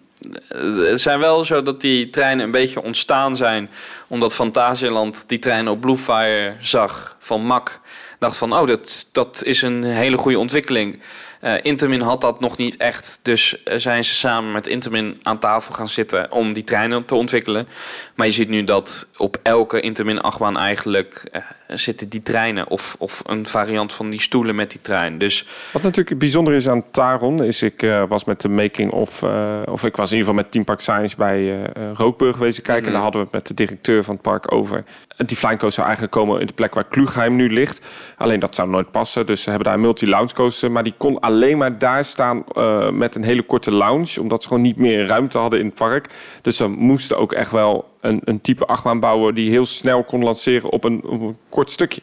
het 0.48 1.00
zijn 1.00 1.18
wel 1.18 1.44
zo 1.44 1.62
dat 1.62 1.80
die 1.80 2.10
treinen 2.10 2.44
een 2.44 2.50
beetje 2.50 2.82
ontstaan 2.82 3.36
zijn... 3.36 3.70
omdat 4.06 4.34
Fantasieland 4.34 5.24
die 5.26 5.38
treinen 5.38 5.72
op 5.72 5.80
Bluefire 5.80 6.56
zag 6.60 7.16
van 7.18 7.46
MAC. 7.46 7.80
Dacht 8.18 8.36
van, 8.36 8.52
oh, 8.52 8.66
dat, 8.66 9.08
dat 9.12 9.42
is 9.44 9.62
een 9.62 9.84
hele 9.84 10.16
goede 10.16 10.38
ontwikkeling. 10.38 11.02
Eh 11.41 11.55
Intamin 11.62 12.01
had 12.01 12.20
dat 12.20 12.41
nog 12.41 12.57
niet 12.57 12.76
echt. 12.76 13.20
Dus 13.22 13.62
eh, 13.62 13.78
zijn 13.78 14.05
ze 14.05 14.14
samen 14.14 14.53
met 14.53 14.66
Intamin 14.66 15.18
aan 15.22 15.39
tafel 15.39 15.74
gaan 15.74 15.89
zitten 15.89 16.32
om 16.32 16.53
die 16.53 16.64
treinen 16.64 17.05
te 17.05 17.14
ontwikkelen. 17.14 17.68
Maar 18.14 18.26
je 18.26 18.32
ziet 18.32 18.49
nu 18.49 18.64
dat 18.64 19.09
op 19.16 19.36
elke 19.43 19.80
Intamin 19.80 20.20
achtbaan 20.20 20.59
eigenlijk 20.59 21.28
eh, 21.32 21.43
zitten 21.66 22.09
die 22.09 22.22
treinen. 22.22 22.68
Of, 22.68 22.97
of 22.99 23.22
een 23.26 23.47
variant 23.47 23.93
van 23.93 24.11
die 24.11 24.20
stoelen 24.20 24.55
met 24.55 24.70
die 24.70 24.80
trein. 24.80 25.18
Dus 25.18 25.47
Wat 25.72 25.82
natuurlijk 25.82 26.18
bijzonder 26.18 26.55
is 26.55 26.68
aan 26.68 26.91
Taron, 26.91 27.43
is 27.45 27.62
ik 27.62 27.86
was 28.09 28.24
met 28.24 28.41
de 28.41 28.49
making-of... 28.49 29.22
eh, 29.22 29.62
of 29.64 29.84
ik 29.84 29.97
was 29.97 30.11
in 30.11 30.16
ieder 30.16 30.28
geval 30.28 30.43
met 30.43 30.53
Team 30.53 30.64
Park 30.64 30.80
Science 30.80 31.16
bij 31.16 31.70
Rookburg 31.95 32.36
geweest 32.36 32.62
kijken. 32.62 32.86
En 32.86 32.93
daar 32.93 33.03
hadden 33.03 33.20
we 33.20 33.26
het 33.26 33.36
met 33.36 33.47
de 33.47 33.55
directeur 33.55 34.05
van 34.05 34.14
het 34.14 34.22
park 34.22 34.53
over. 34.53 34.84
En 35.16 35.26
die 35.26 35.36
flying 35.36 35.61
zou 35.61 35.86
eigenlijk 35.86 36.12
komen 36.12 36.41
in 36.41 36.47
de 36.47 36.53
plek 36.53 36.74
waar 36.74 36.84
Klugheim 36.84 37.36
nu 37.36 37.53
ligt. 37.53 37.80
Alleen 38.16 38.41
dat 38.41 38.55
zou 38.55 38.68
nooit 38.68 38.91
passen. 38.91 39.26
Dus 39.26 39.43
ze 39.43 39.49
hebben 39.49 39.66
daar 39.66 39.76
een 39.76 39.80
multi-lounge 39.80 40.34
coaster. 40.34 40.70
Maar 40.70 40.82
die 40.82 40.95
kon 40.97 41.20
alleen 41.28 41.58
maar 41.58 41.78
daar 41.78 42.04
staan 42.04 42.44
eh, 42.54 42.90
met 42.90 43.14
een 43.14 43.24
hele 43.24 43.42
korte 43.42 43.72
lounge. 43.72 44.20
Omdat 44.20 44.42
ze 44.42 44.48
gewoon 44.48 44.62
niet 44.62 44.76
meer 44.76 45.06
ruimte 45.06 45.38
hadden 45.38 45.58
in 45.58 45.66
het 45.66 45.74
park. 45.74 46.10
Dus 46.42 46.56
ze 46.56 46.68
moesten 46.68 47.18
ook 47.18 47.32
echt 47.32 47.50
wel 47.50 47.88
een, 48.00 48.20
een 48.24 48.40
type 48.40 48.66
achtbaan 48.66 49.00
bouwen... 49.00 49.34
die 49.34 49.50
heel 49.50 49.66
snel 49.66 50.04
kon 50.04 50.22
lanceren 50.22 50.70
op 50.70 50.84
een, 50.84 51.02
op 51.04 51.20
een 51.20 51.36
kort 51.48 51.70
stukje. 51.70 52.00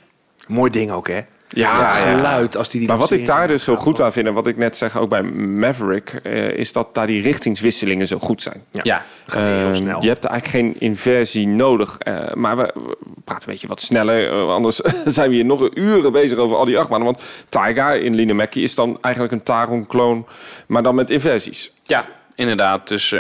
Mooi 0.47 0.71
ding 0.71 0.91
ook, 0.91 1.07
hè? 1.07 1.21
Ja, 1.49 1.81
het 1.81 1.89
ja. 1.89 1.95
geluid 2.13 2.57
als 2.57 2.69
die 2.69 2.79
die 2.79 2.89
Maar 2.89 2.97
wat 2.97 3.11
ik 3.11 3.25
daar 3.25 3.47
dus 3.47 3.63
zo 3.63 3.75
goed 3.75 4.01
aan 4.01 4.11
vind, 4.13 4.27
en 4.27 4.33
wat 4.33 4.47
ik 4.47 4.57
net 4.57 4.77
zeg 4.77 4.97
ook 4.97 5.09
bij 5.09 5.23
Maverick, 5.23 6.09
eh, 6.23 6.47
is 6.49 6.71
dat 6.71 6.93
daar 6.93 7.07
die 7.07 7.21
richtingswisselingen 7.21 8.07
zo 8.07 8.17
goed 8.17 8.41
zijn. 8.41 8.63
ja. 8.71 9.05
gaat 9.25 9.43
heel 9.43 9.51
Ehm, 9.65 9.73
snel. 9.73 10.01
Je 10.01 10.07
hebt 10.07 10.25
eigenlijk 10.25 10.57
geen 10.65 10.79
inversie 10.81 11.47
nodig. 11.47 11.95
eh, 11.97 12.33
maar 12.33 12.57
we, 12.57 12.71
we 12.73 12.95
praten 13.23 13.47
een 13.47 13.53
beetje 13.53 13.67
wat 13.67 13.81
sneller. 13.81 14.27
eh, 14.31 14.49
anders 14.49 14.75
zijn 15.05 15.29
we 15.29 15.35
hier 15.35 15.45
nog 15.45 15.69
uren 15.73 16.11
bezig 16.11 16.37
over 16.37 16.57
al 16.57 16.65
die 16.65 16.77
achtbanen. 16.77 17.05
Want 17.05 17.21
Taiga 17.49 17.93
in 17.93 18.15
Linemeki 18.15 18.63
is 18.63 18.75
dan 18.75 18.97
eigenlijk 19.01 19.33
een 19.33 19.43
Taron-kloon, 19.43 20.25
maar 20.67 20.83
dan 20.83 20.95
met 20.95 21.09
inversies. 21.09 21.71
Ja, 21.83 22.03
inderdaad. 22.35 22.87
Dus 22.87 23.11
eh, 23.11 23.19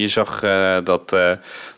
je 0.00 0.08
zag 0.08 0.42
eh, 0.42 0.76
dat, 0.84 1.12
eh, 1.12 1.30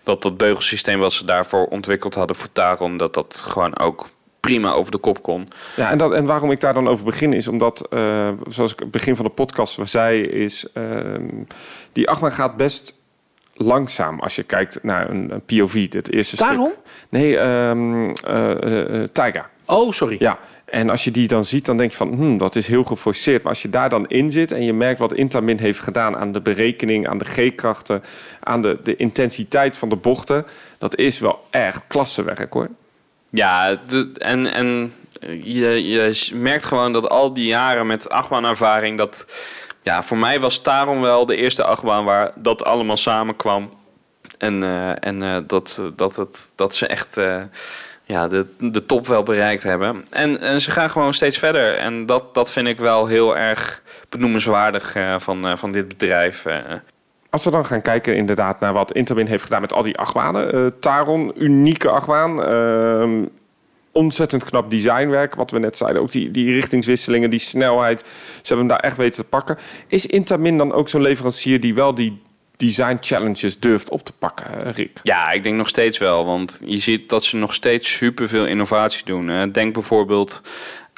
dat 0.03 0.23
dat 0.23 0.37
beugelsysteem 0.37 0.99
wat 0.99 1.13
ze 1.13 1.25
daarvoor 1.25 1.67
ontwikkeld 1.67 2.15
hadden 2.15 2.37
voor 2.37 2.53
Taron, 2.53 2.97
dat 2.97 3.15
dat 3.15 3.45
gewoon 3.49 3.79
ook 3.79 4.07
prima 4.49 4.73
over 4.73 4.93
de 4.93 4.99
kop 4.99 5.23
kon. 5.23 5.49
Ja, 5.77 5.91
en, 5.91 5.99
dat, 5.99 6.13
en 6.13 6.27
waarom 6.27 6.51
ik 6.51 6.61
daar 6.61 6.75
dan 6.75 6.89
over 6.89 7.05
begin 7.05 7.33
is 7.33 7.49
omdat, 7.49 7.87
eh, 7.91 8.29
zoals 8.49 8.73
ik 8.73 8.79
het 8.79 8.91
begin 8.91 9.17
van 9.17 9.25
de 9.25 9.31
podcast 9.31 9.79
zei, 9.83 10.23
is 10.23 10.67
ehm, 10.73 11.27
die 11.93 12.09
achtbaan 12.09 12.33
gaat 12.33 12.57
best 12.57 12.95
langzaam 13.59 14.21
als 14.21 14.37
je 14.37 14.43
kijkt 14.43 14.83
naar 14.83 15.11
een, 15.11 15.31
een 15.33 15.43
POV, 15.45 15.89
dit 15.89 16.13
eerste 16.13 16.37
Taron? 16.37 16.67
stuk. 16.67 16.79
Nee, 17.09 17.39
ehm 17.39 18.11
eh, 18.11 18.51
eh, 18.51 19.03
eh, 19.03 19.09
Taiga. 19.13 19.51
Oh, 19.65 19.93
sorry. 19.93 20.17
Ja, 20.19 20.39
en 20.65 20.91
als 20.91 21.05
je 21.05 21.11
die 21.11 21.29
dan 21.29 21.45
ziet, 21.45 21.67
dan 21.67 21.77
denk 21.77 21.91
je 21.91 21.97
van, 21.97 22.13
hmm, 22.13 22.39
dat 22.39 22.57
is 22.57 22.67
heel 22.67 22.85
geforceerd. 22.85 23.43
Maar 23.43 23.53
als 23.53 23.63
je 23.63 23.71
daar 23.71 23.89
dan 23.89 24.07
in 24.07 24.31
zit 24.31 24.53
en 24.53 24.65
je 24.65 24.73
merkt 24.73 24.99
wat 24.99 25.13
Intamin 25.13 25.59
heeft 25.59 25.81
gedaan 25.81 26.17
aan 26.17 26.33
de 26.33 26.41
berekening, 26.41 27.09
aan 27.09 27.19
de 27.19 27.25
G-krachten, 27.25 28.03
aan 28.41 28.63
de, 28.63 28.79
de 28.83 28.97
intensiteit 28.97 29.77
van 29.77 29.89
de 29.89 29.97
bochten, 29.97 30.47
dat 30.79 30.97
is 30.97 31.19
wel 31.19 31.45
echt 31.51 31.83
klassewerk 31.87 32.53
hoor. 32.53 32.69
Ja, 33.31 33.75
de- 33.87 34.11
en, 34.19 34.53
en 34.53 34.95
je, 35.43 35.89
je 35.89 36.29
merkt 36.35 36.65
gewoon 36.65 36.93
dat 36.93 37.09
al 37.09 37.33
die 37.33 37.47
jaren 37.47 37.87
met 37.87 38.11
achtbaanervaring, 38.11 38.99
dat 38.99 39.27
ja, 39.83 40.03
voor 40.03 40.19
mij 40.19 40.41
was 40.41 40.59
Taron 40.63 41.01
wel 41.01 41.27
de 41.27 41.37
eerste 41.37 41.65
achtbaan 41.65 42.05
waar 42.05 42.33
dat 42.35 42.65
allemaal 42.65 42.97
samenkwam. 42.97 43.71
En, 44.39 44.63
eh, 44.63 44.91
en 45.07 45.23
eh, 45.23 45.37
dat, 45.47 45.83
dat, 45.97 46.53
dat 46.57 46.75
ze 46.75 46.87
echt 46.87 47.17
eh, 47.17 47.43
ja, 48.05 48.29
de, 48.29 48.47
de 48.59 48.87
top 48.87 49.07
wel 49.07 49.23
bereikt 49.23 49.63
hebben. 49.63 50.05
En, 50.11 50.41
en 50.41 50.61
ze 50.61 50.71
gaan 50.71 50.91
gewoon 50.91 51.15
steeds 51.15 51.39
verder. 51.39 51.75
En 51.77 52.07
dat, 52.07 52.35
dat 52.35 52.53
vind 52.53 52.67
ik 52.69 52.79
wel 52.79 53.07
heel 53.07 53.37
erg 53.37 53.83
benoemenswaardig 54.09 54.95
eh, 54.95 55.15
van, 55.19 55.47
eh, 55.47 55.57
van 55.57 55.73
dit 55.73 55.89
bedrijf. 55.89 56.45
Als 57.31 57.45
we 57.45 57.51
dan 57.51 57.67
gaan 57.67 57.83
kijken 57.83 58.17
inderdaad 58.17 58.61
naar 58.61 58.73
wat 58.73 58.93
Intamin 58.93 59.27
heeft 59.27 59.43
gedaan 59.43 59.61
met 59.61 59.73
al 59.73 59.83
die 59.83 59.99
achtbanen. 59.99 60.53
eh, 60.53 60.67
Taron, 60.81 61.33
unieke 61.37 61.89
achtbaan. 61.89 62.43
ehm, 62.43 63.25
ontzettend 63.93 64.45
knap 64.45 64.71
designwerk, 64.71 65.35
wat 65.35 65.51
we 65.51 65.59
net 65.59 65.77
zeiden. 65.77 66.03
Ook 66.03 66.11
die, 66.11 66.31
die 66.31 66.53
richtingswisselingen, 66.55 67.31
die 67.31 67.39
snelheid. 67.39 67.99
Ze 68.01 68.07
hebben 68.55 68.59
hem 68.59 68.69
daar 68.69 68.81
echt 68.81 68.97
weten 68.97 69.23
te 69.23 69.29
pakken. 69.29 69.59
Is 69.89 70.07
Intamin 70.07 70.59
dan 70.59 70.73
ook 70.73 70.89
zo'n 70.89 71.01
leverancier 71.03 71.61
die 71.61 71.75
wel 71.75 71.95
die 71.95 72.23
design 72.57 72.97
challenges 73.01 73.59
durft 73.61 73.91
op 73.91 74.05
te 74.05 74.13
pakken, 74.19 74.65
eh, 74.67 74.73
Rick? 74.73 74.99
Ja, 75.03 75.31
ik 75.31 75.43
denk 75.43 75.57
nog 75.57 75.69
steeds 75.69 75.99
wel. 75.99 76.25
Want 76.25 76.61
je 76.65 76.79
ziet 76.79 77.09
dat 77.09 77.25
ze 77.25 77.37
nog 77.37 77.55
steeds 77.55 77.93
superveel 77.93 78.47
innovatie 78.47 79.05
doen. 79.05 79.51
Denk 79.53 79.73
bijvoorbeeld 79.75 80.43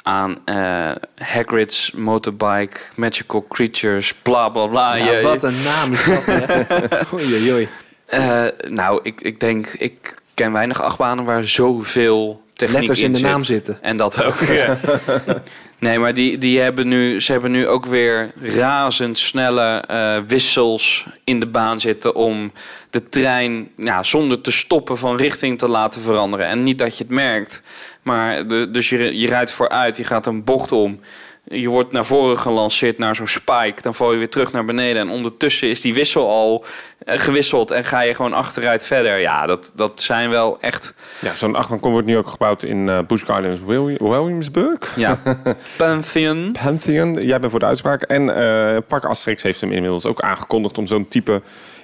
aan 0.03 0.37
eh, 0.45 0.91
Hagrid's 1.15 1.91
Motorbike, 1.91 2.77
Magical 2.95 3.45
Creatures, 3.49 4.13
bla 4.13 4.49
bla 4.49 4.65
bla. 4.67 4.95
Ja, 4.95 5.11
Je- 5.11 5.21
wat 5.23 5.43
een 5.43 5.61
naam 5.63 5.93
is 5.93 6.03
dat, 6.05 6.25
hè? 6.25 6.43
oei, 7.13 7.33
oei, 7.33 7.51
oei. 7.53 7.67
Eh, 8.05 8.45
nou, 8.67 8.99
ik, 9.03 9.21
ik 9.21 9.39
denk, 9.39 9.67
ik 9.67 10.15
ken 10.33 10.51
weinig 10.51 10.81
achtbanen 10.81 11.25
waar 11.25 11.47
zoveel 11.47 12.41
techniek 12.53 12.77
Letters 12.79 12.99
in 12.99 13.11
de 13.11 13.17
zit. 13.17 13.27
naam 13.27 13.41
zitten. 13.41 13.77
En 13.81 13.97
dat 13.97 14.23
ook. 14.23 14.39
ja. 14.39 14.77
Nee, 15.79 15.99
maar 15.99 16.13
die, 16.13 16.37
die 16.37 16.59
hebben 16.59 16.87
nu, 16.87 17.19
ze 17.19 17.31
hebben 17.31 17.51
nu 17.51 17.67
ook 17.67 17.85
weer 17.85 18.31
razendsnelle 18.41 19.83
eh 19.87 20.17
wissels 20.27 21.05
in 21.23 21.39
de 21.39 21.45
baan 21.45 21.79
zitten 21.79 22.15
om 22.15 22.51
de 22.89 23.09
trein 23.09 23.69
ja, 23.77 24.03
zonder 24.03 24.41
te 24.41 24.51
stoppen 24.51 24.97
van 24.97 25.15
richting 25.17 25.57
te 25.57 25.67
laten 25.67 26.01
veranderen. 26.01 26.45
En 26.45 26.63
niet 26.63 26.77
dat 26.77 26.97
je 26.97 27.03
het 27.03 27.13
merkt, 27.13 27.61
maar 28.01 28.47
de, 28.47 28.71
dus 28.71 28.89
je, 28.89 29.17
je 29.19 29.27
rijdt 29.27 29.51
vooruit, 29.51 29.97
je 29.97 30.03
gaat 30.03 30.25
een 30.25 30.43
bocht 30.43 30.71
om. 30.71 30.99
je 31.43 31.69
wordt 31.69 31.91
naar 31.91 32.05
voren 32.05 32.37
gelanceerd 32.37 32.97
naar 32.97 33.15
zo'n 33.15 33.27
spike. 33.27 33.81
Dan 33.81 33.95
val 33.95 34.11
je 34.11 34.17
weer 34.17 34.29
terug 34.29 34.51
naar 34.51 34.65
beneden. 34.65 35.01
En 35.01 35.09
ondertussen 35.09 35.69
is 35.69 35.81
die 35.81 35.93
wissel 35.93 36.29
al 36.29 36.65
eh, 37.05 37.19
gewisseld. 37.19 37.71
En 37.71 37.83
ga 37.83 38.01
je 38.01 38.13
gewoon 38.13 38.33
achteruit 38.33 38.83
verder. 38.83 39.19
Ja, 39.19 39.45
dat, 39.45 39.71
dat 39.75 40.01
zijn 40.01 40.29
wel 40.29 40.57
echt... 40.61 40.93
Ja, 41.19 41.35
zo'n 41.35 41.55
achtbaankom 41.55 41.91
wordt 41.91 42.07
nu 42.07 42.17
ook 42.17 42.27
gebouwd 42.27 42.63
in 42.63 42.89
eh, 42.89 42.99
Busch 43.07 43.25
Gardens, 43.25 43.59
Willi- 43.65 43.97
Williamsburg. 43.99 44.93
Ja, 44.95 45.19
Pantheon. 45.77 46.55
Pantheon, 46.63 47.25
jij 47.25 47.39
bent 47.39 47.51
voor 47.51 47.59
de 47.59 47.65
uitspraak. 47.65 48.01
En 48.01 48.29
eh, 48.35 48.77
Park 48.87 49.03
Asterix 49.05 49.43
heeft 49.43 49.61
hem 49.61 49.71
inmiddels 49.71 50.05
ook 50.05 50.21
aangekondigd 50.21 50.77
om 50.77 50.87
zo'n 50.87 51.07
type 51.07 51.41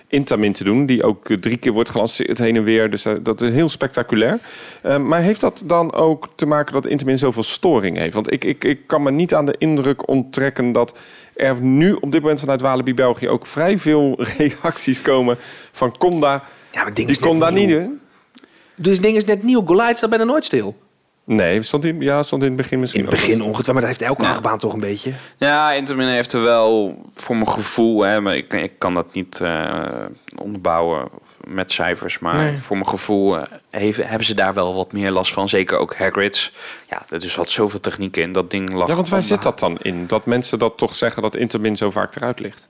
Intamin 0.10 0.54
te 0.54 0.64
doen. 0.64 0.86
Die 0.86 1.04
ook 1.04 1.30
eh, 1.30 1.38
drie 1.38 1.58
keer 1.58 1.72
wordt 1.72 1.90
gelanceerd 1.90 2.38
heen 2.38 2.56
en 2.56 2.64
weer. 2.64 2.90
Dus 2.90 3.06
eh, 3.06 3.14
dat 3.22 3.42
is 3.42 3.52
heel 3.52 3.70
spectaculair. 3.70 4.40
Eh, 4.82 4.98
maar 4.98 5.22
heeft 5.22 5.42
dat 5.42 5.64
dan 5.66 5.94
ook 5.94 6.30
te 6.36 6.46
maken 6.46 6.74
dat 6.74 6.86
Intamin 6.86 7.18
zoveel 7.18 7.44
storing 7.44 7.98
heeft? 7.98 8.14
Want 8.14 8.32
ik, 8.32 8.44
ik, 8.46 8.64
ik 8.64 8.80
kan 8.88 9.04
me 9.04 9.12
niet 9.12 9.34
aan 9.34 9.46
de 9.46 9.56
indruk 9.58 10.08
onttrekken 10.08 10.72
dat 10.72 10.98
er 11.36 11.62
nu 11.62 11.94
op 11.94 12.12
dit 12.12 12.22
moment 12.22 12.40
vanuit 12.40 12.62
Walibi 12.62 12.94
België 12.94 13.30
ook 13.30 13.46
vrij 13.46 13.80
veel 13.80 14.16
reacties 14.38 15.02
komen 15.02 15.38
van 15.72 15.98
Conda. 15.98 16.44
Ja, 16.72 16.84
maar 16.84 16.94
ding 16.94 17.08
Die 17.08 17.34
nieuw. 17.34 17.50
niet 17.52 17.70
doen. 17.70 18.00
Dus 18.76 18.94
het 18.94 19.04
ding 19.04 19.18
is 19.18 19.26
net 19.26 19.44
nieuw. 19.44 19.66
Goliath 19.66 19.98
staat 19.98 20.10
bijna 20.10 20.24
nooit 20.26 20.46
stil. 20.46 20.76
Nee, 21.30 21.62
stond 21.62 21.86
in, 21.86 22.02
ja, 22.02 22.24
stond 22.24 22.42
in 22.42 22.48
het 22.48 22.58
begin 22.58 22.74
In 22.74 22.80
misschien 22.80 23.02
het 23.06 23.10
begin 23.10 23.34
ook. 23.42 23.48
ongetwijfeld, 23.48 23.72
maar 23.74 23.82
dat 23.82 23.90
heeft 23.90 24.02
elke 24.02 24.24
Ja. 24.24 24.30
achtbaan 24.32 24.58
toch 24.58 24.74
een 24.74 24.80
beetje. 24.80 25.14
Ja, 25.38 25.72
Intamin 25.72 26.08
heeft 26.08 26.34
er 26.34 26.42
wel 26.44 27.02
voor 27.14 27.36
mijn 27.36 27.48
gevoel, 27.50 28.02
hè, 28.02 28.22
maar 28.22 28.36
ik, 28.36 28.54
ik 28.54 28.72
kan 28.78 28.94
dat 28.94 29.14
niet 29.14 29.42
eh, 29.42 30.06
onderbouwen 30.42 31.10
met 31.48 31.72
cijfers, 31.72 32.20
maar 32.20 32.36
Nee. 32.36 32.58
voor 32.58 32.76
mijn 32.78 32.90
gevoel 32.90 33.38
eh, 33.38 33.44
heeft, 33.70 34.04
hebben 34.04 34.26
ze 34.26 34.34
daar 34.34 34.54
wel 34.54 34.76
wat 34.76 34.92
meer 34.92 35.12
last 35.12 35.34
van. 35.34 35.50
Zeker 35.50 35.78
ook 35.78 35.96
Hagrid's. 35.96 36.54
Ja, 36.90 37.06
er 37.10 37.20
dus 37.20 37.36
had 37.36 37.52
zoveel 37.52 37.80
techniek 37.80 38.18
in. 38.18 38.32
Dat 38.32 38.52
ding 38.52 38.74
lag. 38.74 38.88
Ja, 38.88 38.96
want 38.96 39.10
waar 39.10 39.24
zit 39.24 39.42
dat 39.44 39.60
dan 39.60 39.78
in? 39.82 40.08
Dat 40.08 40.26
mensen 40.26 40.60
dat 40.60 40.78
toch 40.78 40.96
zeggen 40.96 41.22
dat 41.22 41.36
Intermin 41.36 41.78
zo 41.78 41.92
vaak 41.92 42.16
eruit 42.16 42.40
ligt? 42.40 42.68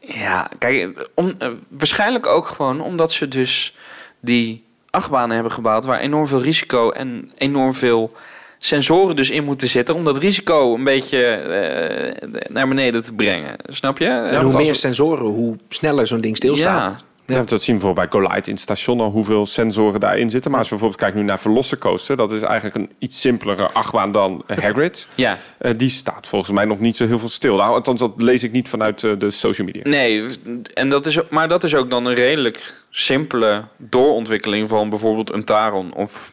Ja, 0.00 0.50
kijk, 0.58 1.08
om, 1.14 1.34
eh, 1.38 1.48
waarschijnlijk 1.68 2.26
ook 2.26 2.46
gewoon 2.46 2.80
omdat 2.80 3.12
ze 3.12 3.28
dus 3.28 3.76
die 4.20 4.64
achtbanen 4.90 5.34
hebben 5.34 5.52
gebouwd 5.52 5.84
waar 5.84 6.00
enorm 6.00 6.26
veel 6.26 6.42
risico 6.42 6.90
en 6.90 7.30
enorm 7.36 7.74
veel 7.74 8.12
sensoren 8.58 9.16
dus 9.16 9.30
in 9.30 9.44
moeten 9.44 9.68
zitten 9.68 9.94
om 9.94 10.04
dat 10.04 10.18
risico 10.18 10.74
een 10.74 10.84
beetje 10.84 11.24
eh, 11.24 12.30
naar 12.48 12.68
beneden 12.68 13.04
te 13.04 13.12
brengen. 13.12 13.56
Snap 13.64 13.98
je? 13.98 14.06
en 14.06 14.42
hoe 14.42 14.56
meer 14.56 14.74
sensoren, 14.74 15.24
hoe 15.24 15.56
sneller 15.68 16.06
zo'n 16.06 16.20
ding 16.20 16.36
stilstaat. 16.36 16.84
Ja. 16.84 17.00
Ja. 17.30 17.42
dat 17.44 17.62
zien 17.62 17.74
we 17.76 17.80
bijvoorbeeld 17.82 18.10
bij 18.10 18.20
Goliath 18.20 18.46
in 18.46 18.52
het 18.52 18.62
station 18.62 19.00
al 19.00 19.10
hoeveel 19.10 19.46
sensoren 19.46 20.00
daarin 20.00 20.30
zitten. 20.30 20.50
Maar 20.50 20.60
als 20.60 20.68
we 20.68 20.74
bijvoorbeeld 20.76 21.02
kijken 21.04 21.20
nu 21.20 21.26
naar 21.30 21.40
Velocicoaster, 21.40 22.16
dat 22.16 22.32
is 22.32 22.42
eigenlijk 22.42 22.74
een 22.76 22.90
iets 22.98 23.20
simpelere 23.20 23.70
achtbaan 23.72 24.12
dan 24.12 24.42
Hagrid. 24.60 25.08
Ja, 25.14 25.38
Eh, 25.58 25.72
die 25.76 25.90
staat 25.90 26.26
volgens 26.26 26.50
mij 26.50 26.64
nog 26.64 26.78
niet 26.78 26.96
zo 26.96 27.06
heel 27.06 27.18
veel 27.18 27.28
stil. 27.28 27.56
Nou, 27.56 27.74
althans, 27.74 28.00
dat 28.00 28.12
lees 28.16 28.42
ik 28.42 28.52
niet 28.52 28.68
vanuit 28.68 29.04
eh, 29.04 29.12
de 29.18 29.30
social 29.30 29.66
media. 29.66 29.82
nee, 29.84 30.24
en 30.74 30.88
dat 30.88 31.06
is, 31.06 31.18
maar 31.30 31.48
dat 31.48 31.64
is 31.64 31.74
ook 31.74 31.90
dan 31.90 32.06
een 32.06 32.14
redelijk 32.14 32.84
simpele 32.90 33.64
doorontwikkeling 33.76 34.68
van 34.68 34.88
bijvoorbeeld 34.88 35.32
een 35.32 35.44
Taron 35.44 35.94
of 35.94 36.32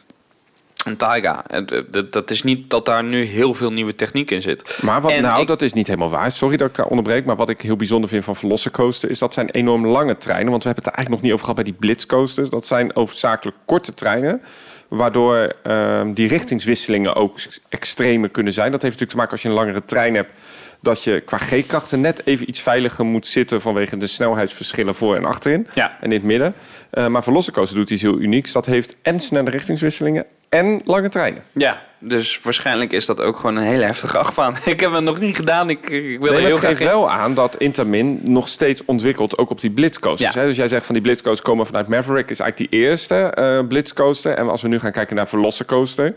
Taiga. 0.96 1.44
En, 1.46 1.66
eh, 1.66 2.02
Dat, 2.10 2.30
is 2.30 2.42
niet 2.42 2.70
dat 2.70 2.86
daar 2.86 3.04
nu 3.04 3.24
heel 3.24 3.54
veel 3.54 3.72
nieuwe 3.72 3.94
techniek 3.94 4.30
in 4.30 4.42
zit. 4.42 4.78
Maar 4.82 5.00
wat 5.00 5.10
En 5.10 5.22
nou, 5.22 5.40
ik- 5.40 5.46
dat 5.46 5.62
is 5.62 5.72
niet 5.72 5.86
helemaal 5.86 6.10
waar. 6.10 6.30
Sorry 6.32 6.56
dat 6.56 6.68
ik 6.68 6.74
daar 6.76 6.86
onderbreek. 6.86 7.24
Maar 7.24 7.36
wat 7.36 7.48
ik 7.48 7.60
heel 7.60 7.76
bijzonder 7.76 8.08
vind 8.10 8.24
van 8.24 8.36
Velocicoaster... 8.36 9.10
is 9.10 9.18
dat 9.18 9.34
zijn 9.34 9.50
enorm 9.50 9.86
lange 9.86 10.16
treinen. 10.16 10.50
Want 10.50 10.62
we 10.62 10.68
hebben 10.68 10.84
het 10.84 10.92
er 10.92 10.98
eigenlijk 10.98 11.10
nog 11.10 11.20
niet 11.20 11.32
over 11.32 11.40
gehad 11.40 11.54
bij 11.54 11.64
die 11.64 11.80
Blitzcoasters. 11.80 12.50
Dat 12.50 12.66
zijn 12.66 12.90
hoofdzakelijk 12.94 13.56
korte 13.64 13.94
treinen. 13.94 14.42
Waardoor 14.88 15.54
ehm, 15.62 16.12
die 16.12 16.28
richtingswisselingen 16.28 17.14
ook 17.14 17.38
extremer 17.68 18.28
kunnen 18.28 18.52
zijn. 18.52 18.70
Dat 18.70 18.82
heeft 18.82 19.00
natuurlijk 19.00 19.10
te 19.10 19.16
maken 19.16 19.32
als 19.32 19.42
je 19.42 19.48
een 19.48 19.54
langere 19.54 19.84
trein 19.84 20.14
hebt... 20.14 20.32
dat 20.80 21.04
je 21.04 21.20
qua 21.20 21.36
G-krachten 21.38 22.00
net 22.00 22.26
even 22.26 22.48
iets 22.48 22.60
veiliger 22.60 23.04
moet 23.04 23.26
zitten... 23.26 23.60
vanwege 23.60 23.96
de 23.96 24.06
snelheidsverschillen 24.06 24.94
voor 24.94 25.16
en 25.16 25.24
achterin. 25.24 25.66
Ja. 25.74 25.96
En 26.00 26.06
in 26.06 26.12
het 26.16 26.22
midden. 26.22 26.54
Eh, 26.90 27.06
maar 27.06 27.22
Velocicoaster 27.22 27.76
doet 27.76 27.90
iets 27.90 28.02
heel 28.02 28.18
unieks. 28.18 28.52
Dat 28.52 28.66
heeft 28.66 28.96
en 29.02 29.20
snelle 29.20 29.50
richtingswisselingen 29.50 30.24
en 30.48 30.80
lange 30.84 31.08
treinen. 31.08 31.42
Ja, 31.52 31.82
dus 32.00 32.40
waarschijnlijk 32.42 32.92
is 32.92 33.06
dat 33.06 33.20
ook 33.20 33.36
gewoon 33.36 33.56
een 33.56 33.62
hele 33.62 33.84
heftige 33.84 34.18
achtbaan. 34.18 34.56
Ik 34.64 34.80
heb 34.80 34.92
het 34.92 35.02
nog 35.04 35.20
niet 35.20 35.36
gedaan. 35.36 35.70
Ik, 35.70 35.86
ik 35.90 36.18
wil 36.18 36.32
Nee, 36.32 36.40
heel 36.40 36.48
het 36.50 36.58
graag 36.58 36.70
geeft 36.70 36.80
in. 36.80 36.86
wel 36.86 37.10
aan 37.10 37.34
dat 37.34 37.56
Intamin 37.56 38.20
nog 38.22 38.48
steeds 38.48 38.84
ontwikkelt, 38.84 39.38
ook 39.38 39.50
op 39.50 39.60
die 39.60 39.70
blitzcoasters. 39.70 40.34
Ja. 40.34 40.40
Hè? 40.40 40.46
Dus 40.46 40.56
jij 40.56 40.68
zegt 40.68 40.84
van 40.86 40.94
die 40.94 41.02
blitzcoasters 41.02 41.48
komen 41.48 41.66
vanuit 41.66 41.88
Maverick, 41.88 42.30
is 42.30 42.40
eigenlijk 42.40 42.70
die 42.70 42.80
eerste 42.80 43.14
eh 43.14 43.58
blitzcoaster. 43.68 44.32
En 44.34 44.48
als 44.48 44.62
we 44.62 44.68
nu 44.68 44.78
gaan 44.78 44.92
kijken 44.92 45.16
naar 45.16 45.28
Velocicoaster, 45.28 46.14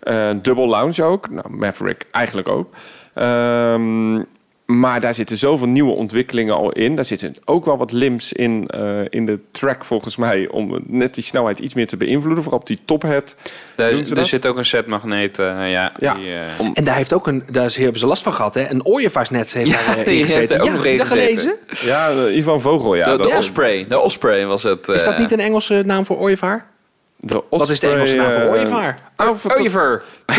eh 0.00 0.30
Double 0.42 0.66
Lounge 0.66 1.02
ook, 1.04 1.30
nou, 1.30 1.50
Maverick 1.50 2.06
eigenlijk 2.10 2.48
ook. 2.48 2.74
Ehm, 3.14 4.14
maar 4.78 5.00
daar 5.00 5.14
zitten 5.14 5.36
zoveel 5.36 5.66
nieuwe 5.68 5.92
ontwikkelingen 5.94 6.54
al 6.54 6.72
in. 6.72 6.94
Daar 6.96 7.04
zitten 7.04 7.34
ook 7.44 7.64
wel 7.64 7.76
wat 7.76 7.92
limbs 7.92 8.32
in, 8.32 8.66
eh, 8.68 9.00
in 9.08 9.26
de 9.26 9.38
track 9.50 9.84
volgens 9.84 10.16
mij, 10.16 10.48
om 10.48 10.78
net 10.86 11.14
die 11.14 11.24
snelheid 11.24 11.58
iets 11.58 11.74
meer 11.74 11.86
te 11.86 11.96
beïnvloeden. 11.96 12.42
Vooral 12.42 12.60
op 12.60 12.66
die 12.66 12.78
tophead. 12.84 13.36
Daar, 13.76 13.90
Doen 13.92 14.04
ze 14.04 14.10
er 14.10 14.16
dat? 14.16 14.26
zit 14.26 14.46
ook 14.46 14.56
een 14.56 14.64
setmagneet. 14.64 15.38
eh 15.38 15.46
ja, 15.70 15.92
Ja. 15.98 16.14
Die, 16.14 16.32
eh, 16.34 16.40
Om- 16.58 16.70
En 16.74 16.84
daar 16.84 16.96
heeft 16.96 17.12
ook 17.12 17.26
een, 17.26 17.42
daar 17.50 17.70
hebben 17.74 18.00
ze 18.00 18.06
last 18.06 18.22
van 18.22 18.32
gehad, 18.32 18.54
hè? 18.54 18.70
Een 18.70 18.86
ooievaarsnet 18.86 19.52
heeft 19.52 19.70
Ja, 19.70 19.76
daar 19.86 20.04
die 20.04 20.04
in 20.04 20.10
heeft 20.20 20.32
gezeten. 20.32 20.56
er 20.56 20.62
ook 20.62 20.68
ja, 20.68 20.74
nog 20.74 20.84
in 20.84 21.06
gelezen? 21.06 21.54
Ja, 21.84 22.28
Ivan 22.28 22.60
Vogel, 22.60 22.94
ja. 22.94 23.16
de, 23.16 23.22
de 23.22 23.30
Osprey. 23.36 23.86
De 23.88 23.98
Osprey 23.98 24.46
was 24.46 24.62
het. 24.62 24.88
Is 24.88 25.04
dat 25.04 25.18
niet 25.18 25.32
een 25.32 25.40
Engelse 25.40 25.82
naam 25.86 26.06
voor 26.06 26.18
ooievaar? 26.18 26.70
De 27.24 27.42
Wat 27.50 27.70
is 27.70 27.80
de 27.80 27.88
Engelse 27.88 28.16
naam 28.16 28.40
voor 28.40 28.50
ooievaar? 28.50 28.98
Ooievaar. 29.58 30.02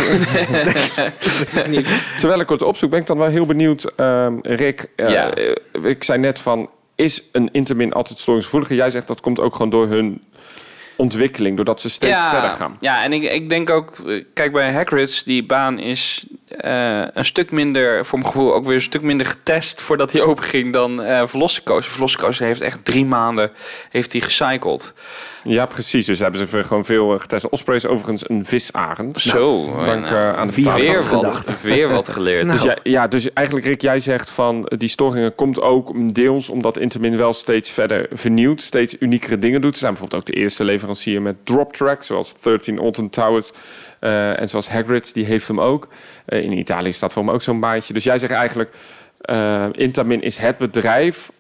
Terwijl 2.20 2.40
ik 2.40 2.50
het 2.50 2.62
opzoek, 2.62 2.90
ben 2.90 3.00
ik 3.00 3.06
dan 3.06 3.18
wel 3.18 3.28
heel 3.28 3.46
benieuwd, 3.46 3.94
ehm, 3.96 4.34
Rick. 4.42 4.90
eh, 4.96 5.10
Ja. 5.10 5.32
ik 5.84 6.04
zei 6.04 6.20
net 6.20 6.40
van, 6.40 6.70
is 6.96 7.24
een 7.32 7.50
intermin 7.52 7.94
altijd 7.94 8.20
storingsgevoeliger? 8.20 8.76
Jij 8.76 8.90
zegt 8.90 9.08
dat 9.08 9.22
komt 9.22 9.40
ook 9.40 9.56
gewoon 9.56 9.70
door 9.70 9.88
hun 9.88 10.22
ontwikkeling, 10.98 11.56
doordat 11.56 11.82
ze 11.82 11.90
steeds 11.90 12.12
verder 12.30 12.50
gaan. 12.50 12.76
Ja, 12.80 13.04
en 13.04 13.14
ik, 13.14 13.24
ik 13.24 13.50
denk 13.50 13.70
ook, 13.70 13.98
eh, 14.08 14.24
kijk 14.34 14.52
bij 14.52 14.72
Hagrid's, 14.74 15.24
die 15.24 15.46
baan 15.46 15.80
is 15.80 16.26
eh, 16.58 17.08
een 17.14 17.26
stuk 17.26 17.52
minder, 17.52 18.06
voor 18.06 18.20
mijn 18.20 18.32
gevoel 18.32 18.54
ook 18.54 18.66
weer 18.66 18.76
een 18.76 18.82
stuk 18.82 19.02
minder 19.02 19.28
getest 19.28 19.82
voordat 19.82 20.12
hij 20.12 20.22
open 20.30 20.44
ging 20.44 20.74
dan 20.74 21.02
eh 21.02 21.28
Velocicoaster. 21.28 21.94
Velocicoaster 21.94 22.46
heeft 22.46 22.62
echt 22.62 22.86
drie 22.86 23.06
maanden 23.06 23.52
heeft 23.90 24.12
hij 24.12 24.22
gecycled. 24.22 24.94
Ja, 25.44 25.66
precies. 25.66 26.06
Dus 26.06 26.20
hebben 26.20 26.48
ze 26.48 26.64
gewoon 26.64 26.86
veel 26.86 27.14
eh, 27.14 27.20
getest. 27.20 27.50
Osprey 27.50 27.76
is 27.76 27.86
overigens 27.86 28.30
een 28.30 28.46
visarend. 28.46 29.18
Zo, 29.18 29.66
dank 29.86 30.10
nou, 30.10 30.16
eh, 30.16 30.38
aan 30.38 30.48
de 30.48 30.54
weer 30.54 31.10
wat, 31.10 31.44
weer 31.62 31.90
wat 31.90 32.10
geleerd. 32.10 32.46
Nou. 32.46 32.58
Dus 32.58 32.68
ja, 32.68 32.78
ja, 32.84 33.08
dus 33.08 33.34
eigenlijk 33.34 33.68
Rick, 33.68 33.82
jij 33.82 34.00
zegt 34.00 34.30
van 34.30 34.72
die 34.78 34.90
storingen 34.90 35.36
komt 35.36 35.62
ook 35.62 36.14
deels 36.14 36.50
omdat 36.50 36.78
Intermin 36.78 37.18
wel 37.18 37.34
steeds 37.34 37.70
verder 37.70 38.08
vernieuwt, 38.12 38.62
steeds 38.62 38.96
uniekere 39.00 39.38
dingen 39.38 39.62
doet. 39.62 39.74
Ze 39.74 39.80
zijn 39.80 39.92
bijvoorbeeld 39.92 40.22
ook 40.22 40.36
de 40.36 40.42
eerste 40.42 40.64
leverancier 40.64 41.22
met 41.22 41.36
drop 41.44 41.74
track, 41.74 42.04
zoals 42.04 42.42
13 42.42 42.80
Alton 42.80 43.10
Towers 43.10 43.52
eh, 44.04 44.40
en 44.40 44.50
zoals 44.50 44.70
Hagrid's, 44.70 45.14
die 45.14 45.26
heeft 45.26 45.48
hem 45.48 45.60
ook. 45.60 45.88
Eh, 46.26 46.44
in 46.44 46.58
Italië 46.58 46.94
staat 46.94 47.14
voor 47.14 47.24
hem 47.24 47.32
ook 47.32 47.42
zo'n 47.42 47.60
baantje. 47.60 47.94
Dus 47.94 48.04
jij 48.04 48.18
zegt 48.18 48.34
eigenlijk, 48.34 48.74
eh 49.22 49.66
Intermin 49.72 50.22
is 50.22 50.38
het 50.38 50.58
bedrijf 50.58 51.32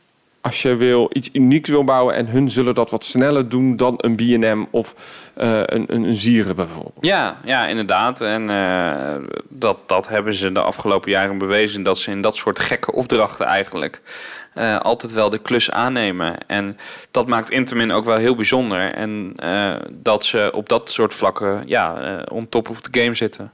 als 0.42 0.62
je 0.62 0.76
wil, 0.76 1.10
iets 1.14 1.30
unieks 1.34 1.70
wil 1.70 1.84
bouwen 1.84 2.16
en 2.16 2.28
hun 2.28 2.50
zullen 2.50 2.76
dat 2.76 2.92
wat 2.92 3.06
sneller 3.06 3.50
doen 3.50 3.76
dan 3.76 3.94
een 3.98 4.16
B&M 4.16 4.66
of 4.72 4.96
een, 5.34 5.76
een, 5.76 5.96
een 5.96 6.16
Zieren 6.16 6.56
bijvoorbeeld. 6.56 6.98
Ja, 7.00 7.38
ja, 7.44 7.68
inderdaad. 7.68 8.22
En 8.22 8.48
dat, 9.50 9.78
dat 9.86 10.08
hebben 10.08 10.34
ze 10.34 10.52
de 10.52 10.62
afgelopen 10.62 11.12
jaren 11.12 11.38
bewezen. 11.38 11.84
Dat 11.84 11.98
ze 11.98 12.12
in 12.12 12.22
dat 12.22 12.38
soort 12.38 12.60
gekke 12.60 12.92
opdrachten 12.92 13.46
eigenlijk 13.46 14.02
eh, 14.54 14.80
altijd 14.80 15.12
wel 15.12 15.30
de 15.30 15.38
klus 15.38 15.72
aannemen. 15.72 16.48
En 16.48 16.78
dat 17.12 17.28
maakt 17.28 17.50
Intermin 17.50 17.92
ook 17.92 18.06
wel 18.06 18.18
heel 18.18 18.36
bijzonder. 18.36 18.94
En 18.94 19.34
eh, 19.36 19.76
dat 19.92 20.26
ze 20.26 20.50
op 20.54 20.70
dat 20.70 20.90
soort 20.90 21.14
vlakken 21.14 21.64
ja, 21.66 22.02
eh 22.02 22.36
on 22.36 22.50
top 22.50 22.70
of 22.70 22.82
the 22.82 23.02
game 23.02 23.14
zitten. 23.14 23.52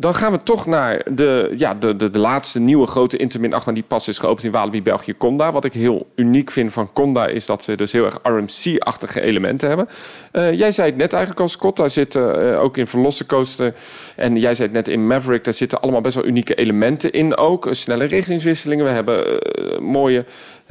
Dan 0.00 0.14
gaan 0.14 0.32
we 0.32 0.42
toch 0.42 0.66
naar 0.66 1.02
de, 1.10 1.52
ja, 1.56 1.74
de, 1.74 1.96
de, 1.96 2.10
de 2.10 2.18
laatste 2.18 2.60
nieuwe 2.60 2.86
grote 2.86 3.16
Intermin 3.16 3.54
8 3.54 3.74
die 3.74 3.82
pas 3.82 4.08
is 4.08 4.18
geopend 4.18 4.44
in 4.44 4.52
Walibi, 4.52 4.82
België, 4.82 5.16
Conda. 5.16 5.52
Wat 5.52 5.64
ik 5.64 5.72
heel 5.72 6.06
uniek 6.14 6.50
vind 6.50 6.72
van 6.72 6.92
Conda 6.92 7.26
is 7.26 7.46
dat 7.46 7.62
ze 7.62 7.76
dus 7.76 7.92
heel 7.92 8.04
erg 8.04 8.18
RMC-achtige 8.22 9.20
elementen 9.20 9.68
hebben. 9.68 9.88
Eh, 10.32 10.52
jij 10.52 10.72
zei 10.72 10.88
het 10.88 10.96
net 10.96 11.12
eigenlijk 11.12 11.42
al, 11.42 11.48
Scott, 11.48 11.76
daar 11.76 11.90
zitten 11.90 12.52
eh, 12.52 12.62
ook 12.62 12.76
in 12.76 12.86
Velocicoaster 12.86 13.74
en 14.16 14.36
jij 14.36 14.54
zei 14.54 14.68
het 14.68 14.76
net 14.76 14.88
in 14.88 15.06
Maverick, 15.06 15.44
daar 15.44 15.54
zitten 15.54 15.80
allemaal 15.80 16.00
best 16.00 16.14
wel 16.14 16.26
unieke 16.26 16.54
elementen 16.54 17.12
in 17.12 17.36
ook. 17.36 17.68
Snelle 17.70 18.04
richtingswisselingen, 18.04 18.84
we 18.84 18.90
hebben 18.90 19.40
eh, 19.40 19.78
mooie 19.78 20.24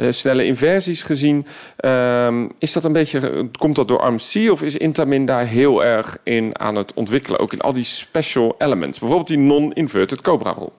snelle 0.09 0.45
inversies 0.45 1.03
gezien. 1.03 1.45
Ehm, 1.77 2.47
is 2.57 2.73
dat 2.73 2.83
een 2.83 2.91
beetje, 2.91 3.49
komt 3.57 3.75
dat 3.75 3.87
door 3.87 4.05
RMC 4.05 4.51
of 4.51 4.61
is 4.61 4.77
Intamin 4.77 5.25
daar 5.25 5.45
heel 5.45 5.83
erg 5.83 6.17
in 6.23 6.59
aan 6.59 6.75
het 6.75 6.93
ontwikkelen? 6.93 7.39
Ook 7.39 7.53
in 7.53 7.61
al 7.61 7.73
die 7.73 7.83
special 7.83 8.55
elements. 8.57 8.99
Bijvoorbeeld 8.99 9.29
die 9.29 9.37
non-inverted 9.37 10.21
Cobra 10.21 10.51
rol. 10.51 10.73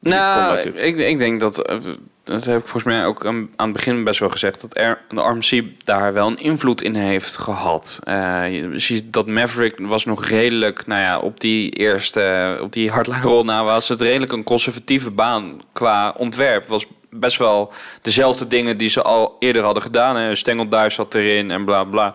Die 0.00 0.12
in 0.12 0.18
Conda 0.18 0.54
Nou, 0.54 0.58
ik, 0.58 0.98
ik 0.98 1.18
denk 1.18 1.40
dat 1.40 1.58
eh, 1.58 1.78
dat 2.24 2.44
heb 2.44 2.58
ik 2.58 2.66
volgens 2.66 2.94
mij 2.94 3.06
ook 3.06 3.26
aan, 3.26 3.48
het 3.56 3.72
begin 3.72 4.04
best 4.04 4.20
wel 4.20 4.28
gezegd, 4.28 4.60
dat 4.60 4.76
er, 4.76 5.00
de 5.08 5.20
RMC 5.20 5.64
daar 5.84 6.12
wel 6.12 6.26
een 6.26 6.38
invloed 6.38 6.82
in 6.82 6.94
heeft 6.94 7.36
gehad. 7.36 7.98
Eh, 8.02 8.52
je 8.52 8.78
ziet 8.78 9.12
dat 9.12 9.26
Maverick 9.26 9.78
was 9.78 10.04
nog 10.04 10.24
redelijk, 10.24 10.86
nou 10.86 11.00
ja, 11.00 11.18
op 11.18 11.40
die 11.40 11.70
eerste, 11.70 12.58
op 12.60 12.72
die 12.72 12.90
hardline 12.90 13.20
rol 13.20 13.44
na 13.44 13.64
was 13.64 13.88
het 13.88 14.00
redelijk 14.00 14.32
een 14.32 14.44
conservatieve 14.44 15.10
baan 15.10 15.60
qua 15.72 16.14
ontwerp. 16.16 16.66
Was 16.66 16.86
best 17.14 17.36
wel 17.36 17.72
dezelfde 18.02 18.46
dingen 18.46 18.76
die 18.76 18.88
ze 18.88 19.02
al 19.02 19.36
eerder 19.38 19.62
hadden 19.62 19.82
gedaan. 19.82 20.16
Hè. 20.16 20.34
Stengelduif 20.34 20.92
zat 20.92 21.14
erin 21.14 21.50
en 21.50 21.64
bla 21.64 21.84
bla. 21.84 22.14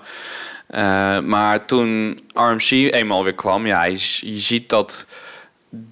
Eh, 0.68 1.20
maar 1.20 1.66
toen 1.66 2.20
RMC 2.34 2.72
eenmaal 2.72 3.24
weer 3.24 3.34
kwam, 3.34 3.66
ja, 3.66 3.84
je, 3.84 3.98
ziet 4.40 4.70
dat 4.70 5.06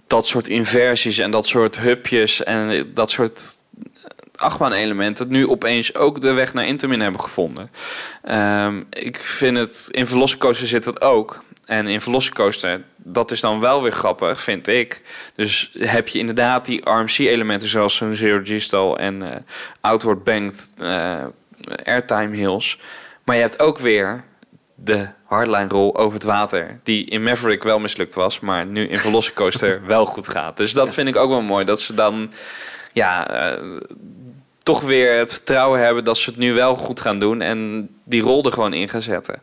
dat 0.08 0.28
soort 0.28 0.48
inversies 0.48 1.18
en 1.18 1.32
dat 1.32 1.48
soort 1.48 1.80
hupjes 1.80 2.44
en 2.44 2.92
dat 2.94 3.10
soort 3.10 3.56
achtbaan-elementen 4.36 5.30
nu 5.30 5.48
opeens 5.48 5.96
ook 5.96 6.22
de 6.22 6.32
weg 6.32 6.54
naar 6.54 6.68
Intermin 6.68 7.00
hebben 7.00 7.22
gevonden. 7.22 7.72
Ehm, 8.24 8.84
ik 8.90 9.18
vind 9.18 9.58
het 9.58 9.88
in 9.92 10.08
Velocicoaster 10.08 10.68
zit 10.68 10.84
dat 10.84 11.02
ook. 11.02 11.44
En 11.68 11.88
in 11.88 12.02
Velocicoaster, 12.02 12.82
dat 12.96 13.32
is 13.32 13.42
dan 13.42 13.60
wel 13.60 13.82
weer 13.82 13.92
grappig, 13.92 14.42
vind 14.42 14.68
ik. 14.68 15.02
Dus 15.36 15.72
heb 15.80 16.08
je 16.08 16.20
inderdaad 16.20 16.66
die 16.66 16.90
RMC-elementen 16.90 17.68
zoals 17.68 17.96
zo'n 17.96 18.16
Zero 18.16 18.42
G-stall 18.44 18.94
en 18.94 19.24
uh, 19.24 19.30
Outward 19.82 20.24
Banked 20.24 20.74
uh, 20.80 21.24
Airtime 21.84 22.36
Hills. 22.36 22.80
Maar 23.24 23.36
je 23.36 23.42
hebt 23.42 23.60
ook 23.60 23.78
weer 23.78 24.24
de 24.76 25.08
hardline 25.24 25.68
roll 25.68 25.94
over 25.94 26.14
het 26.14 26.24
water. 26.24 26.80
Die 26.84 27.06
in 27.06 27.24
Maverick 27.24 27.64
wel 27.64 27.80
mislukt 27.80 28.14
was, 28.14 28.40
maar 28.40 28.66
nu 28.66 28.88
in 28.88 29.00
Velocicoaster 29.00 29.82
wel 29.86 30.06
goed 30.06 30.28
gaat. 30.28 30.58
Dus 30.58 30.74
dat 30.74 30.94
vind 30.94 31.08
ik 31.08 31.16
ook 31.16 31.30
wel 31.30 31.42
mooi. 31.42 31.66
Dat 31.66 31.82
ze 31.82 31.94
dan 31.94 32.32
ja, 32.94 33.32
uh, 33.56 33.82
toch 34.64 34.82
weer 34.82 35.18
het 35.18 35.32
vertrouwen 35.34 35.80
hebben 35.80 36.04
dat 36.04 36.18
ze 36.18 36.30
het 36.30 36.40
nu 36.40 36.54
wel 36.54 36.76
goed 36.76 37.02
gaan 37.02 37.20
doen. 37.20 37.42
En 37.42 37.90
die 38.04 38.22
rol 38.22 38.44
er 38.44 38.52
gewoon 38.52 38.74
in 38.74 38.90
gaan 38.90 39.02
zetten. 39.02 39.42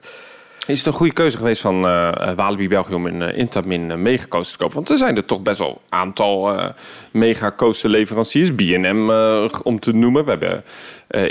Is 0.66 0.78
het 0.78 0.86
een 0.86 0.92
goede 0.92 1.12
keuze 1.12 1.36
geweest 1.36 1.60
van 1.60 1.86
uh, 1.86 2.32
Walibi 2.36 2.68
België 2.68 2.94
om 2.94 3.06
een 3.06 3.20
uh, 3.20 3.38
Intamin 3.38 3.90
uh, 3.90 3.96
megacoaster 3.96 4.52
te 4.52 4.58
kopen? 4.58 4.76
Want 4.76 4.90
er 4.90 4.98
zijn 4.98 5.16
er 5.16 5.24
toch 5.24 5.42
best 5.42 5.58
wel 5.58 5.68
een 5.68 5.98
aantal 5.98 6.54
uh, 6.54 6.66
megacoaster 7.10 7.90
leveranciers. 7.90 8.54
B&M 8.54 9.10
om 9.62 9.80
te 9.80 9.92
noemen. 9.92 10.24
We 10.24 10.30
hebben 10.30 10.64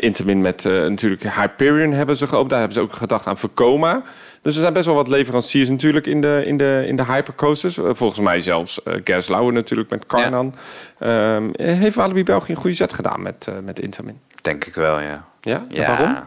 Intamin 0.02 0.42
met 0.42 0.64
natuurlijk 0.64 1.24
Hyperion 1.36 1.92
hebben 1.92 2.18
ze 2.18 2.28
geopend. 2.28 2.50
Daar 2.50 2.60
hebben 2.60 2.78
ze 2.78 2.84
ook 2.84 2.94
gedacht 2.94 3.28
aan 3.28 3.38
Vekoma. 3.38 4.04
Dus 4.42 4.56
er 4.56 4.62
zijn 4.62 4.74
best 4.74 4.86
wel 4.86 4.96
wat 4.96 5.08
leveranciers 5.08 5.70
natuurlijk 5.70 6.06
in 6.06 6.22
de, 6.22 6.42
in 6.46 6.58
de, 6.58 6.84
in 6.88 6.96
de 6.96 7.06
hypercoasters. 7.06 7.80
volgens 7.82 8.20
mij 8.20 8.42
zelfs 8.42 8.80
uh, 8.86 8.94
Gerslauer 9.04 9.54
natuurlijk 9.54 9.90
met 9.90 10.06
Carnan. 10.06 10.56
Ja. 11.00 11.36
Um, 11.36 11.52
heeft 11.56 11.96
Walibi 11.96 12.24
België 12.24 12.52
een 12.52 12.58
goede 12.58 12.76
zet 12.76 12.94
gedaan 12.94 13.22
met, 13.22 13.52
met 13.64 13.80
Intamin? 13.80 14.20
Denk 14.42 14.66
ik 14.66 14.74
wel, 14.74 15.00
ja. 15.00 15.26
Ja? 15.42 15.66
ja. 15.70 15.88
waarom? 15.88 16.24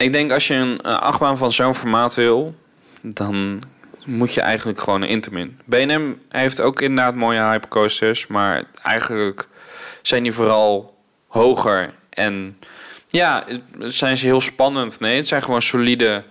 Ik 0.00 0.12
denk 0.12 0.32
als 0.32 0.46
je 0.46 0.54
een 0.54 0.78
uh, 0.86 0.98
achtbaan 0.98 1.36
van 1.36 1.52
zo'n 1.52 1.74
formaat 1.74 2.14
wil, 2.14 2.54
dan 3.00 3.62
moet 4.06 4.34
je 4.34 4.40
eigenlijk 4.40 4.80
gewoon 4.80 5.02
een 5.02 5.08
Intermin. 5.08 5.58
BNM 5.64 6.18
heeft 6.28 6.60
ook 6.60 6.80
inderdaad 6.80 7.14
mooie 7.14 7.40
hypercoasters, 7.40 8.26
maar 8.26 8.64
eigenlijk 8.82 9.48
zijn 10.02 10.22
die 10.22 10.32
vooral 10.32 10.96
hoger 11.26 11.94
en 12.10 12.58
ja, 13.08 13.44
zijn 13.78 14.16
ze 14.16 14.26
heel 14.26 14.40
spannend. 14.40 15.00
Nee, 15.00 15.16
het 15.16 15.28
zijn 15.28 15.42
gewoon 15.42 15.62
solide 15.62 16.24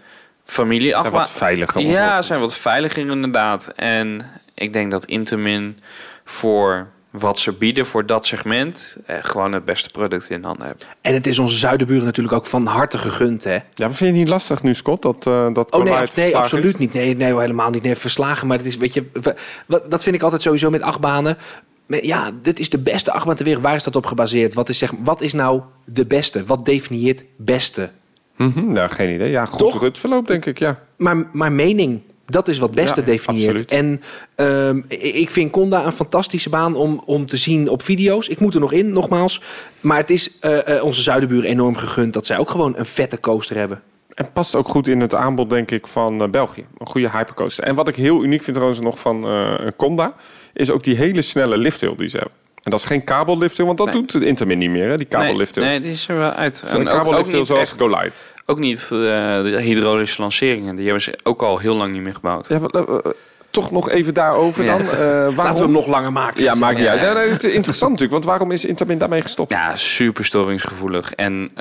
familie. 0.43 0.89
Zijn 0.89 1.11
wat 1.11 1.32
veiliger. 1.32 1.82
Ja, 1.82 2.22
zijn 2.22 2.39
wat 2.39 2.57
veiliger 2.57 3.09
inderdaad. 3.09 3.67
En 3.76 4.26
ik 4.53 4.74
denk 4.74 4.91
dat 4.91 5.05
Intermin 5.05 5.80
voor 6.24 6.88
wat 7.10 7.39
ze 7.39 7.51
bieden 7.51 7.86
voor 7.86 8.05
dat 8.05 8.26
segment, 8.26 8.97
eh, 9.05 9.18
gewoon 9.22 9.51
het 9.51 9.66
beste 9.66 9.89
product 9.89 10.30
in 10.30 10.43
handen 10.43 10.66
hebben. 10.66 10.86
En 11.01 11.14
het 11.14 11.28
is 11.28 11.39
onze 11.39 11.57
zuidenburen 11.57 12.05
natuurlijk 12.05 12.36
ook 12.36 12.45
van 12.45 12.66
harte 12.66 12.97
gegund, 12.97 13.43
hè? 13.43 13.53
Ja, 13.53 13.62
maar 13.76 13.93
vind 13.93 14.16
je 14.16 14.20
niet 14.22 14.30
lastig 14.30 14.64
nu, 14.64 14.74
Scott, 14.74 15.01
dat 15.01 15.26
uh, 15.26 15.53
dat 15.53 15.72
Oh 15.72 15.84
nee, 15.84 16.07
nee 16.16 16.38
absoluut 16.38 16.74
is? 16.74 16.78
niet. 16.78 16.93
Nee, 16.93 17.16
nee, 17.16 17.39
helemaal 17.39 17.70
niet. 17.70 17.84
Nee, 17.84 17.95
verslagen, 17.95 18.47
maar 18.47 18.57
het 18.57 18.66
is, 18.66 18.78
weet 18.78 18.93
je, 18.93 19.05
wat, 19.66 19.91
dat 19.91 20.03
vind 20.03 20.16
ik 20.16 20.22
altijd 20.22 20.41
sowieso 20.41 20.70
met 20.70 20.82
achtbanen. 20.82 21.38
Ja, 21.88 22.32
dit 22.41 22.60
is 22.60 22.70
de 22.70 22.80
beste 22.80 23.12
achtbaan 23.12 23.36
ter 23.36 23.45
wereld. 23.45 23.64
Waar 23.64 23.76
is 23.76 23.84
dat 23.84 23.95
op 23.95 24.05
gebaseerd? 24.05 24.53
Wat 24.53 24.70
is, 24.70 24.78
zeg, 24.78 24.91
wat 25.03 25.22
is 25.22 25.34
nou 25.34 25.62
de 25.86 26.05
beste? 26.05 26.45
Wat 26.45 26.66
definieert 26.66 27.24
beste? 27.38 27.89
Mm 28.36 28.51
-hmm, 28.51 28.74
nou, 28.74 28.89
geen 28.89 29.14
idee. 29.14 29.30
Ja, 29.30 29.45
goed 29.45 29.60
Toch? 29.60 29.97
verloop, 29.97 30.28
denk 30.28 30.45
ik, 30.45 30.60
ja. 30.60 30.80
Maar, 30.95 31.30
maar 31.32 31.51
mening, 31.51 32.01
dat 32.30 32.48
is 32.48 32.60
wat 32.60 32.72
beste 32.72 33.00
ja, 33.00 33.06
definieert. 33.06 33.60
Absoluut. 33.60 34.02
En 34.38 34.46
um, 34.46 34.86
ik 34.88 35.32
vind 35.32 35.52
Conda 35.52 35.86
een 35.86 35.92
fantastische 35.92 36.50
baan 36.50 36.76
om, 36.76 37.02
om 37.06 37.26
te 37.26 37.38
zien 37.38 37.70
op 37.70 37.84
video's. 37.84 38.28
Ik 38.28 38.40
moet 38.40 38.54
er 38.54 38.60
nog 38.60 38.72
in, 38.72 38.92
nogmaals. 38.92 39.42
Maar 39.80 39.98
het 39.98 40.10
is 40.10 40.38
uh, 40.42 40.58
uh, 40.68 40.84
onze 40.84 41.02
zuidenburen 41.02 41.50
enorm 41.50 41.76
gegund 41.76 42.14
dat 42.14 42.26
zij 42.26 42.38
ook 42.38 42.50
gewoon 42.50 42.74
een 42.78 42.86
vette 42.86 43.20
coaster 43.20 43.58
hebben. 43.58 43.82
En 44.14 44.32
past 44.32 44.56
ook 44.56 44.70
goed 44.70 44.88
in 44.88 45.00
het 45.00 45.16
aanbod, 45.16 45.50
denk 45.50 45.72
ik, 45.72 45.88
van 45.88 46.22
uh, 46.22 46.30
België. 46.30 46.66
Een 46.78 46.88
goede 46.88 47.10
hypercoaster. 47.10 47.64
En 47.64 47.76
wat 47.76 47.88
ik 47.88 47.96
heel 47.96 48.24
uniek 48.24 48.44
vind 48.44 48.56
trouwens 48.56 48.82
nog 48.82 49.00
van 49.00 49.28
Conda... 49.78 50.14
is 50.54 50.72
ook 50.72 50.84
die 50.84 50.96
hele 50.96 51.22
snelle 51.22 51.58
lifthill 51.58 51.96
die 51.96 52.08
ze 52.08 52.18
hebben. 52.18 52.36
En 52.64 52.72
dat 52.72 52.80
is 52.80 52.86
geen 52.86 53.03
kabellifting, 53.03 53.68
want 53.68 53.78
dat 53.78 53.93
nee. 53.93 54.05
doet 54.05 54.24
Intermin 54.24 54.57
niet 54.57 54.70
meer, 54.70 54.89
hè? 54.89 54.97
die 54.97 55.05
kabellifting. 55.05 55.66
Nee, 55.66 55.80
nee, 55.80 55.88
die 55.88 55.97
is 55.97 56.07
er 56.07 56.18
wel 56.18 56.32
uit. 56.32 56.64
Een 56.68 56.86
kabellifting 56.86 57.45
zoals 57.45 57.72
Go 57.72 57.89
Light. 57.89 58.26
Ook 58.45 58.60
niet 58.60 58.89
uh, 58.93 58.99
de 59.43 59.60
hydraulische 59.62 60.22
lanceringen. 60.22 60.76
Die 60.76 60.86
hebben 60.86 61.03
ze 61.03 61.20
ook 61.24 61.41
al 61.41 61.57
heel 61.57 61.76
lang 61.76 61.91
niet 61.91 62.01
meer 62.01 62.14
gebouwd. 62.14 62.47
Ja, 62.47 62.60
uh, 62.72 62.97
toch 63.49 63.72
nog 63.72 63.89
even 63.89 64.14
daarover 64.14 64.66
dan. 64.66 64.82
Ja. 64.82 64.91
Uh, 64.91 64.97
waarom... 64.97 65.36
Laten 65.36 65.55
we 65.55 65.62
hem 65.62 65.72
nog 65.72 65.88
langer 65.88 66.12
maken. 66.12 66.43
Ja, 66.43 66.55
maakt 66.55 66.78
niet 66.78 66.88
uit. 66.88 67.01
Ja, 67.01 67.14
nee, 67.14 67.30
interessant 67.30 67.91
natuurlijk, 67.91 68.12
want 68.12 68.26
waarom 68.26 68.51
is 68.51 68.66
Intermin 68.66 68.97
daarmee 68.97 69.22
gestopt? 69.22 69.51
Ja, 69.51 69.76
super 69.76 70.26
storingsgevoelig 70.26 71.14
en 71.14 71.51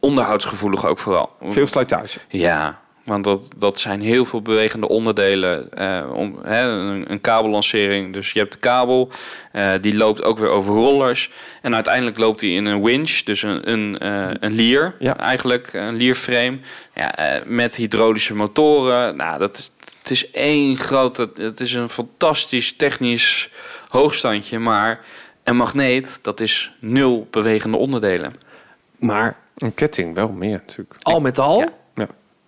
onderhoudsgevoelig 0.00 0.86
ook 0.86 0.98
vooral. 0.98 1.30
Veel 1.50 1.66
slijtage. 1.66 2.18
Ja, 2.28 2.82
want 3.04 3.24
dat, 3.24 3.50
dat 3.56 3.78
zijn 3.78 4.00
heel 4.00 4.24
veel 4.24 4.42
bewegende 4.42 4.88
onderdelen. 4.88 5.68
Uh, 5.78 6.12
om, 6.14 6.38
hè, 6.42 6.62
een, 6.62 7.10
een, 7.10 7.20
kabellancering. 7.20 8.12
Dus 8.12 8.32
je 8.32 8.38
hebt 8.38 8.52
de 8.52 8.58
kabel, 8.58 9.10
uh, 9.52 9.72
die 9.80 9.96
loopt 9.96 10.22
ook 10.22 10.38
weer 10.38 10.48
over 10.48 10.74
rollers. 10.74 11.30
En 11.62 11.74
uiteindelijk 11.74 12.18
loopt 12.18 12.40
die 12.40 12.56
in 12.56 12.66
een 12.66 12.82
winch, 12.82 13.22
dus 13.22 13.42
een, 13.42 13.70
een, 13.70 13.98
uh, 14.02 14.26
een 14.40 14.52
lier 14.52 14.94
ja. 14.98 15.16
eigenlijk, 15.16 15.72
een 15.72 15.94
lierframe. 15.94 16.58
Ja, 16.94 17.42
met 17.46 17.76
hydraulische 17.76 18.34
motoren. 18.34 19.16
Nou, 19.16 19.38
dat 19.38 19.58
is, 19.58 19.72
het 19.98 20.10
is 20.10 20.30
één 20.30 20.76
grote, 20.76 21.30
het 21.34 21.60
is 21.60 21.74
een 21.74 21.88
fantastisch 21.88 22.76
technisch 22.76 23.50
hoogstandje. 23.88 24.58
Maar 24.58 25.00
een 25.42 25.56
magneet, 25.56 26.18
dat 26.22 26.40
is 26.40 26.72
nul 26.78 27.26
bewegende 27.30 27.76
onderdelen. 27.76 28.32
Maar... 28.96 29.36
Een 29.54 29.74
ketting 29.74 30.14
wel 30.14 30.28
meer 30.28 30.62
natuurlijk. 30.66 30.94
Al 31.02 31.20
met 31.20 31.38
al... 31.38 31.58
Ja 31.58 31.82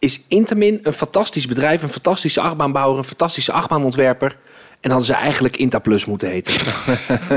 is 0.07 0.21
Intamin 0.29 0.81
een 0.83 0.93
fantastisch 0.93 1.47
bedrijf, 1.47 1.83
een 1.83 1.89
fantastische 1.89 2.41
achtbaanbouwer, 2.41 2.99
een 2.99 3.05
fantastische 3.05 3.53
achtbaanontwerper. 3.53 4.37
En 4.81 4.91
hadden 4.91 5.07
ze 5.07 5.15
eigenlijk 5.15 5.57
Inta 5.57 5.79
Plus 5.79 6.05
moeten 6.05 6.29
heten. 6.29 6.55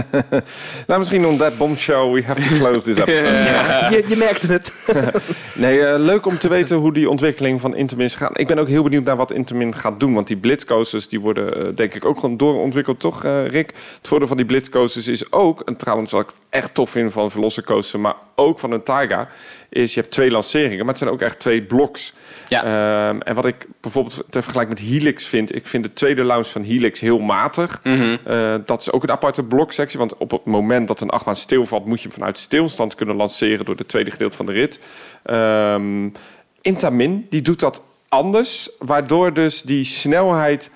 nou, 0.87 0.99
misschien 0.99 1.25
on 1.25 1.37
that 1.37 1.57
bombshell 1.57 2.11
we 2.11 2.23
have 2.23 2.41
to 2.41 2.55
close 2.55 2.85
this 2.85 2.97
episode. 2.97 3.27
ja, 3.27 3.89
je, 3.89 4.03
je, 4.07 4.15
merkte 4.15 4.47
het. 4.51 4.73
nee, 5.55 5.77
uh, 5.77 5.93
leuk 5.97 6.25
om 6.25 6.37
te 6.37 6.47
weten 6.47 6.77
hoe 6.77 6.93
die 6.93 7.09
ontwikkeling 7.09 7.61
van 7.61 7.75
Intamin 7.75 8.09
gaat. 8.09 8.39
Ik 8.39 8.47
ben 8.47 8.59
ook 8.59 8.67
heel 8.67 8.83
benieuwd 8.83 9.03
naar 9.03 9.15
wat 9.15 9.31
Intamin 9.31 9.75
gaat 9.75 9.99
doen. 9.99 10.13
Want 10.13 10.27
die 10.27 10.37
blitzcoasters 10.37 11.07
die 11.07 11.19
worden 11.19 11.65
uh, 11.65 11.75
denk 11.75 11.93
ik 11.93 12.05
ook 12.05 12.19
gewoon 12.19 12.37
doorontwikkeld, 12.37 12.99
toch 12.99 13.25
uh, 13.25 13.47
Rick? 13.47 13.73
Het 13.97 14.07
voordeel 14.07 14.27
van 14.27 14.37
die 14.37 14.45
blitzcoasters 14.45 15.07
is 15.07 15.31
ook, 15.31 15.61
en 15.61 15.75
trouwens 15.75 16.11
wat 16.11 16.21
ik 16.21 16.35
echt 16.49 16.73
tof 16.73 16.89
vind 16.89 17.11
van 17.11 17.31
Velocicoaster, 17.31 17.99
maar 17.99 18.15
ook 18.35 18.59
van 18.59 18.71
een 18.71 18.83
Taiga, 18.83 19.27
is 19.69 19.93
je 19.93 19.99
hebt 19.99 20.13
twee 20.13 20.31
lanceringen, 20.31 20.77
maar 20.77 20.87
het 20.87 20.97
zijn 20.97 21.09
ook 21.09 21.21
echt 21.21 21.39
twee 21.39 21.63
bloks. 21.63 22.13
Ja. 22.49 23.09
Um, 23.09 23.21
en 23.21 23.35
wat 23.35 23.45
ik 23.45 23.67
bijvoorbeeld 23.81 24.23
ter 24.29 24.43
vergelijking 24.43 24.79
met 24.79 24.89
Helix 24.89 25.25
vind, 25.25 25.55
ik 25.55 25.67
vind 25.67 25.83
de 25.83 25.93
tweede 25.93 26.23
lounge 26.23 26.45
van 26.45 26.61
Helix 26.61 26.99
heel 26.99 27.19
matig. 27.19 27.79
Mm 27.83 27.97
-hmm. 27.97 28.17
uh, 28.27 28.55
dat 28.65 28.81
is 28.81 28.91
ook 28.91 29.03
een 29.03 29.11
aparte 29.11 29.43
bloksectie, 29.43 29.99
want 29.99 30.17
op 30.17 30.31
het 30.31 30.45
moment 30.45 30.87
dat 30.87 31.01
een 31.01 31.09
achtbaan 31.09 31.35
stilvalt, 31.35 31.85
moet 31.85 32.01
je 32.01 32.07
hem 32.07 32.17
vanuit 32.17 32.37
stilstand 32.37 32.95
kunnen 32.95 33.15
lanceren 33.15 33.65
door 33.65 33.75
de 33.75 33.85
tweede 33.85 34.11
gedeelte 34.11 34.37
van 34.37 34.45
de 34.45 34.51
rit. 34.51 34.79
Um, 35.25 36.13
Intamin, 36.61 37.27
die 37.29 37.41
doet 37.41 37.59
dat 37.59 37.83
anders, 38.09 38.69
waardoor 38.79 39.33
dus 39.33 39.61
die 39.61 39.83
snelheid 39.83 40.71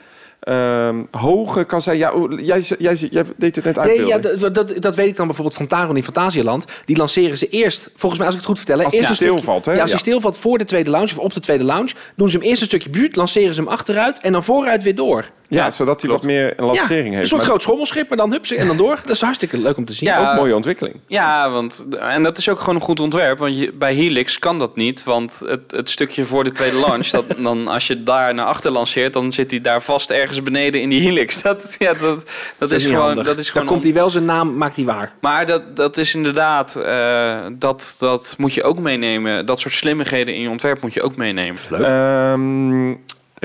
um, 0.49 1.07
hoger 1.11 1.65
kan 1.65 1.81
zijn. 1.81 1.97
Ja, 1.97 2.13
jij, 2.37 2.61
jij, 2.77 2.95
jij 2.95 3.23
deed 3.35 3.55
het 3.55 3.65
net 3.65 3.79
uit. 3.79 3.97
Nee, 3.97 4.05
ja, 4.05 4.17
dat, 4.17 4.53
dat, 4.53 4.81
dat, 4.81 4.95
weet 4.95 5.07
ik 5.07 5.15
dan 5.15 5.25
bijvoorbeeld 5.25 5.57
van 5.57 5.67
Taron 5.67 5.95
in 5.95 6.03
Fantasieland. 6.03 6.65
Die 6.85 6.97
lanceren 6.97 7.37
ze 7.37 7.49
eerst, 7.49 7.89
volgens 7.95 8.17
mij 8.17 8.25
als 8.25 8.35
ik 8.35 8.41
het 8.41 8.49
goed 8.49 8.65
vertel. 8.65 8.83
Als 8.83 8.99
hij 8.99 9.15
stilvalt, 9.15 9.65
hè? 9.65 9.71
Ja, 9.71 9.81
als 9.81 9.89
hij 9.89 9.99
ja. 9.99 10.05
stilvalt 10.05 10.37
voor 10.37 10.57
de 10.57 10.65
tweede 10.65 10.89
lounge 10.89 11.11
of 11.11 11.17
op 11.17 11.33
de 11.33 11.39
tweede 11.39 11.63
lounge, 11.63 11.93
doen 12.15 12.29
ze 12.29 12.37
hem 12.37 12.45
eerst 12.45 12.61
een 12.61 12.67
stukje 12.67 12.89
buurt, 12.89 13.15
lanceren 13.15 13.53
ze 13.53 13.61
hem 13.61 13.69
achteruit 13.69 14.19
en 14.19 14.31
dan 14.31 14.43
vooruit 14.43 14.83
weer 14.83 14.95
door. 14.95 15.25
Ja, 15.53 15.71
zodat 15.71 16.01
hij 16.01 16.11
wat 16.11 16.23
meer 16.23 16.53
een 16.59 16.65
lancering 16.65 17.07
Een 17.07 17.13
heeft. 17.13 17.27
soort 17.27 17.41
Maar 17.41 17.49
groot 17.49 17.61
schommelschip, 17.61 18.09
maar 18.09 18.17
dan 18.17 18.31
hup 18.31 18.45
ze 18.45 18.55
en 18.55 18.67
dan 18.67 18.77
door. 18.77 18.95
Dat 18.95 19.09
is 19.09 19.21
hartstikke 19.21 19.57
leuk 19.57 19.77
om 19.77 19.85
te 19.85 19.93
zien. 19.93 20.09
Ja. 20.09 20.19
ook 20.19 20.29
een 20.29 20.35
mooie 20.35 20.55
ontwikkeling. 20.55 20.95
Ja, 21.07 21.49
want, 21.49 21.85
en 21.99 22.23
dat 22.23 22.37
is 22.37 22.49
ook 22.49 22.59
gewoon 22.59 22.75
een 22.75 22.81
goed 22.81 22.99
ontwerp. 22.99 23.39
Want 23.39 23.57
je, 23.57 23.71
bij 23.73 23.93
Helix 23.93 24.39
kan 24.39 24.59
dat 24.59 24.75
niet. 24.75 25.03
Want 25.03 25.41
het, 25.45 25.71
het 25.71 25.89
stukje 25.89 26.25
voor 26.25 26.43
de 26.43 26.51
tweede 26.51 26.79
launch, 26.79 27.07
dat, 27.07 27.25
dan, 27.37 27.67
als 27.67 27.87
je 27.87 28.03
daar 28.03 28.33
naar 28.33 28.45
achter 28.45 28.71
lanceert, 28.71 29.13
dan 29.13 29.31
zit 29.31 29.51
hij 29.51 29.61
daar 29.61 29.81
vast 29.81 30.11
ergens 30.11 30.43
beneden 30.43 30.81
in 30.81 30.89
die 30.89 31.01
Helix. 31.01 31.41
Dat, 31.41 31.75
ja, 31.79 31.93
dat, 31.93 32.29
dat, 32.57 32.71
is, 32.71 32.85
gewoon. 32.85 33.05
handig. 33.05 33.25
Dat 33.25 33.37
is 33.37 33.49
gewoon 33.49 33.65
Dan 33.65 33.73
komt 33.75 33.85
hij 33.85 33.93
wel 33.93 34.09
zijn 34.09 34.25
naam, 34.25 34.57
maakt 34.57 34.75
hij 34.75 34.85
waar. 34.85 35.11
Maar 35.19 35.45
dat, 35.45 35.75
dat 35.75 35.97
is 35.97 36.15
inderdaad, 36.15 36.75
eh, 36.75 37.39
dat, 37.53 37.95
dat 37.99 38.35
moet 38.37 38.53
je 38.53 38.63
ook 38.63 38.79
meenemen. 38.79 39.45
Dat 39.45 39.59
soort 39.59 39.73
slimmigheden 39.73 40.35
in 40.35 40.41
je 40.41 40.49
ontwerp 40.49 40.81
moet 40.81 40.93
je 40.93 41.01
ook 41.01 41.15
meenemen. 41.15 41.59
Ehm, 41.71 42.95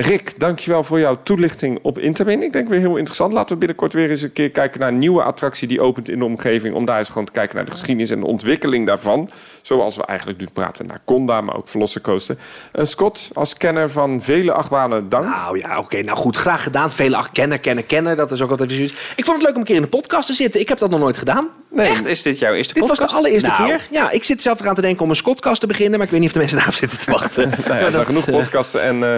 Rick, 0.01 0.33
dankjewel 0.39 0.83
voor 0.83 0.99
jouw 0.99 1.19
toelichting 1.23 1.79
op 1.81 1.99
Intermin. 1.99 2.43
Ik 2.43 2.53
denk 2.53 2.69
weer 2.69 2.79
heel 2.79 2.95
interessant. 2.95 3.33
Laten 3.33 3.49
we 3.53 3.57
binnenkort 3.57 3.93
weer 3.93 4.09
eens 4.09 4.21
een 4.21 4.33
keer 4.33 4.49
kijken 4.49 4.79
naar 4.79 4.89
een 4.89 4.99
nieuwe 4.99 5.23
attractie 5.23 5.67
die 5.67 5.81
opent 5.81 6.09
in 6.09 6.19
de 6.19 6.25
omgeving. 6.25 6.75
Om 6.75 6.85
daar 6.85 6.97
eens 6.97 7.07
gewoon 7.07 7.25
te 7.25 7.31
kijken 7.31 7.55
naar 7.55 7.65
de 7.65 7.71
geschiedenis 7.71 8.09
en 8.09 8.19
de 8.19 8.25
ontwikkeling 8.25 8.85
daarvan. 8.85 9.29
Zoals 9.61 9.95
we 9.95 10.05
eigenlijk 10.05 10.39
nu 10.39 10.47
praten 10.53 10.85
naar 10.85 10.99
Conda, 11.05 11.41
maar 11.41 11.55
ook 11.55 11.67
Velocicoaster. 11.67 12.35
Eh 12.71 12.85
Scott, 12.85 13.29
als 13.33 13.57
kenner 13.57 13.89
van 13.89 14.21
vele 14.21 14.51
achtbanen, 14.53 15.09
dank. 15.09 15.25
Nou 15.25 15.59
ja, 15.59 15.79
oké. 15.79 16.01
nou 16.01 16.17
goed, 16.17 16.35
graag 16.35 16.63
gedaan. 16.63 16.91
Vele 16.91 17.15
ach, 17.15 17.31
kenner, 17.31 17.59
kenner, 17.59 17.83
kenner. 17.83 18.15
Dat 18.15 18.31
is 18.31 18.41
ook 18.41 18.49
altijd 18.49 18.71
zoiets. 18.71 18.93
Ik 19.15 19.25
vond 19.25 19.37
het 19.37 19.45
leuk 19.45 19.53
om 19.53 19.59
een 19.59 19.65
keer 19.67 19.75
in 19.75 19.81
de 19.81 19.87
podcast 19.87 20.27
te 20.27 20.33
zitten. 20.33 20.59
Ik 20.59 20.69
heb 20.69 20.77
dat 20.77 20.89
nog 20.89 20.99
nooit 20.99 21.17
gedaan. 21.17 21.47
Nee, 21.71 21.87
Echt, 21.89 22.05
is 22.05 22.21
dit 22.21 22.39
jouw 22.39 22.53
eerste 22.53 22.73
Dit 22.73 22.81
was 22.87 22.91
podcast? 22.91 23.11
de 23.11 23.17
allereerste 23.17 23.49
Nou, 23.49 23.65
keer. 23.65 23.87
Ja, 23.91 24.09
ik 24.11 24.23
zit 24.23 24.41
zelf 24.41 24.59
eraan 24.59 24.75
te 24.75 24.81
denken 24.81 25.03
om 25.03 25.09
een 25.09 25.15
Scotcast 25.15 25.61
te 25.61 25.67
beginnen. 25.67 25.97
Maar 25.97 26.05
ik 26.07 26.11
weet 26.11 26.19
niet 26.19 26.29
of 26.29 26.33
de 26.33 26.39
mensen 26.39 26.57
daarop 26.57 26.75
zitten 26.75 26.97
te 26.99 27.11
wachten. 27.11 27.49
Nou 27.59 27.63
ja, 27.63 27.69
Maar 27.69 27.79
zijn 27.81 27.91
dat, 28.03 28.05
genoeg 28.05 28.25
eh, 28.27 28.33
podcasten. 28.33 28.81
En 28.81 29.03
eh, 29.03 29.15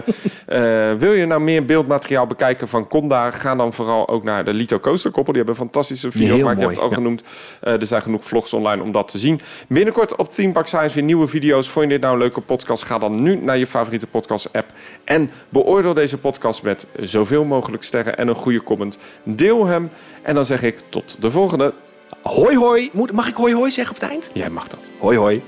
eh, 0.47 0.70
wil 0.97 1.11
je 1.11 1.25
nou 1.25 1.41
meer 1.41 1.65
beeldmateriaal 1.65 2.27
bekijken 2.27 2.67
van 2.67 2.87
Conda? 2.87 3.31
Ga 3.31 3.55
dan 3.55 3.73
vooral 3.73 4.07
ook 4.07 4.23
naar 4.23 4.45
de 4.45 4.53
Lito 4.53 4.79
Coaster 4.79 5.11
koppel. 5.11 5.33
Die 5.33 5.43
hebben 5.43 5.61
een 5.61 5.67
fantastische 5.69 6.11
video 6.11 6.27
Heel 6.27 6.37
gemaakt. 6.37 6.59
Je 6.59 6.65
hebt 6.65 6.75
het 6.75 6.85
al 6.85 6.89
ja. 6.89 6.95
genoemd. 6.95 7.23
Eh, 7.61 7.81
er 7.81 7.87
zijn 7.87 8.01
genoeg 8.01 8.23
vlogs 8.23 8.53
online 8.53 8.83
om 8.83 8.91
dat 8.91 9.07
te 9.07 9.17
zien. 9.17 9.41
Binnenkort 9.67 10.15
op 10.15 10.29
Theme 10.29 10.51
Park 10.51 10.67
Science 10.67 10.95
weer 10.95 11.03
nieuwe 11.03 11.27
video's. 11.27 11.69
Vond 11.69 11.85
je 11.85 11.91
dit 11.91 12.01
nou 12.01 12.13
een 12.13 12.19
leuke 12.19 12.41
podcast? 12.41 12.83
Ga 12.83 12.97
dan 12.97 13.21
nu 13.21 13.35
naar 13.35 13.57
je 13.57 13.67
favoriete 13.67 14.07
podcast 14.07 14.53
app. 14.53 14.71
En 15.03 15.31
beoordeel 15.49 15.93
deze 15.93 16.17
podcast 16.17 16.63
met 16.63 16.85
zoveel 16.99 17.43
mogelijk 17.43 17.83
sterren 17.83 18.17
en 18.17 18.27
een 18.27 18.35
goede 18.35 18.63
comment. 18.63 18.97
Deel 19.23 19.65
hem. 19.65 19.89
En 20.21 20.35
dan 20.35 20.45
zeg 20.45 20.63
ik 20.63 20.79
tot 20.89 21.21
de 21.21 21.31
volgende. 21.31 21.73
Hoi 22.21 22.57
hoi. 22.57 22.89
Moet, 22.93 23.11
mag 23.11 23.27
ik 23.27 23.35
hoi 23.35 23.53
hoi 23.53 23.71
zeggen 23.71 23.95
op 23.95 24.01
het 24.01 24.09
eind? 24.09 24.29
Jij 24.33 24.49
mag 24.49 24.67
dat. 24.67 24.89
Hoi 24.99 25.17
hoi. 25.17 25.41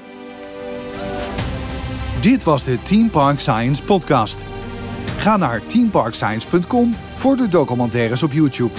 Dit 2.22 2.44
was 2.44 2.64
de 2.64 2.82
Team 2.84 3.10
Park 3.10 3.40
Science 3.40 3.84
podcast. 3.84 4.53
Ga 5.18 5.38
naar 5.38 5.66
teamparkscience.com 5.66 6.96
voor 7.14 7.36
de 7.36 7.48
documentaires 7.48 8.24
op 8.24 8.32
YouTube. 8.32 8.74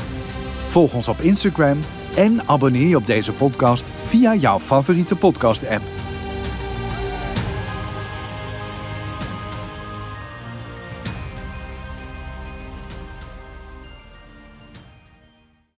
Volg 0.66 0.94
ons 0.94 1.08
op 1.08 1.20
Instagram 1.20 1.78
en 2.16 2.48
abonneer 2.48 2.86
je 2.86 2.96
op 2.96 3.06
deze 3.06 3.32
podcast 3.32 3.92
via 4.04 4.34
jouw 4.34 4.60
favoriete 4.60 5.16
podcast 5.16 5.68
app. 5.68 5.82